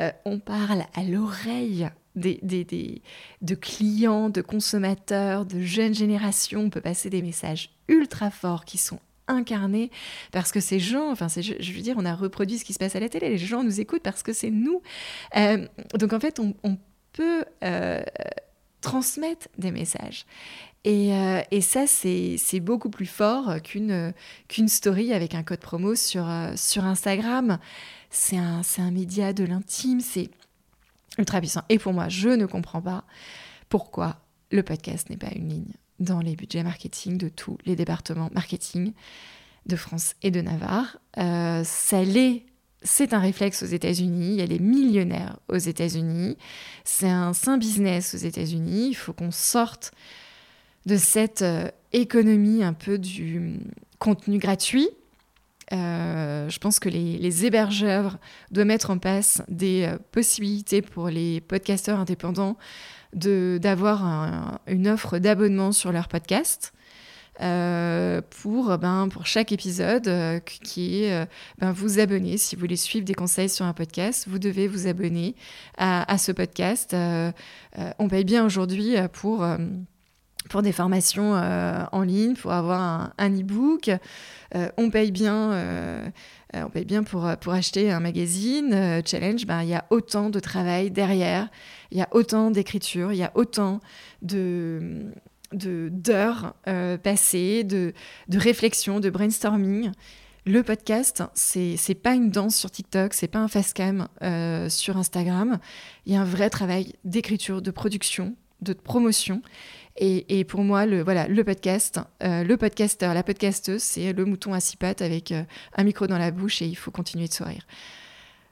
Euh, 0.00 0.10
on 0.24 0.38
parle 0.38 0.84
à 0.94 1.02
l'oreille 1.02 1.88
des, 2.14 3.02
de 3.42 3.54
clients, 3.54 4.30
de 4.30 4.40
consommateurs, 4.40 5.44
de 5.44 5.60
jeunes 5.60 5.94
générations. 5.94 6.60
On 6.60 6.70
peut 6.70 6.80
passer 6.80 7.10
des 7.10 7.22
messages 7.22 7.70
ultra 7.88 8.30
forts 8.30 8.64
qui 8.64 8.78
sont 8.78 9.00
incarnés 9.28 9.90
parce 10.32 10.52
que 10.52 10.60
ces 10.60 10.78
gens, 10.78 11.10
enfin, 11.10 11.26
je, 11.28 11.72
veux 11.72 11.80
dire, 11.80 11.96
on 11.98 12.04
a 12.04 12.14
reproduit 12.14 12.58
ce 12.58 12.64
qui 12.64 12.72
se 12.72 12.78
passe 12.78 12.96
à 12.96 13.00
la 13.00 13.08
télé. 13.08 13.28
Les 13.30 13.38
gens 13.38 13.64
nous 13.64 13.80
écoutent 13.80 14.02
parce 14.02 14.22
que 14.22 14.32
c'est 14.32 14.50
nous. 14.50 14.82
Euh, 15.36 15.66
donc 15.98 16.12
en 16.12 16.20
fait, 16.20 16.40
on, 16.40 16.78
peut 17.12 17.44
euh, 17.64 18.02
transmettre 18.86 19.48
des 19.58 19.72
messages. 19.72 20.26
Euh, 20.86 21.42
et, 21.50 21.60
ça, 21.60 21.88
c'est 21.88 22.60
beaucoup 22.60 22.88
plus 22.88 23.06
fort 23.06 23.60
qu'une 23.60 24.14
qu'une 24.46 24.68
story 24.68 25.12
avec 25.12 25.34
un 25.34 25.42
code 25.42 25.58
promo 25.58 25.96
sur, 25.96 26.28
euh, 26.28 26.52
sur 26.54 26.84
Instagram. 26.84 27.58
C'est 28.10 28.36
un, 28.36 28.62
un 28.78 28.90
média 28.92 29.32
de 29.32 29.42
l'intime, 29.42 30.00
c'est 30.00 30.30
ultra 31.18 31.40
puissant. 31.40 31.62
Et 31.68 31.80
pour 31.80 31.92
moi, 31.92 32.08
je 32.08 32.28
ne 32.28 32.46
comprends 32.46 32.80
pas 32.80 33.02
pourquoi 33.68 34.20
le 34.52 34.62
podcast 34.62 35.10
n'est 35.10 35.16
pas 35.16 35.32
une 35.34 35.48
ligne 35.48 35.72
dans 35.98 36.20
les 36.20 36.36
budgets 36.36 36.62
marketing 36.62 37.18
de 37.18 37.28
tous 37.28 37.58
les 37.66 37.74
départements 37.74 38.30
marketing 38.32 38.92
de 39.66 39.74
France 39.74 40.14
et 40.22 40.30
de 40.30 40.40
Navarre. 40.40 40.98
Euh, 41.18 41.64
ça 41.64 42.04
l'est 42.04 42.44
c'est 42.86 43.12
un 43.12 43.18
réflexe 43.18 43.62
aux 43.62 43.66
États-Unis, 43.66 44.40
a 44.40 44.46
des 44.46 44.58
millionnaires 44.58 45.38
aux 45.48 45.56
États-Unis, 45.56 46.36
c'est 46.84 47.08
un 47.08 47.32
sain 47.32 47.58
business 47.58 48.14
aux 48.14 48.18
États-Unis, 48.18 48.88
il 48.90 48.94
faut 48.94 49.12
qu'on 49.12 49.30
sorte 49.30 49.92
de 50.86 50.96
cette 50.96 51.42
euh, 51.42 51.68
économie 51.92 52.62
un 52.62 52.72
peu 52.72 52.96
du 52.96 53.38
hum, 53.38 53.58
contenu 53.98 54.38
gratuit. 54.38 54.88
Euh, 55.72 56.48
je 56.48 56.58
pense 56.60 56.78
que 56.78 56.88
les, 56.88 57.44
hébergeurs 57.44 58.18
doivent 58.52 58.68
mettre 58.68 58.90
en 58.90 58.98
place 58.98 59.42
des 59.48 59.82
euh, 59.82 59.98
possibilités 60.12 60.80
pour 60.80 61.08
les 61.08 61.40
podcasteurs 61.40 61.98
indépendants 61.98 62.56
d'avoir 63.12 64.60
une 64.66 64.88
offre 64.88 65.18
d'abonnement 65.18 65.72
sur 65.72 65.90
leur 65.90 66.06
podcast. 66.06 66.74
Euh, 67.42 68.22
pour, 68.42 68.78
ben, 68.78 69.08
pour 69.08 69.26
chaque 69.26 69.52
épisode 69.52 70.08
euh, 70.08 70.40
qui 70.40 71.02
est 71.02 71.12
euh, 71.12 71.26
ben, 71.58 71.70
vous 71.70 72.00
abonner. 72.00 72.38
Si 72.38 72.56
vous 72.56 72.60
voulez 72.60 72.76
suivre 72.76 73.04
des 73.04 73.14
conseils 73.14 73.50
sur 73.50 73.66
un 73.66 73.74
podcast, 73.74 74.26
vous 74.26 74.38
devez 74.38 74.68
vous 74.68 74.86
abonner 74.86 75.34
à, 75.76 76.16
ce 76.18 76.32
podcast. 76.32 76.96
on 77.98 78.08
paye 78.08 78.24
bien 78.24 78.44
aujourd'hui 78.44 78.94
pour 79.12 79.46
pour 80.48 80.62
des 80.62 80.72
formations 80.72 81.32
en 81.32 82.02
ligne, 82.02 82.34
pour 82.34 82.52
avoir 82.52 83.12
un, 83.18 83.30
e-book. 83.30 83.90
on 84.76 84.90
paye 84.90 85.10
bien, 85.10 86.12
on 86.54 86.70
paye 86.70 86.84
bien 86.84 87.02
pour, 87.02 87.28
pour 87.40 87.52
acheter 87.52 87.90
un 87.90 88.00
magazine. 88.00 89.02
Challenge, 89.04 89.44
ben, 89.46 89.62
il 89.62 89.68
y 89.68 89.74
a 89.74 89.84
autant 89.90 90.30
de 90.30 90.40
travail 90.40 90.90
derrière, 90.90 91.48
il 91.90 91.98
y 91.98 92.02
a 92.02 92.08
autant 92.12 92.50
d'écriture, 92.50 93.12
il 93.12 93.18
y 93.18 93.24
a 93.24 93.32
autant 93.34 93.80
de 94.22 95.12
d'heures 95.52 96.54
euh, 96.68 96.98
passées, 96.98 97.64
de, 97.64 97.92
de 98.28 98.38
réflexion, 98.38 99.00
de 99.00 99.10
brainstorming. 99.10 99.92
Le 100.44 100.62
podcast, 100.62 101.24
c'est 101.34 102.00
pas 102.00 102.14
une 102.14 102.30
danse 102.30 102.56
sur 102.56 102.70
TikTok, 102.70 103.14
c'est 103.14 103.26
pas 103.26 103.40
un 103.40 103.48
fast 103.48 103.72
cam 103.72 104.08
euh, 104.22 104.68
sur 104.68 104.96
Instagram. 104.96 105.58
Il 106.06 106.12
y 106.12 106.16
a 106.16 106.20
un 106.20 106.24
vrai 106.24 106.50
travail 106.50 106.92
d'écriture, 107.04 107.62
de 107.62 107.70
production, 107.72 108.36
de 108.60 108.72
promotion. 108.72 109.42
Et, 109.96 110.38
et, 110.38 110.44
pour 110.44 110.60
moi, 110.60 110.86
le, 110.86 111.02
voilà, 111.02 111.26
le 111.26 111.42
podcast, 111.42 111.98
euh, 112.22 112.44
le 112.44 112.56
podcasteur, 112.56 113.12
la 113.14 113.22
podcasteuse, 113.22 113.82
c'est 113.82 114.12
le 114.12 114.24
mouton 114.24 114.52
à 114.52 114.60
six 114.60 114.76
pattes 114.76 115.02
avec 115.02 115.32
un 115.32 115.84
micro 115.84 116.06
dans 116.06 116.18
la 116.18 116.30
bouche 116.30 116.62
et 116.62 116.66
il 116.66 116.76
faut 116.76 116.90
continuer 116.90 117.26
de 117.26 117.32
sourire. 117.32 117.66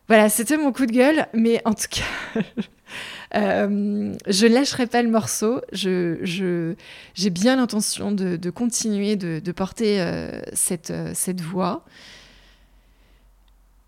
Voilà, 0.09 0.29
c'était 0.29 0.59
mon 0.59 0.71
coup 0.73 0.85
de 0.85 0.93
gueule, 0.93 1.27
mais 1.33 1.62
en 1.65 1.73
tout 1.73 1.87
cas, 1.91 2.41
euh, 3.35 4.15
je 4.28 4.47
lâcherai 4.47 4.86
pas 4.86 5.02
le 5.02 5.11
morceau. 5.11 5.61
Je, 5.73 6.74
j'ai 7.15 7.31
bien 7.31 7.56
l'intention 7.56 8.12
de, 8.12 8.51
continuer 8.51 9.16
de, 9.16 9.52
porter 9.52 10.01
euh, 10.01 10.40
cette, 10.52 10.90
euh, 10.90 11.12
cette 11.15 11.40
voix 11.40 11.85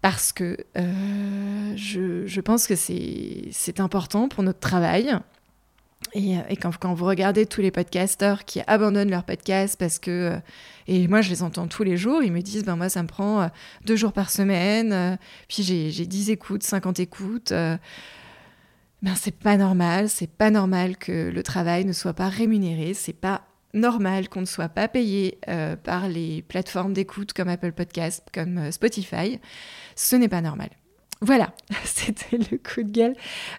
parce 0.03 0.33
que 0.33 0.57
je, 0.77 2.27
je, 2.27 2.41
pense 2.41 2.69
que 2.69 2.77
c'est, 2.77 3.49
c'est 3.51 3.81
important 3.81 4.29
pour 4.29 4.45
notre 4.45 4.61
travail. 4.61 5.17
Et, 6.13 6.37
et 6.49 6.57
quand, 6.57 6.77
quand, 6.79 6.95
vous 6.95 7.07
regardez 7.07 7.47
tous 7.47 7.61
les 7.61 7.73
podcasteurs 7.73 8.45
qui 8.45 8.61
abandonnent 8.69 9.11
leur 9.11 9.25
podcast 9.25 9.77
parce 9.77 9.99
que, 9.99 10.39
et 10.87 11.09
moi 11.09 11.23
je 11.23 11.31
les 11.31 11.43
entends 11.43 11.67
tous 11.67 11.83
les 11.83 11.97
jours, 11.97 12.23
ils 12.23 12.31
me 12.31 12.41
disent, 12.41 12.65
ben 12.65 12.77
moi 12.77 12.89
ça 12.89 13.03
me 13.03 13.09
prend 13.09 13.51
deux 13.85 13.97
jours 13.97 14.13
par 14.13 14.31
semaine, 14.31 15.19
puis 15.49 15.65
j'ai, 15.65 15.91
j'ai 15.91 16.07
10 16.07 16.31
écoutes, 16.31 16.63
50 16.63 17.01
écoutes 17.01 17.53
ben 19.03 19.15
c'est 19.15 19.37
pas 19.37 19.57
normal, 19.57 20.09
c'est 20.09 20.31
pas 20.31 20.51
normal 20.51 20.97
que 20.97 21.31
le 21.31 21.43
travail 21.43 21.85
ne 21.85 21.93
soit 21.93 22.15
pas 22.15 22.29
rémunéré, 22.29 22.95
c'est 22.95 23.13
pas 23.13 23.43
normal 23.77 24.29
qu'on 24.29 24.41
ne 24.41 24.47
soit 24.47 24.69
pas 24.69 24.89
payé 24.89 25.39
euh, 25.49 25.77
par 25.77 26.09
les 26.09 26.43
plateformes 26.43 26.93
d'écoute 26.93 27.33
comme 27.33 27.49
Apple 27.49 27.73
Podcast, 27.73 28.27
comme 28.33 28.59
euh, 28.59 28.71
Spotify. 28.71 29.39
Ce 29.95 30.17
n'est 30.17 30.29
pas 30.29 30.41
normal. 30.41 30.71
Voilà, 31.21 31.53
c'était 31.85 32.39
le 32.39 32.59
coup 32.59 32.83
de 32.83 32.91
gueule 32.91 33.15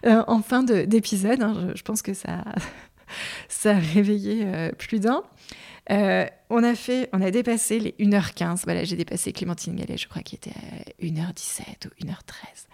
euh, 0.06 0.22
en 0.26 0.42
fin 0.42 0.62
d'épisode. 0.62 1.42
Hein. 1.42 1.72
je, 1.74 1.82
pense 1.82 2.02
que 2.02 2.14
ça, 2.14 2.44
a 3.64 3.72
réveillé 3.72 4.70
plus 4.76 5.00
d'un. 5.00 5.22
on 5.88 6.62
a 6.62 6.74
fait, 6.74 7.08
on 7.12 7.22
a 7.22 7.30
dépassé 7.30 7.80
les 7.80 7.92
1h15. 7.98 8.62
Voilà, 8.64 8.84
j'ai 8.84 8.96
dépassé 8.96 9.32
Clémentine 9.32 9.76
Gallet, 9.76 9.96
je 9.96 10.08
crois 10.08 10.22
qu'il 10.22 10.36
était 10.36 10.50
à 10.50 11.04
1h17 11.04 11.86
ou 11.86 12.04
1h13. 12.04 12.66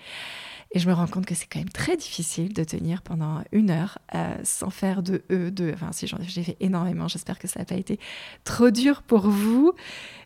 Et 0.75 0.81
je 0.81 0.89
me 0.89 0.93
rends 0.93 1.07
compte 1.07 1.25
que 1.25 1.37
c'est 1.37 1.47
quand 1.47 1.61
même 1.61 1.71
très 1.71 1.97
difficile 1.97 2.53
de 2.53 2.65
tenir 2.65 3.01
pendant 3.03 3.43
une 3.53 3.71
heure 3.71 3.99
euh, 4.15 4.35
sans 4.43 4.71
faire 4.71 5.05
de 5.05 5.23
E, 5.31 5.51
de... 5.51 5.73
Enfin, 5.73 5.93
si 5.93 6.09
j'ai 6.09 6.43
fait 6.43 6.57
énormément, 6.59 7.07
j'espère 7.07 7.39
que 7.39 7.47
ça 7.47 7.61
n'a 7.61 7.65
pas 7.65 7.77
été 7.77 8.01
trop 8.43 8.71
dur 8.71 9.03
pour 9.03 9.29
vous. 9.29 9.73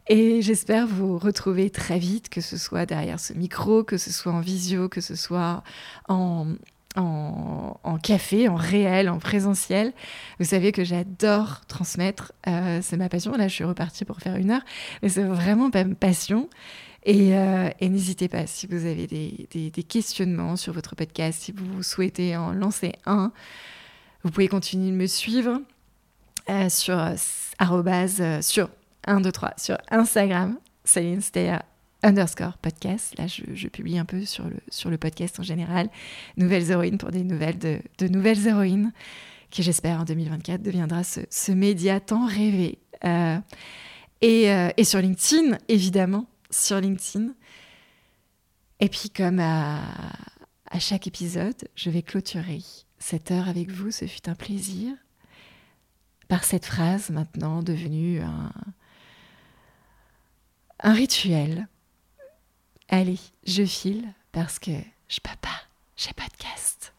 Et 0.08 0.40
j'espère 0.40 0.86
vous 0.86 1.18
retrouver 1.18 1.68
très 1.68 1.98
vite, 1.98 2.30
que 2.30 2.40
ce 2.40 2.56
soit 2.56 2.86
derrière 2.86 3.20
ce 3.20 3.34
micro, 3.34 3.84
que 3.84 3.98
ce 3.98 4.10
soit 4.10 4.32
en 4.32 4.40
visio, 4.40 4.88
que 4.88 5.02
ce 5.02 5.14
soit 5.16 5.62
en, 6.08 6.54
en, 6.96 7.98
café, 8.02 8.48
en 8.48 8.54
réel, 8.54 9.10
en 9.10 9.18
présentiel. 9.18 9.92
Vous 10.38 10.46
savez 10.46 10.72
que 10.72 10.82
j'adore 10.82 11.60
transmettre, 11.68 12.32
euh, 12.46 12.80
c'est 12.82 12.96
ma 12.96 13.10
passion. 13.10 13.32
Là, 13.32 13.48
je 13.48 13.54
suis 13.54 13.64
repartie 13.64 14.06
pour 14.06 14.20
faire 14.20 14.36
une 14.36 14.50
heure, 14.50 14.64
mais 15.02 15.10
c'est 15.10 15.24
vraiment 15.24 15.68
ma 15.72 15.84
passion. 15.84 16.48
Euh, 17.06 17.70
et, 17.80 17.88
n'hésitez 17.88 18.28
pas, 18.28 18.46
si 18.46 18.66
vous 18.66 18.84
avez 18.84 19.06
des, 19.06 19.82
questionnements 19.84 20.56
sur 20.56 20.72
votre 20.72 20.94
podcast, 20.96 21.42
si 21.42 21.52
vous 21.52 21.82
souhaitez 21.82 22.36
en 22.36 22.52
lancer 22.52 22.92
un, 23.06 23.32
vous 24.24 24.30
pouvez 24.30 24.48
continuer 24.48 24.90
de 24.90 24.96
me 24.96 25.06
suivre 25.06 25.60
euh, 26.50 26.68
sur, 26.68 26.98
euh, 26.98 28.40
sur 28.40 28.70
1, 29.06 29.20
2, 29.20 29.32
3, 29.32 29.54
sur 29.56 29.78
Instagram, 29.90 30.58
Céline 30.84 31.20
underscore 32.02 32.58
podcast. 32.58 33.16
Là, 33.18 33.26
je, 33.26 33.68
publie 33.68 33.98
un 33.98 34.04
peu 34.04 34.24
sur 34.24 34.44
le, 34.44 34.56
sur 34.68 34.90
le 34.90 34.98
podcast 34.98 35.40
en 35.40 35.42
général. 35.42 35.88
Nouvelles 36.36 36.70
héroïnes 36.70 36.98
pour 36.98 37.10
des 37.10 37.24
nouvelles 37.24 37.58
de, 37.58 38.08
nouvelles 38.08 38.46
héroïnes, 38.46 38.92
qui 39.50 39.62
j'espère 39.62 40.00
en 40.00 40.04
2024 40.04 40.62
deviendra 40.62 41.02
ce, 41.04 41.52
média 41.52 42.00
tant 42.00 42.26
rêvé. 42.26 42.78
et, 44.20 44.44
et 44.76 44.84
sur 44.84 45.00
LinkedIn, 45.00 45.58
évidemment, 45.68 46.26
sur 46.50 46.80
LinkedIn. 46.80 47.34
Et 48.80 48.88
puis 48.88 49.10
comme 49.10 49.40
à, 49.40 49.80
chaque 50.78 51.06
épisode, 51.06 51.68
je 51.74 51.90
vais 51.90 52.02
clôturer 52.02 52.62
cette 52.98 53.30
heure 53.30 53.48
avec 53.48 53.70
vous. 53.70 53.90
Ce 53.90 54.06
fut 54.06 54.28
un 54.28 54.34
plaisir. 54.34 54.94
Par 56.28 56.44
cette 56.44 56.66
phrase 56.66 57.10
maintenant 57.10 57.62
devenue 57.62 58.20
un, 58.20 58.52
un 60.80 60.92
rituel. 60.92 61.68
Allez, 62.88 63.18
je 63.46 63.64
file 63.64 64.12
parce 64.32 64.58
que 64.58 64.72
je 65.08 65.20
peux 65.20 65.36
pas, 65.40 65.62
j'ai 65.96 66.12
podcast. 66.12 66.92